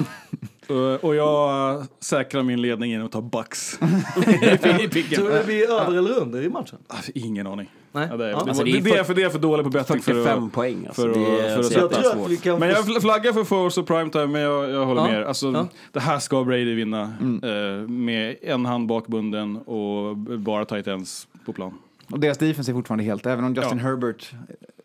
Uh, 0.71 0.95
och 1.05 1.15
jag 1.15 1.75
uh, 1.79 1.85
säkrar 2.01 2.43
min 2.43 2.63
ledning 2.63 2.91
genom 2.91 3.07
att 3.07 3.13
ta 3.13 3.21
Bucks. 3.21 3.79
I 4.81 4.89
picken. 4.89 5.19
Tror 5.19 5.31
du 5.31 5.39
det 5.39 5.45
blir 5.45 5.71
över 5.71 5.99
eller 5.99 6.19
under 6.19 6.43
i 6.43 6.49
matchen? 6.49 6.79
Ah, 6.89 6.97
Ingen 7.15 7.47
aning. 7.47 7.71
Nej. 7.93 8.09
Ja, 8.11 8.17
det, 8.17 8.27
är, 8.27 8.31
Ja. 8.31 8.37
Alltså, 8.37 8.65
det, 8.65 8.71
är 8.71 8.81
det, 8.81 8.91
är 8.91 9.05
för, 9.05 9.15
det 9.15 9.23
är 9.23 9.29
för 9.29 9.39
dåligt 9.39 9.65
på 9.65 9.71
betting 9.71 10.03
för 10.03 10.13
45 10.13 10.45
att, 10.47 10.53
poäng 10.53 10.87
alltså. 10.87 11.03
för 11.03 11.09
att, 11.09 11.15
det 11.15 11.21
är 11.21 11.57
för 11.57 11.61
att 11.61 11.73
Jag 11.73 11.93
tror 11.93 12.25
att 12.25 12.31
vi 12.31 12.37
kan 12.37 12.59
Men 12.59 12.69
jag 12.69 12.85
fl- 12.85 13.01
flaggar 13.01 13.33
för 13.33 13.45
Force 13.45 13.81
och 13.81 13.87
primetime, 13.87 14.27
men 14.27 14.41
jag, 14.41 14.71
jag 14.71 14.87
håller 14.87 15.03
Ja. 15.03 15.11
med. 15.11 15.25
Alltså, 15.25 15.53
Ja. 15.53 15.69
Det 15.93 16.01
här 16.01 16.19
ska 16.19 16.45
Brady 16.45 16.75
vinna 16.75 17.03
eh, 17.43 17.89
med 17.89 18.37
en 18.43 18.67
hand 18.67 18.87
bakbunden 18.89 19.57
och 19.57 20.17
bara 20.17 20.65
tight 20.65 20.87
ends 20.87 21.29
på 21.47 21.53
plan. 21.53 21.75
Och 22.11 22.21
deras 22.21 22.39
defense 22.39 22.71
är 22.71 22.75
fortfarande 22.75 23.05
helt, 23.05 23.27
även 23.27 23.45
om 23.45 23.55
Justin 23.55 23.79
Ja. 23.79 23.85
Herbert 23.85 24.33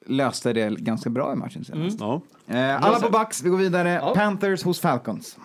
löste 0.10 0.54
det 0.54 0.70
ganska 0.80 1.10
bra 1.10 1.34
i 1.34 1.36
matchen 1.36 1.66
senast. 1.66 2.00
Ja. 2.00 2.22
Eh, 2.48 2.84
alla 2.84 3.00
på 3.00 3.10
Bucks, 3.10 3.44
vi 3.44 3.50
går 3.50 3.58
vidare. 3.58 3.90
Ja. 3.90 4.14
Panthers 4.16 4.64
hos 4.64 4.80
Falcons. 4.80 5.38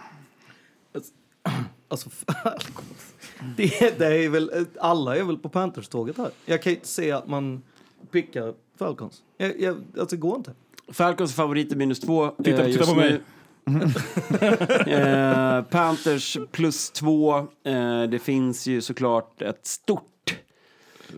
Alltså, 1.88 2.10
Falcons. 2.10 3.14
Det, 3.56 3.98
det 3.98 4.24
är 4.24 4.28
väl, 4.28 4.66
alla 4.80 5.16
är 5.16 5.22
väl 5.22 5.38
på 5.38 5.48
Panthers-tåget 5.48 6.18
här. 6.18 6.30
Jag 6.44 6.62
kan 6.62 6.72
inte 6.72 6.86
se 6.88 7.12
att 7.12 7.28
man 7.28 7.62
pickar 8.10 8.54
Falcons. 8.78 9.22
Jag, 9.36 9.60
jag, 9.60 9.76
alltså, 9.98 10.16
det 10.16 10.20
går 10.20 10.36
inte. 10.36 10.52
Falcons 10.92 11.34
favoriter 11.34 11.76
minus 11.76 12.00
två. 12.00 12.28
Titta- 12.28 12.50
eh, 12.50 12.56
titta 12.66 12.68
just 12.68 12.90
på 12.90 12.96
mig. 12.96 13.20
eh, 14.86 15.62
Panthers 15.62 16.36
plus 16.52 16.90
två. 16.90 17.36
Eh, 17.64 18.02
det 18.10 18.18
finns 18.22 18.66
ju 18.66 18.80
såklart 18.80 19.42
ett 19.42 19.66
stort 19.66 20.13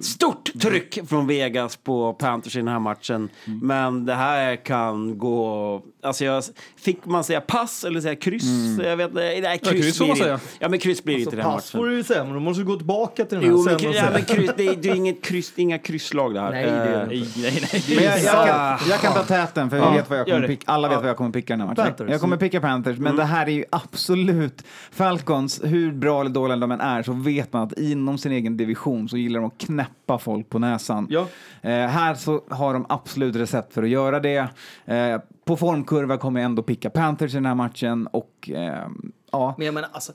Stort 0.01 0.61
tryck 0.61 1.09
från 1.09 1.27
Vegas 1.27 1.77
på 1.77 2.13
Panthers 2.13 2.57
i 2.57 2.59
den 2.59 2.69
här 2.69 2.79
matchen. 2.79 3.29
Mm. 3.47 3.59
Men 3.59 4.07
det 4.07 4.15
här 4.15 4.57
kan 4.57 5.19
gå... 5.19 5.83
Alltså 6.07 6.25
jag, 6.25 6.45
fick 6.77 7.05
man 7.07 7.25
säga 7.25 7.41
pass 7.41 7.85
eller 7.85 8.01
säga 8.01 8.17
kryss? 8.17 8.45
Jag 8.85 8.97
vet 8.97 9.09
inte. 9.09 9.21
Nej, 9.43 9.59
kryss, 9.59 9.71
Mm. 9.71 9.83
kryss 9.83 9.99
får 9.99 10.07
man 10.07 10.17
säga. 10.17 10.41
Ja, 10.59 10.69
men 10.69 10.79
kryss 10.79 11.05
blir 11.05 11.15
Alltså, 11.15 11.31
inte 11.31 11.37
den 11.37 11.47
här 11.47 11.53
pass 11.57 11.75
matchen. 11.75 11.81
får 11.85 11.87
du 11.91 11.97
ju 11.97 12.03
säga, 12.05 12.25
men 12.25 12.35
då 12.35 12.41
måste 12.41 12.61
du 12.63 12.67
gå 12.67 12.77
tillbaka 12.77 13.25
till 13.25 13.39
den 13.39 13.45
här 13.45 13.51
Jo, 13.51 13.63
men, 13.65 13.79
sen 13.79 13.93
ja, 13.93 14.05
men 14.13 14.23
kryss, 14.25 14.51
det, 14.57 14.67
är, 14.69 14.77
det 14.77 14.89
är 14.91 14.95
inget 14.95 15.23
kryss, 15.25 15.53
det 15.57 15.61
är 15.61 15.63
inga 15.63 15.79
krysslag 15.79 16.35
det 16.35 16.41
här. 16.41 16.51
Nej, 16.51 16.65
det 16.65 16.71
är 16.71 17.07
det 17.07 17.17
inte. 17.17 17.39
Nej, 17.41 17.59
nej, 17.73 17.83
Men 17.97 18.05
jag, 18.05 18.19
jag, 18.23 18.47
kan, 18.47 18.79
jag 18.91 19.01
kan 19.01 19.13
ta 19.15 19.23
täten 19.23 19.71
för 19.71 19.77
jag 19.77 19.87
Ja, 19.87 19.91
vet 19.93 20.11
vad 20.11 20.19
jag 20.19 20.27
kommer 20.27 20.47
picka. 20.47 20.63
Alla 20.73 20.89
vet 20.89 20.95
Ja. 20.97 21.01
vad 21.01 21.09
jag 21.11 21.17
kommer 21.17 21.31
picka 21.31 21.53
den 21.53 21.61
här 21.61 21.67
matchen. 21.69 21.85
Panthers. 21.85 22.11
Jag 22.11 22.21
kommer 22.21 22.37
picka 22.37 22.61
Panthers, 22.61 22.99
men 22.99 23.17
det 23.17 23.25
här 23.25 23.47
är 23.47 23.51
ju 23.51 23.65
absolut 23.71 24.63
Falcons, 24.91 25.61
hur 25.65 25.93
bra 25.93 26.21
eller 26.21 26.31
dåliga 26.31 26.57
de 26.57 26.71
än 26.73 26.81
är, 26.81 27.03
så 27.03 27.13
vet 27.13 27.53
man 27.53 27.63
att 27.63 27.73
inom 27.79 28.19
sin 28.19 28.33
egen 28.33 28.57
division 28.57 29.09
så 29.09 29.17
gillar 29.17 29.41
de 29.41 29.47
att 29.47 29.59
knäppa 29.59 30.19
folk 30.19 30.49
på 30.51 30.59
näsan. 30.59 31.07
Ja. 31.11 31.27
Eh, 31.63 31.71
här 31.71 32.15
så 32.15 32.41
har 32.51 32.73
de 32.73 32.87
absolut 32.89 33.37
recept 33.37 33.75
för 33.75 33.83
att 33.83 33.89
göra 33.89 34.21
det. 34.21 34.49
Eh, 34.87 35.21
på 35.47 35.57
formkurva 35.57 36.19
kommer 36.19 36.41
jag 36.41 36.45
ändå 36.45 36.63
picka 36.63 36.91
Panthers 36.91 37.33
i 37.33 37.37
den 37.37 37.47
här 37.47 37.55
matchen 37.55 38.07
och 38.07 38.51
eh, 38.51 38.89
ja. 39.31 39.55
Men 39.59 39.67
jag 39.67 39.75
menar, 39.75 39.89
alltså, 39.93 40.13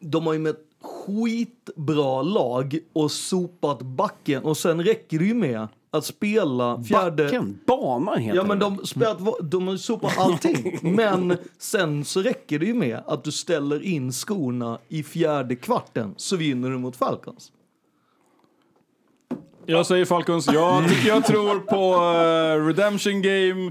de 0.00 0.26
har 0.26 0.32
ju 0.32 0.38
med 0.38 0.50
ett 0.50 0.64
skitbra 0.82 2.22
lag 2.22 2.78
och 2.92 3.10
sopat 3.10 3.82
backen 3.82 4.42
och 4.42 4.56
sen 4.56 4.84
räcker 4.84 5.18
det 5.18 5.24
ju 5.24 5.34
med 5.34 5.68
att 5.90 6.04
spela 6.04 6.82
fjärde... 6.82 7.24
Backen? 7.24 7.58
Banan 7.66 8.18
heter 8.18 8.36
Ja, 8.36 8.44
men 8.44 8.58
de, 8.58 8.86
spelat, 8.86 9.18
de 9.42 9.66
har 9.66 9.74
ju 9.74 9.78
sopat 9.78 10.18
allting. 10.18 10.78
men 10.96 11.36
sen 11.58 12.04
så 12.04 12.22
räcker 12.22 12.58
det 12.58 12.66
ju 12.66 12.74
med 12.74 13.00
att 13.06 13.24
du 13.24 13.32
ställer 13.32 13.82
in 13.82 14.12
skorna 14.12 14.78
i 14.88 15.02
fjärde 15.02 15.56
kvarten 15.56 16.14
så 16.16 16.36
vinner 16.36 16.70
du 16.70 16.78
mot 16.78 16.96
Falcons. 16.96 17.52
Jag 19.66 19.86
säger 19.86 20.04
Falcons. 20.04 20.46
Jag, 20.52 20.84
jag 21.06 21.24
tror 21.24 21.58
på 21.58 21.94
eh, 21.94 22.66
Redemption 22.66 23.22
Game. 23.22 23.70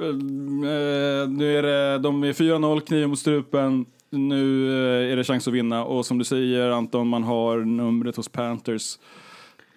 Eh, 0.00 1.28
nu 1.28 1.58
är 1.58 1.62
det, 1.62 1.98
de 1.98 2.24
är 2.24 2.32
4-0, 2.32 2.80
kniven 2.80 3.10
mot 3.10 3.18
strupen. 3.18 3.86
Nu 4.10 4.68
eh, 4.68 5.12
är 5.12 5.16
det 5.16 5.24
chans 5.24 5.48
att 5.48 5.54
vinna. 5.54 5.84
Och 5.84 6.06
som 6.06 6.18
du 6.18 6.24
säger 6.24 6.70
Anton, 6.70 7.08
man 7.08 7.24
har 7.24 7.58
numret 7.58 8.16
hos 8.16 8.28
Panthers. 8.28 8.98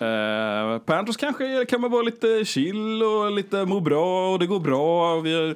Uh, 0.01 0.79
Panthers 0.79 1.17
kanske 1.17 1.65
kan 1.65 1.81
man 1.81 1.91
vara 1.91 2.01
lite 2.01 2.45
chill 2.45 3.03
och 3.03 3.31
lite 3.31 3.65
må 3.65 3.79
bra 3.79 4.33
och 4.33 4.39
det 4.39 4.47
går 4.47 4.59
bra. 4.59 5.19
Vi 5.19 5.33
är, 5.33 5.55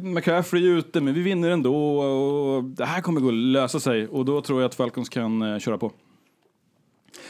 McCaffrey 0.00 0.68
är 0.68 0.78
ute, 0.78 1.00
men 1.00 1.14
vi 1.14 1.22
vinner 1.22 1.50
ändå. 1.50 1.98
Och 2.00 2.64
det 2.64 2.84
här 2.84 3.00
kommer 3.00 3.20
gå 3.20 3.28
att 3.28 3.34
lösa 3.34 3.80
sig 3.80 4.08
och 4.08 4.24
då 4.24 4.40
tror 4.40 4.60
jag 4.60 4.68
att 4.68 4.74
Falcons 4.74 5.08
kan 5.08 5.60
köra 5.60 5.78
på. 5.78 5.92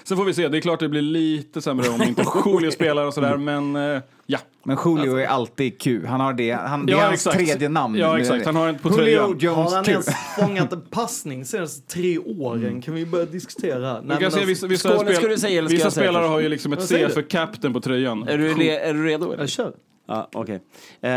Sen 0.08 0.16
får 0.16 0.24
vi 0.24 0.34
se, 0.34 0.48
det 0.48 0.58
är 0.58 0.60
klart 0.60 0.80
det 0.80 0.88
blir 0.88 1.02
lite 1.02 1.62
sämre 1.62 1.88
om 1.88 2.02
inte 2.02 2.24
Julio 2.46 2.70
spelar 2.70 3.06
och 3.06 3.14
sådär, 3.14 3.36
men 3.36 3.76
eh, 3.76 4.02
ja. 4.26 4.38
Men 4.64 4.78
Julio 4.84 5.16
är 5.18 5.26
alltid 5.26 5.80
Q. 5.80 6.06
Han 6.06 6.20
har 6.20 6.32
det. 6.32 6.50
Han, 6.52 6.86
det 6.86 6.92
Ja, 6.92 6.98
är 6.98 7.02
hans 7.02 7.14
exakt. 7.14 7.36
tredje 7.36 7.68
namn. 7.68 7.98
Ja, 7.98 8.18
exakt. 8.18 8.46
Han 8.46 8.56
har 8.56 8.68
en 8.68 8.78
på 8.78 8.88
Julio 8.88 9.02
tröjan. 9.04 9.38
Jones 9.38 9.56
Har 9.70 9.74
han 9.76 9.84
Q. 9.84 9.90
ens 9.92 10.08
fångat 10.38 10.72
en 10.72 10.80
passning 10.80 11.44
senaste 11.44 11.92
tre 11.94 12.18
åren? 12.18 12.82
Kan 12.82 12.94
vi 12.94 13.06
börja 13.06 13.24
diskutera? 13.24 14.00
Du 14.00 14.16
kan 14.16 14.30
se, 14.30 14.44
vissa, 14.44 14.66
vissa, 14.66 14.94
Skåne 14.94 15.14
ska 15.14 15.28
du 15.28 15.38
säga, 15.38 15.58
eller 15.58 15.68
ska 15.68 15.74
vissa 15.74 15.86
jag 15.86 15.92
säga 15.92 16.04
spelare 16.06 16.22
först? 16.22 16.30
har 16.30 16.40
ju 16.40 16.48
liksom 16.48 16.72
ett 16.72 16.82
säger 16.82 17.08
C 17.08 17.14
för 17.14 17.22
captain 17.22 17.72
på 17.72 17.80
tröjan. 17.80 18.28
Är 18.28 18.38
du, 18.38 18.54
le- 18.54 18.78
är 18.78 18.94
du 18.94 19.04
redo? 19.06 19.26
Eller? 19.32 19.38
Jag 19.42 19.48
kör. 19.48 19.72
Ja, 20.08 20.28
okej. 20.32 20.60
Eh, 21.00 21.10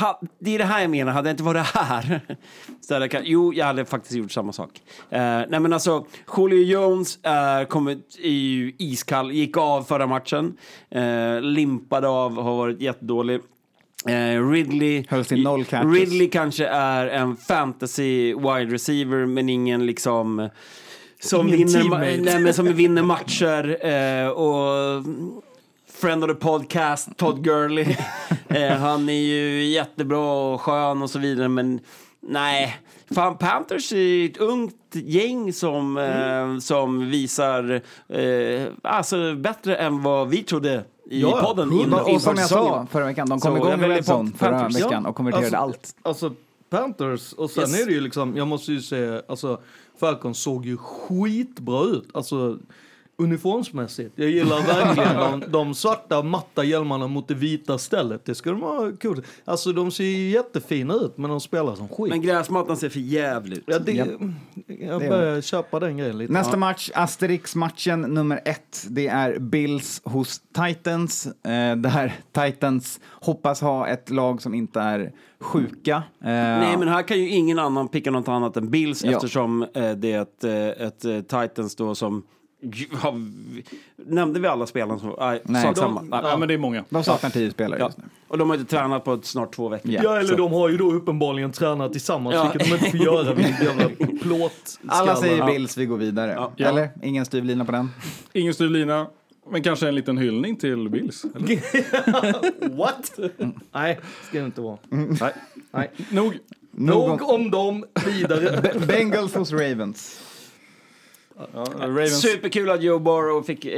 ha, 0.00 0.20
det 0.38 0.54
är 0.54 0.58
det 0.58 0.64
här 0.64 0.80
jag 0.80 0.90
menar, 0.90 1.12
hade 1.12 1.28
jag 1.28 1.32
inte 1.32 1.42
varit 1.42 1.66
här 1.66 2.20
så 2.80 2.94
hade 2.94 3.04
jag, 3.04 3.10
kan- 3.10 3.22
Jo, 3.24 3.54
jag 3.54 3.66
hade 3.66 3.84
faktiskt 3.84 4.14
gjort 4.14 4.32
samma 4.32 4.52
sak. 4.52 4.70
Eh, 5.10 5.20
nej 5.48 5.60
men 5.60 5.72
alltså, 5.72 6.06
Julio 6.36 6.62
Jones 6.64 7.18
är 7.22 7.64
kommit 7.64 8.16
i 8.18 8.74
iskall, 8.78 9.32
gick 9.32 9.56
av 9.56 9.82
förra 9.82 10.06
matchen. 10.06 10.56
Eh, 10.90 11.40
limpade 11.40 12.08
av, 12.08 12.42
har 12.42 12.56
varit 12.56 12.80
jättedålig. 12.80 13.40
Eh, 14.08 14.50
Ridley. 14.50 15.04
Ridley 15.92 16.28
kanske 16.28 16.66
är 16.66 17.06
en 17.06 17.36
fantasy 17.36 18.34
wide 18.34 18.64
receiver 18.74 19.26
men 19.26 19.48
ingen 19.48 19.86
liksom 19.86 20.48
som, 21.20 21.48
Ingen 21.48 21.68
vinner, 21.68 22.18
nej, 22.22 22.38
men 22.40 22.54
som 22.54 22.72
vinner 22.72 23.02
matcher 23.02 23.86
eh, 23.86 24.28
och 24.28 25.04
friend 26.00 26.24
of 26.24 26.28
the 26.30 26.34
podcast, 26.34 27.16
Todd 27.16 27.44
Gurley. 27.44 27.96
eh, 28.48 28.76
han 28.76 29.08
är 29.08 29.12
ju 29.12 29.64
jättebra 29.64 30.32
och 30.32 30.60
skön 30.60 31.02
och 31.02 31.10
så 31.10 31.18
vidare, 31.18 31.48
men 31.48 31.80
nej. 32.20 32.76
Fan, 33.14 33.38
Panthers 33.38 33.92
är 33.92 34.24
ett 34.24 34.36
ungt 34.36 34.74
gäng 34.92 35.52
som, 35.52 35.98
eh, 35.98 36.58
som 36.58 37.10
visar 37.10 37.80
eh, 38.08 38.66
alltså 38.82 39.34
bättre 39.34 39.76
än 39.76 40.02
vad 40.02 40.28
vi 40.28 40.42
trodde 40.42 40.84
i 41.10 41.20
Ja, 41.20 41.40
podden. 41.44 41.72
Inför 41.72 42.14
Och 42.14 42.22
som 42.22 42.34
jag 42.36 42.48
sa 42.48 42.86
förra 42.90 43.04
veckan, 43.04 43.28
de 43.28 43.40
kom 43.40 43.52
Så 43.52 43.56
igång 43.56 43.70
med 43.70 43.78
vill 43.78 43.88
Red 43.90 44.04
Zone 44.08 44.30
på 44.30 44.38
förra 44.38 44.58
Panthers. 44.58 44.84
veckan 44.84 45.06
och 45.06 45.14
konverterade 45.16 45.46
alltså, 45.46 45.56
allt. 45.78 45.96
Alltså 46.02 46.32
Panthers, 46.70 47.32
och 47.32 47.50
sen 47.50 47.62
Yes. 47.62 47.82
är 47.82 47.86
det 47.86 47.92
ju 47.92 48.00
liksom, 48.00 48.36
jag 48.36 48.48
måste 48.48 48.72
ju 48.72 48.80
säga, 48.82 49.22
alltså 49.28 49.60
Falcons 50.00 50.38
såg 50.42 50.66
ju 50.66 50.76
skitbra 50.76 51.84
ut. 51.84 52.08
Alltså 52.14 52.58
uniformsmässigt. 53.18 54.12
Jag 54.14 54.30
gillar 54.30 54.56
verkligen 54.66 55.16
de, 55.40 55.50
de 55.52 55.74
svarta 55.74 56.22
matta 56.22 56.64
hjälmarna 56.64 57.06
mot 57.06 57.28
det 57.28 57.34
vita 57.34 57.78
stället. 57.78 58.24
Det 58.24 58.34
ska 58.34 58.50
de 58.50 58.62
ha 58.62 58.92
coolt. 59.02 59.24
Alltså 59.44 59.72
de 59.72 59.90
ser 59.90 60.04
ju 60.04 60.30
jättefina 60.30 60.94
ut 60.94 61.18
men 61.18 61.30
de 61.30 61.40
spelar 61.40 61.74
som 61.74 61.88
skit. 61.88 62.10
Men 62.10 62.22
gräsmattan 62.22 62.76
ser 62.76 62.88
för 62.88 63.00
jävligt 63.00 63.58
ut. 63.58 63.64
ja, 63.66 63.78
det, 63.78 63.92
Japp. 63.92 64.08
jag 64.66 65.00
Det 65.00 65.08
börjar 65.08 65.40
köpa 65.40 65.80
den 65.80 65.96
grejen 65.96 66.18
lite. 66.18 66.32
Nästa 66.32 66.56
match, 66.56 66.90
Asterix-matchen 66.94 68.00
nummer 68.00 68.40
ett. 68.44 68.86
Det 68.88 69.08
är 69.08 69.38
Bills 69.38 70.00
hos 70.04 70.40
Titans. 70.54 71.26
Eh, 71.26 71.76
där 71.76 72.14
Titans 72.32 73.00
hoppas 73.10 73.60
ha 73.60 73.86
ett 73.88 74.10
lag 74.10 74.42
som 74.42 74.54
inte 74.54 74.80
är 74.80 75.12
sjuka. 75.40 75.94
Eh, 76.20 76.26
Nej, 76.30 76.76
men 76.78 76.88
här 76.88 77.02
kan 77.02 77.18
ju 77.18 77.28
ingen 77.28 77.58
annan 77.58 77.88
picka 77.88 78.10
något 78.10 78.28
annat 78.28 78.56
än 78.56 78.70
Bills 78.70 79.04
Ja. 79.04 79.10
eftersom 79.12 79.62
eh, 79.62 79.90
det 79.92 80.12
är 80.12 80.22
ett, 80.22 80.44
eh, 80.44 80.86
ett 80.86 81.28
Titans 81.28 81.76
då 81.76 81.94
som... 81.94 82.22
Nämnde 83.96 84.40
vi 84.40 84.46
alla 84.48 84.66
spelarna? 84.66 84.98
Som, 84.98 85.14
nej, 85.18 85.40
Nej. 85.44 85.64
De- 85.66 85.74
samma. 85.74 86.00
Nej. 86.02 86.20
Ja, 86.22 86.36
men 86.36 86.48
det 86.48 86.54
är 86.54 86.58
många. 86.58 86.84
De 86.88 87.04
saknar 87.04 87.30
tio 87.30 87.50
spelare 87.50 87.80
Ja. 87.80 87.86
just 87.86 87.98
nu. 87.98 88.04
Och 88.28 88.38
de 88.38 88.50
har 88.50 88.56
inte 88.56 88.70
tränat 88.70 89.04
på 89.04 89.20
snart 89.22 89.54
två 89.54 89.68
veckor. 89.68 89.90
Ja. 89.92 90.00
Ja, 90.04 90.16
eller 90.18 90.28
så. 90.28 90.36
de 90.36 90.52
har 90.52 90.68
ju 90.68 90.76
då 90.76 90.92
uppenbarligen 90.92 91.52
tränat 91.52 91.92
tillsammans, 91.92 92.34
Ja. 92.34 92.42
vilket 92.52 92.68
de 92.70 92.74
inte 92.76 92.90
får 92.90 93.00
göra 93.00 93.34
vid 93.34 93.46
jävla 93.62 93.88
plåt. 94.22 94.80
Alla 94.86 95.16
säger 95.16 95.46
Bills, 95.46 95.76
vi 95.76 95.86
går 95.86 95.96
vidare. 95.96 96.50
Ja. 96.56 96.68
Eller? 96.68 96.90
Ingen 97.02 97.24
styvlina 97.24 97.64
på 97.64 97.72
den? 97.72 97.90
Ingen 98.32 98.54
styvlina, 98.54 99.06
men 99.50 99.62
kanske 99.62 99.88
en 99.88 99.94
liten 99.94 100.18
hyllning 100.18 100.56
till 100.56 100.88
Bills. 100.88 101.24
Eller? 101.34 102.68
What? 102.76 103.18
Nej, 103.72 103.98
ska 104.28 104.38
det 104.38 104.44
inte 104.44 104.60
vara. 104.60 104.78
Nej. 104.88 105.32
Nej. 105.70 105.90
Nog. 106.10 106.38
Nog 106.78 107.22
om 107.22 107.50
dem, 107.50 107.84
vidare. 108.06 108.60
Be- 108.62 108.86
Bengals 108.86 109.34
hos 109.34 109.52
Ravens. 109.52 110.20
Ja, 111.54 111.64
Ravens. 111.80 112.20
Superkul 112.20 112.70
att 112.70 112.82
Joe 112.82 112.98
Burrow 112.98 113.42
fick 113.42 113.64
eh, 113.64 113.72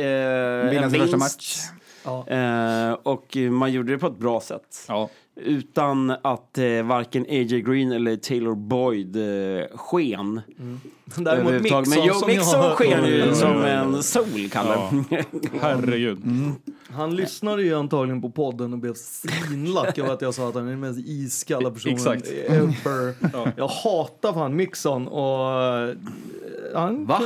Vinna 0.71 0.83
en 0.83 0.91
sin 0.91 1.01
första 1.01 1.17
vinst. 1.17 1.37
match. 1.37 1.57
Ja. 2.05 2.27
Eh, 2.29 2.93
och 3.03 3.37
man 3.51 3.73
gjorde 3.73 3.93
det 3.93 3.99
på 3.99 4.07
ett 4.07 4.19
bra 4.19 4.41
sätt. 4.41 4.85
Ja. 4.89 5.11
Utan 5.37 6.11
att 6.11 6.59
eh, 6.59 6.83
varken 6.83 7.23
A.J. 7.23 7.61
Green 7.61 7.93
eller 7.93 8.17
Taylor 8.17 8.55
Boyd 8.55 9.17
eh, 9.17 9.77
sken. 9.77 10.41
Däremot 11.17 11.29
överhuvudtaget. 11.29 11.89
Mixon 11.89 11.99
Men 11.99 12.09
Joe 12.09 12.15
som 12.15 12.29
Mixon 12.29 12.61
jag- 12.65 12.77
sken 12.77 13.05
ju 13.07 13.23
oj, 13.29 13.35
som 13.35 13.65
en 13.65 14.03
sol, 14.03 14.49
Kalle. 14.53 15.05
Herregud. 15.61 16.19
Han 16.91 17.17
lyssnade 17.17 17.63
ju 17.63 17.75
antagligen 17.75 18.23
på 18.23 18.31
podden 18.31 18.73
och 18.73 18.79
blev 18.79 18.95
svinlack 18.95 19.99
över 19.99 20.13
att 20.13 20.23
jag 20.23 20.35
sa 20.35 20.49
att 20.49 20.55
han 20.55 20.67
är 20.67 20.71
den 20.71 20.81
mest 20.81 20.99
iskalla 20.99 21.71
personen 21.71 21.95
Exakt. 21.95 22.29
ever. 22.49 23.15
Jag 23.57 23.69
hatar 23.69 24.33
fan 24.33 24.57
Mixon 24.57 25.09
och... 25.09 25.63
eh, 25.63 25.95
Han, 26.75 27.07
Va? 27.07 27.21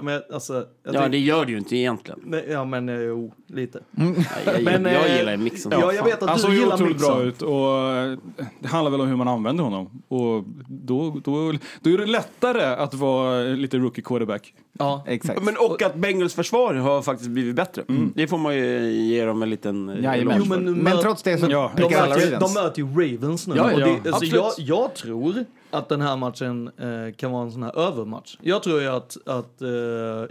Ja, 0.00 0.04
men 0.04 0.22
alltså... 0.32 0.66
Jag 0.84 0.94
Ja, 0.94 1.08
det 1.08 1.18
gör 1.18 1.44
du 1.44 1.52
ju 1.52 1.58
inte 1.58 1.76
egentligen. 1.76 2.20
Nej, 2.24 2.44
Ja, 2.50 2.64
men 2.64 2.88
eh, 2.88 3.00
jo, 3.00 3.32
lite. 3.46 3.80
Nej, 3.90 4.14
jag, 4.46 4.62
Men, 4.64 4.84
jag 4.84 5.10
eh, 5.10 5.16
gillar 5.18 5.36
Mixon. 5.36 5.72
Ja, 5.72 5.92
jag 5.92 6.04
vet 6.04 6.22
att 6.22 6.28
Han 6.28 6.36
du 6.38 6.42
såg 6.42 6.52
gillar 6.54 6.74
otroligt 6.74 6.96
Mixon. 6.96 7.16
bra 7.16 7.22
ut 7.24 7.42
och 7.42 7.92
eh, 7.96 8.18
det 8.60 8.68
handlar 8.68 8.90
väl 8.90 9.00
om 9.00 9.08
hur 9.08 9.16
man 9.16 9.28
använder 9.28 9.64
honom. 9.64 10.02
Och 10.08 10.44
då, 10.68 11.20
då, 11.24 11.52
då 11.80 11.90
är 11.90 11.98
det 11.98 12.06
lättare 12.06 12.64
att 12.64 12.94
vara 12.94 13.42
lite 13.42 13.78
rookie 13.78 14.04
quarterback. 14.04 14.54
Ja. 14.78 15.04
Exakt. 15.06 15.42
Men 15.42 15.56
och 15.56 15.82
att 15.82 15.94
Bengals 15.94 16.34
försvar 16.34 16.74
har 16.74 17.02
faktiskt 17.02 17.30
blivit 17.30 17.56
bättre. 17.56 17.82
Det 18.14 18.26
får 18.26 18.38
man 18.38 18.56
ju 18.56 18.90
ge 18.92 19.24
dem 19.24 19.42
en 19.42 19.50
liten 19.50 19.88
eloge 19.88 20.36
Jo, 20.38 20.44
men, 20.48 20.74
Men 20.74 20.98
trots 20.98 21.22
det 21.22 21.38
så 21.38 21.46
Ja. 21.50 21.72
de, 21.76 21.82
möter, 21.82 22.40
de 22.40 22.54
möter 22.54 22.82
ju 22.82 22.88
Ravens 22.88 23.46
nu. 23.46 23.54
Ja, 23.56 23.70
ja, 23.70 23.74
och 23.74 23.80
det, 23.80 24.00
ja. 24.04 24.14
alltså, 24.14 24.36
jag, 24.36 24.52
jag 24.58 24.94
tror 24.94 25.44
att 25.70 25.88
den 25.88 26.00
här 26.00 26.16
matchen 26.16 26.70
eh, 26.78 27.14
kan 27.14 27.32
vara 27.32 27.42
en 27.42 27.52
sån 27.52 27.62
här 27.62 27.78
övermatch. 27.78 28.36
Jag 28.40 28.62
tror 28.62 28.80
ju 28.80 28.88
att, 28.88 29.16
att 29.26 29.62
eh, 29.62 29.68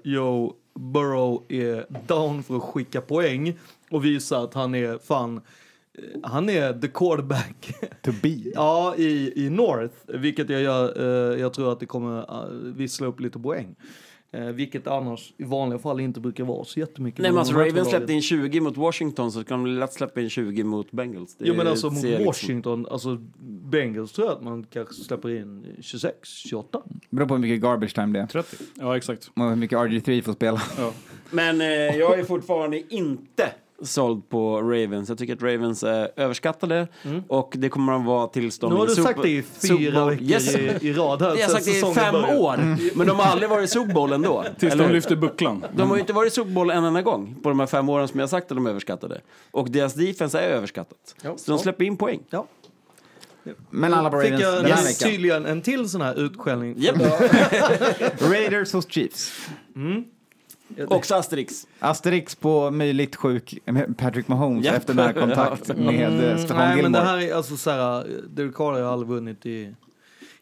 Joe 0.03 0.53
Burrow 0.73 1.43
är 1.49 1.85
down 2.07 2.43
för 2.43 2.55
att 2.55 2.63
skicka 2.63 3.01
poäng 3.01 3.57
och 3.91 4.05
visa 4.05 4.37
att 4.37 4.53
han 4.53 4.75
är 4.75 4.97
fan 4.97 5.41
eh, 5.93 6.03
han 6.23 6.49
är 6.49 6.73
the 6.73 6.87
quarterback 6.87 7.73
To 8.01 8.11
be. 8.21 8.29
ja, 8.53 8.95
i, 8.97 9.45
i 9.45 9.49
North, 9.49 9.95
vilket 10.07 10.49
jag, 10.49 10.61
gör, 10.61 11.01
eh, 11.33 11.39
jag 11.39 11.53
tror 11.53 11.71
att 11.71 11.79
det 11.79 11.85
kommer 11.85 12.19
uh, 12.19 12.49
vissla 12.51 13.07
upp 13.07 13.19
lite 13.19 13.39
poäng. 13.39 13.75
Eh, 14.31 14.41
vilket 14.45 14.87
annars 14.87 15.33
i 15.37 15.43
vanliga 15.43 15.79
fall 15.79 15.99
inte 15.99 16.19
brukar 16.19 16.43
vara 16.43 16.63
så 16.63 16.79
jättemycket. 16.79 17.19
Nej 17.21 17.31
men 17.31 17.39
alltså 17.39 17.53
Ravens 17.53 17.89
släppte 17.89 18.13
in 18.13 18.21
20 18.21 18.59
mot 18.59 18.77
Washington 18.77 19.31
så 19.31 19.43
kan 19.43 19.63
de 19.63 19.71
lätt 19.71 19.93
släppa 19.93 20.21
in 20.21 20.29
20 20.29 20.63
mot 20.63 20.91
Bengals. 20.91 21.35
Det 21.35 21.45
Jo 21.47 21.53
men 21.55 21.67
alltså 21.67 21.89
mot 21.89 22.03
liksom- 22.03 22.25
Washington, 22.25 22.87
alltså 22.91 23.17
Bengals 23.71 24.11
tror 24.11 24.27
jag 24.27 24.37
att 24.37 24.43
man 24.43 24.63
kanske 24.63 24.93
släpper 24.93 25.29
in 25.29 25.75
26, 25.81 26.29
28. 26.29 26.81
Beror 27.09 27.27
på 27.27 27.33
hur 27.33 27.41
mycket 27.41 27.61
garbage 27.61 27.95
time 27.95 28.13
det 28.13 28.19
är. 28.19 28.27
30. 28.27 28.55
Ja, 28.75 28.97
exakt. 28.97 29.31
Och 29.35 29.49
hur 29.49 29.55
mycket 29.55 29.77
RG3 29.77 30.21
får 30.21 30.33
spela. 30.33 30.61
Ja. 30.77 30.93
Men 31.31 31.61
eh, 31.61 31.67
jag 31.67 32.19
är 32.19 32.23
fortfarande 32.23 32.93
inte 32.93 33.51
såld 33.81 34.29
på 34.29 34.61
Ravens. 34.61 35.09
Jag 35.09 35.17
tycker 35.17 35.33
att 35.33 35.41
Ravens 35.41 35.83
är 35.83 36.09
överskattade 36.15 36.87
och 37.27 37.53
det 37.57 37.69
kommer 37.69 37.91
de 37.93 38.05
vara 38.05 38.27
tills 38.27 38.59
de... 38.59 38.65
Mm. 38.65 38.73
Nu 38.75 38.79
har 38.79 38.87
du 38.87 38.95
Super- 38.95 39.03
sagt 39.07 39.21
det 39.21 39.29
i 39.29 39.43
fyra 39.67 40.05
veckor 40.05 40.23
Yes. 40.23 40.55
i, 40.55 40.59
i 40.81 40.93
rad 40.93 41.21
här 41.21 41.27
Det 41.29 41.33
har 41.33 41.37
jag 41.39 41.51
sen 41.51 41.61
sagt 41.61 41.65
det 41.65 41.77
i 41.89 41.93
fem 41.93 42.13
började. 42.13 42.37
år, 42.39 42.77
men 42.95 43.07
de 43.07 43.19
har 43.19 43.25
aldrig 43.31 43.49
varit 43.49 43.65
i 43.65 43.67
Super 43.67 43.93
Bowl 43.93 44.11
ändå. 44.13 44.45
Tills 44.59 44.73
Eller 44.73 44.87
de 44.87 44.93
lyfter 44.93 45.15
bucklan. 45.15 45.65
De 45.75 45.89
har 45.89 45.95
ju 45.95 46.01
inte 46.01 46.13
varit 46.13 46.31
i 46.31 46.35
Super 46.35 46.51
Bowl 46.51 46.69
en 46.69 46.83
enda 46.83 47.01
gång 47.01 47.35
på 47.43 47.49
de 47.49 47.59
här 47.59 47.67
fem 47.67 47.89
åren 47.89 48.07
som 48.07 48.19
jag 48.19 48.23
har 48.23 48.29
sagt 48.29 48.51
att 48.51 48.57
de 48.57 48.65
är 48.65 48.69
överskattade. 48.69 49.21
Och 49.51 49.69
deras 49.71 49.93
defense 49.93 50.39
är 50.39 50.49
överskattat. 50.49 51.15
Ja. 51.21 51.33
Så 51.37 51.51
de 51.51 51.59
släpper 51.59 51.85
in 51.85 51.97
poäng. 51.97 52.19
Ja. 52.29 52.47
Men 53.69 53.93
alla 53.93 54.09
på 54.09 54.19
Fick 54.21 54.31
Ravens 54.31 54.43
jag 54.43 54.53
den 54.63 54.65
här 54.71 54.71
yes. 54.83 55.01
veckan. 55.01 55.11
tydligen 55.11 55.45
en 55.45 55.61
till 55.61 55.89
sån 55.89 56.01
här 56.01 56.19
utskällning. 56.19 56.73
Japp. 56.77 56.95
Raiders 58.31 58.73
hos 58.73 58.89
Chiefs. 58.91 59.31
Också 60.87 61.15
Asterix. 61.15 61.67
Asterix 61.79 62.35
på 62.35 62.71
möjligt 62.71 63.15
sjuk 63.15 63.57
Patrick 63.97 64.27
Mahomes 64.27 64.65
Ja. 64.65 64.73
efter 64.73 64.93
närkontakt 64.93 65.67
med 65.77 65.77
Mm, 65.79 66.19
mm, 66.19 66.37
Stefan 66.37 66.57
nej, 66.57 66.67
men 66.67 66.77
Gilmore. 66.77 67.01
det 67.01 67.07
här 67.07 67.17
är 67.17 67.33
alltså 67.35 67.57
så 67.57 67.69
här, 67.71 68.07
Derek 68.29 68.55
Carr 68.55 68.71
har 68.71 68.79
ju 68.79 68.85
aldrig 68.85 69.09
vunnit 69.09 69.45
i, 69.45 69.75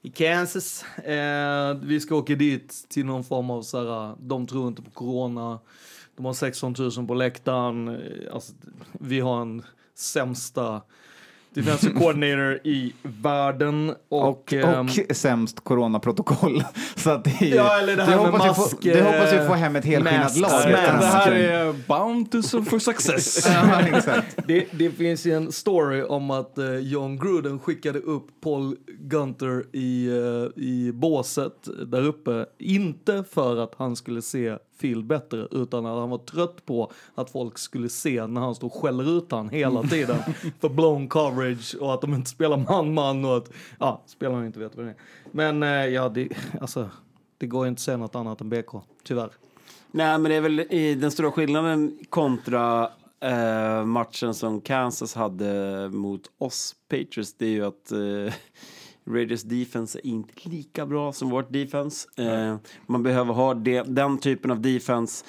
i 0.02 0.10
Kansas. 0.10 0.86
Eh, 0.98 1.78
vi 1.82 2.00
ska 2.00 2.16
åka 2.16 2.36
dit 2.36 2.86
till 2.90 3.06
någon 3.06 3.24
form 3.24 3.50
av 3.50 3.62
så 3.62 3.78
här, 3.94 4.16
de 4.20 4.48
tror 4.48 4.68
inte 4.68 4.82
på 4.82 4.90
corona. 4.92 5.60
De 6.16 6.26
har 6.26 6.34
16 6.34 6.76
000 6.98 7.08
på 7.08 7.14
läktaren. 7.14 7.88
Eh, 7.88 8.34
Alltså, 8.34 8.54
vi 8.92 9.20
har 9.20 9.42
en 9.42 9.64
sämsta 9.96 10.82
defensive 11.58 12.00
coordinator 12.00 12.60
i 12.64 12.94
världen. 13.04 13.94
Och, 14.10 14.30
Och, 14.30 14.54
ehm, 14.54 14.88
och 15.10 15.16
sämst 15.16 15.64
coronaprotokoll. 15.64 16.64
Så 16.96 17.10
att 17.10 17.24
det 17.24 17.42
är 17.42 17.56
Ja, 17.56 17.80
eller 17.80 17.96
det 17.96 18.04
här 18.04 18.18
med 18.18 18.26
hoppas 18.26 18.58
mask, 18.58 18.72
få, 18.72 18.78
det 18.82 19.02
hoppas 19.02 19.34
vi 19.34 19.38
eh, 19.38 19.48
få 19.48 19.54
hem 19.54 19.76
ett 19.76 19.86
helskinnat 19.86 20.38
lag. 20.38 20.52
Det 20.68 20.78
här 20.78 21.32
är 21.32 21.74
to 22.42 22.64
for 22.64 22.80
success. 22.80 23.48
Ja, 23.58 23.82
det, 24.48 24.66
det 24.72 24.92
finns 24.92 25.26
en 25.26 25.52
story 25.52 26.04
om 26.04 26.32
att 26.32 26.58
eh, 26.58 26.76
John 26.76 27.18
Gruden 27.18 27.60
skickade 27.60 28.00
upp 28.00 28.28
Paul 28.42 28.76
Gunter 29.00 29.64
i, 29.76 30.08
eh, 30.08 30.64
i 30.64 30.92
båset 30.94 31.68
där 31.88 32.02
uppe. 32.02 32.46
Inte 32.60 33.24
för 33.32 33.58
att 33.58 33.74
han 33.78 33.96
skulle 33.96 34.22
se 34.22 34.58
Phil 34.78 35.04
bättre 35.04 35.48
utan 35.52 35.86
att 35.86 36.00
han 36.00 36.10
var 36.10 36.18
trött 36.18 36.66
på 36.66 36.92
att 37.16 37.30
folk 37.30 37.58
skulle 37.58 37.90
se 37.90 38.28
när 38.28 38.42
han 38.42 38.56
stod 38.56 38.72
och 38.72 38.82
skäller 38.82 39.18
ut 39.18 39.32
han 39.32 39.50
hela 39.50 39.84
tiden 39.84 40.18
för 40.60 40.70
blown 40.70 41.08
coverage 41.08 41.76
och 41.80 41.94
att 41.94 42.02
de 42.02 42.14
inte 42.14 42.30
spelar 42.30 42.58
man-man 42.58 43.26
och 43.26 43.38
att 43.38 43.52
ja, 43.80 44.02
spelarna 44.06 44.46
inte 44.46 44.60
vet 44.60 44.76
vad 44.76 44.86
det 44.86 44.92
är. 44.92 44.98
Men 45.32 45.64
eh, 45.64 45.70
ja, 45.70 46.10
det, 46.10 46.30
alltså, 46.62 46.90
det 47.38 47.48
går 47.48 47.66
ju 47.66 47.70
inte 47.70 47.80
att 47.80 47.84
säga 47.84 47.98
något 47.98 48.16
annat 48.16 48.42
än 48.42 48.50
BK, 48.50 48.72
tyvärr. 49.04 49.30
Nej, 49.92 50.20
men 50.20 50.24
det 50.24 50.36
är 50.36 50.42
väl 50.42 50.60
i 50.60 50.96
den 50.96 51.12
stora 51.12 51.32
skillnaden 51.32 51.98
kontra 52.10 52.90
eh, 53.20 53.86
matchen 53.86 54.34
som 54.34 54.62
Kansas 54.62 55.16
hade 55.16 55.90
mot 55.90 56.22
oss 56.38 56.76
Patriots. 56.90 57.34
Det 57.38 57.46
är 57.46 57.50
ju 57.50 57.66
att 57.66 57.92
eh, 57.92 58.34
Raiders 59.08 59.44
defense 59.44 60.00
är 60.00 60.06
inte 60.06 60.50
lika 60.50 60.86
bra 60.86 61.14
som 61.14 61.30
vårt 61.30 61.54
defense. 61.54 62.08
Eh, 62.18 62.56
man 62.86 63.04
behöver 63.04 63.34
ha 63.34 63.54
det, 63.54 63.84
den 63.84 64.18
typen 64.18 64.52
av 64.52 64.62
defense. 64.62 65.26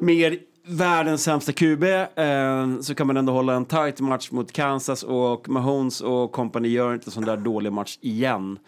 Mer 0.00 0.38
världens 0.66 1.22
sämsta 1.22 1.52
QB 1.52 1.84
eh, 1.84 2.80
så 2.80 2.94
kan 2.94 3.06
man 3.06 3.16
ändå 3.16 3.32
hålla 3.32 3.54
en 3.54 3.64
tight 3.64 4.00
match 4.00 4.30
mot 4.30 4.52
Kansas 4.52 5.02
och 5.02 5.48
Mahomes 5.48 6.00
och 6.00 6.32
company 6.32 6.68
gör 6.68 6.94
inte 6.94 7.10
sån 7.10 7.24
där 7.24 7.36
dålig 7.36 7.72
match 7.72 7.98
igen. 8.00 8.58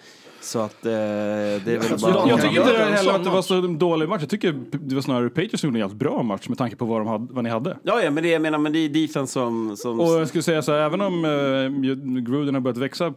Så 0.45 0.59
att 0.59 0.87
eh, 0.87 0.91
det 0.93 0.93
är 0.97 1.61
väl 1.65 1.93
Alltså, 1.93 2.13
bara... 2.13 2.29
Jag 2.29 2.41
tycker 2.43 2.61
inte 2.61 2.83
heller 2.83 3.15
att 3.15 3.25
det 3.25 3.31
var 3.31 3.43
så 3.43 3.61
dålig 3.61 4.09
match. 4.09 4.21
Jag 4.21 4.31
tycker 4.31 4.61
det 4.71 4.95
var 4.95 5.03
snarare 5.03 5.29
Patriots 5.29 5.61
som 5.61 5.77
gjorde 5.77 5.93
en 5.93 5.99
bra 5.99 6.23
match 6.23 6.49
med 6.49 6.59
tanke 6.59 6.77
på 6.77 6.85
vad, 6.85 7.01
de 7.01 7.07
hade, 7.09 7.35
vad 7.35 7.45
ni 7.45 7.51
hade. 7.51 7.79
Ja, 7.83 8.03
ja, 8.03 8.11
men 8.11 8.23
det 8.23 8.29
jag 8.29 8.43
menar, 8.43 8.59
men 8.59 8.73
det 8.73 8.79
är 8.79 8.89
defense 8.89 9.33
som... 9.33 9.77
som 9.77 10.01
Och 10.01 10.07
jag 10.07 10.29
skulle 10.29 10.43
säga 10.43 10.63
så 10.63 10.73
här, 10.73 10.79
även 10.79 11.01
om 11.01 11.25
uh, 11.25 12.21
Gruden 12.21 12.55
har 12.55 12.61
börjat 12.61 12.79
växa 12.79 13.15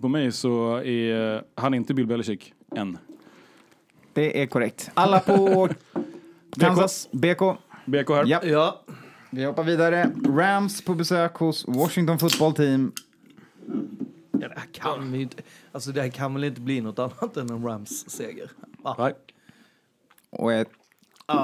på 0.00 0.08
mig 0.08 0.32
så 0.32 0.76
är 0.76 1.42
han 1.54 1.74
inte 1.74 1.94
Bill 1.94 2.06
Belichick 2.06 2.52
än. 2.76 2.98
Det 4.12 4.42
är 4.42 4.46
korrekt. 4.46 4.90
Alla 4.94 5.20
på 5.20 5.68
Kansas, 6.60 7.08
BK. 7.12 7.40
BK 7.86 8.08
här. 8.08 8.24
Ja. 8.26 8.40
Ja, 8.44 8.84
Vi 9.30 9.44
hoppar 9.44 9.64
vidare. 9.64 10.10
Rams 10.28 10.84
på 10.84 10.94
besök 10.94 11.34
hos 11.34 11.64
Washington 11.68 12.18
Football 12.18 12.54
Team. 12.54 12.92
Ja, 14.40 14.48
det 14.48 14.54
här 14.58 14.66
kan 14.72 15.12
vi 15.12 15.16
ju 15.18 15.22
inte, 15.22 15.42
alltså 15.72 15.92
det 15.92 16.02
här 16.02 16.08
kan 16.08 16.34
väl 16.34 16.44
inte 16.44 16.60
bli 16.60 16.80
något 16.80 16.98
annat 16.98 17.36
än 17.36 17.50
en 17.50 17.64
Rams-seger? 17.66 18.50
Va? 18.82 18.94
Nej. 18.98 19.14
Och 20.30 20.52
ett... 20.52 20.68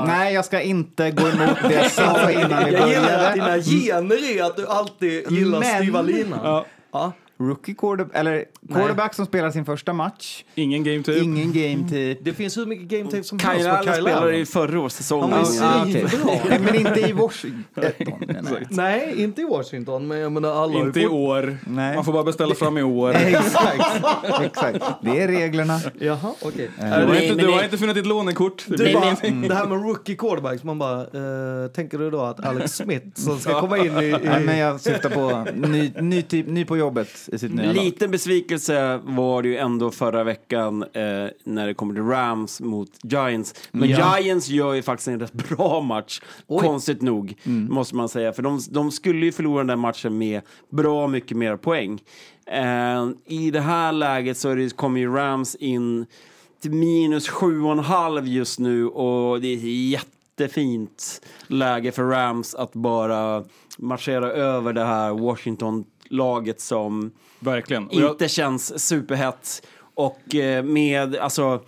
Nej, 0.07 0.35
jag 0.35 0.45
ska 0.45 0.61
inte 0.61 1.11
gå 1.11 1.29
emot 1.29 1.57
det 1.63 1.73
jag 1.75 1.91
sa 1.91 2.31
innan 2.33 2.65
vi 2.65 2.73
Jag 2.73 2.89
gillar 2.89 3.25
att 3.25 3.35
dina 3.35 3.45
började. 3.47 3.63
gener 3.63 4.37
är 4.39 4.43
att 4.45 4.57
du 4.57 4.67
alltid 4.67 5.31
gillar 5.31 5.61
Men- 5.61 5.79
styva 5.83 6.03
linan. 6.03 6.41
Ja. 6.43 6.67
Ja. 6.93 7.13
Rookie 7.39 7.75
quarterback, 7.75 8.17
eller 8.17 8.45
quarterback 8.69 9.15
som 9.15 9.27
spelar 9.27 9.51
sin 9.51 9.65
första 9.65 9.93
match. 9.93 10.45
Ingen 10.55 10.85
game 10.85 11.03
typ. 11.03 11.23
Ingen 11.23 11.53
game 11.53 11.89
typ. 11.91 12.19
Det 12.25 12.33
finns 12.33 12.57
hur 12.57 12.67
mycket 12.67 12.89
game 12.89 13.05
tape 13.11 13.23
som 13.23 13.39
helst 13.39 13.69
på 13.69 13.83
Kyle 13.83 13.93
spelade 14.03 14.37
i 14.37 14.47
förra 14.47 14.81
års 14.81 14.93
säsong. 14.93 15.21
Han 15.21 15.31
var 15.31 15.39
ju 15.39 15.61
Ah, 15.63 15.85
svinbra. 15.85 16.59
Men 16.61 16.75
inte 16.75 17.01
i 17.01 17.13
Washington. 17.13 17.85
Nej, 18.71 19.15
inte 19.23 19.41
i 19.41 19.45
Washington, 19.45 20.07
men 20.09 20.19
jag 20.19 20.33
menar 20.33 20.63
alla 20.63 20.79
Inte 20.79 21.01
i 21.01 21.07
år. 21.07 21.59
Nej. 21.67 21.95
Man 21.95 22.05
får 22.05 22.13
bara 22.13 22.25
beställa 22.25 22.55
fram 22.55 22.79
i 22.79 22.83
år. 22.83 23.11
Exakt. 23.15 24.05
Exakt. 24.43 24.85
Det 25.03 25.21
är 25.21 25.29
reglerna. 25.29 25.81
Jaha, 25.99 26.35
okej. 26.43 26.71
Du 26.79 26.85
har 26.85 27.07
Nej, 27.07 27.29
inte, 27.29 27.43
du 27.45 27.51
har 27.53 27.65
inte 27.65 27.79
funnit 27.79 27.95
ditt 27.95 28.07
lånekort. 28.07 28.65
Det 28.69 28.77
Du 28.77 28.93
bara, 28.93 29.05
ingenting. 29.05 29.49
Det 29.49 29.55
här 29.55 29.67
med 29.67 29.83
rookie 29.83 30.17
quarterbacks, 30.17 30.65
man 30.65 30.79
bara, 30.79 31.01
eh, 31.01 31.71
tänker 31.71 31.99
du 31.99 32.11
då 32.11 32.21
att 32.21 32.47
Alex 32.47 32.73
Smith 32.77 33.07
som 33.15 33.39
ska 33.39 33.61
komma 33.61 33.79
in 33.79 33.97
i... 33.99 34.05
i 34.05 34.17
Nej, 34.25 34.45
men 34.45 34.59
jag 34.59 34.81
syftar 34.81 35.11
på 35.11 35.47
ny, 35.69 35.93
ny, 36.01 36.23
typ, 36.23 36.47
ny 36.47 36.65
på 36.65 36.77
jobbet 36.77 37.09
i 37.33 37.39
sitt 37.39 37.55
nya 37.55 37.67
lag. 37.73 37.85
Liten 37.85 38.11
besvikelse 38.51 39.01
var 39.05 39.43
det 39.43 39.49
ju 39.49 39.57
ändå 39.57 39.91
förra 39.91 40.25
veckan 40.25 40.83
eh, 40.83 41.29
när 41.45 41.67
det 41.67 41.75
kommer 41.75 41.95
till 41.95 42.03
Rams 42.03 42.61
mot 42.61 42.91
Giants. 43.03 43.55
Men 43.73 43.89
Ja. 43.89 44.19
Giants 44.19 44.49
gör 44.49 44.75
ju 44.75 44.83
faktiskt 44.83 45.09
en 45.09 45.21
rätt 45.21 45.33
bra 45.33 45.81
match, 45.81 46.21
konstigt 46.49 47.03
nog, 47.03 47.35
måste 47.45 47.95
man 47.97 48.09
säga. 48.09 48.33
För 48.33 48.43
de, 48.43 48.61
de 48.71 48.91
skulle 48.91 49.27
ju 49.27 49.33
förlora 49.33 49.59
den 49.59 49.67
där 49.67 49.77
matchen 49.77 50.19
med 50.19 50.41
bra 50.71 51.07
mycket 51.07 51.37
mer 51.37 51.57
poäng. 51.57 52.01
Eh, 52.47 53.09
I 53.27 53.51
det 53.51 53.61
här 53.61 53.93
läget 53.93 54.37
så 54.39 54.55
det, 54.55 54.77
kommer 54.77 55.01
ju 55.01 55.15
Rams 55.15 55.55
in 55.55 56.07
till 56.63 56.73
minus 56.73 57.29
sju 57.29 57.63
och 57.63 57.73
en 57.73 57.79
halv 57.79 58.27
just 58.29 58.59
nu 58.59 58.87
och 58.87 59.41
det 59.41 59.49
är 59.49 59.91
jättefint 59.91 61.21
läge 61.47 61.93
för 61.93 62.03
Rams 62.03 62.55
att 62.55 62.73
bara 62.73 63.45
marschera 63.79 64.31
över 64.31 64.73
det 64.73 64.85
här 64.85 65.13
Washington-laget 66.11 66.61
som 66.61 67.11
Verkligen. 67.41 67.87
Och 67.89 67.95
jag- 67.95 68.11
inte 68.11 68.29
känns 68.29 68.87
superhett. 68.87 69.67
Och 69.95 70.35
eh, 70.35 70.65
med, 70.65 71.17
alltså... 71.17 71.61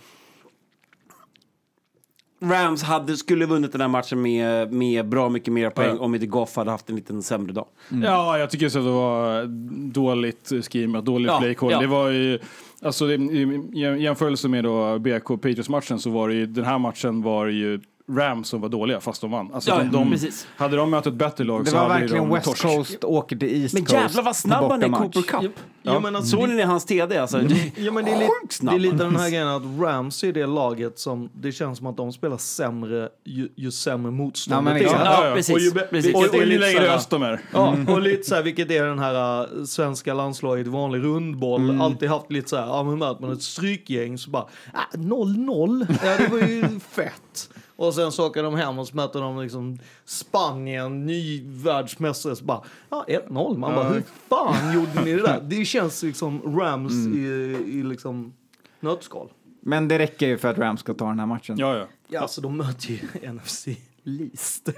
Rams 2.41 2.83
hade, 2.83 3.17
skulle 3.17 3.45
vunnit 3.45 3.71
den 3.71 3.81
här 3.81 3.87
matchen 3.87 4.21
med, 4.21 4.73
med 4.73 5.09
bra 5.09 5.29
mycket 5.29 5.53
mer 5.53 5.69
poäng 5.69 5.95
Ja. 5.95 6.01
om 6.03 6.13
inte 6.15 6.27
Goff 6.27 6.55
hade 6.55 6.71
haft 6.71 6.89
en 6.89 6.95
liten 6.95 7.21
sämre 7.21 7.53
dag. 7.53 7.65
Ja, 8.03 8.37
jag 8.37 8.49
tycker 8.49 8.69
så 8.69 8.79
att 8.79 8.85
det 8.85 8.91
var 8.91 9.45
dåligt 9.93 10.51
schemat, 10.71 11.05
dåligt 11.05 11.27
Ja, 11.27 11.39
playcall. 11.39 11.71
ja. 11.71 11.79
Det 11.79 11.87
var 11.87 12.09
ju, 12.09 12.39
alltså 12.81 13.11
i 13.11 13.97
jämförelse 13.99 14.47
med 14.47 14.63
då 14.63 14.99
BK 14.99 15.27
Patriots-matchen 15.27 15.99
så 15.99 16.09
var 16.09 16.27
det 16.29 16.33
ju, 16.35 16.45
den 16.45 16.65
här 16.65 16.79
matchen 16.79 17.21
var 17.21 17.45
ju 17.47 17.79
Rams 18.11 18.47
som 18.47 18.61
var 18.61 18.69
dåliga 18.69 18.99
fast 18.99 19.21
de 19.21 19.31
vann. 19.31 19.53
Alltså 19.53 19.69
Ja, 19.69 19.77
de, 19.77 19.91
de, 19.91 20.11
precis. 20.11 20.47
hade 20.57 20.75
de 20.77 20.89
mött 20.89 21.07
ett 21.07 21.13
bättre 21.13 21.43
lag 21.43 21.63
Det 21.65 21.69
så 21.69 21.75
var 21.75 21.83
hade 21.83 21.99
verkligen 21.99 22.23
de 22.29 22.33
West 22.33 22.45
torsk. 22.47 22.61
Coast 22.63 23.03
åker 23.03 23.35
till 23.35 23.61
East 23.63 23.73
Men 23.73 23.83
Coast. 23.85 23.93
jävlar 23.93 24.23
vad 24.23 24.35
snabb 24.35 24.71
han 24.71 24.83
är 24.83 24.87
i. 24.87 24.89
Cooper 24.91 25.21
Cup. 25.21 25.51
Ja, 25.85 25.99
men 25.99 26.15
alltså, 26.15 26.37
Såg 26.37 26.49
ni 26.49 26.61
hans 26.61 26.85
TD? 26.85 27.17
Alltså, 27.17 27.41
Ja, 27.75 27.91
men 27.91 28.05
det, 28.05 28.11
är 28.11 28.19
lite, 28.19 28.31
det 28.61 28.71
är 28.75 28.79
lite 28.79 28.95
den 28.95 29.15
här 29.15 29.29
grejen 29.29 29.47
att 29.47 29.63
Rams 29.79 30.23
är 30.23 30.33
det 30.33 30.45
laget 30.45 30.99
som 30.99 31.29
det 31.33 31.51
känns 31.51 31.77
som 31.77 31.87
att 31.87 31.97
de 31.97 32.13
spelar 32.13 32.37
sämre 32.37 33.09
ju, 33.25 33.49
ju 33.55 33.71
sämre 33.71 34.11
motståndet 34.11 34.57
Ja, 34.57 34.61
men 34.61 34.81
är. 34.81 34.85
exakt. 34.85 35.05
Ja, 35.05 35.31
precis. 35.35 35.55
Och 35.55 35.59
ju, 35.61 35.71
Precis. 35.71 36.15
Och, 36.15 36.35
ju 36.35 36.45
lite 36.45 36.59
längre 36.61 36.93
öst 36.93 37.09
de 37.09 37.23
är. 37.23 37.41
Ja, 37.53 37.75
och 37.87 38.01
lite 38.01 38.23
så 38.23 38.35
här, 38.35 38.43
vilket 38.43 38.71
är 38.71 38.85
den 38.85 38.99
här 38.99 39.41
uh, 39.57 39.63
svenska 39.65 40.13
landslaget, 40.13 40.67
vanlig 40.67 41.03
rundboll, 41.03 41.81
alltid 41.81 42.09
haft 42.09 42.31
lite 42.31 42.49
så 42.49 42.55
här, 42.57 42.65
ja 42.67 42.83
men 42.83 42.97
möter 42.99 43.21
man 43.21 43.31
ett 43.33 43.41
strykgäng 43.43 44.17
så 44.17 44.29
bara, 44.29 44.43
ah, 44.73 44.95
0-0, 44.97 45.87
ja 46.03 46.17
det 46.17 46.27
var 46.31 46.39
ju 46.47 46.79
fett. 46.91 47.49
Och 47.75 47.93
sen 47.93 48.11
så 48.11 48.27
åker 48.27 48.43
de 48.43 48.55
hem 48.55 48.79
och 48.79 48.87
så 48.87 48.95
möter 48.95 49.21
de 49.21 49.41
liksom 49.41 49.79
Spanien, 50.05 51.05
ny 51.05 51.43
världsmästare, 51.45 52.35
så 52.35 52.43
bara, 52.45 52.61
ja 52.89 53.05
1-0. 53.07 53.57
Man 53.57 53.75
bara, 53.75 53.89
hur 53.89 54.03
fan 54.29 54.73
gjorde 54.73 55.03
ni 55.05 55.13
det 55.13 55.21
där? 55.21 55.41
Det 55.41 55.65
känns 55.65 56.03
liksom 56.03 56.59
Rams 56.59 56.93
i, 56.93 57.19
i 57.67 57.83
liksom 57.83 58.33
nötskal. 58.79 59.29
Men 59.61 59.87
det 59.87 59.99
räcker 59.99 60.27
ju 60.27 60.37
för 60.37 60.47
att 60.47 60.57
Rams 60.57 60.79
ska 60.79 60.93
ta 60.93 61.05
den 61.07 61.19
här 61.19 61.25
matchen. 61.25 61.57
Ja, 61.57 61.77
ja. 61.77 61.85
Ja, 62.07 62.19
alltså 62.21 62.41
de 62.41 62.57
möter 62.57 62.89
ju 62.91 62.99
NFC 63.33 63.67
Least. 64.03 64.69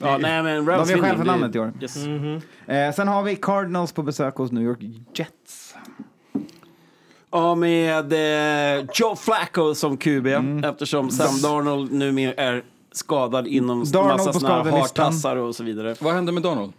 ja, 0.00 0.18
nej, 0.18 0.42
men 0.42 0.64
De 0.64 0.70
Rams 0.72 0.90
är 0.90 0.94
vinner. 0.94 1.08
själv 1.08 1.18
för 1.18 1.24
namnet 1.26 1.54
i 1.56 1.58
år. 1.58 1.72
Yes. 1.80 1.96
Eh, 2.66 2.92
sen 2.94 3.08
har 3.08 3.22
vi 3.22 3.36
Cardinals 3.36 3.92
på 3.92 4.02
besök 4.02 4.34
hos 4.36 4.52
New 4.52 4.62
York 4.62 4.78
Jets. 5.14 5.61
Ja, 7.32 7.54
med 7.54 8.12
eh, 8.12 8.84
Joe 8.94 9.16
Flacco 9.16 9.74
som 9.74 9.96
QB 9.96 10.26
Mm. 10.26 10.64
eftersom 10.64 11.10
Sam 11.10 11.40
Darnold 11.42 11.92
numera 11.92 12.34
är 12.34 12.62
skadad 12.92 13.46
inom 13.46 13.84
Darnold 13.84 14.10
massa 14.18 14.32
såna 14.32 14.70
hartassar 14.70 15.36
och 15.36 15.54
så 15.54 15.64
vidare. 15.64 15.94
Vad 16.00 16.14
hände 16.14 16.32
med 16.32 16.42
Donald? 16.42 16.72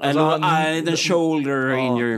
Alltså, 0.00 0.20
han- 0.22 0.42
han, 0.42 0.66
en 0.66 0.96
shoulder 0.96 1.72
injury. 1.76 2.16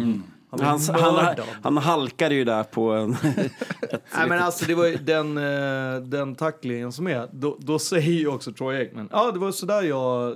Han 0.50 0.60
Han, 0.60 0.80
han, 1.00 1.14
mördad. 1.14 1.46
han 1.62 1.76
halkade 1.76 2.34
ju 2.34 2.44
där 2.44 2.62
på 2.62 2.90
en... 2.92 3.16
Nej 4.16 4.28
men 4.28 4.38
alltså 4.42 4.64
det 4.64 4.74
var 4.74 4.86
ju 4.86 4.96
den, 4.96 5.36
eh, 5.38 6.00
den 6.02 6.34
tacklingen 6.34 6.92
som 6.92 7.06
är, 7.06 7.28
då, 7.32 7.56
då 7.60 7.78
säger 7.78 8.12
ju 8.12 8.28
också 8.28 8.52
Troy 8.52 8.76
Aikman, 8.76 9.08
ja 9.12 9.30
det 9.32 9.38
var 9.38 9.52
sådär 9.52 9.82
jag 9.82 10.28
eh, 10.30 10.34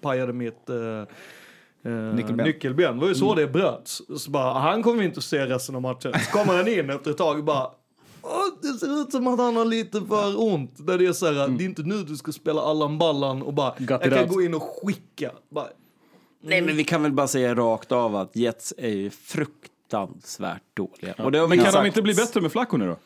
pajade 0.00 0.32
mitt 0.32 0.68
eh, 0.70 0.76
Nyckelben. 2.14 2.46
nyckelben. 2.46 2.94
Det 2.94 3.00
var 3.00 3.08
ju 3.08 3.14
så 3.14 3.34
det 3.34 3.46
bröts. 3.46 4.02
Så 4.18 4.30
bara, 4.30 4.58
han 4.58 4.82
kommer 4.82 4.98
vi 4.98 5.04
inte 5.04 5.18
att 5.18 5.24
se 5.24 5.46
resten 5.46 5.74
av 5.74 5.82
matchen. 5.82 6.12
Så 6.12 6.30
kommer 6.30 6.56
han 6.56 6.68
in 6.68 6.90
efter 6.90 7.10
ett 7.10 7.16
tag 7.18 7.38
och 7.38 7.44
bara, 7.44 7.70
Åh, 8.24 8.30
det 8.62 8.68
ser 8.68 9.00
ut 9.02 9.12
som 9.12 9.26
att 9.26 9.38
han 9.38 9.56
har 9.56 9.64
lite 9.64 10.00
för 10.08 10.40
ont. 10.42 10.86
Där 10.86 10.98
det 10.98 11.06
är 11.06 11.12
så 11.12 11.26
här, 11.32 11.48
det 11.48 11.64
är 11.64 11.66
inte 11.66 11.82
nu 11.82 12.02
du 12.02 12.16
ska 12.16 12.32
spela 12.32 12.60
Allan 12.62 12.98
Ballan 12.98 13.42
och 13.42 13.54
bara, 13.54 13.74
jag 13.78 14.06
it 14.06 14.12
kan 14.12 14.18
out. 14.24 14.28
gå 14.28 14.42
in 14.42 14.54
och 14.54 14.62
skicka. 14.62 15.30
Bara, 15.50 15.66
Nej 16.44 16.62
men 16.62 16.76
vi 16.76 16.84
kan 16.84 17.02
väl 17.02 17.12
bara 17.12 17.28
säga 17.28 17.54
rakt 17.54 17.92
av 17.92 18.16
att 18.16 18.36
Jets 18.36 18.74
är 18.78 18.88
ju 18.88 19.10
fruktansvärt 19.10 20.62
dåliga. 20.74 21.14
Och 21.24 21.32
det 21.32 21.38
har 21.38 21.48
Men 21.48 21.58
kan 21.58 21.72
sagt. 21.72 21.82
de 21.84 21.86
inte 21.86 22.02
bli 22.02 22.14
bättre 22.14 22.40
med 22.40 22.52
Flacco 22.52 22.76
nu 22.76 22.86
då? 22.86 22.96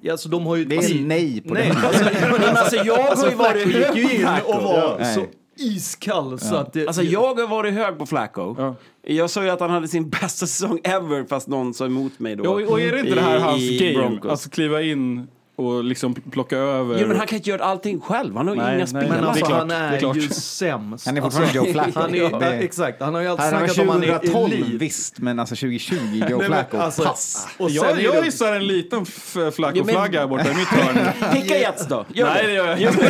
ja, 0.00 0.12
alltså 0.12 0.28
de 0.28 0.46
har 0.46 0.56
ju... 0.56 0.64
Det 0.64 0.74
är 0.74 0.78
alltså, 0.78 0.94
nej 0.94 1.40
på 1.40 1.54
nej, 1.54 1.68
det. 1.82 1.86
alltså, 1.86 2.04
Men 2.40 2.56
alltså 2.56 2.76
jag 2.76 2.94
har 3.02 3.30
ju 3.30 3.34
varit 3.36 3.68
Flacco 3.72 3.94
gick 3.98 4.10
ju 4.10 4.16
in 4.20 4.26
och 4.46 4.62
var 4.62 4.96
Ja. 4.98 5.04
så. 5.14 5.24
Iskall. 5.62 6.38
Så 6.38 6.54
att 6.56 6.72
det, 6.72 6.86
Alltså 6.86 7.02
jag 7.02 7.34
har 7.34 7.46
varit 7.46 7.74
hög 7.74 7.98
på 7.98 8.06
Flacco. 8.06 8.74
Jag 9.06 9.30
sa 9.30 9.42
ju 9.44 9.50
att 9.50 9.60
han 9.60 9.70
hade 9.70 9.88
sin 9.88 10.08
bästa 10.20 10.46
säsong 10.46 10.80
ever 10.84 11.24
fast 11.24 11.48
någon 11.48 11.74
sa 11.74 11.86
emot 11.86 12.18
mig 12.18 12.36
då. 12.36 12.44
Ja, 12.44 12.48
och 12.50 12.60
och 12.62 12.80
är 12.80 12.92
det 12.92 13.00
inte 13.00 13.14
det 13.14 13.20
här 13.20 13.36
i- 13.36 13.40
hans 13.40 13.62
i 13.62 13.78
game? 13.78 13.98
Broncos. 14.08 14.30
Alltså 14.30 14.50
kliva 14.50 14.82
in 14.82 15.26
och 15.56 15.84
liksom 15.84 16.14
plocka 16.14 16.56
över. 16.56 16.98
Jo 17.00 17.06
men 17.08 17.16
han 17.16 17.26
kan 17.26 17.36
inte 17.36 17.50
göra 17.50 17.64
allting 17.64 18.00
själv, 18.00 18.36
han 18.36 18.48
har 18.48 18.54
Nej, 18.54 18.76
inga 18.76 18.86
spelare. 18.86 19.08
men 19.08 19.24
alltså 19.24 19.46
han 19.46 19.70
är 19.70 19.92
är, 19.92 20.14
ju 20.14 20.28
sämst. 20.28 21.06
Han 21.06 21.16
är 21.16 21.20
fortfarande 21.20 21.48
alltså, 21.60 21.66
Joe 21.66 21.72
Flacco. 21.72 22.00
Han 22.00 22.14
är, 22.14 22.40
Det- 22.40 22.46
Exakt, 22.58 23.02
han 23.02 23.14
har 23.14 23.20
ju 23.20 23.28
alltid 23.28 23.44
Här 23.44 23.50
snackat 23.58 23.78
om 23.78 23.88
han 23.88 24.02
är 24.04 24.18
2012 24.18 24.52
elit. 24.52 24.66
visst, 24.80 25.18
men 25.18 25.38
alltså 25.38 25.54
2020, 25.54 25.94
Joe 25.94 26.20
Nej, 26.20 26.30
men 26.38 26.46
Flacco, 26.46 26.76
alltså- 26.76 27.04
pass. 27.04 27.48
Och 27.58 27.70
jag, 27.70 28.00
jag 28.02 28.14
det- 28.14 28.24
gissar 28.24 28.52
en 28.52 28.66
liten 28.66 29.06
Flacco-flagga 29.06 30.20
men- 30.20 30.28
borta 30.28 30.50
i 30.50 30.54
mitt 30.54 30.68
hörn. 30.68 30.98
Picka 31.32 31.58
Jets 31.58 31.86
då, 31.86 32.04
gör 32.14 32.26
Nej, 32.26 32.46
det. 32.46 32.52
gör 32.52 32.66
jag 32.66 32.80
inte. 32.80 32.98
också 32.98 33.06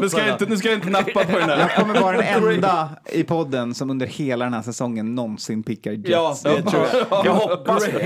Nu 0.00 0.08
ska, 0.08 0.20
jag 0.20 0.30
inte, 0.34 0.46
nu 0.46 0.56
ska 0.56 0.68
jag 0.68 0.76
inte 0.78 0.90
nappa 0.90 1.24
på 1.24 1.38
den 1.38 1.48
Jag 1.48 1.58
där. 1.58 1.72
kommer 1.78 2.00
vara 2.00 2.16
den 2.16 2.26
enda 2.44 2.88
i 3.12 3.24
podden 3.24 3.74
som 3.74 3.90
under 3.90 4.06
hela 4.06 4.44
den 4.44 4.54
här 4.54 4.62
säsongen 4.62 5.14
någonsin 5.14 5.62
pickar 5.62 5.92
Jets. 5.92 6.08
Ja, 6.10 6.36
det 6.42 6.62
tror 6.62 6.82
jag. 7.10 7.26
Jag 7.26 7.32
hoppas 7.34 7.84
det. 7.84 7.90
Jag 7.92 7.98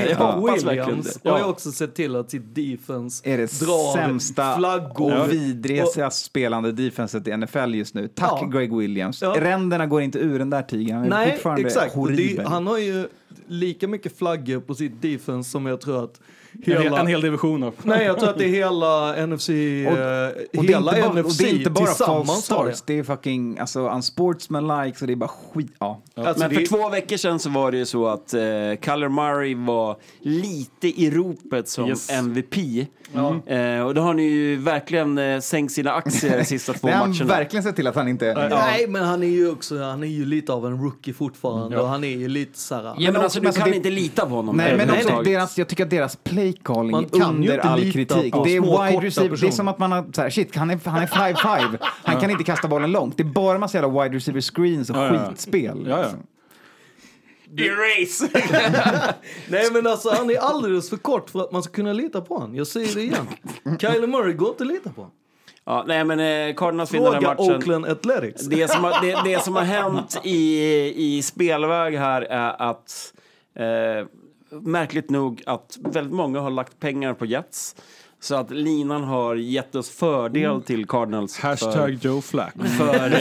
verkligen 0.66 1.02
det. 1.22 1.30
har 1.30 1.38
ju 1.38 1.44
också 1.70 1.86
sett 1.86 1.94
till 1.94 2.16
att 2.16 2.30
sitt 2.30 2.54
defense 2.54 3.22
är 3.30 3.38
det 3.38 3.60
drar 3.60 3.96
sämsta 3.96 4.56
flaggor. 4.56 5.20
och 5.20 5.32
vidrigaste 5.32 6.10
spelande 6.10 6.72
defenset 6.72 7.28
i 7.28 7.36
NFL 7.36 7.74
just 7.74 7.94
nu. 7.94 8.08
Tack 8.08 8.38
Ja. 8.42 8.46
Greg 8.46 8.76
Williams. 8.76 9.22
Ja. 9.22 9.36
Ränderna 9.38 9.86
går 9.86 10.02
inte 10.02 10.18
ur 10.18 10.38
den 10.38 10.50
där 10.50 10.62
tigern. 10.62 11.08
Nej, 11.08 11.38
exakt. 11.58 11.94
Horribel. 11.94 12.44
Det, 12.44 12.50
han 12.50 12.66
har 12.66 12.78
ju 12.78 13.08
lika 13.46 13.88
mycket 13.88 14.18
flaggor 14.18 14.60
på 14.60 14.74
sitt 14.74 15.02
defense 15.02 15.50
som 15.50 15.66
jag 15.66 15.80
tror 15.80 16.04
att 16.04 16.20
En, 16.52 16.62
hel- 16.72 16.82
hela... 16.82 17.00
en 17.00 17.06
hel 17.06 17.20
division 17.20 17.62
av. 17.62 17.74
Nej, 17.82 18.04
jag 18.06 18.18
tror 18.18 18.28
att 18.30 18.38
det 18.38 18.44
är 18.44 18.48
hela 18.48 19.26
NFC, 19.26 19.48
Och- 19.48 19.54
eh, 19.54 19.88
Och 19.88 19.92
det, 19.96 20.58
är 20.58 20.62
hela 20.62 20.96
inte 20.96 21.08
bara, 21.08 21.20
och 21.20 21.26
NFC 21.26 21.38
det 21.38 21.44
är 21.50 21.54
inte 21.54 21.70
bara 21.70 21.86
tillsammans 21.86 22.36
det. 22.36 22.42
starts, 22.42 22.82
det 22.86 22.98
är 22.98 23.02
fucking 23.02 23.58
alltså, 23.58 23.88
unsportsmanlike, 23.88 24.98
så 24.98 25.06
det 25.06 25.12
är 25.12 25.16
bara 25.16 25.30
skit. 25.54 25.72
Ja. 25.78 26.00
Alltså, 26.14 26.38
Men 26.42 26.50
för 26.54 26.60
det- 26.60 26.66
två 26.66 26.88
veckor 26.88 27.16
sedan 27.16 27.38
så 27.38 27.50
var 27.50 27.72
det 27.72 27.78
ju 27.78 27.86
så 27.86 28.06
att 28.06 28.34
eh, 28.34 28.40
Kyler 28.84 29.08
Murray 29.08 29.54
var 29.54 29.96
lite 30.20 30.88
i 31.02 31.10
ropet 31.10 31.68
som 31.68 31.88
Yes. 31.88 32.10
MVP. 32.10 32.86
Eh, 33.46 33.86
och 33.86 33.94
då 33.94 34.00
har 34.02 34.14
ni 34.14 34.22
ju 34.22 34.56
verkligen 34.56 35.18
eh, 35.18 35.40
sänkt 35.40 35.72
sina 35.72 35.92
aktier 35.92 36.38
de 36.38 36.44
sista 36.44 36.72
två 36.72 36.86
Det 36.86 36.92
har 36.92 37.00
han 37.00 37.10
matcherna. 37.10 37.24
verkligen 37.28 37.62
sett 37.62 37.76
till 37.76 37.86
att 37.86 37.94
han 37.94 38.08
inte... 38.08 38.48
Nej, 38.50 38.86
men 38.88 39.04
han 39.04 39.22
är 39.22 39.26
ju 39.26 39.50
också, 39.50 39.82
han 39.82 40.02
är 40.02 40.06
ju 40.06 40.24
lite 40.26 40.52
av 40.52 40.66
en 40.66 40.82
rookie 40.82 41.14
fortfarande 41.14 41.80
och 41.80 41.88
han 41.88 42.04
är 42.04 42.08
ju 42.08 42.28
lite 42.28 42.58
såhär... 42.58 42.94
Ja, 42.98 43.12
men 43.12 43.16
alltså, 43.22 43.38
men 43.38 43.42
du 43.42 43.48
alltså, 43.48 43.60
kan 43.62 43.70
det- 43.70 43.76
inte 43.76 43.90
lita 43.90 44.22
på 44.26 44.34
honom. 44.34 44.56
Nej, 44.56 44.76
men 44.76 44.90
också 44.90 45.22
deras, 45.22 45.58
jag 45.58 45.68
tycker 45.68 45.84
att 45.84 45.90
deras 45.90 46.16
play 46.16 46.39
calling 46.64 46.90
Man 46.90 47.04
är 47.04 47.08
kan 47.08 47.18
ju 47.18 47.24
under 47.26 47.54
inte 47.54 47.68
all 47.68 47.80
lita 47.80 47.92
kritik. 47.92 48.32
på 48.32 48.44
Det 48.44 48.56
är 48.56 48.60
små, 48.62 48.84
wide 48.84 49.06
receiver, 49.06 49.36
det 49.40 49.46
är 49.46 49.50
som 49.50 49.68
att 49.68 49.78
man 49.78 49.92
har 49.92 50.06
så 50.12 50.22
här, 50.22 50.30
shit, 50.30 50.56
han 50.56 50.70
är, 50.70 50.80
han 50.84 51.02
är 51.02 51.06
5-5, 51.06 51.78
han 52.04 52.20
kan 52.20 52.30
inte 52.30 52.44
kasta 52.44 52.68
bollen 52.68 52.92
långt. 52.92 53.16
Det 53.16 53.22
är 53.22 53.24
bara 53.24 53.58
massa 53.58 53.78
jävla 53.78 54.02
wide 54.02 54.16
receiver 54.16 54.40
screens 54.40 54.90
och 54.90 54.96
Ja, 54.96 55.14
ja. 55.14 55.26
skitspel. 55.28 55.84
Ja, 55.88 55.96
ja. 55.96 56.02
liksom. 56.02 56.26
Erase! 57.58 58.28
Nej 59.48 59.70
men 59.72 59.86
alltså 59.86 60.10
han 60.10 60.30
är 60.30 60.38
alldeles 60.38 60.90
för 60.90 60.96
kort 60.96 61.30
för 61.30 61.40
att 61.40 61.52
man 61.52 61.62
ska 61.62 61.72
kunna 61.72 61.92
lita 61.92 62.20
på 62.20 62.34
honom. 62.34 62.56
Jag 62.56 62.66
säger 62.66 62.94
det 62.94 63.02
igen. 63.02 63.26
Kyler 63.80 64.06
Murray 64.06 64.32
går 64.32 64.48
inte 64.48 64.62
att 64.64 64.68
lita 64.68 64.90
på. 64.90 65.06
ja, 65.64 65.84
nej, 65.86 66.04
men 66.04 66.20
eh, 66.20 66.54
Cardinals 66.54 66.94
vinner 66.94 67.12
den 67.12 67.22
matchen. 67.22 67.54
Oakland 67.54 67.86
Athletics. 67.86 68.42
Det 68.46 68.70
som, 68.70 68.84
har, 68.84 69.02
det, 69.06 69.30
det 69.34 69.42
som 69.44 69.56
har 69.56 69.62
hänt 69.62 70.20
i, 70.24 70.62
i 71.16 71.22
spelväg 71.22 71.98
här 71.98 72.22
är 72.22 72.62
att 72.70 73.12
eh, 73.56 74.06
märkligt 74.50 75.10
nog 75.10 75.42
att 75.46 75.78
väldigt 75.80 76.14
många 76.14 76.40
har 76.40 76.50
lagt 76.50 76.80
pengar 76.80 77.14
på 77.14 77.26
Jets. 77.26 77.76
Så 78.22 78.34
att 78.34 78.50
linan 78.50 79.04
har 79.04 79.34
gett 79.36 79.74
oss 79.74 79.90
fördel 79.90 80.62
till 80.62 80.86
Cardinals. 80.86 81.36
för- 81.36 81.48
Hashtag 81.48 81.98
Joe 82.02 82.20
Flack. 82.20 82.54
För, 82.78 83.12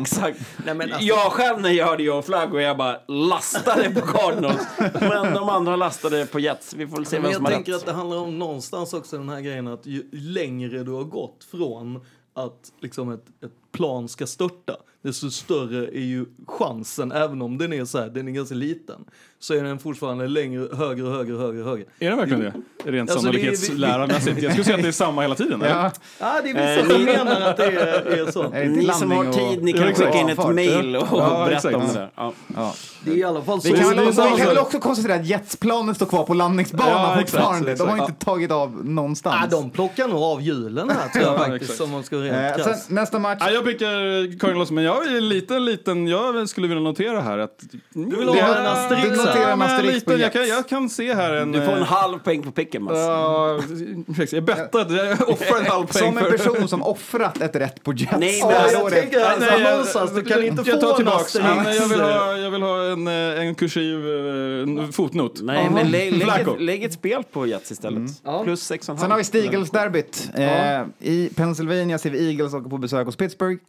exakt. 0.00 0.40
Nej, 0.64 0.74
men 0.74 0.92
alltså, 0.92 1.06
Jag 1.08 1.32
själv 1.32 1.60
när 1.60 1.70
jag 1.70 1.86
hörde 1.86 2.02
Joe 2.02 2.22
Flagg 2.22 2.54
och 2.54 2.62
jag 2.62 2.76
bara 2.76 2.96
lastade 3.08 3.90
på 3.90 4.00
Cardinals. 4.00 4.66
Men 5.00 5.34
de 5.34 5.48
andra 5.48 5.76
lastade 5.76 6.26
på 6.26 6.40
Jets. 6.40 6.74
Vi 6.74 6.86
får 6.86 7.04
se 7.04 7.16
men 7.16 7.22
vem 7.22 7.30
jag 7.30 7.36
som 7.36 7.44
har 7.44 7.52
tänker 7.52 7.72
rätt. 7.72 7.80
att 7.80 7.86
det 7.86 7.92
handlar 7.92 8.16
om 8.16 8.38
någonstans 8.38 8.94
också 8.94 9.18
den 9.18 9.28
här 9.28 9.40
grejen 9.40 9.68
att 9.68 9.86
ju 9.86 10.08
längre 10.12 10.82
du 10.84 10.90
har 10.90 11.04
gått 11.04 11.44
från 11.50 12.00
att 12.34 12.72
liksom 12.80 13.12
ett, 13.12 13.24
ett 13.44 13.52
plan 13.72 14.08
ska 14.08 14.26
störta, 14.26 14.76
desto 15.02 15.30
större 15.30 15.86
är 15.86 16.00
ju 16.04 16.26
chansen, 16.46 17.12
även 17.12 17.42
om 17.42 17.58
den 17.58 17.72
är 17.72 17.84
så 17.84 17.98
här, 17.98 18.08
den 18.08 18.28
är 18.28 18.32
ganska 18.32 18.54
liten, 18.54 19.04
så 19.42 19.54
är 19.54 19.62
den 19.62 19.78
fortfarande 19.78 20.26
längre, 20.28 20.68
högre, 20.76 21.06
högre, 21.08 21.36
högre, 21.36 21.62
högre. 21.62 21.84
Är 21.98 22.10
det 22.10 22.16
verkligen 22.16 22.40
det? 22.40 22.52
Rent 22.90 23.10
Alltså, 23.10 23.22
sannolikhetsläramässigt. 23.26 24.42
Jag 24.42 24.52
skulle 24.52 24.64
säga 24.64 24.76
att 24.76 24.82
det 24.82 24.88
är 24.88 24.92
samma 24.92 25.22
hela 25.22 25.34
tiden. 25.34 25.62
eller? 25.62 25.74
Ja. 25.74 25.90
Ja, 26.18 26.40
det 26.44 26.50
är 26.50 26.76
vissa 26.78 26.94
som 26.94 27.04
menar 27.04 27.40
att 27.40 27.56
det 27.56 27.64
är, 27.64 28.26
är 28.26 28.30
så. 28.32 28.42
Är 28.42 28.50
det 28.60 28.64
inte 28.64 28.78
Ni 28.80 28.86
som 28.92 29.10
har 29.10 29.28
och- 29.28 29.34
tid, 29.34 29.62
ni 29.62 29.72
kan 29.72 29.82
exakt. 29.88 30.06
skicka 30.06 30.18
in 30.20 30.28
ett 30.28 30.54
mail 30.54 30.96
och 30.96 31.06
Ja, 31.10 31.44
berätta 31.48 31.56
exakt. 31.70 31.74
om 31.74 31.80
det 31.94 32.00
där. 32.00 32.10
Ja. 32.16 32.32
Ja. 32.56 32.74
Det 33.04 33.10
är 33.10 33.16
i 33.16 33.24
alla 33.24 33.42
fall 33.42 33.60
så. 33.62 33.72
Vi 33.72 33.78
kan, 33.78 34.06
också, 34.08 34.22
vi 34.22 34.36
kan 34.38 34.46
väl 34.46 34.58
också 34.58 34.78
konstatera 34.80 35.14
att 35.14 35.26
jetsplanen 35.26 35.94
står 35.94 36.06
kvar 36.06 36.24
på 36.24 36.34
landningsbanan 36.34 36.88
Ja, 36.92 37.12
exakt, 37.20 37.30
fortfarande. 37.30 37.74
De 37.74 37.88
har 37.88 37.94
exakt. 37.96 38.10
inte 38.10 38.24
tagit 38.24 38.50
av 38.50 38.84
någonstans. 38.86 39.36
Ja, 39.50 39.56
de 39.60 39.70
plockar 39.70 40.08
nog 40.08 40.22
av 40.22 40.42
hjulen 40.42 40.90
här 40.90 41.08
tror 41.08 41.24
jag 41.24 41.34
Ja, 41.34 41.38
faktiskt, 41.38 41.62
exakt. 41.62 41.78
som 41.78 41.90
man 41.90 42.02
ska 42.04 42.16
vara 42.16 42.26
Eh, 42.28 42.32
rent 42.56 42.62
sen, 42.64 42.94
nästa 42.96 43.18
match. 43.18 43.38
Ja, 43.40 43.50
jag 43.50 43.64
pickar 43.64 44.38
Cardinals, 44.38 44.70
men 44.70 44.84
jag 44.84 45.06
är 45.06 45.16
en 45.16 45.28
liten, 45.28 45.64
liten, 45.64 46.06
jag 46.08 46.48
skulle 46.48 46.68
vilja 46.68 46.82
notera 46.82 47.20
här 47.20 47.38
att... 47.38 47.58
Du 47.92 48.16
vill 48.16 48.28
ha 48.28 48.56
en 48.56 48.66
asterisk 48.66 49.29
Ja, 49.36 49.48
en 49.48 49.62
asterisk 49.62 50.06
på 50.06 50.12
jag, 50.18 50.32
kan, 50.32 50.48
jag 50.48 50.68
kan 50.68 50.90
se 50.90 51.14
här 51.14 51.32
en... 51.32 51.52
Du 51.52 51.64
får 51.64 51.72
en 51.72 51.78
eh, 51.78 51.84
halv 51.84 52.18
poäng 52.18 52.42
på 52.42 52.50
picken, 52.52 52.82
Mats. 52.82 52.96
Ja, 52.98 53.60
precis. 54.06 54.32
jag 54.32 54.44
bettade, 54.44 55.06
jag 55.06 55.28
offrar 55.28 55.58
en 55.60 55.66
halv 55.66 55.86
poäng 55.86 56.12
Som 56.14 56.18
en 56.18 56.24
person 56.30 56.68
som 56.68 56.82
offrat 56.82 57.40
ett 57.40 57.56
rätt 57.56 57.82
på 57.82 57.92
Jets. 57.92 58.12
Nej, 58.18 58.38
Ja, 58.38 58.46
men 58.46 58.54
jag 58.54 58.62
alltså, 58.62 58.88
tänker 59.00 59.20
alltså, 59.24 59.50
Nej, 59.50 59.62
jag- 59.62 59.70
någonstans, 59.70 60.14
du 60.14 60.22
kan 60.22 60.44
inte 60.44 60.62
jag 60.66 60.80
tar 60.80 60.86
få 60.86 60.90
en 60.90 60.96
tillbaks. 60.96 61.36
asterisk. 61.36 61.64
Nej, 61.64 61.76
jag, 61.76 61.88
vill 61.88 62.00
ha, 62.00 62.36
jag 62.36 62.50
vill 62.50 62.62
ha 62.62 62.82
en, 62.84 63.06
eh, 63.08 63.46
en 63.46 63.54
kursiv 63.54 64.06
eh, 64.08 64.62
en 64.62 64.92
fotnot. 64.92 65.40
Nej, 65.42 65.70
men 65.70 65.90
lä, 65.90 66.10
lägg, 66.10 66.40
ett, 66.48 66.60
lägg 66.60 66.84
ett 66.84 66.92
spel 66.92 67.22
på 67.32 67.46
Jets 67.46 67.70
istället. 67.70 68.10
Ja. 68.24 68.44
Plus 68.44 68.62
sex 68.62 68.88
och 68.88 68.92
en 68.92 68.98
Sen 68.98 69.02
halv. 69.02 69.10
har 69.10 69.18
vi 69.18 69.24
Steagles-derbyt. 69.24 70.30
Eh, 70.34 70.82
I 71.08 71.30
Pennsylvania 71.36 71.98
ser 71.98 72.10
vi 72.10 72.28
Eagles 72.30 72.54
åka 72.54 72.68
på 72.68 72.78
besök 72.78 73.06
hos 73.06 73.16
Pittsburgh. 73.16 73.62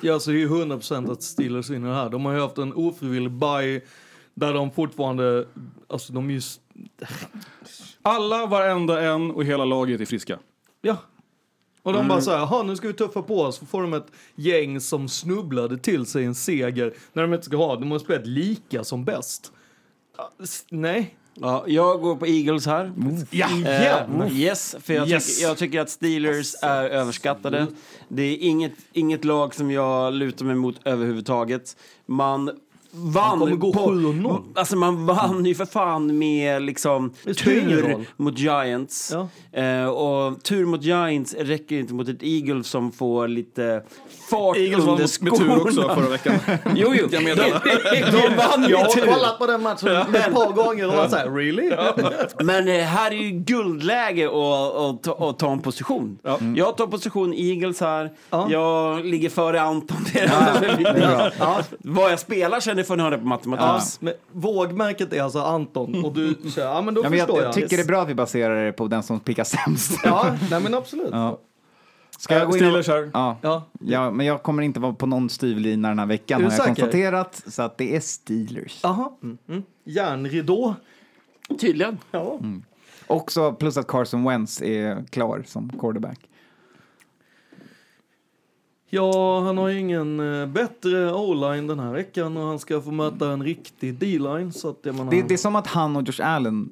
Ja, 0.00 0.20
så 0.20 0.30
det 0.30 0.36
är 0.36 0.38
ju 0.38 0.48
100% 0.48 1.12
att 1.12 1.22
Steelers 1.22 1.70
vinner 1.70 1.92
här. 1.94 2.08
De 2.08 2.24
har 2.24 2.32
ju 2.32 2.40
haft 2.40 2.58
en 2.58 2.72
ofrivillig 2.74 3.30
bye 3.32 3.80
där 4.38 4.52
de 4.54 4.70
fortfarande, 4.70 5.46
alltså 5.88 6.12
de 6.12 6.28
är 6.28 6.32
ju, 6.32 6.38
s- 6.38 6.60
Alla, 8.02 8.46
varenda 8.46 9.02
en 9.02 9.30
och 9.30 9.44
hela 9.44 9.64
laget 9.64 10.00
är 10.00 10.04
friska. 10.04 10.38
ja. 10.82 10.96
Och 11.82 11.92
de 11.92 11.98
Mm. 11.98 12.08
bara 12.08 12.20
så 12.20 12.30
här, 12.30 12.38
jaha 12.38 12.62
nu 12.62 12.76
ska 12.76 12.88
vi 12.88 12.94
tuffa 12.94 13.22
på 13.22 13.40
oss. 13.42 13.56
Så 13.56 13.66
får 13.66 13.82
de 13.82 13.94
ett 13.94 14.06
gäng 14.34 14.80
som 14.80 15.08
snubblade 15.08 15.78
till 15.78 16.06
sig 16.06 16.24
en 16.24 16.34
seger 16.34 16.94
när 17.12 17.22
de 17.22 17.34
inte 17.34 17.46
ska 17.46 17.56
ha, 17.56 17.76
de 17.76 17.90
har 17.90 17.98
spelat 17.98 18.26
lika 18.26 18.84
som 18.84 19.04
bäst. 19.04 19.52
S- 20.42 20.64
Nej. 20.70 21.14
Ja, 21.34 21.64
jag 21.66 22.00
går 22.00 22.16
på 22.16 22.26
Eagles 22.26 22.66
här. 22.66 22.92
Ja, 23.30 23.48
Eh, 23.66 24.38
yes, 24.38 24.76
för 24.80 24.94
jag, 24.94 25.08
Yes. 25.08 25.36
Tycker, 25.36 25.48
jag 25.48 25.58
tycker 25.58 25.80
att 25.80 25.90
Steelers 25.90 26.54
är 26.62 26.84
överskattade. 26.84 27.66
Det 28.08 28.22
är 28.22 28.36
inget, 28.40 28.72
inget 28.92 29.24
lag 29.24 29.54
som 29.54 29.70
jag 29.70 30.14
lutar 30.14 30.44
mig 30.44 30.54
mot 30.54 30.76
överhuvudtaget. 30.84 31.76
Man 32.06 32.50
vann 32.90 33.38
kommer 33.38 33.56
gå 33.56 33.72
på, 33.72 33.90
7-0. 33.90 34.42
Alltså 34.54 34.76
man 34.76 35.06
vann 35.06 35.46
ju 35.46 35.54
för 35.54 35.64
fan 35.66 36.18
med 36.18 36.62
liksom 36.62 37.10
tur 37.44 38.06
mot 38.16 38.38
Giants. 38.38 39.14
Ja. 39.52 39.60
Eh, 39.62 39.86
och 39.86 40.42
tur 40.42 40.64
mot 40.66 40.82
Giants 40.82 41.34
räcker 41.34 41.76
inte 41.78 41.94
mot 41.94 42.08
ett 42.08 42.22
Eagles 42.22 42.68
som 42.68 42.92
får 42.92 43.28
lite 43.28 43.82
fart 44.30 44.56
Eagles 44.56 44.84
vann 44.84 44.88
under 44.88 45.06
med 45.06 45.22
med 45.22 45.38
tur 45.38 45.60
också 45.62 45.80
skorna. 45.82 45.94
förra 45.94 46.08
veckan. 46.08 46.34
Jo, 46.76 46.94
jo. 46.94 46.94
Jag 46.94 47.10
De, 47.10 47.24
meddela. 47.24 47.60
de 48.10 48.36
vann 48.36 48.62
Jag 48.62 48.70
med 48.70 48.78
har 48.78 48.88
tur. 48.94 49.06
kollat 49.12 49.38
på 49.38 49.46
den 49.46 49.62
matchen 49.62 49.88
ett 49.88 50.34
par 50.34 50.52
gånger 50.52 50.88
och 50.88 50.94
var 50.94 51.08
såhär, 51.08 51.30
really? 51.30 51.70
Men 52.44 52.68
eh, 52.68 52.74
här 52.84 53.10
är 53.10 53.14
ju 53.14 53.30
guldläge 53.30 54.26
att, 54.26 55.02
ta, 55.02 55.52
en 55.52 55.58
position. 55.60 56.18
Jag 56.56 56.76
tar 56.76 56.86
position 56.86 57.34
Eagles 57.34 57.80
här. 57.80 58.10
Jag 58.30 59.04
ligger 59.04 59.28
före 59.30 59.60
Anton. 59.60 59.96
Det 60.12 60.20
är 60.20 61.32
ja. 61.38 61.60
Vad 61.78 62.12
jag 62.12 62.18
spelar 62.18 62.60
det 62.78 62.84
får 62.88 62.96
ni 62.96 63.02
höra 63.02 63.18
på 63.18 63.24
matematik. 63.26 63.66
Ja, 63.66 63.82
men 64.00 64.14
vågmärket 64.32 65.12
är 65.12 65.22
alltså 65.22 65.38
Anton 65.38 66.04
och 66.04 66.12
du 66.14 66.36
kör, 66.54 66.64
ja 66.64 66.82
men 66.82 66.94
då 66.94 67.00
Ja, 67.04 67.08
men 67.10 67.18
jag, 67.18 67.28
förstår 67.28 67.44
jag 67.44 67.52
tycker 67.52 67.76
det 67.76 67.82
är 67.82 67.86
bra 67.86 68.02
att 68.02 68.08
vi 68.08 68.14
baserar 68.14 68.64
det 68.66 68.72
på 68.72 68.86
den 68.86 69.02
som 69.02 69.20
pickar 69.20 69.44
sämst. 69.44 70.00
Ja, 70.04 70.36
nej 70.50 70.60
men 70.62 70.74
absolut. 70.74 71.08
Ja. 71.12 71.38
Ska 72.18 72.34
jag 72.34 72.50
gå 72.50 72.56
in. 72.56 72.82
Ja. 73.12 73.38
Ja. 73.42 73.64
ja, 73.80 74.10
men 74.10 74.26
jag 74.26 74.42
kommer 74.42 74.62
inte 74.62 74.80
vara 74.80 74.92
på 74.92 75.06
någon 75.06 75.30
styvlina 75.30 75.88
den 75.88 75.98
här 75.98 76.06
veckan 76.06 76.40
Är 76.40 76.44
har 76.44 76.50
jag 76.50 76.56
säker? 76.56 76.66
konstaterat. 76.66 77.42
Så 77.46 77.62
att 77.62 77.78
det 77.78 77.96
är 77.96 78.00
Steelers. 78.00 78.80
Jaha. 78.82 79.10
Mm. 79.22 79.38
Mm. 79.48 79.62
Järnridå. 79.84 80.74
Tydligen. 81.60 81.98
Ja. 82.10 82.40
Också 83.06 83.52
plus 83.52 83.76
att 83.76 83.86
Carson 83.86 84.24
Wentz 84.24 84.62
är 84.62 85.04
klar 85.10 85.42
som 85.46 85.70
quarterback. 85.80 86.18
Ja, 88.90 89.40
han 89.40 89.58
har 89.58 89.68
ju 89.68 89.78
ingen 89.78 90.40
eh, 90.40 90.46
bättre 90.46 91.12
O-line 91.12 91.66
den 91.66 91.78
här 91.78 91.92
veckan 91.92 92.36
och 92.36 92.46
han 92.46 92.58
ska 92.58 92.80
få 92.80 92.90
möta 92.90 93.30
en 93.30 93.42
riktig 93.42 93.94
D-line 93.94 94.52
så 94.52 94.68
att 94.68 94.78
jag 94.82 94.94
menar... 94.94 95.10
Det, 95.10 95.22
det 95.22 95.34
är 95.34 95.38
som 95.38 95.56
att 95.56 95.66
han 95.66 95.96
och 95.96 96.02
Josh 96.02 96.26
Allen 96.26 96.70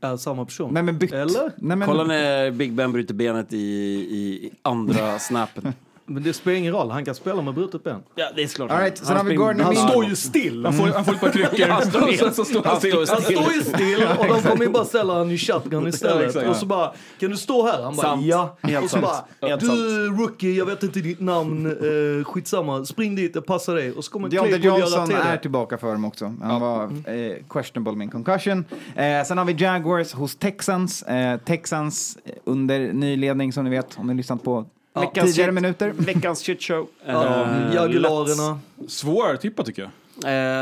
är 0.00 0.16
samma 0.16 0.44
person. 0.44 0.74
Nej 0.74 0.82
men 0.82 0.98
bytt. 0.98 1.12
Eller? 1.12 1.52
Nej, 1.56 1.76
men, 1.76 1.88
Kolla 1.88 2.04
när 2.04 2.50
Big 2.50 2.72
Ben 2.72 2.92
bryter 2.92 3.14
benet 3.14 3.52
i, 3.52 3.56
i 3.56 4.50
andra 4.62 5.18
snappet. 5.18 5.64
Men 6.06 6.22
det 6.22 6.32
spelar 6.32 6.56
ingen 6.58 6.72
roll, 6.72 6.90
han 6.90 7.04
kan 7.04 7.14
spela 7.14 7.42
med 7.42 7.54
brutet 7.54 7.84
ben. 7.84 8.02
Ja, 8.14 8.28
det 8.36 8.42
är 8.42 8.48
klart. 8.48 8.70
All 8.70 8.78
right, 8.80 8.98
sen 8.98 9.16
har 9.16 9.24
vi 9.24 9.34
Gordon 9.34 9.60
Han 9.60 9.76
står 9.76 10.04
ju 10.04 10.16
still. 10.16 10.64
Han 10.64 10.74
får, 10.74 10.86
han 10.86 11.04
får 11.04 11.12
ett 11.14 11.20
par 11.20 11.30
kryckor. 11.32 11.66
Han 11.68 11.82
står 11.82 12.08
och 12.08 12.14
sen 12.14 12.34
så 12.34 12.44
står 12.44 12.62
han 12.62 12.70
Han 12.70 12.78
still. 12.78 12.92
står 12.92 13.14
Han 13.14 13.22
står 13.22 13.52
ju 13.52 13.60
still 13.62 14.06
och 14.18 14.26
de 14.26 14.42
kommer 14.42 14.64
ju 14.64 14.70
bara 14.70 14.84
ställa 14.84 15.12
honom 15.12 15.30
i 15.30 15.38
shotgun 15.38 15.82
Ja, 15.82 15.88
istället. 15.88 16.48
och 16.48 16.56
så 16.56 16.66
bara, 16.66 16.92
kan 17.20 17.30
du 17.30 17.36
stå 17.36 17.66
här? 17.66 17.82
Han 17.82 17.96
bara, 17.96 18.06
Sant. 18.06 18.24
ja. 18.24 18.56
Helt 18.62 18.84
och 18.84 18.90
så 18.90 19.00
sant. 19.00 19.26
bara, 19.40 19.56
du 19.56 20.06
rookie, 20.06 20.52
jag 20.52 20.66
vet 20.66 20.82
inte 20.82 21.00
ditt 21.00 21.20
namn, 21.20 21.66
eh, 21.66 22.24
skitsamma, 22.24 22.84
spring 22.84 23.14
dit, 23.16 23.34
det 23.34 23.42
passar 23.42 23.74
dig. 23.74 23.92
Och 23.92 24.04
så 24.04 24.10
kommer 24.10 24.28
Deontay 24.28 24.58
Johnson 24.60 25.06
till 25.06 25.16
är 25.16 25.36
tillbaka 25.36 25.78
för 25.78 25.92
dem 25.92 26.04
också. 26.04 26.34
Han 26.42 26.60
var 26.60 26.82
eh, 26.84 27.36
questionable 27.50 27.92
med 27.96 28.04
en 28.04 28.10
concussion. 28.10 28.64
Eh, 28.96 29.24
sen 29.26 29.38
har 29.38 29.44
vi 29.44 29.52
Jaguars 29.52 30.12
hos 30.12 30.36
Texans. 30.36 31.02
Eh, 31.02 31.38
Texans 31.38 32.18
under 32.44 32.92
ny 32.92 33.16
ledning 33.16 33.52
som 33.52 33.64
ni 33.64 33.70
vet, 33.70 33.98
om 33.98 34.06
ni 34.06 34.14
lyssnat 34.14 34.42
på 34.42 34.66
Veckans 35.00 35.30
tidigare 35.30 35.50
shit- 35.50 35.54
minuter. 35.54 35.90
Veckans 35.96 36.42
shitshow. 36.42 36.86
Ja, 37.06 37.44
Eh, 37.44 37.74
Jaguarerna. 37.74 38.60
Svår 38.88 39.36
tippa 39.36 39.62
tycker 39.64 39.82
jag. 39.82 39.90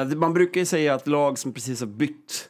Det- 0.08 0.16
man 0.16 0.32
brukar 0.34 0.60
ju 0.60 0.66
säga 0.66 0.94
att 0.94 1.06
lag 1.06 1.38
som 1.38 1.52
precis 1.52 1.80
har 1.80 1.86
bytt 1.86 2.48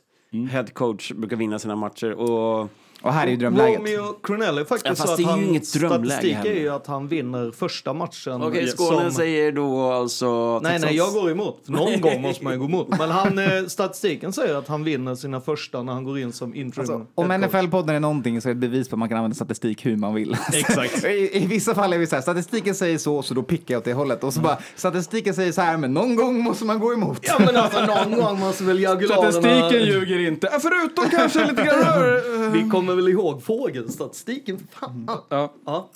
head 0.51 0.67
coach 0.73 1.13
brukar 1.13 1.37
vinna 1.37 1.59
sina 1.59 1.77
matcher. 1.77 2.13
Och 2.13 2.69
Och 3.03 3.13
här 3.13 3.27
är 3.27 3.31
ju 3.31 3.37
drömläget. 3.37 3.79
Romeo 3.79 4.13
Cornell 4.23 4.59
är 4.59 4.65
faktiskt 4.65 4.87
Ja, 4.99 5.07
så 5.07 5.11
att 5.13 5.17
det 5.17 5.23
är 5.23 5.25
ju 5.25 5.31
han, 5.31 5.43
inget 5.45 5.73
drömläge 5.73 6.13
statistik 6.21 6.45
är 6.57 6.61
ju 6.61 6.69
att 6.69 6.87
han 6.87 7.09
vinner 7.09 7.51
första 7.51 7.93
matchen. 7.93 8.43
Okej, 8.43 8.69
som- 8.69 8.87
Skåne 8.87 9.11
säger 9.13 9.53
då 9.53 9.81
alltså... 9.93 10.61
Nej, 10.63 10.73
Texans- 10.73 10.85
nej, 10.85 10.97
jag 10.97 11.13
går 11.13 11.31
emot. 11.31 11.61
För 11.65 11.73
Någon 11.73 12.01
gång 12.01 12.23
måste 12.23 12.45
man 12.45 12.53
ju 12.53 12.59
gå 12.59 12.65
emot. 12.65 12.89
Men 12.99 13.11
han, 13.11 13.39
eh, 13.39 13.65
statistiken 13.69 14.33
säger 14.33 14.55
att 14.55 14.69
han 14.69 14.85
vinner 14.85 15.15
sina 15.15 15.41
första 15.41 15.83
när 15.83 15.93
han 15.93 16.05
går 16.05 16.19
in 16.19 16.33
som 16.33 16.55
interim 16.55 16.81
Alltså, 16.81 17.07
om. 17.15 17.33
NFL-podden 17.33 17.91
är 17.95 18.01
någonting 18.01 18.41
så 18.41 18.49
är 18.49 18.55
det 18.55 18.67
ett 18.67 18.71
bevis 18.71 18.89
på 18.89 18.95
att 18.95 18.99
man 18.99 19.09
kan 19.09 19.19
använda 19.19 19.35
statistik 19.35 19.87
hur 19.87 19.97
man 19.97 20.15
vill. 20.15 20.37
Exakt. 20.53 21.05
I, 21.05 21.31
I 21.43 21.47
vissa 21.47 21.75
fall 21.75 21.93
är 21.93 21.99
vi 21.99 22.07
så 22.07 22.15
här, 22.17 22.23
statistiken 22.23 22.75
säger 22.75 22.99
så, 22.99 23.23
så 23.23 23.35
då 23.35 23.43
pickar 23.43 23.75
jag 23.75 23.79
åt 23.81 23.85
det 23.85 23.93
hållet. 23.93 24.25
Och 24.25 24.35
så 24.35 24.41
bara, 24.41 24.59
statistiken 24.77 25.35
säger 25.35 25.53
så 25.53 25.61
här, 25.61 25.77
men 25.77 25.95
någon 25.95 26.17
gång 26.17 26.41
måste 26.41 26.65
man 26.65 26.79
gå 26.79 26.93
emot. 26.93 27.19
Ja 27.23 27.39
men 27.39 27.57
alltså 27.57 27.87
någon 27.87 28.21
gång 28.21 28.39
måste 28.41 28.65
väl 28.65 28.81
Jaguarerna... 28.81 29.33
Statistiken 29.33 29.87
ljuger 29.87 30.19
inte. 30.29 30.49
Förutom 30.63 31.05
kanske 31.11 31.47
lite 31.47 31.63
grann. 31.63 32.53
Vi 32.53 32.71
kommer 32.71 32.92
väl 32.97 33.09
ihåg 33.09 33.43
fågelstatistiken. 33.43 34.59
Fan. 34.71 35.09
Ja. 35.29 35.53
Ja. 35.65 35.89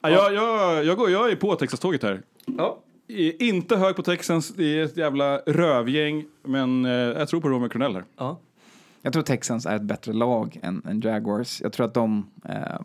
Ja, 0.00 0.10
jag, 0.10 0.34
jag, 0.34 0.84
jag, 0.84 0.96
går, 0.96 1.10
jag 1.10 1.30
är 1.30 1.36
på 1.36 1.54
Texas-tåget 1.54 2.02
här. 2.02 2.22
Ja. 2.44 2.78
Är 3.08 3.42
Inte 3.42 3.76
hög 3.76 3.96
på 3.96 4.02
Texans, 4.02 4.48
det 4.48 4.78
är 4.78 4.84
ett 4.84 4.96
jävla 4.96 5.38
rövgäng, 5.38 6.24
men 6.42 6.84
eh, 6.84 6.92
jag 6.92 7.28
tror 7.28 7.40
på 7.40 7.48
Romeo 7.48 7.68
Cornell 7.68 7.94
här. 7.94 8.04
Ja. 8.16 8.38
Jag 9.02 9.12
tror 9.12 9.22
Texans 9.22 9.66
är 9.66 9.76
ett 9.76 9.82
bättre 9.82 10.12
lag 10.12 10.60
än, 10.62 10.82
än 10.88 11.00
Jaguars. 11.00 11.60
Jag 11.60 11.72
tror 11.72 11.86
att 11.86 11.94
de 11.94 12.30
eh, 12.44 12.80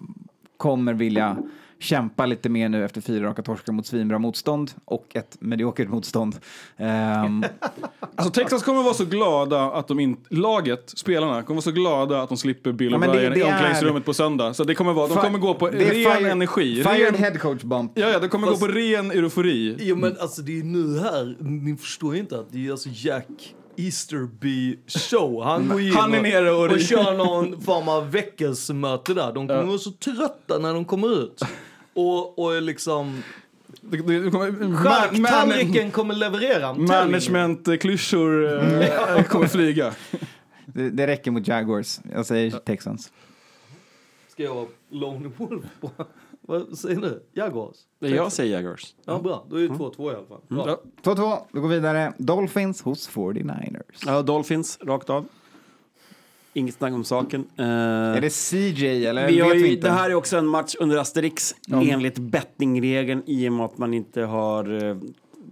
kommer 0.58 0.94
vilja 0.94 1.38
kämpa 1.80 2.26
lite 2.26 2.50
mer 2.50 2.70
nu 2.70 2.86
efter 2.86 3.02
fyra 3.02 3.28
raka 3.28 3.42
torskar 3.42 3.74
mot 3.74 3.86
svinbra 3.86 4.20
motstånd 4.20 4.72
och 4.86 5.16
ett 5.16 5.38
mediokert 5.40 5.90
motstånd. 5.90 6.36
Ehm, 6.78 7.44
Alltså 8.16 8.32
Texas 8.34 8.64
kommer 8.64 8.84
vara 8.84 8.94
så 8.94 9.06
glada 9.06 9.62
att 9.64 9.88
de 9.88 10.00
inte, 10.00 10.36
laget, 10.36 10.94
spelarna, 10.96 11.44
kommer 11.44 11.56
vara 11.56 11.62
så 11.64 11.72
glada 11.72 12.22
att 12.22 12.30
de 12.30 12.38
slipper 12.38 12.72
Bill 12.72 12.92
Ja, 12.92 12.98
O'Brien 12.98 13.38
i 13.38 13.44
omklädningsrummet 13.44 14.06
på 14.06 14.14
söndag. 14.14 14.54
Så 14.54 14.64
det 14.64 14.76
kommer 14.76 14.94
vara, 14.94 15.08
de 15.08 15.18
kommer 15.18 15.40
gå 15.40 15.54
på 15.54 15.68
ren 15.68 15.80
fire- 15.90 16.32
energi. 16.32 16.84
Fired 16.84 17.14
ren, 17.14 17.24
head 17.24 17.38
coach 17.38 17.64
bump. 17.64 17.92
ja, 17.96 18.10
ja, 18.10 18.20
de 18.20 18.30
kommer 18.30 18.48
Fast- 18.48 18.60
gå 18.62 18.68
på 18.68 18.74
ren 18.74 19.12
eufori. 19.12 19.76
Jo 19.80 19.96
men 19.96 20.16
alltså 20.20 20.42
det 20.42 20.60
är 20.60 20.64
nu 20.64 21.00
här, 21.00 21.36
ni 21.40 21.76
förstår 21.78 22.16
inte 22.16 22.40
att 22.40 22.52
det 22.52 22.68
är 22.68 22.72
alltså 22.72 22.90
Jack 22.92 23.54
Easterby 23.78 24.78
show. 24.88 25.44
Han 25.44 25.68
går 25.70 25.82
in 25.82 25.92
Han 25.94 26.14
är 26.14 26.22
nere 26.22 26.52
och- 26.52 26.72
och 26.72 26.80
kör 26.80 27.14
någon 27.18 27.62
form 27.62 27.90
av 27.90 28.12
väckelsemöte 28.12 29.14
där. 29.14 29.34
De 29.34 29.48
kommer 29.48 29.64
vara 29.64 29.78
så 29.78 29.92
trötta 29.92 30.58
när 30.60 30.74
de 30.74 30.86
kommer 30.86 31.24
ut. 31.24 31.42
Och, 31.98 32.40
och 32.40 32.62
liksom... 32.62 33.24
Det, 33.82 33.98
kommer, 33.98 34.52
man, 34.52 34.78
Charktallriken 34.78 35.92
kommer 35.92 36.14
leverera. 36.16 36.74
Management-klyschor 36.74 38.46
eh, 38.46 39.24
kommer 39.28 39.48
flyga. 39.48 39.94
Det, 40.66 40.90
det 40.90 41.08
räcker 41.08 41.32
mot 41.32 41.48
Jaguars. 41.48 42.00
Jag 42.14 42.26
säger 42.26 42.52
Texans. 42.52 43.12
Ska 44.28 44.44
jag 44.44 44.56
vara 44.56 44.68
Lone 44.90 45.32
Wolf 45.38 45.66
på? 45.80 45.92
Vad 46.42 46.78
säger 46.78 47.02
du? 47.02 47.24
Jaguars? 47.34 47.78
Jag 48.00 48.32
säger 48.32 48.56
Jaguars. 48.56 48.96
Ja 49.06 49.20
bra, 49.20 49.46
då 49.50 49.56
är 49.56 49.62
det 49.62 49.68
2-2 49.68 50.12
i 50.14 50.16
alla 50.16 50.26
fall. 50.26 50.42
Bra. 50.48 50.80
Ja. 51.04 51.14
2-2, 51.14 51.40
vi 51.52 51.60
går 51.60 51.70
vidare. 51.70 52.14
Dolphins 52.18 52.82
hos 52.82 53.10
49ers. 53.10 54.04
Ja, 54.06 54.22
Dolphins, 54.22 54.80
rakt 54.82 55.10
av. 55.10 55.28
Inget 56.58 56.76
snack 56.76 56.94
om 56.94 57.04
saken. 57.04 57.48
Eh, 57.58 57.66
Är 57.66 58.22
det 58.22 58.30
CJ 58.30 59.06
eller 59.06 59.28
vi 59.28 59.40
har 59.40 59.50
vet 59.54 59.62
ju, 59.62 59.68
inte? 59.74 59.88
det 59.88 59.94
här 59.94 60.10
är 60.10 60.14
också 60.14 60.38
en 60.38 60.48
match 60.48 60.76
under 60.80 60.98
Asterix 60.98 61.56
enligt 61.72 62.18
bettingregeln 62.18 63.24
i 63.26 63.50
och 63.50 63.54
med 63.54 63.66
att 63.66 63.78
man 63.78 63.94
inte 63.94 64.22
har 64.22 64.86
eh, 64.90 64.98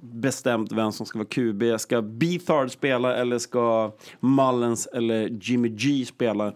bestämt 0.02 0.72
vem 0.72 0.92
som 0.92 1.06
ska 1.06 1.20
vara 1.20 1.28
QB. 1.28 1.64
Ska 1.80 2.02
Beathard 2.02 2.72
spela 2.72 3.16
eller 3.16 3.38
ska 3.38 3.92
Mullens 4.20 4.88
eller 4.94 5.30
Jimmy 5.42 5.70
G 5.70 6.06
spela? 6.06 6.54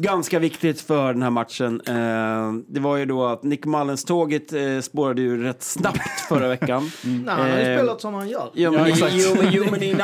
Ganska 0.00 0.38
viktigt 0.38 0.80
för 0.80 1.12
den 1.12 1.22
här 1.22 1.30
matchen. 1.30 1.80
Eh, 1.86 2.52
det 2.68 2.80
var 2.80 2.96
ju 2.96 3.04
då 3.06 3.26
att 3.26 3.42
Nick 3.42 3.64
Mullens-tåget 3.66 4.52
eh, 4.52 4.80
spårade 4.82 5.22
ju 5.22 5.42
rätt 5.42 5.62
snabbt 5.62 6.20
förra 6.28 6.48
veckan. 6.48 6.90
Nej, 7.04 7.34
han 7.34 7.50
har 7.50 7.58
ju 7.58 7.62
Eh, 7.64 7.78
spelat 7.78 8.00
som 8.00 8.14
han 8.14 8.28
gör. 8.28 8.50
Jo, 8.54 8.72
men, 8.72 8.80
Ja, 8.80 8.88
exakt. 8.88 9.12
jo, 9.16 9.34
men, 9.42 9.52
jo, 9.52 9.64
men 9.70 9.82
i, 9.82 9.86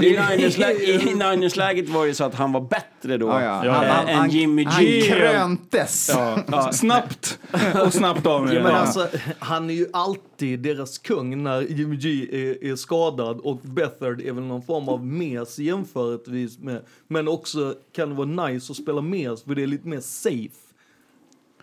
i, 0.00 0.06
i, 0.06 1.10
i 1.10 1.14
Niners-läget 1.14 1.88
var 1.88 2.02
det 2.02 2.08
ju 2.08 2.14
så 2.14 2.24
att 2.24 2.34
han 2.34 2.52
var 2.52 2.60
bättre 2.60 3.16
då 3.16 3.26
Ja, 3.26 3.64
ja. 3.64 3.72
Han, 3.72 3.86
han, 3.86 4.08
än 4.08 4.16
han, 4.16 4.30
Jimmy 4.30 4.64
han 4.64 4.84
G. 4.84 5.02
kröntes. 5.02 6.10
Ja, 6.46 6.72
Snabbt 6.72 7.38
och 7.86 7.92
snabbt 7.92 8.26
av 8.26 8.44
med 8.44 8.54
Ja, 8.54 8.62
men 8.62 8.74
alltså, 8.74 9.08
han 9.38 9.70
är 9.70 9.74
ju 9.74 9.86
alltid 9.92 10.33
deras 10.38 10.98
kung 10.98 11.42
när 11.42 11.60
Jimmy 11.62 11.96
G 11.96 12.28
är, 12.32 12.64
är 12.64 12.76
skadad 12.76 13.40
och 13.40 13.56
Bethard 13.62 14.20
är 14.20 14.32
väl 14.32 14.44
någon 14.44 14.62
form 14.62 14.88
av 14.88 15.06
mes 15.06 15.58
jämförelsevis 15.58 16.58
med. 16.58 16.82
Men 17.08 17.28
också 17.28 17.74
kan 17.92 18.08
det 18.08 18.14
vara 18.14 18.46
nice 18.48 18.72
att 18.72 18.76
spela 18.76 19.00
mes 19.00 19.42
för 19.42 19.54
det 19.54 19.62
är 19.62 19.66
lite 19.66 19.88
mer 19.88 20.00
safe. 20.00 20.50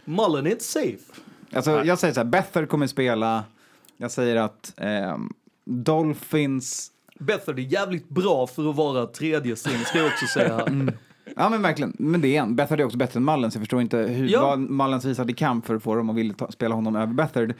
Mullen 0.05 0.45
är 0.47 0.51
inte 0.51 0.63
safe. 0.63 0.97
Alltså, 1.53 1.85
jag 1.85 1.99
säger 1.99 2.13
så 2.13 2.19
här, 2.19 2.27
Bethard 2.27 2.69
kommer 2.69 2.87
spela. 2.87 3.43
Jag 3.97 4.11
säger 4.11 4.35
att 4.35 4.73
ehm, 4.77 5.33
Dolphins... 5.65 6.91
Bethard 7.19 7.59
är 7.59 7.63
jävligt 7.63 8.09
bra 8.09 8.47
för 8.47 8.69
att 8.69 8.75
vara 8.75 9.05
tredje 9.07 9.55
string 9.55 9.79
ska 9.79 9.97
jag 9.97 10.07
också 10.07 10.25
säga. 10.27 10.67
Ja 11.35 11.49
men 11.49 11.61
verkligen, 11.61 11.93
men 11.99 12.21
det 12.21 12.35
är 12.35 12.39
han. 12.39 12.55
Bethard 12.55 12.79
är 12.79 12.83
också 12.83 12.97
bättre 12.97 13.17
än 13.17 13.25
Mullens. 13.25 13.55
Jag 13.55 13.61
förstår 13.61 13.81
inte 13.81 13.97
hur, 13.97 14.27
Ja. 14.27 14.41
vad 14.41 14.59
Mullens 14.59 15.05
visade 15.05 15.31
i 15.31 15.35
kamp 15.35 15.65
för 15.65 15.75
att 15.75 15.83
få 15.83 15.95
dem 15.95 16.09
att 16.09 16.15
vilja 16.15 16.33
ta, 16.33 16.51
spela 16.51 16.75
honom 16.75 16.95
över 16.95 17.13
Bethard. 17.13 17.53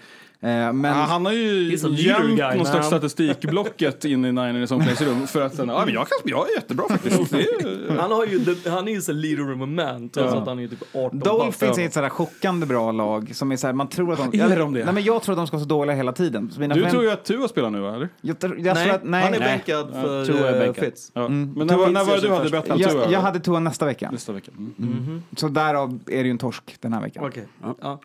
Eh, 0.43 0.73
men 0.73 0.83
Ja, 0.83 0.91
han 0.93 1.25
har 1.25 1.33
ju 1.33 1.77
gömt 1.89 2.37
guy, 2.37 2.57
någon 2.57 2.65
slags 2.65 2.87
statistikblocket 2.87 4.05
in 4.05 4.25
i 4.25 4.31
Niners 4.31 4.71
omklädningsrum 4.71 5.27
för 5.27 5.41
att 5.41 5.55
sen, 5.55 5.67
men 5.67 5.75
jag, 5.93 6.07
kan, 6.07 6.17
jag 6.25 6.49
är 6.51 6.55
jättebra 6.55 6.85
faktiskt. 6.89 7.33
Är, 7.33 7.97
Han, 7.99 8.11
har 8.11 8.25
ju, 8.25 8.55
han 8.69 8.87
är 8.87 8.91
ju 8.91 9.01
så 9.01 9.11
leader 9.11 9.53
of 9.55 9.61
a 9.61 9.65
man 9.65 10.09
trots 10.09 10.33
Ja. 10.33 10.39
att 10.41 10.47
han 10.47 10.59
är 10.59 10.67
typ 10.67 10.83
18 10.95 11.19
Dolphins 11.19 11.77
är 11.77 11.85
ett 11.85 11.93
sådär 11.93 12.09
chockande 12.09 12.65
bra 12.65 12.91
lag 12.91 13.35
som 13.35 13.51
är 13.51 13.57
såhär, 13.57 13.73
man 13.73 13.87
tror 13.89 14.13
att 14.13 14.31
de... 14.31 14.39
Är 14.41 14.59
de 14.59 14.73
det? 14.73 14.85
Nej 14.85 14.93
men 14.93 15.03
jag 15.03 15.23
tror 15.23 15.33
att 15.33 15.37
de 15.39 15.47
ska 15.47 15.57
vara 15.57 15.63
så 15.63 15.69
dåliga 15.69 15.95
hela 15.95 16.13
tiden. 16.13 16.51
Mina 16.57 16.75
du 16.75 16.89
tror 16.89 17.03
ju 17.03 17.11
att 17.11 17.25
Tua 17.25 17.47
spelar 17.47 17.69
nu? 17.69 17.87
Eller? 17.87 18.09
Jag, 18.21 18.37
jag 18.41 18.49
Nej, 18.59 18.85
tror 18.85 18.95
att, 18.95 19.03
nej, 19.03 19.23
han 19.23 19.33
är 19.33 19.39
nej. 19.39 19.47
bänkad 19.65 19.91
för 19.91 20.25
Tua 20.25 20.49
är 20.49 20.53
eh, 20.53 20.59
bänkad. 20.59 20.85
Fitz. 20.85 21.11
Ja. 21.13 21.25
Mm. 21.25 21.53
Men 21.57 21.67
när, 21.67 21.77
var- 21.77 21.89
när 21.89 22.03
var 22.03 22.15
det 22.15 22.21
du 22.21 22.29
hade 22.29 22.57
han 22.57 22.65
Tua? 22.65 22.77
Jag, 23.01 23.11
jag 23.11 23.19
hade 23.19 23.39
Tua 23.39 23.59
nästa 23.59 23.85
vecka. 23.85 24.11
Nästa 24.11 24.33
vecka. 24.33 24.51
Mm. 24.57 25.21
Så 25.37 25.47
därav 25.47 25.99
är 26.07 26.17
det 26.17 26.23
ju 26.23 26.31
en 26.31 26.37
torsk 26.37 26.75
den 26.79 26.93
här 26.93 27.01
veckan. 27.01 27.23
Okej. 27.27 27.47
Ja. 27.81 27.99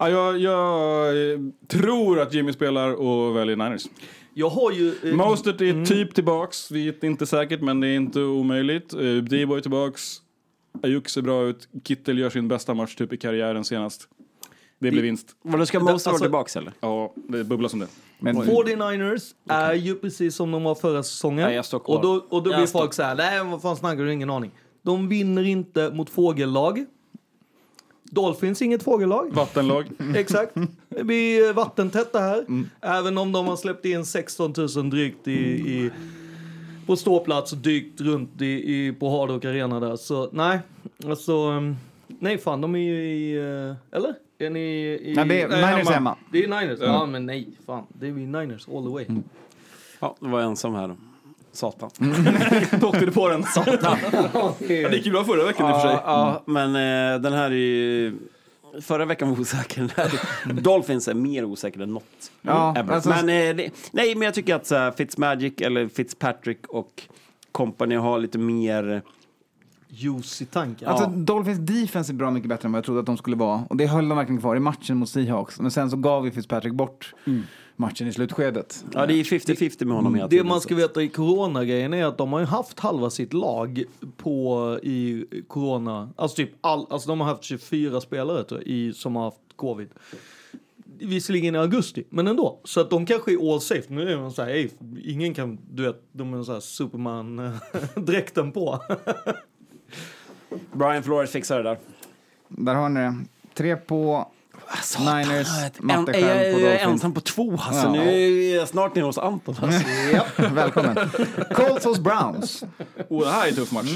Ja, 0.00 0.08
jag, 0.08 0.38
jag 0.38 1.32
eh, 1.32 1.38
tror 1.68 2.20
att 2.20 2.34
Jimmy 2.34 2.52
spelar 2.52 2.92
och 2.92 3.36
väljer 3.36 3.56
Niners. 3.56 3.82
Jag 4.34 4.48
har 4.48 4.72
ju... 4.72 4.94
eh, 5.04 5.14
Mostert 5.14 5.60
är 5.60 5.84
typ 5.84 6.14
tillbaks, 6.14 6.70
vet 6.70 7.04
inte 7.04 7.26
säkert 7.26 7.60
men 7.60 7.80
det 7.80 7.88
är 7.88 7.96
inte 7.96 8.20
omöjligt. 8.20 8.94
Uh, 8.94 9.22
Debo 9.22 9.54
är 9.54 9.60
tillbaks, 9.60 10.16
Ayuk 10.82 11.08
ser 11.08 11.22
bra 11.22 11.44
ut, 11.44 11.68
Kittel 11.84 12.18
gör 12.18 12.30
sin 12.30 12.48
bästa 12.48 12.74
match 12.74 12.94
typ 12.94 13.12
i 13.12 13.16
karriären 13.16 13.64
senast. 13.64 14.08
Det 14.78 14.90
blir 14.90 15.02
vinst. 15.02 15.26
Vadå, 15.42 15.66
ska 15.66 15.80
Mostert 15.80 16.06
vara 16.06 16.12
Alltså- 16.12 16.24
tillbaks 16.24 16.56
eller? 16.56 16.72
Ja, 16.80 17.14
det 17.28 17.44
bubblar 17.44 17.68
som 17.68 17.78
det. 17.80 17.86
Men 18.18 18.36
49ers 18.36 19.22
är 19.48 19.74
ju 19.74 19.94
precis 19.94 20.36
som 20.36 20.50
de 20.50 20.62
var 20.64 20.74
förra 20.74 21.02
säsongen. 21.02 21.62
Kvar. 21.62 21.80
och 21.84 22.02
då, 22.02 22.26
och 22.28 22.42
då 22.42 22.50
Jag 22.50 22.60
blir 22.60 22.66
folk 22.66 22.94
så 22.94 23.02
här, 23.02 23.14
nej 23.14 23.44
vad 23.44 23.62
fan 23.62 23.76
snackar 23.76 24.02
du, 24.04 24.12
ingen 24.12 24.30
aning. 24.30 24.50
De 24.82 25.08
vinner 25.08 25.42
inte 25.46 25.90
mot 25.90 26.10
fågellag. 26.10 26.86
Dolphins 28.10 28.62
inget 28.62 28.82
fågellag. 28.82 29.32
Vattenlag. 29.34 29.86
Exakt. 30.16 30.54
Det 30.88 31.04
blir 31.04 31.48
eh, 31.48 31.54
vattentätt 31.54 32.12
det 32.12 32.20
här. 32.20 32.44
Även 32.80 33.18
om 33.18 33.32
de 33.32 33.46
har 33.46 33.56
släppt 33.56 33.84
in 33.84 34.04
16 34.06 34.54
000 34.76 34.90
drygt 34.90 35.28
i, 35.28 35.32
i, 35.32 35.90
på 36.86 36.96
ståplats 36.96 37.52
och 37.52 37.58
dykt 37.58 38.00
runt 38.00 38.40
i, 38.42 38.46
i, 38.46 38.92
på 38.92 39.18
Hard 39.18 39.30
Rock 39.30 39.44
Arena 39.44 39.80
där. 39.80 39.96
Så 39.96 40.28
nej, 40.32 40.58
alltså... 41.06 41.32
um, 41.50 41.76
Nej 42.18 42.38
fan, 42.38 42.60
de 42.60 42.74
är 42.74 42.78
ju 42.78 43.04
i... 43.04 43.36
eh, 43.36 43.96
Eller? 43.98 44.14
Är 44.38 44.50
ni 44.50 44.60
i... 44.60 45.12
Nej, 45.16 45.28
det 45.28 45.42
är, 45.42 45.48
Nej, 45.48 45.74
Niners 45.74 45.88
hemma. 45.88 46.16
Det 46.32 46.44
är 46.44 46.48
Niners? 46.48 46.78
Ja. 46.82 47.06
men 47.06 47.26
nej, 47.26 47.48
fan. 47.66 47.84
Det 47.88 48.08
är 48.08 48.12
vi 48.12 48.26
Niners 48.26 48.68
all 48.68 48.84
the 48.84 48.90
way. 48.90 49.06
Ja, 50.00 50.16
det 50.20 50.28
var 50.28 50.40
ensam 50.40 50.74
här 50.74 50.88
då. 50.88 50.96
Satan. 51.52 51.90
Då 52.80 52.88
åkte 52.88 53.06
du 53.06 53.12
på 53.12 53.28
den. 53.28 53.44
Satan. 53.44 53.98
Ja, 54.34 54.54
det 54.68 54.96
gick 54.96 55.06
ju 55.06 55.12
bra 55.12 55.24
förra 55.24 55.44
veckan 55.44 55.70
i 55.70 55.72
och 55.72 55.80
för 55.80 55.88
sig. 55.88 55.98
Ja, 56.04 56.42
men 56.46 56.68
eh, 56.76 57.20
den 57.20 57.32
här 57.32 57.50
är 57.50 57.54
ju... 57.54 58.14
Förra 58.80 59.04
veckan 59.04 59.30
var 59.30 59.40
osäker. 59.40 59.80
Den 59.80 59.90
här, 59.96 60.12
Dolphins 60.62 61.08
är 61.08 61.14
mer 61.14 61.44
osäker 61.44 61.80
än 61.80 61.94
något. 61.94 62.32
Ja, 62.42 62.74
ever. 62.76 62.94
alltså- 62.94 63.08
men, 63.10 63.18
eh, 63.28 63.56
det, 63.56 63.70
nej, 63.92 64.14
men 64.14 64.22
jag 64.22 64.34
tycker 64.34 64.54
att 64.54 64.66
så 64.66 64.74
här, 64.74 64.90
Fitzmagic 64.90 65.52
eller 65.60 65.88
Fitzpatrick 65.88 66.66
och 66.66 67.02
company 67.52 67.94
har 67.96 68.18
lite 68.18 68.38
mer... 68.38 69.02
Juice 69.92 70.42
i 70.42 70.46
tanken. 70.46 70.88
Alltså, 70.88 71.06
Dolphins 71.06 71.58
defense 71.58 72.12
är 72.12 72.14
bra 72.14 72.30
mycket 72.30 72.48
bättre 72.48 72.66
än 72.66 72.72
vad 72.72 72.78
jag 72.78 72.84
trodde 72.84 73.00
att 73.00 73.06
de 73.06 73.16
skulle 73.16 73.36
vara. 73.36 73.64
Och 73.70 73.76
det 73.76 73.86
höll 73.86 74.08
de 74.08 74.18
verkligen 74.18 74.40
kvar 74.40 74.56
i 74.56 74.60
matchen 74.60 74.96
mot 74.96 75.08
Seahawks. 75.08 75.60
Men 75.60 75.70
sen 75.70 75.90
så 75.90 75.96
gav 75.96 76.24
ju 76.24 76.30
Fitzpatrick 76.30 76.72
bort 76.74 77.14
matchen 77.80 78.08
i 78.08 78.12
slutskedet. 78.12 78.84
Ja, 78.92 79.06
det 79.06 79.14
är 79.14 79.24
50-50 79.24 79.84
med 79.84 79.96
honom 79.96 80.14
hela 80.14 80.28
Det 80.28 80.44
man 80.44 80.60
ska 80.60 80.74
veta 80.74 81.02
i 81.02 81.08
coronagrejen 81.08 81.94
är 81.94 82.04
att 82.04 82.18
de 82.18 82.32
har 82.32 82.40
ju 82.40 82.46
haft 82.46 82.80
halva 82.80 83.10
sitt 83.10 83.32
lag 83.32 83.84
på 84.16 84.78
i 84.82 85.24
corona. 85.48 86.10
Alltså 86.16 86.36
typ 86.36 86.50
all, 86.60 86.86
alltså 86.90 87.08
de 87.08 87.20
har 87.20 87.28
haft 87.28 87.42
24 87.44 88.00
spelare 88.00 88.44
tror 88.44 88.60
jag, 88.60 88.68
i, 88.68 88.92
som 88.92 89.16
har 89.16 89.24
haft 89.24 89.40
covid. 89.56 89.88
Visserligen 90.98 91.54
i 91.54 91.58
augusti, 91.58 92.04
men 92.10 92.26
ändå. 92.26 92.60
Så 92.64 92.80
att 92.80 92.90
de 92.90 93.06
kanske 93.06 93.32
är 93.32 93.52
all 93.54 93.60
safe. 93.60 93.92
Nu 93.94 94.10
är 94.10 94.16
de 94.16 94.32
så 94.32 94.42
här, 94.42 94.50
"Ey, 94.50 94.68
ingen 95.04 95.34
kan, 95.34 95.58
du 95.70 95.82
vet, 95.82 96.02
de 96.12 96.34
är 96.34 96.42
så 96.42 96.52
här 96.52 96.60
Superman-dräkten 96.60 98.52
på. 98.52 98.78
Brian 100.72 101.02
Flores 101.02 101.30
fixar 101.30 101.56
det 101.56 101.62
där. 101.62 101.78
Där 102.48 102.74
har 102.74 102.88
ni 102.88 103.00
det. 103.00 103.14
Tre 103.54 103.76
på 103.76 104.28
Niners, 104.98 105.48
En, 105.80 105.86
matte 105.86 106.12
är 106.12 106.44
jag 106.44 106.54
på 106.54 106.58
är 106.60 106.62
Dolphins. 106.70 106.82
ensam 106.92 107.14
på 107.14 107.20
två. 107.20 107.52
Alltså, 107.52 107.86
Ja. 107.86 107.92
Nu 107.92 108.44
är 108.44 108.56
jag 108.56 108.68
snart 108.68 108.94
nere 108.94 109.04
hos 109.04 109.18
Anton. 109.18 109.56
Alltså. 109.62 109.80
Ja, 110.12 110.24
välkommen. 110.54 110.96
Colts 111.54 111.84
hos 111.84 111.98
Browns. 111.98 112.64
Oh, 113.08 113.24
det 113.24 113.30
här 113.30 113.44
är 113.44 113.48
en 113.48 113.54
tuff 113.54 113.72
match. 113.72 113.88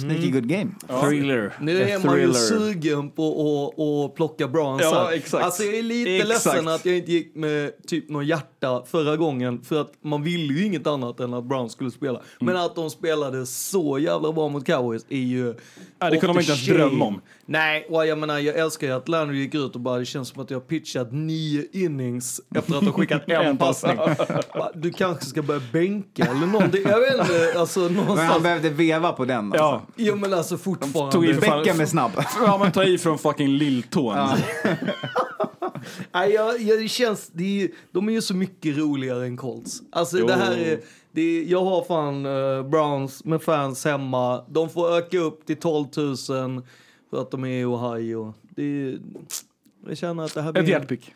Sneaky 0.00 0.30
good 0.30 0.48
game. 0.48 0.70
Thriller. 1.02 1.52
Nu 1.60 1.82
är 1.82 2.06
man 2.06 2.20
ju 2.20 2.32
sugen 2.34 3.10
på 3.10 4.06
att, 4.08 4.14
plocka 4.16 4.48
Browns 4.48 4.82
Ja, 4.82 5.14
exakt. 5.14 5.44
Alltså 5.44 5.62
jag 5.62 5.74
är 5.74 5.82
lite 5.82 6.10
Exakt. 6.16 6.28
ledsen 6.46 6.68
att 6.68 6.84
jag 6.86 6.96
inte 6.96 7.12
gick 7.12 7.34
med 7.34 7.72
typ 7.86 8.08
något 8.10 8.26
hjärta 8.26 8.82
förra 8.86 9.16
gången. 9.16 9.62
För 9.62 9.80
att 9.80 9.92
man 10.02 10.22
ville 10.22 10.54
ju 10.54 10.64
inget 10.66 10.86
annat 10.86 11.20
än 11.20 11.34
att 11.34 11.44
Browns 11.44 11.72
skulle 11.72 11.90
spela. 11.90 12.20
Men 12.40 12.56
att 12.56 12.74
de 12.76 12.90
spelade 12.90 13.46
så 13.46 13.98
jävla 13.98 14.32
bra 14.32 14.48
mot 14.48 14.66
Cowboys 14.66 15.06
är 15.08 15.16
ju... 15.16 15.54
Ja, 15.98 16.10
det 16.10 16.16
kunde 16.16 16.34
man 16.34 16.40
inte 16.40 16.52
ens 16.52 16.66
drömma 16.66 17.04
om. 17.04 17.20
Nej, 17.46 17.86
och 17.90 18.06
jag 18.06 18.18
menar 18.18 18.38
jag 18.38 18.56
älskar 18.58 18.86
ju 18.86 18.92
att 18.92 19.08
Landry 19.08 19.38
gick 19.38 19.54
ut 19.54 19.74
och 19.74 19.80
bara 19.80 19.98
känns 20.12 20.28
som 20.28 20.42
att 20.42 20.50
jag 20.50 20.58
har 20.58 20.64
pitchat 20.66 21.12
nio 21.12 21.64
innings 21.72 22.40
efter 22.54 22.76
att 22.76 22.84
ha 22.84 22.92
skickat 22.92 23.22
en 23.28 23.46
En 23.46 23.56
pass. 23.56 23.82
passning. 23.82 24.16
Du 24.74 24.90
kanske 24.90 25.24
ska 25.24 25.42
börja 25.42 25.60
bänka 25.72 26.24
eller 26.24 26.46
någonting. 26.46 26.82
Jag 26.84 27.00
vet 27.00 27.20
inte, 27.20 27.54
alltså 27.58 27.80
Men 27.80 27.96
han 27.96 28.06
någonstans. 28.06 28.42
behövde 28.42 28.70
veva 28.70 29.12
på 29.12 29.24
den. 29.24 29.44
Alltså. 29.44 29.58
Ja. 29.58 29.82
Jo 29.96 30.16
men 30.16 30.34
alltså 30.34 30.56
fortfarande. 30.58 31.12
Tog 31.12 31.24
i 31.26 31.34
Beckham 31.34 31.80
är 31.80 31.86
snabb. 31.86 32.10
Ja, 32.46 32.58
man 32.58 32.72
tar 32.72 32.88
i 32.88 32.98
från 32.98 33.18
fucking 33.18 33.48
lilltån. 33.48 34.16
Nej, 36.12 36.30
jag, 36.32 36.60
jag, 36.60 36.78
det 36.80 36.88
känns, 36.88 37.28
det 37.32 37.62
är, 37.62 37.68
de 37.92 38.08
är 38.08 38.12
ju 38.12 38.22
så 38.22 38.34
mycket 38.34 38.76
roligare 38.76 39.24
än 39.26 39.36
Colts. 39.36 39.80
Alltså 39.92 40.18
Jo. 40.18 40.26
det 40.26 40.32
här 40.34 40.56
är, 40.56 40.80
det 41.12 41.20
är, 41.22 41.42
jag 41.44 41.64
har 41.64 41.84
fan 41.84 42.26
eh, 42.26 42.62
Browns 42.70 43.24
med 43.24 43.42
fans 43.42 43.84
hemma. 43.84 44.44
De 44.48 44.70
får 44.70 44.96
öka 44.98 45.18
upp 45.18 45.46
till 45.46 45.56
12 45.56 45.86
000 45.96 46.16
för 47.10 47.20
att 47.20 47.30
de 47.30 47.44
är 47.44 47.48
i 47.60 47.64
Ohio. 47.64 48.34
Det 48.56 48.62
är, 48.62 48.98
jag 49.86 49.98
känner 49.98 50.24
att 50.24 50.34
det 50.34 50.42
här 50.42 50.58
Ett 50.58 50.68
hjärtpick. 50.68 51.14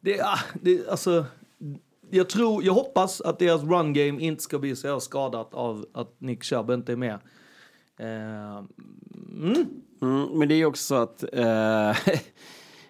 Det, 0.00 0.18
är- 0.18 0.24
ah, 0.24 0.38
det, 0.62 0.88
alltså, 0.88 1.24
jag 2.10 2.28
tror, 2.28 2.64
jag 2.64 2.72
hoppas 2.72 3.20
att 3.20 3.38
deras 3.38 3.62
run 3.62 3.92
game 3.92 4.22
inte 4.22 4.42
ska 4.42 4.58
bli 4.58 4.76
så 4.76 5.00
skadat 5.00 5.54
av 5.54 5.86
att 5.94 6.20
Nick 6.20 6.44
Chubb 6.44 6.70
inte 6.70 6.92
är 6.92 6.96
med. 6.96 7.18
Eh, 7.98 8.64
mm. 9.32 9.66
Mm, 10.02 10.38
men 10.38 10.48
det 10.48 10.54
är 10.54 10.64
också 10.64 10.84
så 10.84 10.94
att 10.94 11.22
eh, 11.22 11.96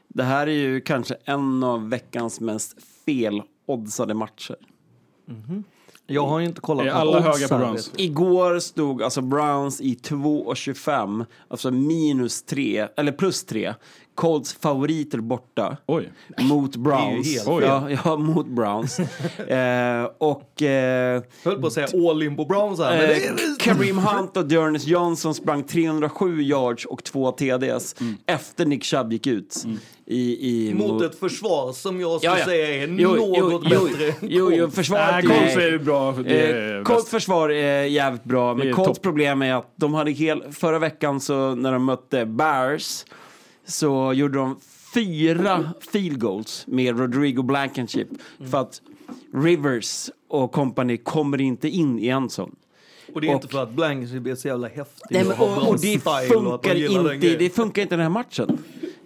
det 0.08 0.22
här 0.22 0.46
är 0.46 0.50
ju 0.52 0.80
kanske 0.80 1.16
en 1.24 1.64
av 1.64 1.88
veckans 1.90 2.40
mest 2.40 2.76
feloddsade 3.04 4.14
matcher. 4.14 4.56
Jag 6.06 6.26
har 6.26 6.38
ju 6.38 6.46
inte 6.46 6.60
kollat 6.60 6.86
något 6.86 6.94
alla 6.94 7.16
odds 7.16 7.26
höga 7.26 7.48
på 7.48 7.58
Browns? 7.58 7.92
Igår 7.96 8.58
stod 8.58 9.02
alltså 9.02 9.20
Browns 9.20 9.80
i 9.80 9.94
2,25, 9.94 11.26
alltså 11.48 11.70
minus 11.70 12.42
3, 12.42 12.88
eller 12.96 13.12
plus 13.12 13.44
3. 13.44 13.74
Colts 14.20 14.52
favoriter 14.52 15.18
borta 15.18 15.76
Oj. 15.86 16.12
mot 16.38 16.76
Browns. 16.76 17.34
helt 17.36 17.48
Oj. 17.48 17.64
Ja, 17.64 17.90
ja, 18.04 18.16
mot 18.16 18.46
Browns. 18.46 18.98
eh, 19.48 20.04
och 20.18 20.62
eh, 20.62 21.22
Höll 21.44 21.60
på 21.60 21.66
att 21.66 21.72
säga 21.72 21.86
all 22.10 22.22
in 22.22 22.36
på 22.36 22.44
Browns 22.44 22.80
här. 22.80 22.96
det 22.96 23.26
Eh, 23.26 23.32
Kareem 23.58 23.98
Hunt 23.98 24.36
och 24.36 24.46
Dearness 24.46 24.86
Johnson 24.86 25.34
sprang 25.34 25.62
307 25.62 26.42
yards 26.42 26.84
och 26.84 27.04
två 27.04 27.32
TDs 27.32 27.94
efter 28.26 28.66
Nick 28.66 28.84
Chubb 28.84 29.12
gick 29.12 29.26
ut. 29.26 29.64
I, 30.06 30.48
i, 30.68 30.74
Mot 30.74 31.02
ett 31.02 31.20
försvar 31.20 31.72
som 31.72 32.00
jag 32.00 32.20
skulle 32.20 32.32
Ja, 32.32 32.38
ja. 32.38 32.44
säga 32.44 32.82
är 32.82 32.86
Jo, 32.88 33.08
något 33.08 33.36
jo, 33.38 33.60
jo, 33.64 33.88
bättre 33.88 34.06
än 34.08 34.14
Jo, 34.22 34.52
jo, 34.52 34.58
Colts. 34.62 34.74
försvaret 34.76 35.24
Nej, 35.24 35.38
Colts 35.38 35.56
är 35.56 35.78
bra. 35.78 36.08
Eh, 36.78 36.82
Colts 36.82 37.10
försvar 37.10 37.48
är 37.48 37.84
jävligt 37.84 38.24
bra, 38.24 38.54
men 38.54 38.72
Colts 38.72 38.98
problem 38.98 39.42
är 39.42 39.54
att 39.54 39.72
de 39.76 39.94
hade 39.94 40.10
hel, 40.10 40.42
förra 40.52 40.78
veckan 40.78 41.20
så 41.20 41.54
när 41.54 41.72
de 41.72 41.84
mötte 41.84 42.26
Bears 42.26 43.04
så 43.70 44.12
gjorde 44.12 44.38
de 44.38 44.56
fyra 44.94 45.72
field 45.92 46.20
goals 46.20 46.64
med 46.66 46.98
Rodrigo 47.00 47.42
Blankenship 47.42 48.08
Mm. 48.38 48.50
för 48.50 48.58
att 48.60 48.80
Rivers 49.34 50.10
och 50.28 50.52
company 50.52 50.96
kommer 50.96 51.40
inte 51.40 51.68
in 51.68 51.98
i 51.98 52.08
endzone. 52.08 52.52
Och 53.14 53.20
det 53.20 53.26
är 53.28 53.32
inte 53.32 53.46
Och- 53.46 53.52
för 53.52 53.62
att 53.62 53.70
Blankenship 53.70 54.26
är 54.26 54.34
så 54.34 54.48
jävla 54.48 54.68
häftig 54.68 55.06
Nej, 55.10 55.24
men, 55.24 55.38
och 55.40 55.56
och, 55.56 55.68
och 55.68 55.80
det 55.80 55.96
och 55.96 56.02
funkar, 56.28 56.74
den 56.74 57.14
inte, 57.14 57.36
det 57.36 57.50
funkar 57.50 57.82
inte 57.82 57.94
den 57.96 58.02
här 58.02 58.08
matchen. 58.10 58.58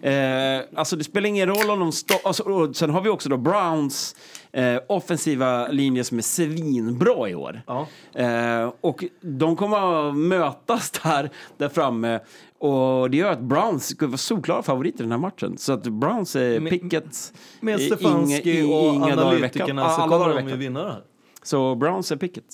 Eh, 0.02 0.60
alltså 0.80 0.96
det 0.96 1.04
spelar 1.04 1.28
ingen 1.28 1.48
roll 1.48 1.70
om 1.70 1.78
de 1.80 1.92
står... 1.92 2.16
Alltså, 2.24 2.42
och 2.42 2.76
sen 2.76 2.90
har 2.90 3.00
vi 3.00 3.08
också 3.08 3.28
då 3.28 3.36
Browns 3.36 4.16
eh, 4.52 4.76
offensiva 4.88 5.68
linje 5.68 6.04
som 6.04 6.18
är 6.18 6.22
svinbra 6.22 7.28
i 7.28 7.34
år. 7.34 7.62
Ja. 7.66 7.86
Eh, 8.14 8.72
och 8.80 9.04
de 9.20 9.56
kommer 9.56 10.08
att 10.08 10.16
mötas 10.16 10.90
där, 11.02 11.30
där 11.56 11.68
framme. 11.68 12.20
Och 12.68 13.10
det 13.10 13.16
gör 13.16 13.32
att 13.32 13.40
Browns 13.40 13.86
skulle 13.88 14.08
vara 14.08 14.18
solklara 14.18 14.62
favoriter 14.62 14.98
i 14.98 15.02
den 15.02 15.10
här 15.12 15.18
matchen. 15.18 15.58
Så 15.58 15.72
att 15.72 15.82
Browns 15.82 16.36
är 16.36 16.60
Men- 16.60 16.70
picket. 16.70 17.32
Med 17.60 17.80
Stefanski 17.80 18.60
inga- 18.60 18.74
och 18.76 18.94
inga 18.94 19.16
dagar 19.16 19.36
i 19.36 19.40
veckan. 19.40 19.62
analytikerna 19.62 19.82
Ja, 19.82 19.88
så 19.90 20.00
alla 20.02 20.18
dagar 20.18 20.24
kommer 20.28 20.32
i 20.32 20.34
de 20.36 20.40
ju 20.40 20.46
veckan. 20.46 20.58
vinna 20.58 20.82
det 20.82 20.90
här. 20.92 21.02
Så 21.42 21.74
Browns 21.74 22.12
är 22.12 22.16
picket. 22.16 22.44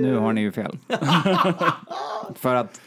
Nu 0.00 0.16
har 0.16 0.32
ni 0.32 0.40
ju 0.40 0.52
fel. 0.52 0.78
För 2.34 2.54
att 2.54 2.80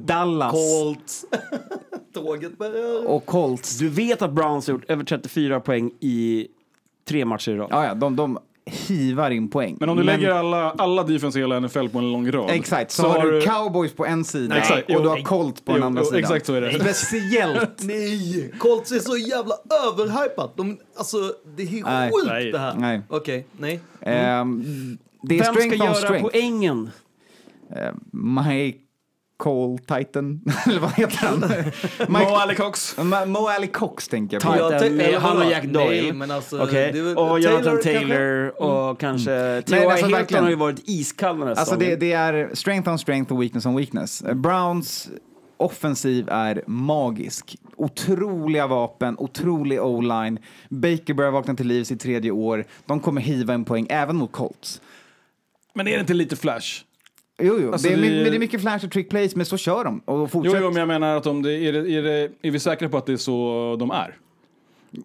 Dallas 0.00 0.52
Colts. 0.52 1.24
Tåget 2.14 2.58
börjar. 2.58 3.06
och 3.08 3.26
Colts, 3.26 3.78
Du 3.78 3.88
vet 3.88 4.22
att 4.22 4.32
Browns 4.32 4.66
har 4.66 4.74
gjort 4.74 4.84
över 4.90 5.04
34 5.04 5.60
poäng 5.60 5.90
i 6.00 6.48
tre 7.08 7.24
matcher 7.24 7.50
i 7.52 7.56
rad. 7.56 7.68
ja, 7.70 7.84
ja, 7.86 7.94
de, 7.94 8.16
de 8.16 8.38
hivar 8.68 9.30
in 9.30 9.50
poäng. 9.50 9.76
Men 9.80 9.88
om 9.88 9.96
du 9.96 10.02
lägger 10.02 10.30
alla, 10.30 10.70
alla 10.70 11.02
defense 11.04 11.38
i 11.38 11.42
hela 11.42 11.60
NFL 11.60 11.88
på 11.88 11.98
en 11.98 12.12
lång 12.12 12.30
rad. 12.30 12.50
Exakt, 12.50 12.90
så, 12.90 13.08
har 13.08 13.26
du 13.26 13.40
cowboys 13.40 13.92
på 13.94 14.06
en 14.06 14.24
sida 14.24 14.56
Exakt, 14.58 14.88
och 14.88 14.94
jo, 14.94 15.02
du 15.02 15.08
har 15.08 15.22
Colt 15.22 15.64
på 15.64 15.72
jo, 15.72 15.74
den 15.74 15.82
andra 15.82 16.02
jo, 16.02 16.06
sidan. 16.06 16.20
exakt 16.20 16.46
så 16.46 16.54
är 16.54 16.60
det. 16.60 16.94
Speciellt. 16.94 17.82
Nej! 17.82 18.52
Colts 18.58 18.92
är 18.92 18.98
så 18.98 19.16
jävla 19.16 19.54
överhypat. 19.92 20.56
De, 20.56 20.78
alltså, 20.96 21.16
det 21.56 21.62
är 21.62 22.10
sjukt 22.12 22.28
Nej. 22.28 22.52
det 22.52 22.58
här. 22.58 22.74
Nej. 22.74 23.00
Okej, 23.08 23.46
nej. 23.58 23.80
Ehm, 24.00 24.98
det 25.22 25.38
är 25.38 25.44
Vem 25.44 25.54
ska 25.54 25.84
göra 25.84 25.94
strength. 25.94 26.22
poängen? 26.30 26.90
Ehm, 27.76 28.00
My 28.12 28.74
Cole 29.38 29.78
Titan, 29.78 30.40
eller 30.66 30.80
vad 30.80 30.92
heter 30.92 31.16
han? 31.16 31.38
Mo 32.08 32.18
Alley-Cox. 32.36 32.98
Ma- 32.98 33.26
Mo 33.26 33.46
Ali 33.48 33.66
Cox 33.66 34.08
tänker 34.08 34.36
jag 34.36 34.42
på. 34.42 34.52
Titan 34.52 35.00
eller 35.00 35.18
han 35.18 35.36
och? 35.36 35.50
Jack 35.50 35.64
Doyle. 35.64 36.02
Nej, 36.02 36.12
men 36.12 36.30
alltså, 36.30 36.62
Okej. 36.62 36.92
det 36.92 37.00
Och 37.00 37.16
Taylor 37.16 37.38
Jonathan 37.38 37.64
kanske? 37.82 37.92
Taylor 37.92 38.62
och 38.62 39.00
kanske... 39.00 39.30
Nej, 39.30 39.62
T.Y. 39.62 39.76
alltså 39.84 39.94
Hilton 40.06 40.10
verkligen. 40.12 40.44
har 40.44 40.50
ju 40.50 40.56
varit 40.56 40.80
iskall 40.84 41.38
den 41.38 41.48
här 41.48 41.54
Alltså 41.54 41.76
det, 41.76 41.96
det 41.96 42.12
är 42.12 42.50
strength 42.54 42.90
on 42.90 42.98
strength 42.98 43.32
och 43.32 43.42
weakness 43.42 43.66
on 43.66 43.76
weakness. 43.76 44.22
Browns 44.34 45.08
offensiv 45.56 46.28
är 46.28 46.62
magisk. 46.66 47.56
Otroliga 47.76 48.66
vapen, 48.66 49.14
otrolig 49.18 49.82
o-line. 49.82 50.38
Baker 50.68 51.14
börjar 51.14 51.30
vakna 51.30 51.54
till 51.54 51.66
liv 51.66 51.84
sitt 51.84 52.00
tredje 52.00 52.30
år. 52.30 52.64
De 52.86 53.00
kommer 53.00 53.20
hiva 53.20 53.54
en 53.54 53.64
poäng 53.64 53.86
även 53.90 54.16
mot 54.16 54.32
Colts. 54.32 54.80
Men 55.74 55.88
är 55.88 55.92
det 55.94 56.00
inte 56.00 56.14
lite 56.14 56.36
flash? 56.36 56.82
Jo, 57.42 57.58
jo. 57.62 57.72
Alltså, 57.72 57.88
det, 57.88 57.94
är, 57.94 57.96
det- 57.96 58.02
men 58.22 58.24
det 58.24 58.36
är 58.36 58.38
mycket 58.38 58.60
flash 58.60 58.84
och 58.84 58.90
trick 58.92 59.10
plays, 59.10 59.36
men 59.36 59.46
så 59.46 59.56
kör 59.56 59.84
de. 59.84 59.98
Och 60.04 60.18
Jo, 60.18 60.26
fortsätt. 60.26 60.54
jo, 60.62 60.68
men 60.70 60.76
jag 60.76 60.88
menar 60.88 61.16
att 61.16 61.26
om 61.26 61.42
det, 61.42 61.52
är, 61.52 61.72
det, 61.72 61.90
är, 61.90 62.02
det, 62.02 62.30
är 62.42 62.50
vi 62.50 62.58
säkra 62.58 62.88
på 62.88 62.96
att 62.98 63.06
det 63.06 63.12
är 63.12 63.16
så 63.16 63.76
de 63.78 63.90
är? 63.90 64.16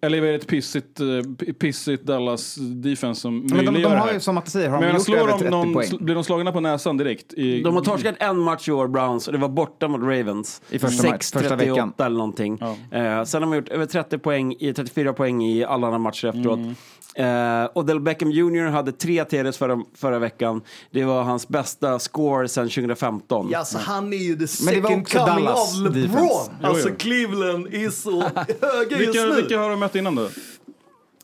Eller 0.02 0.18
är 0.18 0.22
det 0.22 0.34
ett 0.34 0.46
pissigt, 0.46 1.00
eh, 1.00 1.52
pissigt 1.58 2.02
Dallas 2.04 2.54
defense 2.60 3.20
som 3.20 3.38
men 3.38 3.48
de, 3.48 3.54
möjliggör 3.54 3.72
de 3.74 3.82
det 3.82 3.98
har 3.98 4.06
här? 4.06 4.14
ju, 4.14 4.20
som 4.20 4.38
att 4.38 4.48
säger, 4.48 4.68
har 4.70 4.80
Men 4.80 4.88
de 4.88 4.94
gjort 4.94 5.04
slår 5.04 5.16
över 5.16 5.26
de 5.32 5.38
30 5.38 5.50
någon, 5.50 5.72
poäng. 5.74 5.88
blir 6.00 6.14
de 6.14 6.24
slagna 6.24 6.52
på 6.52 6.60
näsan 6.60 6.96
direkt? 6.96 7.32
I, 7.32 7.62
De 7.62 7.74
har 7.74 7.82
torskat 7.82 8.14
en 8.18 8.38
match 8.38 8.68
i 8.68 8.72
år, 8.72 8.88
Browns, 8.88 9.26
och 9.26 9.32
det 9.32 9.38
var 9.38 9.48
borta 9.48 9.88
mot 9.88 10.00
Ravens. 10.00 10.62
I 10.70 10.78
första 10.78 11.08
match- 11.10 11.32
första 11.32 11.56
veckan. 11.56 11.92
6-38 11.98 12.06
eller 12.06 12.16
någonting. 12.16 12.58
Eh, 12.90 13.24
sen 13.24 13.42
har 13.42 13.50
de 13.50 13.54
gjort 13.56 13.68
över 13.68 13.86
30 13.86 14.18
poäng, 14.18 14.56
i 14.58 14.72
34 14.72 15.12
poäng 15.12 15.42
i 15.44 15.64
alla 15.64 15.86
andra 15.86 15.98
matcher 15.98 16.28
efteråt. 16.28 16.58
Mm. 16.58 16.74
Eh, 17.16 17.70
Odell 17.74 18.00
Beckham 18.00 18.30
Jr 18.30 18.66
hade 18.70 18.92
tre 18.92 19.24
TDs 19.24 19.56
förra, 19.56 19.78
förra 19.94 20.18
veckan. 20.18 20.60
Det 20.90 21.04
var 21.04 21.22
hans 21.22 21.48
bästa 21.48 21.98
score 21.98 22.48
sedan 22.48 22.68
2015. 22.68 23.48
Ja, 23.50 23.64
så 23.64 23.78
han 23.78 24.12
är 24.12 24.16
ju 24.16 24.36
the 24.46 24.64
Men 24.64 24.74
det 24.74 24.80
var 24.80 24.88
second 24.90 25.08
coming 25.08 25.26
Dallas 25.44 25.74
of 25.74 25.80
LeBron. 25.80 26.02
defense. 26.02 26.50
Jo, 26.62 26.66
Alltså 26.68 26.88
jo. 26.88 26.94
Cleveland 26.98 27.66
är 27.66 27.90
så 27.90 28.20
höga 28.60 28.98
just 28.98 29.00
Vilka, 29.14 29.24
nu. 29.28 29.34
vilka 29.36 29.58
har 29.58 29.70
de 29.70 29.80
mött 29.80 29.94
innan 29.94 30.14
då? 30.14 30.28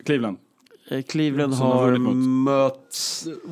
Cleveland? 0.05 0.37
Eh, 0.91 1.03
Cleveland 1.03 1.55
Som 1.55 1.67
har 1.67 1.99
mött... 2.45 2.97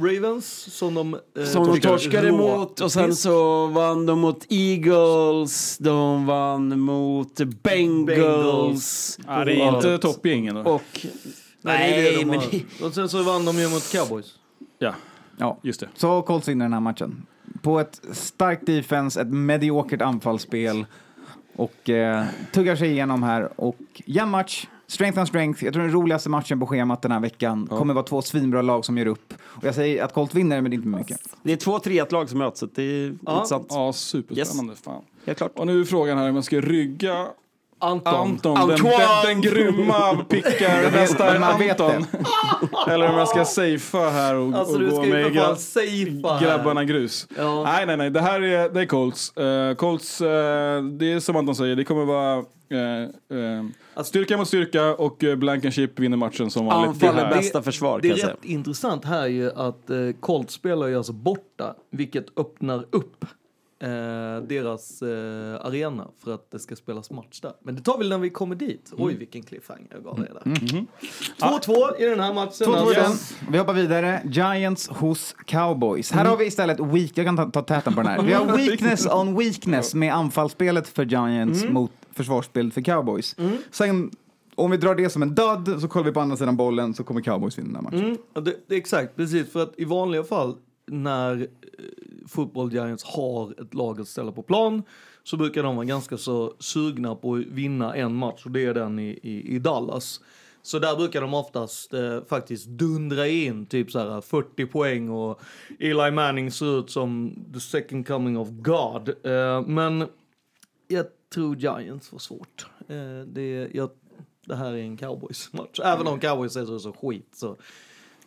Ravens 0.03 0.77
som 0.77 0.95
de 0.95 1.15
eh, 1.39 1.45
Som 1.45 1.67
de 1.67 1.81
torskade 1.81 2.33
mot 2.33 2.81
och 2.81 2.93
sen 2.93 3.17
så 3.17 3.67
vann 3.67 4.07
de 4.07 4.19
mot 4.21 4.47
Eagles, 4.49 5.79
de 5.79 6.27
vann 6.27 6.81
mot 6.81 7.37
Bengals. 7.37 8.07
Bengals. 8.07 9.19
Ja, 9.27 9.45
det 9.45 9.53
är 9.53 9.75
inte 9.77 9.99
toppgängen 9.99 10.55
då. 10.55 10.61
Och... 10.71 11.07
Nej, 11.63 11.93
det 11.93 12.09
är 12.09 12.13
det 12.13 12.19
de 12.19 12.25
men 12.25 12.39
har. 12.41 12.87
Och 12.87 12.95
sen 12.95 13.09
så 13.09 13.23
vann 13.23 13.45
de 13.45 13.57
ju 13.59 13.69
mot 13.69 13.93
Cowboys. 13.93 14.35
Ja, 14.79 14.95
Ja. 15.37 15.59
just 15.63 15.81
det. 15.81 15.89
Så 15.95 16.23
Colts 16.23 16.49
vinner 16.49 16.65
den 16.65 16.73
här 16.73 16.81
matchen. 16.81 17.27
På 17.63 17.81
ett 17.81 18.01
starkt 18.13 18.67
defense, 18.67 19.21
ett 19.21 19.29
mediokert 19.29 20.03
anfallsspel 20.03 20.87
och 21.57 21.91
eh, 21.91 22.25
tuggar 22.53 22.77
sig 22.77 22.91
igenom 22.91 23.23
här. 23.23 23.61
Och 23.61 23.77
jämn 24.07 24.31
match, 24.31 24.67
strength 24.87 25.19
on 25.21 25.27
strength. 25.27 25.65
Jag 25.65 25.73
tror 25.75 25.83
den 25.83 25.93
roligaste 25.93 26.29
matchen 26.29 26.61
på 26.61 26.67
schemat 26.67 27.03
den 27.03 27.13
här 27.13 27.21
veckan 27.21 27.67
kommer 27.67 27.95
vara 27.95 28.05
två 28.05 28.23
svinbra 28.23 28.63
lag 28.63 28.85
som 28.85 28.99
gör 28.99 29.07
upp. 29.07 29.35
Och 29.43 29.65
jag 29.65 29.75
säger 29.75 30.05
att 30.05 30.15
Colts 30.15 30.35
vinner, 30.35 30.61
men 30.61 30.71
det 30.71 30.75
är 30.75 30.79
inte 30.79 30.89
mycket. 30.89 31.21
Det 31.43 31.53
är 31.53 31.57
två 31.57 31.79
3 31.79 32.05
lag 32.11 32.29
som 32.29 32.39
möts, 32.39 32.61
så 32.61 32.67
det 32.75 32.83
är 32.83 33.07
intressant. 33.09 33.67
Ja, 33.71 33.93
superspännande. 33.93 34.75
Fan. 34.77 35.03
Helt 35.27 35.39
klart. 35.39 35.53
Och 35.59 35.67
nu 35.67 35.81
är 35.81 35.85
frågan 35.85 36.19
här 36.19 36.29
om 36.29 36.35
man 36.35 36.43
ska 36.43 36.61
rygga 36.61 37.27
Anton. 37.81 38.15
Anton, 38.15 38.55
den, 38.55 38.71
Antoine. 38.71 38.99
den, 39.25 39.41
den 39.43 39.53
grymma 39.53 40.25
pickar-mästaren 40.29 41.41
man 41.41 41.59
vet 41.59 41.81
Anton. 41.81 42.07
Eller 42.89 43.09
om 43.09 43.15
jag 43.19 43.29
ska 43.29 43.45
safea 43.45 44.11
här 44.11 44.35
och, 44.35 44.55
Alltså 44.55 44.75
och 44.75 44.81
du 44.81 44.91
gå 44.91 45.03
med 45.03 45.27
gra- 45.33 45.55
safea 45.55 46.33
här. 46.33 46.41
grabbarna 46.41 46.85
grus. 46.85 47.27
Ja. 47.37 47.63
Nej, 47.63 47.87
nej, 47.87 47.97
nej. 47.97 48.11
Det 48.11 48.21
här 48.21 48.41
är, 48.43 48.69
det 48.69 48.81
är 48.81 48.87
Colts. 48.87 49.37
Eh, 49.37 49.75
Colts, 49.75 50.21
eh, 50.21 50.83
det 50.83 51.13
är 51.13 51.21
som 51.21 51.37
Anton 51.37 51.57
säger, 51.57 51.77
det 51.77 51.85
kommer 51.85 52.05
vara 52.05 52.37
eh, 52.37 54.03
styrka 54.05 54.37
mot 54.37 54.49
styrka 54.49 54.95
och 54.95 55.23
uh, 55.23 55.35
Blankenship 55.37 55.99
vinner 55.99 56.17
matchen 56.17 56.51
som 56.51 56.67
vanligt. 56.67 57.03
Anfall 57.05 57.19
är 57.25 57.31
bästa 57.31 57.63
försvar, 57.63 58.01
Det 58.03 58.09
är 58.11 58.15
rätt 58.15 58.45
intressant 58.45 59.05
här 59.05 59.27
ju 59.27 59.51
att 59.53 59.91
Colts 60.21 60.55
spelar 60.55 60.87
ju 60.87 60.97
alltså 60.97 61.13
borta, 61.13 61.75
vilket 61.93 62.27
öppnar 62.39 62.85
upp 62.91 63.25
eh, 63.81 64.43
deras 64.43 65.03
eh, 65.03 65.67
arena 65.67 66.09
för 66.25 66.35
att 66.35 66.51
det 66.51 66.59
ska 66.59 66.77
spelas 66.77 67.11
match 67.11 67.41
där. 67.41 67.53
Men 67.63 67.75
det 67.75 67.83
tar 67.83 67.99
vi 67.99 68.09
när 68.09 68.19
vi 68.19 68.31
kommer 68.31 68.55
dit. 68.55 68.93
Oj, 68.97 69.15
vilken 69.15 69.43
cliffhanger 69.43 69.87
jag 69.91 70.05
gav 70.05 70.21
dig 70.21 70.31
där. 70.35 70.87
2-2 71.39 72.01
i 72.01 72.05
den 72.05 72.21
här 72.21 72.35
matchen. 72.35 72.67
2-2 72.67 72.93
i 72.93 72.95
den. 72.95 73.05
alltså. 73.05 73.35
Vi 73.51 73.59
hoppar 73.59 73.75
vidare. 73.75 74.23
Giants 74.25 74.89
hos 74.89 75.35
Cowboys. 75.45 76.13
Här 76.13 76.25
har 76.25 76.37
vi 76.37 76.47
istället 76.47 76.81
weak... 76.81 77.11
Jag 77.15 77.27
kan 77.27 77.37
ta, 77.37 77.51
ta 77.51 77.63
täten 77.63 77.95
på 77.95 78.03
den 78.03 78.11
här. 78.11 78.23
Vi 78.23 78.33
har 78.33 78.57
weakness 78.57 79.07
on 79.07 79.39
weakness 79.39 79.95
med 79.95 80.15
anfallsspelet 80.15 80.89
för 80.89 81.05
Giants 81.05 81.65
mot 81.65 81.93
försvarsspelet 82.13 82.75
för 82.75 82.81
Cowboys. 82.81 83.37
Sen, 83.71 84.11
om 84.55 84.71
vi 84.71 84.77
drar 84.77 84.95
det 84.95 85.11
som 85.11 85.23
en 85.23 85.35
död, 85.35 85.77
så 85.81 85.89
kollar 85.89 86.07
vi 86.07 86.13
på 86.13 86.21
andra 86.21 86.37
sidan 86.37 86.57
bollen 86.57 86.95
så 86.95 87.05
kommer 87.05 87.21
Cowboys 87.21 87.59
vinna 87.59 87.67
den 87.67 87.77
här 87.77 87.83
matchen. 87.83 88.05
Mm, 88.05 88.19
ja, 88.35 88.41
det, 88.41 88.55
det 88.67 88.77
exakt, 88.77 89.17
precis. 89.17 89.53
För 89.53 89.63
att 89.63 89.75
i 89.77 89.85
vanliga 89.85 90.25
fall 90.25 90.57
när 90.91 91.41
eh, 91.41 91.47
Football 92.29 92.73
Giants 92.73 93.05
har 93.05 93.61
ett 93.63 93.75
lag 93.75 94.01
att 94.01 94.09
ställa 94.09 94.33
på 94.33 94.43
plan 94.43 94.83
så 95.23 95.37
brukar 95.37 95.63
de 95.63 95.77
vara 95.77 95.87
ganska 95.87 96.17
så 96.17 96.55
sugna 96.59 97.15
på 97.15 97.35
att 97.35 97.47
vinna 97.47 97.95
en 97.95 98.15
match 98.15 98.45
och 98.45 98.51
det 98.51 98.65
är 98.65 98.75
den 98.75 98.99
i, 98.99 99.19
i, 99.23 99.55
i 99.55 99.59
Dallas. 99.59 100.21
Så 100.63 100.79
där 100.79 100.97
brukar 100.97 101.21
de 101.21 101.35
oftast 101.35 101.95
eh, 101.95 102.25
faktiskt 102.29 102.67
dundra 102.67 103.29
in 103.29 103.67
typ 103.67 103.91
så 103.91 103.99
här 103.99 104.21
40 104.21 104.67
poäng 104.67 105.11
och 105.11 105.41
Eli 105.79 106.11
Manning 106.11 106.51
ser 106.51 106.79
ut 106.79 106.91
som 106.91 107.39
the 107.55 107.61
second 107.61 108.07
coming 108.07 108.39
of 108.39 108.49
God. 108.51 109.09
Eh, 109.09 109.63
men 109.67 110.09
jag 110.89 111.07
tror 111.35 111.57
Giants 111.57 112.09
får 112.09 112.19
svårt. 112.19 112.67
Eh, 112.89 113.21
det, 113.27 113.69
jag, 113.73 113.91
det 114.47 114.57
här 114.57 114.73
är 114.73 114.83
en 114.83 114.97
Cowboys-match. 114.97 115.81
Även 115.85 116.07
om 116.07 116.21
Cowboys 116.21 116.57
är 116.57 116.67
så, 116.67 116.79
så 116.79 116.93
skit 116.93 117.29
så 117.33 117.57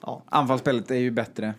ja. 0.01 0.23
Anfallsspelet 0.25 0.91
är 0.91 0.95
ju 0.95 1.11
bättre. 1.11 1.53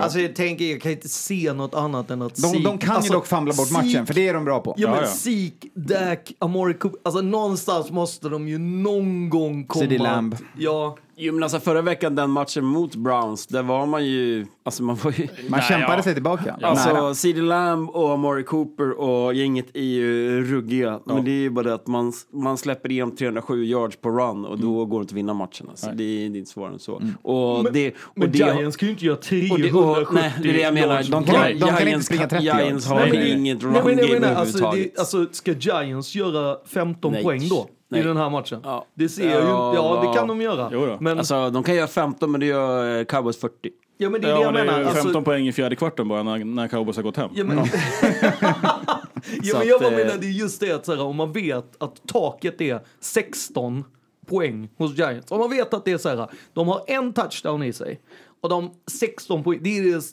Alltså 0.00 0.20
jag 0.20 0.34
tänker, 0.34 0.64
jag 0.64 0.80
kan 0.80 0.92
inte 0.92 1.08
se 1.08 1.52
något 1.52 1.74
annat 1.74 2.10
än 2.10 2.22
att 2.22 2.34
De, 2.34 2.40
Zeke- 2.54 2.64
de 2.64 2.78
kan 2.78 2.96
alltså, 2.96 3.12
ju 3.12 3.16
dock 3.16 3.26
famla 3.26 3.54
bort 3.54 3.70
matchen, 3.70 3.88
Zeke- 3.88 4.06
för 4.06 4.14
det 4.14 4.28
är 4.28 4.34
de 4.34 4.44
bra 4.44 4.60
på. 4.60 4.74
Ja, 4.76 4.90
men 4.90 5.00
ja. 5.00 5.06
Zeke, 5.06 5.68
Dak, 5.74 6.32
Amori 6.38 6.74
Cooper, 6.74 7.00
alltså 7.04 7.22
någonstans 7.22 7.90
måste 7.90 8.28
de 8.28 8.48
ju 8.48 8.58
någon 8.58 9.30
gång 9.30 9.66
komma... 9.66 9.82
CD 9.82 9.98
Lamb. 9.98 10.36
Ja, 10.58 10.96
Jo, 11.24 11.34
men 11.34 11.42
alltså 11.42 11.60
förra 11.60 11.82
veckan, 11.82 12.14
den 12.14 12.30
matchen 12.30 12.64
mot 12.64 12.94
Browns, 12.94 13.46
där 13.46 13.62
var 13.62 13.86
man 13.86 14.06
ju... 14.06 14.46
Alltså 14.64 14.82
man 14.82 14.96
var 15.02 15.12
ju... 15.12 15.28
Man 15.48 15.60
kämpade 15.60 16.02
sig 16.02 16.14
tillbaka. 16.14 16.56
Nära. 16.60 16.70
Alltså, 16.70 17.14
CD 17.14 17.40
Lamb 17.40 17.90
och 17.90 18.10
Amari 18.12 18.44
Cooper 18.44 19.00
och 19.00 19.34
gänget 19.34 19.66
är 19.74 19.82
ju 19.82 20.40
ruggiga. 20.44 21.00
Men 21.04 21.24
det 21.24 21.30
är 21.30 21.40
ju 21.40 21.50
bara 21.50 21.62
det 21.64 21.74
att 21.74 21.86
man, 21.86 22.12
man 22.32 22.58
släpper 22.58 22.90
igenom 22.90 23.16
307 23.16 23.64
yards 23.64 23.96
på 23.96 24.10
run 24.10 24.44
och 24.44 24.58
då 24.58 24.84
går 24.86 24.98
det 24.98 25.02
inte 25.02 25.12
att 25.12 25.16
vinna 25.16 25.34
matchen. 25.34 25.66
Alltså. 25.70 25.86
Det, 25.86 26.04
är, 26.04 26.28
det 26.30 26.36
är 26.36 26.38
inte 26.38 26.50
svårare 26.50 26.72
än 26.72 26.78
så. 26.78 27.02
Och 27.22 27.64
men, 27.64 27.72
det, 27.72 27.88
och 27.90 27.96
men 28.14 28.32
det, 28.32 28.38
Giants 28.38 28.76
kan 28.76 28.86
ju 28.88 28.92
inte 28.92 29.04
göra 29.04 29.16
och 29.16 29.22
370 29.22 29.70
det, 29.72 30.00
och, 30.02 30.14
nej, 30.14 30.32
det 30.42 30.48
är 30.48 30.52
det 30.52 30.60
jag 30.60 30.74
menar. 30.74 31.02
De 31.10 31.24
kan- 31.24 31.24
de 31.24 31.58
kan 31.58 31.68
inte 31.70 31.84
Giants, 31.84 32.06
springa 32.06 32.28
30 32.28 32.44
Giants 32.44 32.86
har 32.86 32.96
Nej, 32.96 33.10
men- 33.12 33.26
inget 33.38 33.62
run 33.62 33.72
Nej, 33.72 33.82
game 33.82 33.96
alltså, 33.96 34.58
överhuvudtaget. 34.58 34.94
det, 34.94 35.00
alltså, 35.00 35.26
ska 35.32 35.52
Giants 35.52 36.14
göra 36.14 36.56
15 36.66 37.12
Nej. 37.12 37.22
poäng 37.22 37.48
då? 37.48 37.68
Nej. 37.92 38.00
I 38.00 38.04
den 38.04 38.16
här 38.16 38.30
matchen? 38.30 38.60
Ja. 38.64 38.86
Det 38.94 39.08
ser 39.08 39.30
jag 39.30 39.42
ju 39.42 39.48
Ja, 39.48 39.74
Ja, 39.74 40.08
det 40.12 40.18
kan 40.18 40.28
de 40.28 40.40
göra. 40.40 40.68
Jo 40.72 40.86
då. 40.86 40.96
Men, 41.00 41.18
Alltså, 41.18 41.50
de 41.50 41.62
kan 41.62 41.74
göra 41.74 41.86
15, 41.86 42.30
men 42.32 42.40
det 42.40 42.46
gör 42.46 42.98
eh, 42.98 43.04
Cowboys 43.04 43.36
40. 43.40 43.70
ja, 43.98 44.10
men 44.10 44.20
det 44.20 44.26
är 44.28 44.34
det 44.34 44.40
Ja, 44.40 44.42
jag 44.42 44.54
det 44.54 44.60
är 44.60 44.64
menar. 44.64 44.82
Alltså, 44.84 45.02
15 45.02 45.24
poäng 45.24 45.48
i 45.48 45.52
fjärde 45.52 45.76
kvarten 45.76 46.08
bara 46.08 46.22
när, 46.22 46.44
när 46.44 46.68
Cowboys 46.68 46.96
har 46.96 47.02
gått 47.02 47.16
hem. 47.16 47.30
Ja, 47.34 47.44
men, 47.44 47.56
ja, 47.58 47.64
men 49.58 49.68
jag 49.68 49.74
att, 49.74 49.80
bara 49.82 49.90
eh, 49.90 49.96
menar, 49.96 50.16
det 50.20 50.26
är 50.26 50.30
just 50.30 50.60
det 50.60 50.72
att 50.72 50.86
så 50.86 50.94
här, 50.94 51.02
om 51.02 51.16
man 51.16 51.32
vet 51.32 51.82
att 51.82 52.06
taket 52.06 52.60
är 52.60 52.80
16 53.00 53.84
poäng 54.26 54.68
hos 54.76 54.98
Giants. 54.98 55.32
Om 55.32 55.38
man 55.38 55.50
vet 55.50 55.74
att 55.74 55.84
det 55.84 55.92
är 55.92 55.98
så 55.98 56.08
här, 56.08 56.28
de 56.52 56.68
har 56.68 56.80
en 56.86 57.12
touchdown 57.12 57.62
i 57.62 57.72
sig 57.72 58.00
och 58.40 58.48
de 58.48 58.70
16 59.00 59.42
poäng, 59.42 59.58
det 59.62 59.78
är 59.78 59.82
deras 59.90 60.10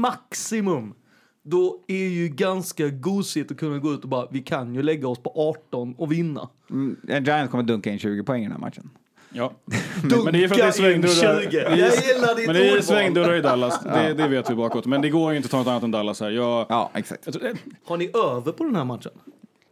maximum. 0.00 0.94
Då 1.42 1.78
är 1.88 2.08
ju 2.08 2.28
ganska 2.28 2.88
gosigt 2.88 3.50
att 3.50 3.56
kunna 3.56 3.78
gå 3.78 3.92
ut 3.92 4.02
och 4.02 4.08
bara, 4.08 4.26
vi 4.30 4.42
kan 4.42 4.74
ju 4.74 4.82
lägga 4.82 5.08
oss 5.08 5.18
på 5.18 5.32
18 5.70 5.94
och 5.98 6.12
vinna. 6.12 6.48
Mm, 6.70 6.96
Giants 7.08 7.50
kommer 7.50 7.64
dunka 7.64 7.90
in 7.90 7.98
20 7.98 8.22
poäng 8.24 8.40
i 8.40 8.44
den 8.44 8.52
här 8.52 8.58
matchen. 8.60 8.90
Ja. 9.32 9.52
Men 10.24 10.32
det 10.32 10.44
är 10.44 10.48
för 10.48 10.54
att 10.54 10.60
det 10.60 10.66
är 10.66 10.70
svängdörrar. 10.70 11.42
in 11.42 11.50
20. 11.50 11.58
Det 11.58 11.64
är- 11.66 11.70
Jag 11.76 11.78
gillar 11.78 12.34
ditt 12.36 12.46
Men 12.46 12.54
det 12.56 12.68
är 12.70 12.80
svängdörrar 12.80 13.34
i 13.34 13.40
Dallas. 13.40 13.80
Det, 13.84 14.14
det 14.14 14.28
vet 14.28 14.50
vi 14.50 14.54
bakåt. 14.54 14.86
Men 14.86 15.02
det 15.02 15.08
går 15.10 15.30
ju 15.30 15.36
inte 15.36 15.46
att 15.46 15.50
ta 15.50 15.58
något 15.58 15.66
annat 15.66 15.82
än 15.82 15.90
Dallas 15.90 16.20
här. 16.20 16.30
Jag, 16.30 16.66
Ja, 16.68 16.90
exakt. 16.94 17.22
jag 17.26 17.34
tror, 17.34 17.52
Har 17.84 17.96
ni 17.96 18.10
över 18.14 18.52
på 18.52 18.64
den 18.64 18.76
här 18.76 18.84
matchen? 18.84 19.12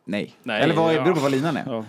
Nej. 0.05 0.35
Nej, 0.43 0.63
Eller 0.63 0.75
vad 0.75 0.95
ja. 0.95 1.03
beror 1.03 1.15
på 1.15 1.21
vad 1.21 1.31
linan 1.31 1.57
är. 1.57 1.63
ja, 1.67 1.85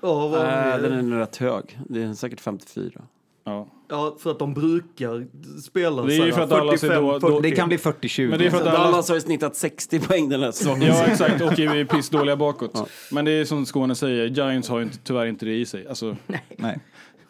Ja, 0.00 0.28
vad, 0.28 0.40
Äh, 0.40 0.78
den 0.82 0.92
är 0.92 1.02
nog 1.02 1.20
rätt 1.20 1.36
hög. 1.36 1.78
Det 1.88 2.02
är 2.02 2.14
säkert 2.14 2.40
54. 2.40 3.02
Ja. 3.44 3.68
ja, 3.88 4.16
för 4.20 4.30
att 4.30 4.38
de 4.38 4.54
brukar 4.54 5.26
spela 5.60 6.02
Det 6.02 6.14
är 6.14 6.24
ju 6.26 6.30
så 6.30 6.36
för 6.36 6.42
att 6.44 6.50
Dallas 6.50 6.84
är 6.84 6.88
45, 6.88 7.04
då- 7.04 7.18
då- 7.18 7.28
40. 7.28 7.42
Det 7.50 7.56
kan 7.56 7.68
bli 7.68 7.76
40-20. 7.76 8.28
Men 8.28 8.38
det 8.38 8.46
är 8.46 8.50
för 8.50 8.58
att 8.58 8.64
Dallas... 8.64 8.82
Dallas 8.90 9.08
har 9.08 9.14
ju 9.14 9.20
snittat 9.20 9.56
60 9.56 10.00
poäng 10.00 10.28
den 10.28 10.42
här 10.42 10.52
säsongen. 10.52 10.88
Ja, 10.88 11.04
exakt. 11.04 11.40
Och 11.42 11.58
är 11.58 11.84
pissdåliga 11.96 12.36
bakåt. 12.36 12.90
Men 13.10 13.24
det 13.24 13.30
är 13.32 13.44
som 13.44 13.66
Skåne 13.66 13.94
säger, 13.94 14.26
Giants 14.26 14.68
har 14.68 14.78
ju 14.78 14.84
inte, 14.84 14.98
tyvärr 15.04 15.26
inte 15.26 15.44
det 15.44 15.54
i 15.54 15.66
sig. 15.66 15.88
Alltså, 15.88 16.16
Nej. 16.56 16.78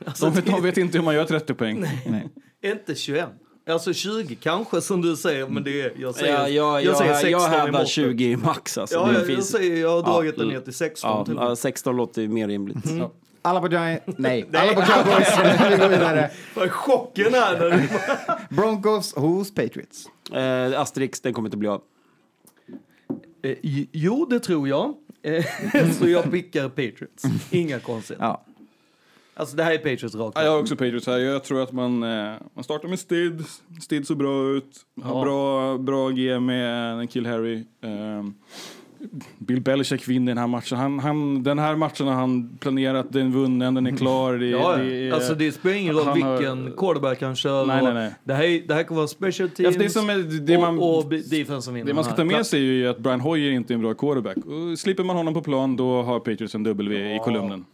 Alltså, 0.06 0.24
de, 0.24 0.34
vet, 0.34 0.47
de 0.47 0.62
vet 0.62 0.76
inte 0.76 0.98
hur 0.98 1.05
man 1.05 1.14
gör 1.14 1.24
30 1.24 1.55
poäng. 1.55 1.84
Nej. 2.06 2.28
Inte 2.64 2.94
21. 2.94 3.28
Alltså 3.70 3.93
20 3.93 4.34
kanske 4.34 4.80
som 4.80 5.02
du 5.02 5.16
säger, 5.16 5.48
men 5.48 5.64
det 5.64 5.80
är, 5.82 5.93
jag 5.97 6.14
säger, 6.14 6.32
Ja, 6.34 6.48
jag, 6.48 6.84
jag 6.84 6.97
säger 6.97 7.10
jag, 7.10 7.20
16 7.20 7.40
jag 7.40 7.52
i 7.52 7.56
hävdar 7.56 7.72
måttet. 7.72 7.89
20 7.89 8.36
max 8.36 8.78
alltså. 8.78 8.97
Ja, 8.97 9.06
det 9.06 9.12
jag, 9.12 9.20
jag, 9.20 9.26
finns... 9.26 9.51
säger, 9.51 9.80
jag 9.80 10.02
har 10.02 10.02
dragit 10.12 10.34
Ja, 10.36 10.43
den 10.44 10.52
ner 10.52 10.60
till 10.60 10.74
16 10.74 11.10
Ja, 11.28 11.48
ja, 11.48 11.56
16 11.56 11.97
låter 11.97 12.22
ju 12.22 12.28
mer 12.28 12.48
rimligt. 12.48 12.90
Mm. 12.90 13.09
Alla 13.43 13.60
på 13.60 13.69
Giants... 13.69 14.05
Nej, 14.19 14.48
alla 14.55 14.74
på 14.74 14.81
Cowboys. 14.82 15.28
Vi 15.70 15.77
går 15.77 15.89
vidare. 15.89 16.31
Vad 16.55 16.64
är 16.64 16.69
chocken 16.69 17.35
här 17.35 17.59
när 17.59 17.70
du... 17.70 17.89
Broncos 18.56 19.14
hos 19.14 19.55
Patriots. 19.55 20.06
Eh, 20.32 20.81
Asterix, 20.81 21.20
den 21.20 21.32
kommer 21.35 21.48
inte 21.48 21.56
bli 21.56 21.69
av. 21.69 21.82
Eh, 23.43 23.56
jo, 23.93 24.27
det 24.31 24.40
tror 24.40 24.69
jag. 24.69 24.94
Eh, 25.24 25.90
Så 25.98 26.09
jag 26.09 26.31
pickar 26.31 26.69
Patriots. 26.69 27.24
Inga 27.51 27.78
konstigheter. 27.81 28.24
Ja. 28.27 28.44
Alltså 29.35 29.56
det 29.56 29.62
här 29.64 29.73
är 29.73 29.78
Patriots 29.78 30.14
rakt 30.14 30.36
Ja, 30.39 30.44
jag 30.44 30.51
har 30.51 30.59
också 30.59 30.77
Patriots 30.77 31.06
här. 31.06 31.19
Jag 31.19 31.44
tror 31.44 31.62
att 31.62 31.73
man, 31.73 32.02
eh, 32.02 32.35
man 32.55 32.64
startar 32.64 32.89
med 32.89 32.98
Stid. 32.98 33.44
Stid 33.82 34.06
såg 34.06 34.16
bra 34.16 34.48
ut. 34.51 34.77
Har 35.02 35.19
Ja. 35.19 35.24
bra, 35.24 35.78
bra 35.78 36.09
G 36.10 36.40
med 36.40 36.93
en 37.01 37.09
kill 37.09 37.27
Harry. 37.27 37.64
Ehm, 37.82 38.35
Bill 39.38 39.60
Belichick 39.60 40.08
vinner 40.08 40.30
den 40.32 40.38
här 40.38 40.46
matchen. 40.46 40.78
Han, 40.78 40.98
han, 40.98 41.42
den 41.42 41.58
här 41.58 41.76
matchen 41.76 42.06
har 42.06 42.14
han 42.14 42.58
planerat, 42.60 43.12
den 43.12 43.26
är 43.26 43.30
vunnen, 43.30 43.74
den 43.74 43.86
är 43.86 43.96
klar. 43.96 44.32
Det, 44.34 44.46
Ja, 44.46 44.76
det 44.76 44.84
ja. 44.84 44.90
är, 44.90 45.12
alltså 45.12 45.34
det 45.34 45.52
spelar 45.52 45.76
ingen 45.76 45.94
roll 45.94 46.04
har- 46.06 46.14
vilken 46.38 46.72
quarterback 46.76 47.22
han 47.22 47.36
kör. 47.36 47.66
Nej, 47.66 47.82
nej, 47.82 47.94
nej. 47.94 48.14
Det, 48.24 48.34
här, 48.34 48.68
det 48.68 48.74
här 48.74 48.82
kan 48.82 48.96
vara 48.96 49.06
special 49.06 49.48
Ja, 49.48 49.54
teams 49.56 49.76
för 49.76 49.82
det 49.84 49.90
som 49.90 50.10
är, 50.10 50.40
det 50.46 50.58
man, 50.58 50.78
och, 50.78 50.98
och 50.98 51.10
defense 51.10 51.62
som 51.62 51.74
vinner. 51.74 51.86
det 51.86 51.94
man 51.94 52.04
ska 52.04 52.14
ta 52.14 52.24
med 52.24 52.46
sig 52.46 52.60
är 52.60 52.64
ju 52.72 52.88
att 52.88 52.98
Brian 52.98 53.20
Hoyer 53.20 53.50
inte 53.52 53.72
är 53.72 53.74
en 53.74 53.80
bra 53.80 53.94
quarterback. 53.94 54.36
Och 54.36 54.78
slipper 54.78 55.04
man 55.04 55.16
honom 55.16 55.34
på 55.34 55.42
plan, 55.42 55.76
då 55.76 56.02
har 56.02 56.18
Patriots 56.18 56.54
en 56.54 56.62
W 56.62 57.14
i 57.16 57.18
kolumnen. 57.24 57.64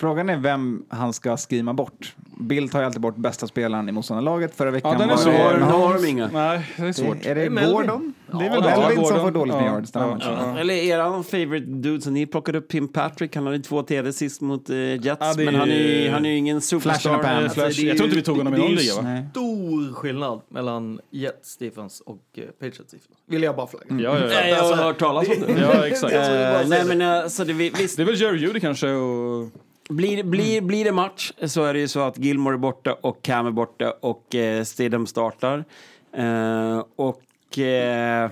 Frågan 0.00 0.28
är 0.28 0.36
vem 0.36 0.82
han 0.88 1.12
ska 1.12 1.36
skrima 1.36 1.74
bort. 1.74 2.14
Bill 2.40 2.68
tar 2.68 2.80
ju 2.80 2.86
alltid 2.86 3.00
bort 3.00 3.16
bästa 3.16 3.46
spelaren 3.46 3.88
i 3.88 3.92
motståndarlaget. 3.92 4.54
Förra 4.56 4.70
veckan 4.70 4.92
Ja, 4.92 4.98
den 4.98 5.08
är 5.10 5.12
var 5.14 5.22
svår. 5.22 5.32
det 5.52 5.58
Nu 5.58 5.64
har 5.72 5.94
de 5.94 6.06
inga. 6.08 6.28
Nej, 6.32 6.66
det 6.76 6.82
är 6.82 6.92
svårt. 6.92 7.26
Är 7.26 7.34
det 7.34 7.40
Det 7.40 7.46
är 7.46 7.50
Melvin. 7.50 7.72
Gordon? 7.72 8.14
Det 8.26 8.46
är 8.46 8.50
väl 8.50 8.64
Ja, 8.64 8.80
Melvin 8.80 8.96
som 8.96 9.02
Gordon. 9.04 9.20
får 9.20 9.30
dåligt 9.30 9.54
med 9.54 9.62
Ja, 9.64 9.66
yards 9.74 9.92
den 9.92 10.02
här 10.02 10.08
ja, 10.08 10.14
matchen. 10.14 10.32
ja. 10.54 10.58
Eller 10.60 10.74
eran 10.74 11.24
favorite 11.24 11.66
dude 11.66 12.00
som 12.00 12.14
ni 12.14 12.26
plockade 12.26 12.58
upp, 12.58 12.68
Pim 12.68 12.88
Patrick, 12.88 13.36
han 13.36 13.46
hade 13.46 13.58
två 13.58 13.82
TD 13.82 14.12
sist 14.12 14.40
mot 14.40 14.70
eh, 14.70 14.76
Jets, 14.76 15.04
Ja, 15.04 15.34
det 15.36 15.42
är- 15.42 15.44
men 15.44 15.54
han 15.54 15.70
är 15.70 15.74
ju 15.74 16.10
han 16.10 16.26
är 16.26 16.30
ju 16.30 16.36
ingen 16.36 16.60
Flash 16.60 16.68
superstar. 16.82 17.14
in 17.14 17.20
the 17.20 17.24
pan. 17.26 17.44
Eh, 17.44 17.50
Flash. 17.50 17.64
Alltså, 17.66 17.80
det 17.82 17.86
är 17.86 17.88
Jag 17.88 17.96
tror 17.96 18.06
inte 18.06 18.16
vi 18.16 18.22
tog 18.22 18.36
honom 18.36 18.54
i 18.54 18.56
det 18.56 18.62
är 18.62 18.68
någon 18.68 18.70
ju 18.70 18.76
liga, 18.76 18.94
va? 18.94 19.02
Nej. 19.02 19.26
Stor 19.30 19.92
skillnad 19.92 20.40
mellan 20.48 21.00
Jets 21.10 21.56
defense 21.56 22.02
och 22.06 22.18
uh, 22.38 22.44
Patriots 22.44 22.78
defense. 22.78 23.08
Vill 23.28 23.42
jag 23.42 23.56
bara 23.56 23.66
flagga. 23.66 23.86
Ja, 23.88 24.18
ja, 24.18 24.26
Nej, 24.26 24.50
ja. 24.50 24.56
jag 24.56 24.64
har 24.76 24.84
hört 24.84 24.98
talas 24.98 25.28
om 25.28 25.34
det. 25.46 25.60
ja, 25.60 25.86
exakt. 25.86 26.12
Eh, 26.14 26.20
nej, 26.68 26.80
det. 26.88 26.96
men 26.96 27.02
alltså, 27.02 27.44
det, 27.44 27.52
visst, 27.52 27.96
Det 27.96 28.02
är 28.02 28.06
väl 28.06 28.20
Jerry 28.20 28.38
Judy 28.38 28.60
kanske 28.60 28.88
och... 28.90 29.48
Blir, 29.90 30.22
blir, 30.22 30.60
blir 30.60 30.84
det 30.84 30.92
match 30.92 31.32
så 31.46 31.64
är 31.64 31.74
det 31.74 31.80
ju 31.80 31.88
så 31.88 32.00
att 32.00 32.18
Gilmore 32.18 32.54
är 32.54 32.58
borta 32.58 32.96
och 33.00 33.22
Cam 33.22 33.46
är 33.46 33.50
borta 33.50 33.94
och 34.00 34.34
eh, 34.34 34.64
Stidham 34.64 35.06
startar. 35.06 35.64
Eh, 36.12 36.84
och... 36.96 37.58
Eh, 37.58 38.30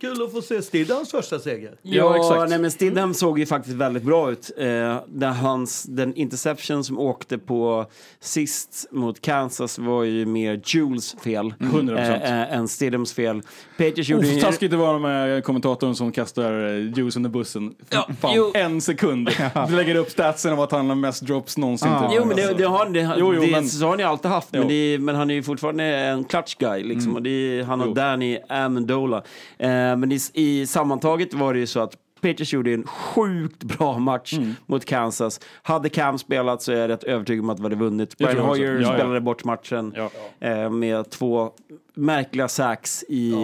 Kul 0.00 0.22
att 0.24 0.32
få 0.32 0.42
se 0.42 0.62
Stidhams 0.62 1.10
första 1.10 1.38
seger. 1.38 1.72
ja, 1.82 2.16
exakt. 2.16 2.50
Nej, 2.50 2.58
men 2.58 2.70
Stidham 2.70 3.14
såg 3.14 3.38
ju 3.38 3.46
faktiskt 3.46 3.76
väldigt 3.76 4.02
bra 4.02 4.30
ut. 4.30 4.50
Eh, 4.58 4.66
där 5.06 5.28
hans, 5.32 5.82
den 5.82 6.14
interception 6.14 6.84
som 6.84 6.98
åkte 6.98 7.38
på 7.38 7.86
sist 8.20 8.86
mot 8.90 9.20
Kansas 9.20 9.78
var 9.78 10.02
ju 10.04 10.26
mer 10.26 10.60
Jules 10.64 11.16
fel 11.24 11.54
100%. 11.58 11.98
eh, 11.98 12.42
eh, 12.42 12.52
än 12.58 12.68
Stidhams 12.68 13.12
fel. 13.12 13.42
Gjorde 13.78 14.26
Uff, 14.26 14.34
ju- 14.34 14.40
taskigt 14.40 14.70
det 14.70 14.76
var 14.76 14.98
med 14.98 15.44
kommentatorn 15.44 15.94
som 15.94 16.12
kastar 16.12 16.52
eh, 16.52 16.92
juice 16.98 17.16
under 17.16 17.30
bussen. 17.30 17.74
Ja, 17.90 18.08
Fan, 18.20 18.32
jo. 18.36 18.50
en 18.54 18.80
sekund. 18.80 19.30
Du 19.68 19.76
lägger 19.76 19.94
upp 19.94 20.10
statsen 20.10 20.52
om 20.52 20.58
att 20.58 20.72
han 20.72 20.88
har 20.88 20.96
mest 20.96 21.22
drops 21.26 21.56
någonsin. 21.58 21.88
Ja. 21.90 22.00
typ. 22.08 22.10
Jo, 22.16 22.24
men 22.24 22.36
det, 22.36 22.54
det 22.58 22.64
har, 22.64 22.86
det, 22.90 23.00
Jo, 23.18 23.34
jo, 23.34 23.40
det, 23.40 23.50
men- 23.50 23.68
så 23.68 23.86
har 23.86 23.96
ni 23.96 24.02
alltid 24.02 24.30
haft. 24.30 24.52
Men, 24.52 24.68
det, 24.68 24.98
men 25.00 25.14
han 25.14 25.30
är 25.30 25.34
ju 25.34 25.42
fortfarande 25.42 25.84
en 25.84 26.24
clutch 26.24 26.54
guy. 26.54 26.82
Liksom, 26.84 27.14
och 27.16 27.22
det, 27.22 27.62
han 27.66 27.80
och 27.80 27.86
Jo. 27.86 27.94
Danny 27.94 28.38
Amendola. 28.48 29.22
Eh, 29.58 29.87
men 29.96 30.12
i, 30.12 30.18
i 30.34 30.66
sammantaget 30.66 31.34
var 31.34 31.54
det 31.54 31.60
ju 31.60 31.66
så 31.66 31.80
att 31.80 31.96
Patriots 32.20 32.52
gjorde 32.52 32.72
en 32.74 32.86
sjukt 32.86 33.62
bra 33.64 33.98
match 33.98 34.32
Mm. 34.32 34.54
mot 34.66 34.84
Kansas. 34.84 35.40
Hade 35.62 35.88
Cam 35.88 36.18
spelat 36.18 36.62
så 36.62 36.72
är 36.72 36.76
jag 36.76 36.88
rätt 36.90 37.04
övertygad 37.04 37.44
om 37.44 37.50
att 37.50 37.58
vi 37.58 37.62
hade 37.62 37.76
vunnit. 37.76 38.14
Jag 38.18 38.30
Brian. 38.30 38.46
Hoyer 38.46 38.72
Ja, 38.74 38.80
ja. 38.80 38.94
spelade 38.94 39.20
bort 39.20 39.44
matchen 39.44 39.94
Ja. 39.96 40.10
eh, 40.48 40.70
med 40.70 41.10
två 41.10 41.50
märkliga 41.94 42.48
sacks 42.48 43.04
i, 43.08 43.32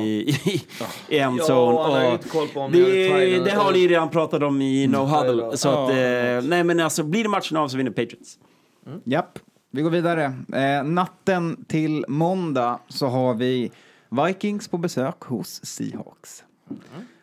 i. 0.44 0.62
Ja, 0.80 0.86
ju 2.78 2.86
ni 2.86 3.08
hade 3.12 3.24
det, 3.26 3.44
det 3.44 3.50
har 3.50 3.72
ni 3.72 3.88
redan 3.88 4.08
pratat 4.10 4.42
om 4.42 4.62
i 4.62 4.86
No 4.86 4.96
Huddle. 4.96 5.56
Så 5.56 5.68
Ja. 5.68 5.84
att, 5.84 5.90
eh, 5.90 6.48
nej 6.48 6.64
men 6.64 6.80
alltså 6.80 7.02
blir 7.02 7.22
det 7.22 7.28
matchen 7.28 7.56
av 7.56 7.68
så 7.68 7.76
vinner 7.76 7.90
Patriots. 7.90 8.38
Japp, 9.04 9.38
vi 9.70 9.82
går 9.82 9.90
vidare. 9.90 10.24
Eh, 10.52 10.84
natten 10.84 11.64
till 11.68 12.04
måndag 12.08 12.78
så 12.88 13.06
har 13.06 13.34
vi 13.34 13.70
Vikings 14.08 14.68
på 14.68 14.78
besök 14.78 15.20
hos 15.22 15.64
Seahawks. 15.64 16.44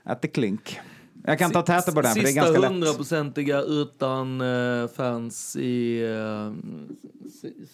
At 0.03 0.22
the 0.22 0.28
Clink. 0.28 0.80
Jag 1.26 1.40
kan 1.40 1.52
ta 1.52 1.62
täten 1.62 1.94
på 1.94 2.02
den, 2.02 2.14
för 2.14 2.22
det 2.22 2.30
är 2.30 2.34
ganska 2.34 2.45
Sista 2.53 2.62
lätt. 2.62 2.72
hundraprocentiga 2.72 3.62
utan 3.62 4.41
eh, 4.41 4.88
fans 4.88 5.56
i... 5.56 6.02
Uh, 6.03 6.10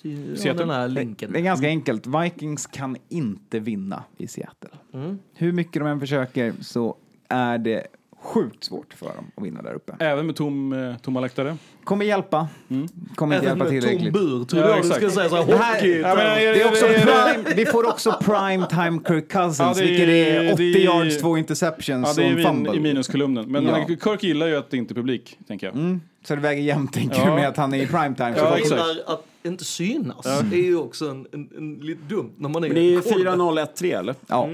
ja, 0.02 0.36
Seattle. 0.36 0.54
den 0.54 0.70
här 0.70 0.88
Det 0.88 0.94
linken. 0.94 1.36
är 1.36 1.40
ganska 1.40 1.68
enkelt. 1.68 2.08
Vikings 2.08 2.68
kan 2.68 2.98
inte 3.10 3.60
vinna 3.60 4.04
i 4.18 4.28
Seattle. 4.28 4.70
Mm. 4.94 5.20
Hur 5.34 5.52
mycket 5.52 5.74
de 5.74 5.88
än 5.88 6.00
försöker 6.00 6.54
så 6.62 6.98
är 7.30 7.58
det 7.58 7.88
sjukt 8.28 8.64
svårt 8.64 8.94
för 8.94 9.06
dem 9.06 9.32
att 9.36 9.44
vinna 9.44 9.62
där 9.62 9.74
uppe. 9.74 9.96
Även 10.00 10.26
med 10.26 10.36
tom, 10.36 10.74
eh, 10.74 10.98
tomma 10.98 11.20
läktare. 11.20 11.58
Kommer 11.84 12.06
hjälpa. 12.06 12.48
Kommer 13.16 13.36
inte 13.36 13.48
Även 13.48 13.58
hjälpa 13.60 13.74
med 13.74 13.82
tom 13.82 13.90
tillräckligt. 13.90 14.14
bur, 14.14 14.44
tror 14.46 14.62
Ja, 14.64 14.70
jag 14.70 14.84
du 14.84 14.90
skulle 14.90 15.12
säga. 15.12 15.30
Så 15.30 15.36
här, 15.36 15.46
Det 15.46 15.58
här- 15.58 15.74
hockey. 15.76 16.00
Ja, 16.00 16.08
men, 16.16 16.18
Det 16.38 16.62
är 16.62 16.68
också 16.68 16.86
är- 16.86 16.90
är- 16.94 17.34
prime, 17.34 17.56
vi 17.56 17.66
får 17.66 17.88
också 17.88 18.18
prime 18.22 18.66
time 18.70 19.00
Kirk 19.08 19.32
Cousins, 19.32 19.60
Ja, 19.60 19.74
det 19.76 19.82
är- 19.82 19.88
vilket 19.88 20.10
är 20.10 20.54
80 20.54 20.74
det 20.74 20.80
är- 20.80 20.84
yards, 20.84 21.18
två 21.22 21.38
interceptions 21.38 22.08
Ja, 22.08 22.14
det 22.14 22.22
är 22.22 22.26
och 22.26 22.32
en 22.32 22.40
i, 22.40 22.44
fumble. 22.44 22.76
i 22.76 22.80
minuskolumnen. 22.80 23.52
Men 23.52 23.66
Ja. 23.66 23.88
Kirk 24.04 24.24
gillar 24.24 24.48
ju 24.48 24.56
att 24.56 24.70
det 24.72 24.78
inte 24.78 24.92
är 24.94 24.96
publik, 24.96 25.38
tänker 25.48 25.68
jag. 25.68 25.76
Mm, 25.76 26.02
så 26.28 26.36
det 26.36 26.42
väger 26.42 26.62
jämnt, 26.64 26.94
tänker 26.94 27.18
Ja. 27.20 27.26
du, 27.26 27.32
med 27.32 27.48
att 27.48 27.58
han 27.58 27.74
är 27.74 27.84
i 27.84 27.88
prime 27.88 28.16
time. 28.16 28.34
Så 28.36 28.40
Ja, 28.46 28.58
exakt. 28.58 28.82
att 29.08 29.24
inte 29.44 29.64
synas. 29.64 30.26
Det 30.52 30.56
är 30.58 30.64
ju 30.66 30.78
också 30.78 31.10
en, 31.10 31.28
en, 31.34 31.50
en, 31.58 31.74
lite 31.74 32.02
dumt 32.10 32.32
när 32.38 32.50
man 32.50 32.64
är 32.64 32.68
Men 32.68 32.76
det 32.76 32.82
är 32.82 32.84
ju 32.92 33.02
quarterback. 33.02 33.36
4-0-1-3 33.38 33.94
eller? 34.00 34.16
ja. 34.28 34.50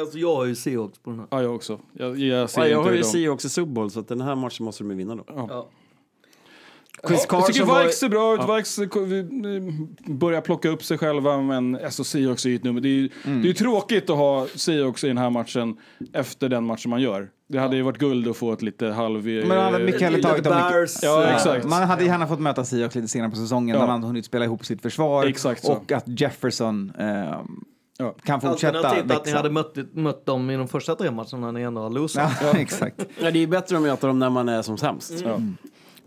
Alltså 0.00 0.18
jag 0.18 0.34
har 0.36 0.44
ju 0.44 0.54
Seahawks 0.54 0.98
på 0.98 1.10
den 1.10 1.18
här. 1.18 1.26
Ja, 1.30 1.42
jag 1.42 1.54
också. 1.54 1.80
Jag, 1.92 2.18
jag 2.18 2.50
ser 2.50 2.60
Ja, 2.60 2.68
jag 2.68 2.80
inte 2.80 2.90
har 2.90 2.96
ju. 2.96 3.04
Seahawks 3.04 3.44
i 3.44 3.48
Super 3.48 3.72
Bowl 3.72 3.90
så 3.90 4.00
att 4.00 4.08
den 4.08 4.20
här 4.20 4.34
matchen 4.34 4.64
måste 4.64 4.82
de 4.84 4.90
ju 4.90 4.96
vinna 4.96 5.14
då. 5.14 5.24
Ja. 5.28 5.68
Chris 7.08 7.26
Jag 7.30 7.46
tycker 7.46 7.64
var... 7.64 7.82
Vikes 7.82 7.98
ser 7.98 8.08
bra 8.08 8.34
ut. 8.34 8.40
Vikes 8.58 8.78
eh, 8.78 10.14
börjar 10.14 10.40
plocka 10.40 10.68
upp 10.68 10.84
sig 10.84 10.98
själva, 10.98 11.40
men 11.42 11.78
alltså 11.84 12.04
Seahawks 12.04 12.44
är 12.44 12.50
ju 12.50 12.56
ett 12.56 12.64
nummer. 12.64 12.80
Det 12.80 12.88
är 12.88 12.90
ju 12.90 13.10
Mm. 13.24 13.42
det 13.42 13.46
är 13.46 13.48
ju 13.48 13.54
tråkigt 13.54 14.10
att 14.10 14.16
ha 14.16 14.46
Seahawks 14.54 15.04
i 15.04 15.08
den 15.08 15.18
här 15.18 15.30
matchen 15.30 15.76
efter 16.12 16.48
den 16.48 16.64
matchen 16.64 16.90
man 16.90 17.00
gör. 17.00 17.30
Det 17.48 17.58
hade 17.58 17.76
ju 17.76 17.82
varit 17.82 17.98
guld 17.98 18.28
att 18.28 18.36
få 18.36 18.52
ett 18.52 18.62
lite 18.62 18.86
halv... 18.86 19.24
Men 19.26 19.48
man 19.48 19.58
hade 19.58 19.84
mycket 19.84 20.00
hellre 20.00 20.22
tagit 20.22 20.44
dem. 20.44 20.86
Ja, 21.02 21.24
eh, 21.24 21.34
exakt. 21.34 21.64
Man 21.66 21.82
hade 21.82 22.04
gärna 22.04 22.26
fått 22.26 22.40
möta 22.40 22.64
Seahawks 22.64 22.94
lite 22.94 23.08
senare 23.08 23.30
på 23.30 23.36
säsongen 23.36 23.74
Ja. 23.76 23.80
när 23.80 23.86
man 23.86 24.02
hunnit 24.04 24.24
spela 24.24 24.44
ihop 24.44 24.66
sitt 24.66 24.82
försvar. 24.82 25.26
Exakt 25.26 25.64
så. 25.64 25.72
och 25.72 25.92
att 25.92 26.20
Jefferson 26.20 26.92
eh, 26.98 27.40
Ja. 27.98 28.14
kan 28.24 28.40
fortsätta 28.40 28.78
Alternativt 28.78 29.10
att 29.10 29.26
ni 29.26 29.32
hade 29.32 29.50
mött, 29.50 29.76
mött 29.92 30.26
dem 30.26 30.50
i 30.50 30.56
de 30.56 30.68
första 30.68 30.94
tre 30.94 31.10
matcherna 31.10 31.38
när 31.38 31.52
ni 31.52 31.60
ändå 31.62 31.80
har 31.80 31.90
losat. 31.90 32.32
Ja, 32.42 32.52
exakt. 32.58 33.06
Ja, 33.20 33.30
det 33.30 33.42
är 33.42 33.46
bättre 33.46 33.76
att 33.76 33.82
möta 33.82 34.06
dem 34.06 34.18
när 34.18 34.30
man 34.30 34.48
är 34.48 34.62
som 34.62 34.78
sämst. 34.78 35.12
Ja. 35.24 35.40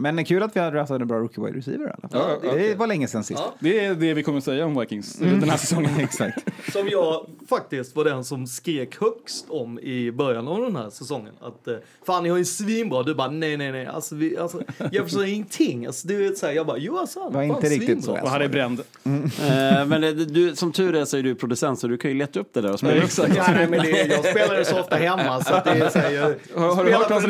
Men 0.02 0.16
det 0.16 0.22
är 0.22 0.26
kul 0.26 0.44
att 0.44 0.56
vi 0.56 0.60
har 0.60 0.72
draftat 0.72 1.02
en 1.02 1.08
bra 1.08 1.18
rookie 1.20 1.44
wide 1.46 1.58
receiver 1.58 1.86
i 1.88 1.90
alla 1.90 2.10
fall. 2.10 2.40
Ja, 2.44 2.54
det 2.54 2.76
var 2.76 2.88
länge 2.88 3.08
sedan 3.08 3.24
sist. 3.24 3.40
Ja. 3.46 3.54
Det 3.60 3.86
är 3.86 3.96
det 3.96 4.14
vi 4.14 4.24
kommer 4.24 4.40
säga 4.42 4.66
om 4.66 4.80
Vikings 4.80 5.14
den 5.16 5.50
här 5.50 5.58
säsongen. 5.58 5.92
Exakt. 6.00 6.38
Som 6.72 6.88
jag 6.90 7.26
faktiskt 7.50 7.96
var 7.96 8.04
den 8.04 8.24
som 8.24 8.48
skrek 8.48 8.98
högst 9.02 9.46
om 9.50 9.80
i 9.80 10.12
början 10.12 10.48
av 10.48 10.62
den 10.62 10.76
här 10.76 10.90
säsongen. 10.90 11.34
Att 11.42 11.68
eh, 11.68 11.76
fan 12.06 12.24
ni 12.24 12.30
har 12.30 12.38
ju 12.38 12.46
svinbra. 12.46 13.04
Du 13.04 13.16
bara 13.16 13.30
nej 13.32 13.58
nej 13.58 13.72
nej. 13.72 13.86
Alltså, 13.88 14.16
vi, 14.16 14.38
alltså 14.38 14.62
jag 14.92 15.04
förstår 15.04 15.26
ingenting. 15.26 15.86
Alltså, 15.86 16.08
du 16.08 16.16
vet 16.18 16.38
såhär, 16.38 16.54
jag 16.54 16.68
bara 16.68 16.78
jo 16.78 16.98
alltså. 16.98 17.20
Var 17.20 17.32
fan, 17.32 17.44
inte 17.44 17.68
riktigt 17.70 17.88
svinbra. 18.04 18.22
så. 18.22 18.28
Och 18.28 18.30
är 18.42 18.48
bränd. 18.50 18.80
Eh, 18.80 19.86
men 19.86 20.02
det, 20.02 20.14
du, 20.14 20.56
som 20.56 20.72
tur 20.72 20.96
är 20.96 21.06
så 21.06 21.18
är 21.18 21.24
du 21.24 21.36
producent 21.36 21.80
så 21.80 21.88
du 21.88 21.98
kan 21.98 22.12
ju 22.12 22.18
leta 22.18 22.40
upp 22.40 22.54
det 22.54 22.62
där 22.62 22.74
och 22.74 22.80
spela 22.80 22.94
det. 22.94 23.36
Ja, 23.36 23.44
nej, 23.48 23.68
men 23.70 23.80
det, 23.84 23.90
jag 24.08 24.26
spelar 24.26 24.58
ju 24.60 24.66
så 24.66 24.80
ofta 24.80 24.96
hemma 24.96 25.44
så 25.44 25.54
att 25.54 25.64
det 25.64 25.72
är 25.72 25.90
så 25.90 26.00
här, 26.00 26.12
jag 26.12 26.36
Har- 26.62 26.76
har 26.76 26.86
du 26.86 26.94
hört 26.94 27.10
hans 27.10 27.24
för 27.24 27.30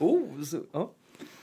oh, 0.00 0.42
så, 0.42 0.58
ja. 0.72 0.90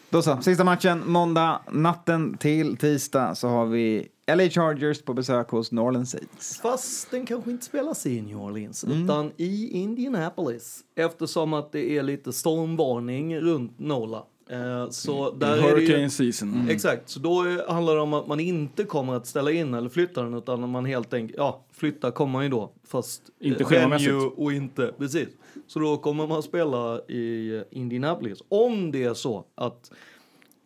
Då 0.10 0.22
så, 0.22 0.38
sista 0.42 0.64
matchen 0.64 1.04
måndag 1.06 1.60
natten 1.72 2.38
till 2.38 2.78
tisdag 2.78 3.36
så 3.36 3.48
har 3.48 3.66
vi 3.66 4.08
LA 4.36 4.50
Chargers 4.50 5.02
på 5.02 5.14
besök 5.14 5.50
hos 5.50 5.72
New 5.72 5.84
Orleans 5.84 6.12
Saints. 6.12 6.60
Fast 6.62 7.12
den 7.12 7.26
kanske 7.26 7.52
inte 7.52 7.66
spelas 7.66 8.06
i 8.06 8.22
New 8.22 8.38
Orleans 8.42 8.84
Mm. 8.84 9.04
utan 9.04 9.32
i 9.38 9.70
Indianapolis 9.72 10.80
eftersom 10.96 11.54
att 11.54 11.72
det 11.72 11.98
är 11.98 12.04
lite 12.04 12.34
stormvarning 12.34 13.38
runt 13.40 13.80
Nola. 13.80 14.24
Eh, 14.50 14.90
så 14.90 15.32
där 15.32 15.48
är 15.58 15.62
det 15.62 15.62
Hurricane 15.62 16.02
ju, 16.04 16.10
season. 16.10 16.54
Mm. 16.54 16.70
Exakt, 16.70 17.10
så 17.10 17.20
då 17.20 17.42
är- 17.42 17.72
handlar 17.72 17.96
det 17.96 18.02
om 18.02 18.14
att 18.14 18.28
man 18.28 18.40
inte 18.40 18.84
kommer 18.84 19.14
att 19.16 19.28
ställa 19.28 19.52
in 19.52 19.74
eller 19.74 19.90
flytta 19.90 20.24
den 20.24 20.34
utan 20.34 20.70
man 20.70 20.86
helt 20.86 21.14
enkelt, 21.14 21.38
ja, 21.38 21.66
flytta 21.74 22.12
kommer 22.12 22.34
man 22.34 22.44
ju 22.44 22.50
då 22.50 22.72
fast 22.88 23.22
Inte 23.40 23.64
eh, 23.64 23.68
schemamässigt. 23.68 24.12
venue 24.12 24.32
och 24.38 24.54
inte, 24.54 24.94
precis. 24.98 25.28
Så 25.68 25.80
då 25.80 25.98
kommer 25.98 26.28
man 26.28 26.44
spela 26.44 27.02
i 27.08 27.56
eh, 27.56 27.62
Indianapolis. 27.80 28.40
Om 28.50 28.92
det 28.92 29.04
är 29.04 29.14
så 29.14 29.46
att 29.56 29.92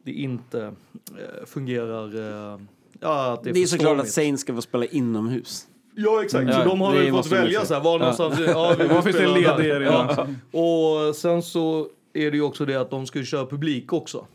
det 0.03 0.11
inte 0.11 0.61
eh, 0.61 1.45
fungerar, 1.45 2.15
eh, 2.53 2.59
ja 2.99 3.33
att 3.33 3.43
det 3.43 3.49
är 3.49 3.53
Det 3.53 3.61
är 3.63 3.67
såklart 3.67 3.99
att. 3.99 4.09
Saints 4.09 4.41
ska 4.41 4.53
få 4.55 4.61
spela 4.61 4.85
inomhus. 4.85 5.67
Ja 5.95 6.23
exakt, 6.23 6.47
Ja, 6.49 6.63
så 6.63 6.69
de 6.69 6.81
har 6.81 6.93
väl 6.93 7.11
fått 7.11 7.31
välja 7.31 7.65
så 7.65 7.73
här, 7.73 7.81
var 7.81 7.91
Ja. 7.91 7.97
någonstans, 7.97 8.39
ja, 8.39 8.75
vi 8.77 8.83
vill 8.83 8.93
Var 8.93 9.01
finns 9.01 9.15
det 9.15 9.21
spela 9.21 9.57
ledig 9.57 9.71
där. 9.71 9.75
arena? 9.81 10.27
Ja. 10.51 10.59
Och 10.59 11.15
sen 11.15 11.43
så 11.43 11.87
är 12.13 12.31
det 12.31 12.37
ju 12.37 12.43
också 12.43 12.65
det 12.65 12.75
att 12.75 12.89
de 12.89 13.05
ska 13.07 13.23
köra 13.23 13.45
publik 13.45 13.93
också. 13.93 14.25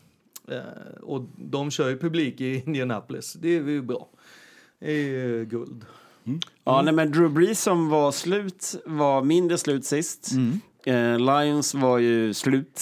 Eh, 0.51 0.57
och 1.01 1.21
de 1.35 1.71
kör 1.71 1.89
ju 1.89 1.97
publik 1.97 2.41
i 2.41 2.63
Indianapolis, 2.65 3.33
det 3.33 3.47
är 3.57 3.61
ju 3.61 3.81
bra. 3.81 4.07
Det 4.79 4.91
är 4.91 5.43
guld. 5.43 5.85
Ja, 6.63 6.81
nej, 6.81 6.93
men 6.93 7.11
Drew 7.11 7.29
Brees 7.29 7.61
som 7.61 7.89
var 7.89 8.11
slut 8.11 8.75
var 8.85 9.21
mindre 9.23 9.57
slut 9.57 9.85
sist. 9.85 10.29
Eh, 10.85 11.19
Lions 11.19 11.73
var 11.73 11.97
ju 11.97 12.33
slut. 12.33 12.81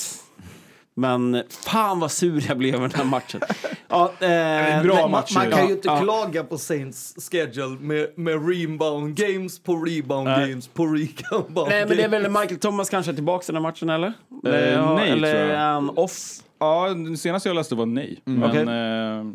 Men 0.97 1.43
fan 1.49 1.99
vad 1.99 2.11
sur 2.11 2.43
jag 2.47 2.57
blev 2.57 2.76
över 2.76 2.88
den 2.88 2.97
här 2.97 3.05
matchen. 3.05 3.41
Ja, 3.88 4.11
eh, 4.19 4.76
en 4.77 4.84
bra 4.88 4.95
nej, 4.95 5.09
match 5.09 5.35
Man 5.35 5.51
kan 5.51 5.67
ju 5.67 5.73
inte 5.73 5.88
ja. 5.88 6.01
klaga 6.01 6.43
på 6.43 6.57
Saints 6.57 7.15
schedule 7.31 7.77
med, 7.80 8.07
med 8.15 8.49
rebound 8.49 9.15
games 9.15 9.59
på 9.59 9.76
rebound 9.76 10.23
Nej. 10.27 10.49
games 10.49 10.67
på 10.67 10.85
rebound 10.85 11.67
Nej, 11.69 11.85
men 11.85 11.97
det 11.97 12.03
är 12.03 12.09
games. 12.09 12.23
väl 12.26 12.31
Michael 12.31 12.59
Thomas 12.59 12.89
kanske 12.89 13.13
tillbaka 13.13 13.43
i 13.43 13.45
den 13.45 13.55
här 13.55 13.61
matchen, 13.61 13.89
eller? 13.89 14.13
Eh, 14.45 14.73
ja, 14.73 14.95
nej, 14.95 15.09
eller 15.11 15.31
tror 15.34 15.43
jag. 15.43 15.51
är 15.59 15.73
han 15.73 15.89
off? 15.89 16.19
Ja, 16.65 16.87
den 16.89 17.17
senaste 17.17 17.49
jag 17.49 17.55
läste 17.55 17.75
var 17.75 17.85
nej. 17.85 18.21
Men 18.25 18.43
Okej. 18.43 18.61
eh, 18.61 19.25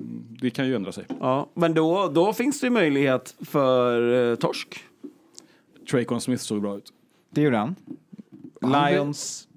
det 0.43 0.51
kan 0.51 0.67
ju 0.67 0.75
ändra 0.75 0.93
sig. 0.93 1.05
Ja, 1.21 1.49
men 1.55 1.75
då, 1.75 2.09
då 2.15 2.33
finns 2.33 2.61
det 2.61 2.67
ju 2.67 2.71
möjlighet 2.71 3.35
för 3.41 4.31
eh, 4.31 4.37
torsk. 4.37 4.79
Traycon 5.91 6.21
Smith 6.21 6.43
såg 6.43 6.61
bra 6.63 6.77
ut. 6.77 6.93
Det 7.31 7.43
gjorde 7.43 7.57
han. 7.57 7.75
Han- 8.63 8.93
Lions 8.93 9.49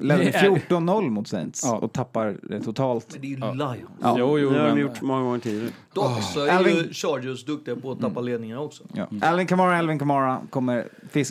ledde 0.00 0.24
Det 0.24 0.30
är- 0.30 0.50
14-0 0.50 1.10
mot 1.10 1.28
Saints 1.28 1.64
och 1.80 1.92
tappar 1.92 2.36
eh, 2.50 2.60
totalt. 2.62 3.06
Men 3.12 3.20
det 3.20 3.26
är 3.26 3.28
ju 3.30 3.36
Lions. 3.36 3.90
Ja. 4.02 4.16
Jo, 4.18 4.38
jo, 4.38 4.50
Det 4.50 4.60
har 4.60 4.68
de 4.68 4.80
gjort 4.80 5.00
många 5.02 5.22
gånger 5.22 5.38
tidigare. 5.38 5.70
Dock 5.94 6.22
så 6.22 6.44
är 6.44 6.50
Alvin- 6.50 6.76
ju 6.76 6.92
Chargers 6.92 7.44
duktiga 7.44 7.76
på 7.76 7.92
att 7.92 8.00
tappa 8.00 8.20
ledningar 8.20 8.58
också. 8.58 8.84
Ja. 8.92 9.08
Alvin 9.22 9.46
Kamara, 9.46 9.78
Alvin 9.78 9.98
Kamara 9.98 10.40
kommer 10.50 10.88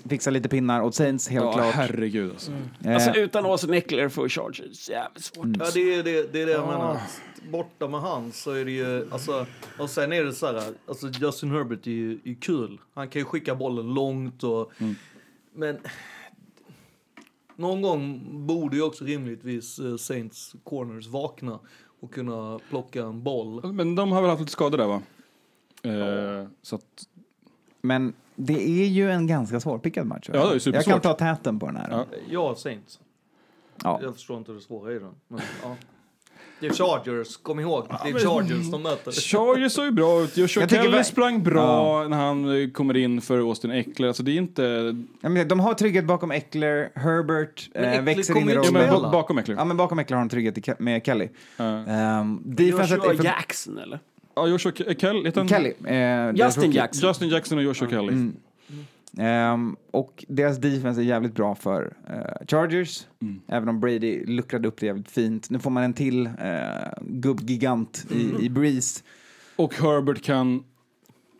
fixa 0.09 0.29
lite 0.31 0.49
pinnar 0.49 0.81
åt 0.81 0.95
Saints, 0.95 1.27
helt 1.29 1.45
Ja, 1.45 1.53
klart. 1.53 1.73
herregud 1.73 2.31
alltså. 2.31 2.51
Eh, 2.85 2.93
Alltså 2.93 3.11
utan 3.15 3.45
Austin 3.45 3.73
Eckler 3.73 4.09
för 4.09 4.29
Chargers, 4.29 4.89
jävligt 4.89 5.23
svårt. 5.23 5.47
Ja, 5.59 5.65
det 5.73 5.93
är 5.93 6.03
det, 6.03 6.33
det, 6.33 6.41
är 6.41 6.45
det 6.45 6.51
jag 6.51 6.67
menar. 6.67 6.91
Att 6.95 7.21
Borta 7.51 7.87
med 7.87 8.01
han 8.01 8.31
så 8.31 8.51
är 8.51 8.65
det 8.65 8.71
ju, 8.71 9.07
alltså, 9.11 9.45
och 9.79 9.89
sen 9.89 10.13
är 10.13 10.23
det 10.23 10.33
så 10.33 10.45
här, 10.45 10.63
alltså 10.87 11.07
Justin 11.07 11.51
Herbert 11.51 11.87
är 11.87 11.91
ju 11.91 12.19
är 12.25 12.33
kul. 12.41 12.77
Han 12.95 13.07
kan 13.07 13.19
ju 13.19 13.25
skicka 13.25 13.55
bollen 13.55 13.93
långt 13.93 14.43
och, 14.43 14.71
men 15.55 15.77
någon 17.57 17.81
gång 17.81 18.21
borde 18.47 18.75
ju 18.75 18.83
också 18.83 19.05
rimligtvis 19.05 19.79
eh, 19.79 19.95
Saints 19.95 20.55
corners 20.63 21.07
vakna 21.07 21.59
och 21.99 22.13
kunna 22.13 22.59
plocka 22.69 23.03
en 23.03 23.23
boll. 23.23 23.73
Men 23.73 23.95
de 23.95 24.11
har 24.11 24.21
väl 24.21 24.29
haft 24.29 24.39
lite 24.39 24.51
skador 24.51 24.77
där 24.77 24.87
va? 24.87 25.01
Eh, 25.83 26.47
så 26.61 26.75
att, 26.75 27.07
Men 27.81 28.13
det 28.35 28.69
är 28.83 28.87
ju 28.87 29.11
en 29.11 29.27
ganska 29.27 29.59
svårpickad 29.59 30.07
match. 30.07 30.29
Ja, 30.33 30.49
det 30.53 30.67
är 30.67 30.73
Jag 30.73 30.85
kan 30.85 31.01
ta 31.01 31.13
täten 31.13 31.59
på 31.59 31.65
den 31.65 31.75
här. 31.75 31.89
Ja. 31.91 32.05
Ja, 32.29 32.55
Saints. 32.55 32.99
Ja. 33.83 33.99
Jag 34.03 34.13
förstår 34.13 34.37
inte 34.37 34.51
det 34.51 34.61
svåra 34.61 34.93
i 34.93 34.99
den. 34.99 35.15
Men, 35.27 35.41
ja. 35.63 35.75
Det 36.59 36.67
är 36.67 36.71
Chargers, 36.73 37.37
kom 37.37 37.59
ihåg. 37.59 37.87
Det 38.03 38.09
är 38.09 38.13
men- 38.13 38.21
Chargers 38.21 38.71
de 38.71 38.81
möter. 38.83 39.11
Chargers 39.11 39.71
såg 39.71 39.85
ju 39.85 39.91
bra 39.91 40.21
ut. 40.21 40.37
Joshua 40.37 40.67
Kelly 40.67 41.03
sprang 41.03 41.43
bra 41.43 42.07
när 42.07 42.17
han 42.17 42.61
eh, 42.63 42.69
kommer 42.69 42.97
in 42.97 43.21
för 43.21 43.39
Austin 43.39 43.71
Eckler. 43.71 44.07
Alltså 44.07 44.23
det 44.23 44.31
är 44.31 44.37
inte... 44.37 44.95
Ja, 45.21 45.29
men 45.29 45.47
de 45.47 45.59
har 45.59 45.73
trygghet 45.73 46.05
bakom 46.05 46.31
Eckler, 46.31 46.89
Herbert 46.95 47.69
Men 47.73 47.83
eh, 47.83 47.89
Eckler 47.91 48.01
växer 48.15 48.37
in 48.37 48.49
i 48.49 48.55
rollen. 48.55 48.73
Ja, 48.73 48.79
men 48.91 49.01
ba- 49.01 49.11
bakom 49.11 49.37
Eckler. 49.37 49.55
Ja, 49.55 49.65
men 49.65 49.77
bakom 49.77 49.99
Eckler 49.99 50.17
har 50.17 50.23
de 50.25 50.29
trygghet 50.29 50.79
med 50.79 51.05
Kelly. 51.05 51.29
Um, 51.57 52.41
defenset 52.45 52.97
Joshua 52.97 53.15
för- 53.17 53.23
Jackson 53.23 53.77
eller? 53.77 53.99
Ja, 54.35 54.47
Joshua 54.47 54.71
Ke- 54.71 54.99
Kelly. 54.99 55.31
Kelly. 55.49 55.73
Eh, 55.85 56.35
Justin. 56.35 56.71
Jackson. 56.71 57.07
Justin 57.09 57.29
Jackson 57.29 57.57
och 57.57 57.63
Joshua 57.63 57.89
Kelly. 57.89 58.07
Mm. 58.13 58.35
Ehm, 59.17 59.75
och 59.91 60.25
deras 60.27 60.57
defense 60.57 61.01
är 61.01 61.05
jävligt 61.05 61.35
bra 61.35 61.55
för 61.55 61.93
eh, 62.09 62.45
Chargers. 62.47 63.07
Mm. 63.21 63.41
Även 63.47 63.69
om 63.69 63.79
Brady 63.79 64.25
luckrade 64.25 64.67
upp 64.67 64.79
det 64.79 64.85
jävligt 64.85 65.11
fint. 65.11 65.49
Nu 65.49 65.59
får 65.59 65.69
man 65.69 65.83
en 65.83 65.93
till 65.93 66.27
uh, 66.27 66.33
gubbgigant 67.01 68.05
i, 68.11 68.45
i 68.45 68.49
Breeze. 68.49 69.03
Och 69.55 69.73
Herbert 69.73 70.21
kan... 70.21 70.63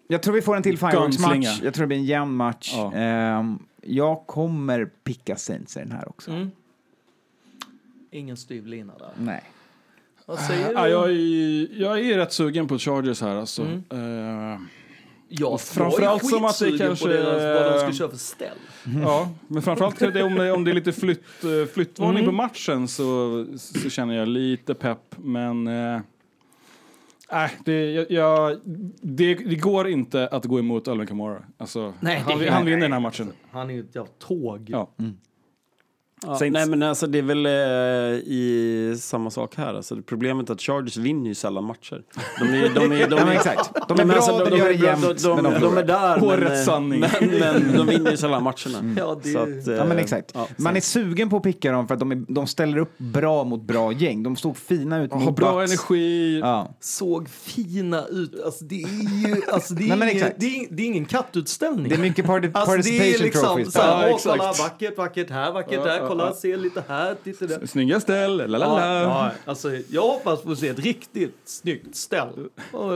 Jag 0.07 0.23
tror 0.23 0.33
vi 0.33 0.41
får 0.41 0.55
en 0.55 0.63
till 0.63 0.77
fireworks-match. 0.77 1.61
Jag 1.63 1.73
tror 1.73 1.83
det 1.83 1.87
blir 1.87 1.97
en 1.97 2.05
jämn 2.05 2.35
match. 2.35 2.73
Ja. 2.75 2.93
Ehm, 2.93 3.59
jag 3.81 4.27
kommer 4.27 4.85
picka 4.85 5.35
Saints 5.35 5.77
i 5.77 5.79
den 5.79 5.91
här 5.91 6.09
också. 6.09 6.31
Mm. 6.31 6.51
Ingen 8.11 8.37
styv 8.37 8.67
lina 8.67 8.97
där. 8.97 9.11
Nej. 9.19 9.43
Vad 10.25 10.39
säger 10.39 10.67
du? 10.67 10.73
Ja, 10.73 10.87
jag, 10.87 11.09
är, 11.09 11.81
jag 11.81 11.99
är 11.99 12.17
rätt 12.17 12.33
sugen 12.33 12.67
på 12.67 12.77
Chargers 12.77 13.21
här 13.21 13.35
alltså. 13.35 13.61
Mm. 13.61 13.83
Ja, 15.29 15.47
och 15.47 15.61
framförallt 15.61 16.25
som 16.25 16.45
att 16.45 16.59
det 16.59 16.77
kanske... 16.77 17.05
på 17.05 17.11
deras, 17.11 17.63
vad 17.63 17.73
de 17.73 17.79
ska 17.79 17.97
köra 17.97 18.09
för 18.09 18.17
ställ. 18.17 18.57
Ja, 19.03 19.29
men 19.47 19.61
framförallt 19.61 19.99
det, 19.99 20.23
om, 20.23 20.35
det, 20.35 20.51
om 20.51 20.63
det 20.63 20.71
är 20.71 20.75
lite 20.75 20.91
flytt, 20.93 21.43
eh, 21.43 21.73
flyttvarning 21.73 22.23
Mm. 22.23 22.25
på 22.25 22.31
matchen 22.31 22.87
så, 22.87 23.45
så 23.57 23.89
känner 23.89 24.15
jag 24.15 24.27
lite 24.27 24.73
pepp. 24.73 25.15
Men... 25.17 25.67
Eh, 25.67 25.99
Nej, 27.31 27.51
det, 27.65 27.91
jag, 27.91 28.11
jag, 28.11 28.59
det, 29.01 29.35
det 29.35 29.55
går 29.55 29.87
inte 29.87 30.27
att 30.27 30.45
gå 30.45 30.59
emot 30.59 30.87
Alvin 30.87 31.07
Kamara. 31.07 31.43
Alltså, 31.57 31.93
Nej, 31.99 32.19
han, 32.19 32.47
han 32.47 32.65
vinner 32.65 32.81
den 32.81 32.93
här 32.93 32.99
matchen. 32.99 33.31
Han 33.51 33.69
är 33.69 33.73
ju 33.73 33.79
ett 33.79 33.95
jävla 33.95 34.11
tåg. 34.19 34.65
Ja. 34.69 34.89
Ja, 36.25 36.35
Saints. 36.37 36.53
nej 36.53 36.65
men 36.69 36.83
alltså 36.83 37.07
det 37.07 37.17
är 37.17 37.21
väl 37.21 37.45
eh, 37.45 37.51
i 38.33 38.97
samma 38.99 39.29
sak 39.29 39.55
här. 39.57 39.73
Alltså, 39.73 39.95
det 39.95 40.01
problemet 40.01 40.49
är 40.49 40.53
att 40.53 40.61
Chargers 40.61 40.97
vinner 40.97 41.27
ju 41.27 41.35
sällan 41.35 41.63
matcher. 41.63 42.01
De 42.39 42.45
är, 42.47 42.69
de 42.75 42.91
är, 42.91 43.07
de 43.09 43.15
är, 43.19 43.31
exakt. 43.31 43.69
De 43.87 43.99
är 43.99 44.05
bra, 44.05 44.15
alltså, 44.15 44.37
de 44.37 44.49
de, 44.49 44.57
gör 44.57 44.67
det 44.67 44.73
jämnt, 44.73 45.01
de, 45.03 45.13
de, 45.23 45.35
de 45.35 45.43
de, 45.43 45.53
förlorar. 45.59 45.77
är 45.83 45.85
där, 45.87 46.23
Årets 46.23 46.41
men, 46.43 46.51
eh, 46.57 46.63
sanning. 46.63 46.99
Men, 46.99 47.39
men 47.39 47.77
de 47.77 47.87
vinner 47.87 48.11
ju 48.11 48.17
sällan 48.17 48.43
matcherna. 48.43 48.95
Ja, 48.97 49.19
det- 49.23 49.29
Så 49.31 49.39
att, 49.39 49.67
eh, 49.67 49.73
Ja, 49.75 49.85
men 49.85 49.97
exakt. 49.97 50.31
ja, 50.33 50.47
Man 50.57 50.75
är 50.77 50.81
sugen 50.81 51.29
på 51.29 51.37
att 51.37 51.43
picka 51.43 51.71
dem 51.71 51.87
för 51.87 51.93
att 51.93 51.99
de, 51.99 52.11
är, 52.11 52.23
de 52.27 52.47
ställer 52.47 52.77
upp 52.77 52.97
bra 52.97 53.43
mot 53.43 53.61
bra 53.61 53.91
gäng. 53.91 54.23
De 54.23 54.35
såg 54.35 54.57
fina 54.57 55.01
ut 55.03 55.11
Har 55.13 55.19
mot 55.19 55.35
bra 55.35 55.53
Bucks. 55.59 55.71
energi. 55.71 56.39
Ja. 56.39 56.75
Såg 56.79 57.29
fina 57.29 58.05
ut. 58.05 58.41
Alltså 58.45 58.63
det 58.65 58.83
är 58.83 59.27
ju, 59.27 59.41
alltså 59.51 59.73
det 59.73 59.89
är, 59.89 59.95
Nej, 59.95 60.11
ingen, 60.13 60.31
det 60.37 60.45
är, 60.59 60.67
det 60.71 60.83
är 60.83 60.87
ingen 60.87 61.05
kattutställning. 61.05 61.89
Det 61.89 61.95
är 61.95 61.99
mycket 61.99 62.25
party, 62.25 62.49
Alltså 62.53 62.71
det 62.71 62.77
participation 62.77 63.13
är 63.15 63.23
liksom 63.23 63.41
trophies. 63.45 63.73
så 63.73 63.81
här, 63.81 64.07
Ja, 64.09 64.15
exakt. 64.15 64.59
vackert, 64.59 64.97
vackert 64.97 65.29
här, 65.29 65.51
vackert 65.51 65.83
där, 65.83 66.06
kolla, 66.07 66.25
ja. 66.25 66.33
se 66.33 66.57
lite 66.57 66.83
här, 66.87 67.15
titta 67.23 67.45
där. 67.47 67.65
Snygga 67.65 67.99
ställ, 67.99 68.37
la 68.37 68.45
la 68.57 68.65
Ja, 68.65 68.75
la. 68.75 69.01
ja, 69.01 69.31
alltså, 69.45 69.69
jag 69.89 70.01
hoppas 70.01 70.41
få 70.41 70.55
se 70.55 70.67
ett 70.67 70.79
riktigt 70.79 71.37
snyggt 71.45 71.95
ställ 71.95 72.47
och, 72.71 72.91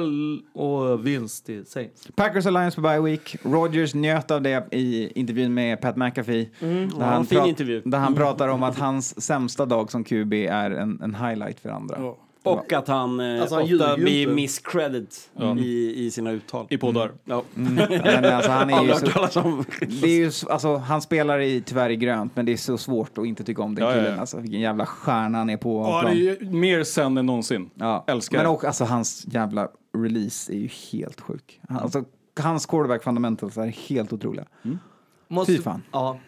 och 0.63 1.05
vinst 1.07 1.45
till 1.45 1.65
Saints. 1.65 2.07
Packers 2.15 2.45
Lions 2.45 2.75
på 2.75 2.81
bye 2.81 2.99
week. 2.99 3.35
Rogers 3.43 3.93
njöt 3.93 4.31
av 4.31 4.41
det 4.41 4.67
i 4.71 5.11
intervjun 5.19 5.53
med 5.53 5.81
Pat 5.81 5.95
McAfee. 5.97 6.49
Mm. 6.59 6.89
Där, 6.89 6.95
Ja, 6.99 7.05
han 7.05 7.25
prat- 7.25 7.47
intervju. 7.47 7.81
där 7.85 7.97
han 7.97 8.15
pratar 8.15 8.47
om 8.47 8.63
att 8.63 8.77
hans 8.79 9.21
sämsta 9.21 9.65
dag 9.65 9.91
som 9.91 10.03
QB 10.03 10.33
är 10.33 10.71
en, 10.71 10.99
en 11.03 11.15
highlight 11.15 11.59
för 11.59 11.69
andra. 11.69 11.97
Och 12.43 12.73
att 12.73 12.87
han, 12.87 13.19
eh, 13.19 13.41
Alltså, 13.41 13.55
han 13.55 13.63
ofta 13.63 13.71
ljuger 13.73 13.97
ju 13.97 14.03
blir 14.03 14.21
inte. 14.21 14.33
miscredit 14.33 15.29
i, 15.59 16.05
i 16.05 16.11
sina 16.11 16.31
uttal. 16.31 16.67
I 16.69 16.77
poddar. 16.77 17.11
Ja. 17.25 17.43
Mm. 17.57 17.73
Men 18.03 18.25
alltså, 18.25 18.51
han 18.51 18.69
är 18.69 18.83
ju 18.83 18.91
Aldrig 18.91 18.95
hört 18.95 19.05
så, 19.07 19.11
talas 19.11 19.35
om. 19.35 19.65
det 20.01 20.07
är 20.07 20.15
ju, 20.17 20.27
s- 20.27 20.45
alltså, 20.49 20.75
han 20.77 21.01
spelar 21.01 21.39
i, 21.39 21.61
tyvärr 21.61 21.89
i 21.89 21.95
grönt, 21.95 22.35
men 22.35 22.45
det 22.45 22.53
är 22.53 22.57
så 22.57 22.77
svårt 22.77 23.17
att 23.17 23.25
inte 23.25 23.43
tycka 23.43 23.61
om 23.61 23.75
den 23.75 23.85
Ja, 23.85 23.91
ja, 23.91 23.97
killen. 23.97 24.13
ja. 24.13 24.19
Alltså, 24.19 24.39
vilken 24.39 24.59
jävla 24.59 24.85
stjärna 24.85 25.37
han 25.37 25.49
är 25.49 25.57
på 25.57 25.81
Ja, 25.83 26.01
det 26.01 26.11
är 26.11 26.15
ju 26.41 26.49
mer 26.49 26.83
sen 26.83 27.17
än 27.17 27.25
någonsin. 27.25 27.69
Ja. 27.75 28.03
Älskar 28.07 28.37
Men 28.37 28.47
också, 28.47 28.67
alltså, 28.67 28.83
hans 28.83 29.25
jävla 29.27 29.67
release 29.97 30.53
är 30.53 30.57
ju 30.57 30.69
helt 30.91 31.21
sjuk. 31.21 31.59
Han- 31.69 31.79
Alltså, 31.79 32.03
hans 32.39 32.65
quarterback 32.65 33.03
fundamentals 33.03 33.57
är 33.57 33.65
helt 33.67 34.13
otroliga. 34.13 34.45
Måste, 35.27 35.53
Fy 35.53 35.61
fan. 35.61 35.83
Ja. 35.91 36.19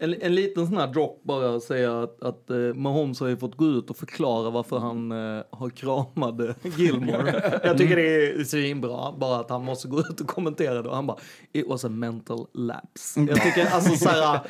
En, 0.00 0.14
en 0.20 0.34
liten 0.34 0.66
sån 0.66 0.76
här 0.76 0.86
drop 0.86 1.22
bara 1.22 1.60
säga 1.60 2.02
att, 2.02 2.22
att 2.22 2.50
uh, 2.50 2.74
Mahomes 2.74 3.20
har 3.20 3.28
ju 3.28 3.36
fått 3.36 3.56
gå 3.56 3.66
ut 3.66 3.90
och 3.90 3.96
förklara 3.96 4.50
varför 4.50 4.78
han 4.78 5.12
eh, 5.12 5.42
har 5.50 5.70
kramade 5.70 6.54
Gilmore. 6.76 7.60
Jag 7.64 7.78
tycker 7.78 7.96
det 7.96 8.30
är 8.30 8.44
svinbra, 8.44 9.12
bara 9.18 9.40
att 9.40 9.50
han 9.50 9.64
måste 9.64 9.88
gå 9.88 10.00
ut 10.00 10.20
och 10.20 10.26
kommentera 10.26 10.82
det 10.82 10.88
och 10.88 10.94
han 10.94 11.06
bara 11.06 11.18
it 11.52 11.68
was 11.68 11.84
a 11.84 11.88
mental 11.88 12.46
lapse. 12.54 13.20
Jag 13.20 13.42
tycker 13.42 13.66
alltså 13.66 13.96
så 13.96 14.08
här, 14.08 14.40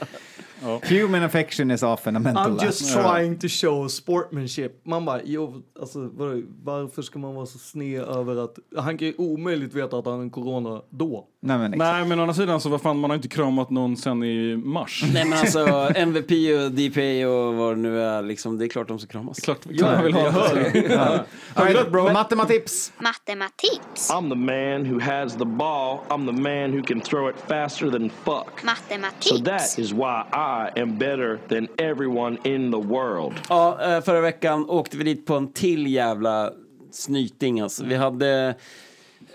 Human 0.83 1.23
affection 1.23 1.71
is 1.71 1.83
often 1.83 2.17
a 2.17 2.19
mental 2.19 2.51
I'm 2.51 2.65
just 2.65 2.95
lapse. 2.97 3.03
trying 3.03 3.39
to 3.39 3.49
show 3.49 3.89
sportsmanship. 3.89 4.87
Man 4.87 5.05
bara, 5.05 5.21
jo, 5.25 5.63
alltså 5.81 6.11
vadå, 6.13 6.43
varför 6.63 7.03
ska 7.03 7.19
man 7.19 7.35
vara 7.35 7.47
så 7.47 7.59
sned 7.59 8.03
över 8.03 8.37
att 8.37 8.59
han 8.77 8.99
kan 8.99 9.09
ju 9.09 9.15
omöjligt 9.19 9.75
veta 9.75 9.99
att 9.99 10.05
han 10.05 10.15
har 10.15 10.23
en 10.23 10.31
corona 10.31 10.83
då. 10.91 11.29
Nej, 11.47 11.59
men, 11.59 11.75
exakt. 11.75 11.93
Nej, 11.93 12.05
men 12.05 12.19
å 12.19 12.23
andra 12.23 12.35
sidan 12.35 12.61
så 12.61 12.69
vad 12.69 12.83
fan, 12.83 12.99
man 12.99 13.11
har 13.11 13.15
inte 13.15 13.29
kramat 13.29 13.71
någon 13.71 13.97
sen 13.97 14.23
i 14.23 14.57
mars. 14.57 15.05
Nej 15.13 15.25
men 15.25 15.39
alltså 15.39 15.91
MVP 15.97 16.31
och 16.31 16.73
DPA 16.73 17.29
och 17.29 17.55
vad 17.55 17.77
det 17.77 17.81
nu 17.81 18.03
är, 18.03 18.23
liksom, 18.23 18.59
det 18.59 18.65
är 18.65 18.69
klart 18.69 18.89
de 18.89 18.99
ska 18.99 19.09
kramas. 19.09 19.41
Klart, 19.41 19.63
klart 19.79 19.93
man 19.97 20.05
vill 20.05 20.15
ha 20.15 20.49
det. 20.55 21.25
All 21.55 21.67
right, 21.67 21.91
bro. 21.91 22.13
Matematips. 22.13 22.93
Matematips. 22.99 24.11
I'm 24.11 24.29
the 24.29 24.37
man 24.37 24.87
who 24.93 25.01
has 25.01 25.37
the 25.37 25.45
ball. 25.45 25.99
I'm 26.09 26.27
the 26.27 26.43
man 26.43 26.73
who 26.73 26.83
can 26.83 27.01
throw 27.01 27.31
it 27.31 27.37
faster 27.49 27.91
than 27.91 28.11
fuck. 28.11 28.61
So 28.61 28.67
Matematips. 28.67 29.45
that 29.45 29.79
is 29.79 29.93
why 29.93 30.25
I 30.33 30.81
am 30.81 30.99
better 30.99 31.39
than 31.49 31.69
everyone 31.79 32.39
in 32.45 32.71
the 32.71 32.81
world. 32.81 33.35
Ja, 33.49 33.97
eh, 33.97 34.01
förra 34.01 34.21
veckan 34.21 34.71
åkte 34.71 34.97
vi 34.97 35.05
dit 35.05 35.27
på 35.27 35.35
en 35.35 35.53
till 35.53 35.87
jävla 35.87 36.51
snyting 36.93 37.61
alltså. 37.61 37.85
Vi 37.85 37.95
hade 37.95 38.55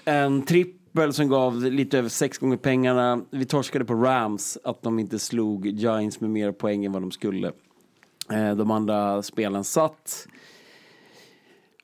en 0.05 0.41
trippel 0.93 1.13
som 1.13 1.29
gav 1.29 1.63
lite 1.63 1.97
över 1.97 2.09
sex 2.09 2.37
gånger 2.37 2.57
pengarna. 2.57 3.21
Vi 3.31 3.45
torskade 3.45 3.85
på 3.85 3.93
Rams, 3.93 4.57
att 4.63 4.81
de 4.81 4.99
inte 4.99 5.19
slog 5.19 5.65
Giants 5.67 6.21
med 6.21 6.29
mer 6.29 6.51
poäng 6.51 6.85
än 6.85 6.91
vad 6.91 7.01
de 7.01 7.11
skulle. 7.11 7.51
Eh, 8.31 8.55
De 8.55 8.71
andra 8.71 9.21
spelen 9.23 9.63
satt. 9.63 10.27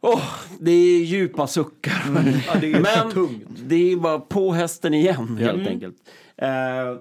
Åh, 0.02 0.24
det 0.60 0.72
är 0.72 1.04
djupa 1.04 1.48
suckar. 1.48 2.04
Ja, 2.48 2.60
det 2.62 2.80
Men 2.80 3.12
tungt. 3.12 3.48
det 3.66 3.92
är 3.92 3.96
bara 3.98 4.20
på 4.20 4.52
hästen 4.52 4.94
igen, 4.94 5.38
helt 5.38 5.54
Mm. 5.60 5.68
enkelt. 5.68 5.96
Eh, 6.38 6.48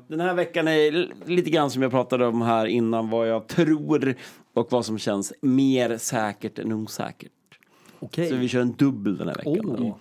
den 0.09 0.21
här 0.21 0.35
veckan 0.35 0.69
är 0.69 1.13
lite 1.27 1.51
grann 1.51 1.71
som 1.71 1.83
jag 1.83 1.91
pratade 1.91 2.27
om 2.27 2.43
här 2.43 2.67
innan, 2.67 3.11
vad 3.11 3.29
jag 3.29 3.47
tror 3.47 4.15
och 4.55 4.67
vad 4.73 4.85
som 4.87 4.99
känns 4.99 5.33
mer 5.41 5.99
säkert 5.99 6.59
än 6.59 6.73
osäkert. 6.73 7.31
Okej. 7.99 8.29
Så 8.29 8.37
vi 8.37 8.49
kör 8.49 8.61
en 8.61 8.73
dubbel 8.73 9.17
den 9.17 9.29
här 9.29 9.35
veckan. 9.35 9.95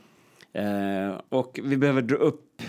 Eh, 0.54 1.22
och 1.30 1.60
vi 1.64 1.78
behöver 1.78 2.02
dra 2.02 2.16
upp 2.16 2.62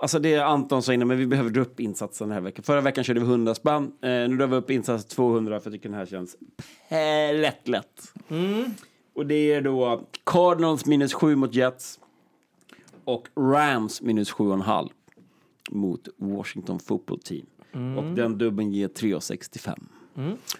Alltså 0.00 0.18
det 0.18 0.36
Anton 0.36 0.82
sa 0.82 0.92
innan, 0.92 1.08
men 1.08 1.18
vi 1.18 1.26
behöver 1.26 1.50
dra 1.50 1.60
upp 1.60 1.80
insatsen 1.80 2.28
den 2.28 2.34
här 2.34 2.40
veckan. 2.40 2.62
Förra 2.62 2.80
veckan 2.80 3.04
körde 3.04 3.20
vi 3.20 3.26
100 3.26 3.54
spänn. 3.54 3.82
Eh, 3.84 4.08
nu 4.08 4.36
drar 4.36 4.46
vi 4.46 4.56
upp 4.56 4.70
insatsen 4.70 5.08
200 5.08 5.60
för 5.60 5.70
jag 5.70 5.74
tycker 5.74 5.88
den 5.88 5.98
här 5.98 6.06
känns 6.06 6.36
lätt 7.34 7.68
lätt. 7.68 8.12
Och 9.14 9.26
det 9.26 9.52
är 9.52 9.60
då 9.62 10.06
Cardinals 10.24 10.86
minus 10.86 11.12
7 11.14 11.36
mot 11.36 11.54
Jets. 11.54 12.00
Och 13.04 13.28
Rams 13.36 14.02
minus 14.02 14.32
7,5 14.32 14.88
mot 15.70 16.08
Washington 16.16 16.78
football 16.78 17.18
team. 17.18 17.46
Och 17.98 18.04
den 18.04 18.38
dubben 18.38 18.72
ger 18.72 18.88
3,65. 18.88 19.78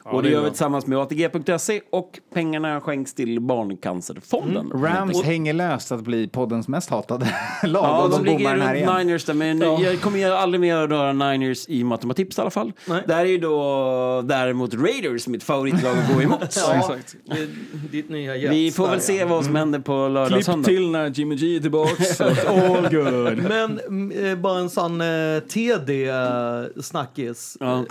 Och 0.05 0.22
det 0.22 0.28
gör 0.30 0.43
vi 0.43 0.48
tillsammans 0.51 0.86
med 0.86 0.98
ATG.se 0.98 1.80
och 1.93 2.18
pengarna 2.35 2.80
skänks 2.80 3.14
till 3.14 3.40
Barncancerfonden. 3.40 4.70
Rams 4.74 5.22
hänger 5.22 5.52
löst 5.52 5.93
att 5.93 6.01
bli 6.01 6.28
poddens 6.28 6.68
mest 6.68 6.90
hatade 6.90 7.24
lag. 7.62 7.85
Ja, 7.85 8.02
och 8.02 8.10
de 8.10 8.24
de 8.24 8.30
ligger 8.39 8.56
runt 8.56 8.74
igen. 8.74 8.97
Niners 8.98 9.24
där, 9.24 9.35
men 9.35 9.60
jag 9.60 10.01
kommer 10.01 10.30
aldrig 10.30 10.60
mer 10.60 10.76
att 10.76 10.90
röra 10.90 11.12
Niners 11.12 11.68
i 11.68 11.85
matematips 11.85 12.39
i 12.39 12.40
alla 12.40 12.51
fall. 12.51 12.72
Där 13.06 13.18
är 13.18 13.24
ju 13.24 13.39
då 13.39 14.22
däremot 14.24 14.74
Raiders 14.74 15.26
mitt 15.28 15.43
favoritlag 15.43 15.98
att 15.98 16.14
gå 16.14 16.22
emot. 16.28 16.56
Ja, 16.56 16.97
det- 17.24 17.48
Ditt 17.90 18.09
nya 18.10 18.36
Jets 18.36 18.52
Vi 18.52 18.70
får 18.70 18.89
väl 18.89 19.01
se 19.01 19.16
ja. 19.16 19.26
vad 19.26 19.44
som 19.44 19.55
händer 19.56 19.78
på 19.78 19.93
lördag 19.93 20.22
och 20.22 20.28
Klipp 20.28 20.44
söndag. 20.44 20.66
till 20.68 20.90
när 20.90 21.10
Jimmy 21.10 21.35
G 21.36 21.56
är 21.56 21.60
tillbaks. 21.60 22.20
All 22.20 22.82
good. 22.90 23.43
Men 23.48 23.80
mm, 23.80 24.26
eh, 24.26 24.35
bara 24.39 24.59
en 24.59 24.70
sån 24.70 25.01
eh, 25.01 25.06
TD-snackis. 25.48 27.56
Ja. 27.60 27.85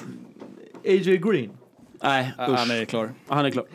AJ 0.87 1.17
Green. 1.17 1.49
Nej, 2.03 2.33
Ja, 2.37 2.55
Han 2.55 2.71
är 2.71 2.85
klar. 2.85 3.13
Han 3.27 3.45
är 3.45 3.51
klar. 3.51 3.65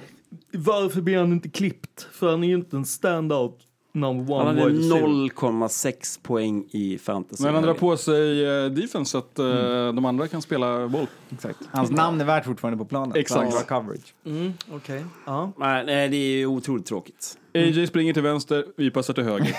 Varför 0.53 1.01
blir 1.01 1.19
han 1.19 1.33
inte 1.33 1.49
klippt? 1.49 2.09
För 2.13 2.31
han 2.31 2.45
är 2.45 2.49
ju 2.49 2.55
inte 2.55 2.77
en 2.77 2.85
standout 2.85 3.59
number 3.93 4.35
one 4.35 4.45
Han 4.47 4.59
hade 4.59 4.71
wide 4.71 4.79
receiver. 4.79 5.07
0,6 5.09 6.19
poäng 6.23 6.65
i 6.71 6.99
fantasy. 6.99 7.45
Men 7.45 7.55
han 7.55 7.63
drar 7.63 7.75
på 7.75 7.97
sig 7.97 8.45
eh, 8.65 8.65
defense 8.71 9.11
så 9.11 9.19
att 9.19 9.39
eh, 9.39 9.47
de 9.93 10.05
andra 10.05 10.29
kan 10.29 10.43
spela 10.43 10.89
boll. 10.89 11.07
Exakt. 11.33 11.59
Hans 11.71 11.91
namn 11.91 12.21
är 12.21 12.25
värt 12.25 12.45
fortfarande 12.45 12.79
på 12.79 12.85
planen. 12.85 13.17
Exakt. 13.17 13.51
Bra 13.51 13.81
coverage. 13.81 14.15
Mm, 14.27 14.53
Okej. 14.73 15.05
Ja. 15.27 15.53
Nej, 15.57 15.85
nej, 15.87 16.09
det 16.09 16.17
är 16.17 16.47
otroligt 16.47 16.87
tråkigt. 16.87 17.39
AJ 17.55 17.87
springer 17.87 18.13
till 18.13 18.23
vänster, 18.23 18.65
vi 18.77 18.91
passar 18.91 19.15
till 19.15 19.25
höger. 19.25 19.57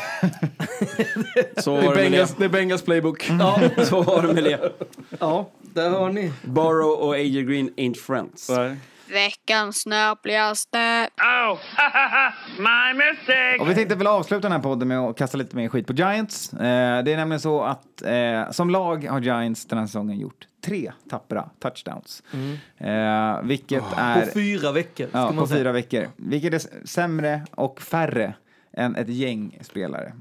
Så 1.61 1.81
det, 1.81 1.87
är 1.87 1.95
Bengals, 1.95 2.29
det. 2.31 2.35
det 2.39 2.45
är 2.45 2.49
Bengals 2.49 2.81
playbook. 2.81 3.29
Ja. 3.39 3.61
Så 3.85 4.01
var 4.01 4.27
det 4.27 4.33
med 4.33 4.43
det. 4.43 4.71
ja, 5.19 5.49
där 5.61 5.89
hör 5.89 6.09
ni. 6.09 6.31
Burrow 6.43 6.91
och 6.91 7.13
AJ 7.13 7.43
Green 7.43 7.69
ain't 7.77 7.97
friends. 7.97 8.49
Veckans 9.13 9.81
snöpligaste. 9.81 11.09
Oh, 11.17 11.57
my 12.57 12.93
mistake. 12.97 13.57
Och 13.59 13.69
vi 13.69 13.75
tänkte 13.75 13.95
väl 13.95 14.07
avsluta 14.07 14.41
den 14.41 14.51
här 14.51 14.59
podden 14.59 14.87
med 14.87 14.99
att 14.99 15.17
kasta 15.17 15.37
lite 15.37 15.55
mer 15.55 15.69
skit 15.69 15.87
på 15.87 15.93
Giants. 15.93 16.53
Eh, 16.53 17.03
det 17.03 17.13
är 17.13 17.17
nämligen 17.17 17.39
så 17.39 17.63
att 17.63 18.01
eh, 18.01 18.51
som 18.51 18.69
lag 18.69 19.03
har 19.09 19.21
Giants 19.21 19.65
den 19.65 19.77
här 19.79 19.85
säsongen 19.85 20.19
gjort 20.19 20.47
tre 20.65 20.91
tappra 21.09 21.49
touchdowns. 21.59 22.23
Eh, 22.77 23.41
vilket 23.43 23.83
är... 23.97 24.25
På 24.25 24.31
fyra 24.33 24.71
veckor, 24.71 25.07
ska 25.07 25.17
Ja, 25.17 25.25
man 25.25 25.37
på 25.37 25.47
säga. 25.47 25.59
fyra 25.59 25.71
veckor. 25.71 26.07
Vilket 26.15 26.53
är 26.53 26.87
sämre 26.87 27.41
och 27.51 27.81
färre 27.81 28.33
än 28.77 28.95
ett 28.95 29.09
gäng 29.09 29.59
spelare. 29.61 30.13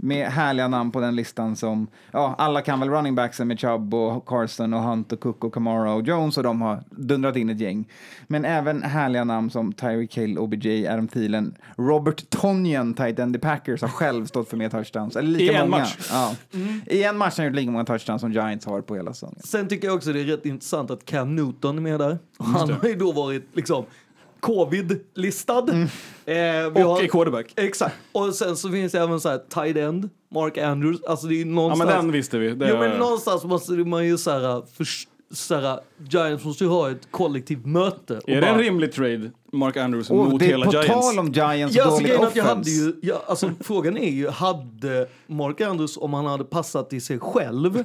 Med 0.00 0.28
härliga 0.28 0.68
namn 0.68 0.90
på 0.90 1.00
den 1.00 1.16
listan 1.16 1.56
som, 1.56 1.86
ja, 2.12 2.34
alla 2.38 2.62
kan 2.62 2.80
väl 2.80 2.90
running 2.90 3.14
backsen 3.14 3.48
med 3.48 3.60
Chubb 3.60 3.94
och 3.94 4.26
Carson 4.26 4.74
och 4.74 4.82
Hunt 4.82 5.12
och 5.12 5.20
Cook 5.20 5.44
och 5.44 5.54
Kamara 5.54 5.92
och 5.92 6.02
Jones 6.02 6.36
och 6.36 6.42
de 6.42 6.62
har 6.62 6.82
dundrat 6.90 7.36
in 7.36 7.50
ett 7.50 7.60
gäng. 7.60 7.88
Men 8.26 8.44
även 8.44 8.82
härliga 8.82 9.24
namn 9.24 9.50
som 9.50 9.72
Tyreek 9.72 10.18
Hill, 10.18 10.38
OBJ, 10.38 10.86
Adam 10.86 11.08
Thielen, 11.08 11.54
Robert 11.76 12.30
Tonyan, 12.30 12.94
tight 12.94 13.18
end 13.18 13.36
i 13.36 13.38
Packers, 13.38 13.82
har 13.82 13.88
själv 13.88 14.26
stått 14.26 14.48
för 14.48 14.56
mer 14.56 14.68
touchdowns. 14.68 15.16
Eller 15.16 15.28
lika 15.28 15.52
I 15.52 15.56
en 15.56 15.70
många. 15.70 15.82
match. 15.82 16.08
Ja. 16.10 16.34
Mm. 16.54 16.80
I 16.86 17.02
en 17.02 17.16
match 17.16 17.36
har 17.36 17.44
han 17.44 17.52
gjort 17.52 17.56
lika 17.56 17.70
många 17.70 17.84
touchdowns 17.84 18.20
som 18.20 18.32
Giants 18.32 18.66
har 18.66 18.80
på 18.80 18.96
hela 18.96 19.12
säsongen. 19.12 19.40
Sen 19.44 19.68
tycker 19.68 19.86
jag 19.86 19.96
också 19.96 20.12
det 20.12 20.20
är 20.20 20.24
rätt 20.24 20.46
intressant 20.46 20.90
att 20.90 21.04
Cam 21.04 21.36
Newton 21.36 21.76
är 21.76 21.82
med 21.82 22.00
där. 22.00 22.18
Och 22.38 22.44
han 22.44 22.70
har 22.72 22.88
ju 22.88 22.94
då 22.94 23.12
varit 23.12 23.48
liksom 23.52 23.84
covid-listad. 24.40 25.58
Eh, 25.68 26.70
vi 26.74 26.82
Och 26.84 27.02
i 27.02 27.08
quarterback. 27.08 27.52
Exakt. 27.56 27.94
Och 28.12 28.34
sen 28.34 28.56
så 28.56 28.70
finns 28.70 28.92
det 28.92 28.98
även 29.00 29.20
så 29.20 29.28
här 29.28 29.38
tight 29.38 29.76
end, 29.76 30.08
Mark 30.34 30.58
Andrews. 30.58 31.04
Alltså 31.04 31.26
det 31.26 31.34
är 31.34 31.38
Ja 31.38 31.44
någonstans... 31.46 31.90
men 31.90 31.96
den 32.04 32.12
visste 32.12 32.38
vi. 32.38 32.54
Det 32.54 32.68
Jo 32.70 32.76
men 32.78 32.98
någonstans 32.98 33.44
måste 33.44 33.72
man 33.72 34.06
ju 34.06 34.18
så 34.18 34.30
här, 34.30 34.62
för, 34.76 34.86
så 35.34 35.54
här 35.54 35.80
Giants 36.10 36.44
måste 36.44 36.64
ju 36.64 36.70
ha 36.70 36.90
ett 36.90 37.08
kollektivt 37.10 37.66
möte. 37.66 38.18
och 38.18 38.28
Är 38.28 38.34
det 38.34 38.40
bara- 38.40 38.50
en 38.50 38.58
rimlig 38.58 38.92
trade, 38.92 39.30
Mark 39.52 39.76
Andrews, 39.76 40.10
Och 40.10 40.16
mot 40.16 40.38
det 40.40 40.44
är 40.46 40.48
hela 40.48 40.66
på 40.66 40.72
Giants? 40.72 40.88
tal 40.88 41.18
om 41.18 41.32
Giants 41.32 41.76
Ja, 41.76 41.84
alltså, 41.84 42.00
dåligt 42.00 42.20
att 42.20 42.36
jag 42.36 42.44
hade 42.44 42.60
offense. 42.60 42.70
ju, 42.70 42.94
ja, 43.02 43.22
alltså, 43.26 43.50
frågan 43.60 43.96
är 43.96 44.10
ju, 44.10 44.28
hade 44.28 45.08
Mark 45.26 45.60
Andrews, 45.60 45.96
om 45.96 46.14
han 46.14 46.26
hade 46.26 46.44
passat 46.44 46.92
i 46.92 47.00
sig 47.00 47.18
själv, 47.18 47.84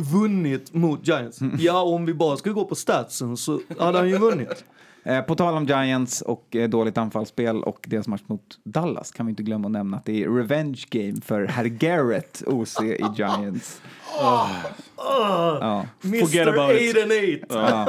vunnit 0.00 0.74
mot 0.74 1.06
Giants? 1.08 1.40
Mm. 1.40 1.56
Ja, 1.60 1.82
om 1.82 2.06
vi 2.06 2.14
bara 2.14 2.36
ska 2.36 2.50
gå 2.50 2.64
på 2.64 2.74
statsen 2.74 3.36
så 3.36 3.60
hade 3.78 3.98
han 3.98 4.08
ju 4.08 4.18
vunnit. 4.18 4.64
Eh, 5.04 5.20
på 5.20 5.34
tal 5.34 5.54
om 5.54 5.64
Giants 5.66 6.20
och 6.22 6.56
eh, 6.56 6.68
dåligt 6.68 6.98
anfallsspel 6.98 7.62
och 7.62 7.84
deras 7.88 8.08
match 8.08 8.20
mot 8.26 8.58
Dallas 8.64 9.10
kan 9.10 9.26
vi 9.26 9.30
inte 9.30 9.42
glömma 9.42 9.68
att 9.68 9.72
nämna 9.72 9.96
att 9.96 10.04
det 10.04 10.24
är 10.24 10.28
revenge 10.30 10.84
game 10.90 11.20
för 11.24 11.44
herr 11.46 11.64
Garrett, 11.64 12.42
OC 12.46 12.80
i 12.80 13.04
Giants. 13.16 13.80
Oh, 14.20 14.50
Ja. 14.96 15.86
Mr. 16.04 16.48
8 16.48 16.50
and 16.50 17.12
8. 17.50 17.68
Ja. 17.70 17.86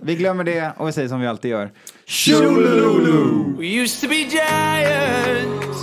Vi 0.00 0.14
glömmer 0.14 0.44
det 0.44 0.72
och 0.76 0.88
vi 0.88 0.92
säger 0.92 1.08
som 1.08 1.20
vi 1.20 1.26
alltid 1.26 1.50
gör. 1.50 1.70
We 3.58 3.66
used 3.66 4.00
to 4.00 4.08
be 4.08 4.16
giants. 4.16 5.82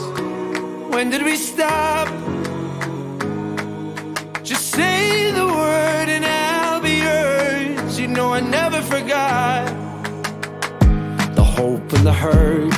When 0.96 1.10
did 1.10 1.24
we 1.24 1.36
stop? 1.38 2.10
Just 4.44 4.72
say 4.72 5.32
the 5.32 5.46
word 5.46 6.10
and 6.10 6.26
I'll 6.26 6.82
be 6.82 6.98
yours. 6.98 8.00
You 8.00 8.08
know 8.08 8.34
I 8.36 8.42
never 8.42 8.82
forgot. 8.82 9.83
The 12.04 12.12
hurt 12.12 12.74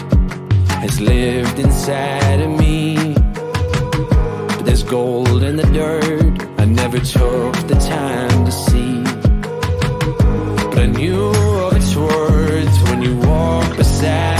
has 0.84 1.02
lived 1.02 1.58
inside 1.58 2.42
of 2.42 2.60
me. 2.60 3.16
But 3.16 4.66
there's 4.66 4.84
gold 4.84 5.42
in 5.42 5.56
the 5.56 5.66
dirt 5.74 6.48
I 6.60 6.66
never 6.66 7.00
took 7.00 7.56
the 7.68 7.74
time 7.74 8.46
to 8.46 8.52
see. 8.52 9.02
But 10.70 10.78
I 10.78 10.86
knew 10.86 11.30
of 11.30 11.76
its 11.76 11.96
worth 11.96 12.90
when 12.90 13.02
you 13.02 13.18
walked 13.18 13.78
beside 13.78 14.35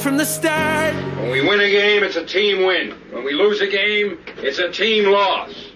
from 0.00 0.16
the 0.16 0.24
start. 0.24 0.94
When 1.18 1.30
we 1.30 1.46
win 1.46 1.60
a 1.60 1.70
game, 1.70 2.02
it's 2.02 2.16
a 2.16 2.24
team 2.24 2.64
win. 2.64 2.92
When 3.12 3.22
we 3.22 3.34
lose 3.34 3.60
a 3.60 3.66
game, 3.66 4.18
it's 4.38 4.58
a 4.58 4.70
team 4.70 5.10
loss. 5.10 5.69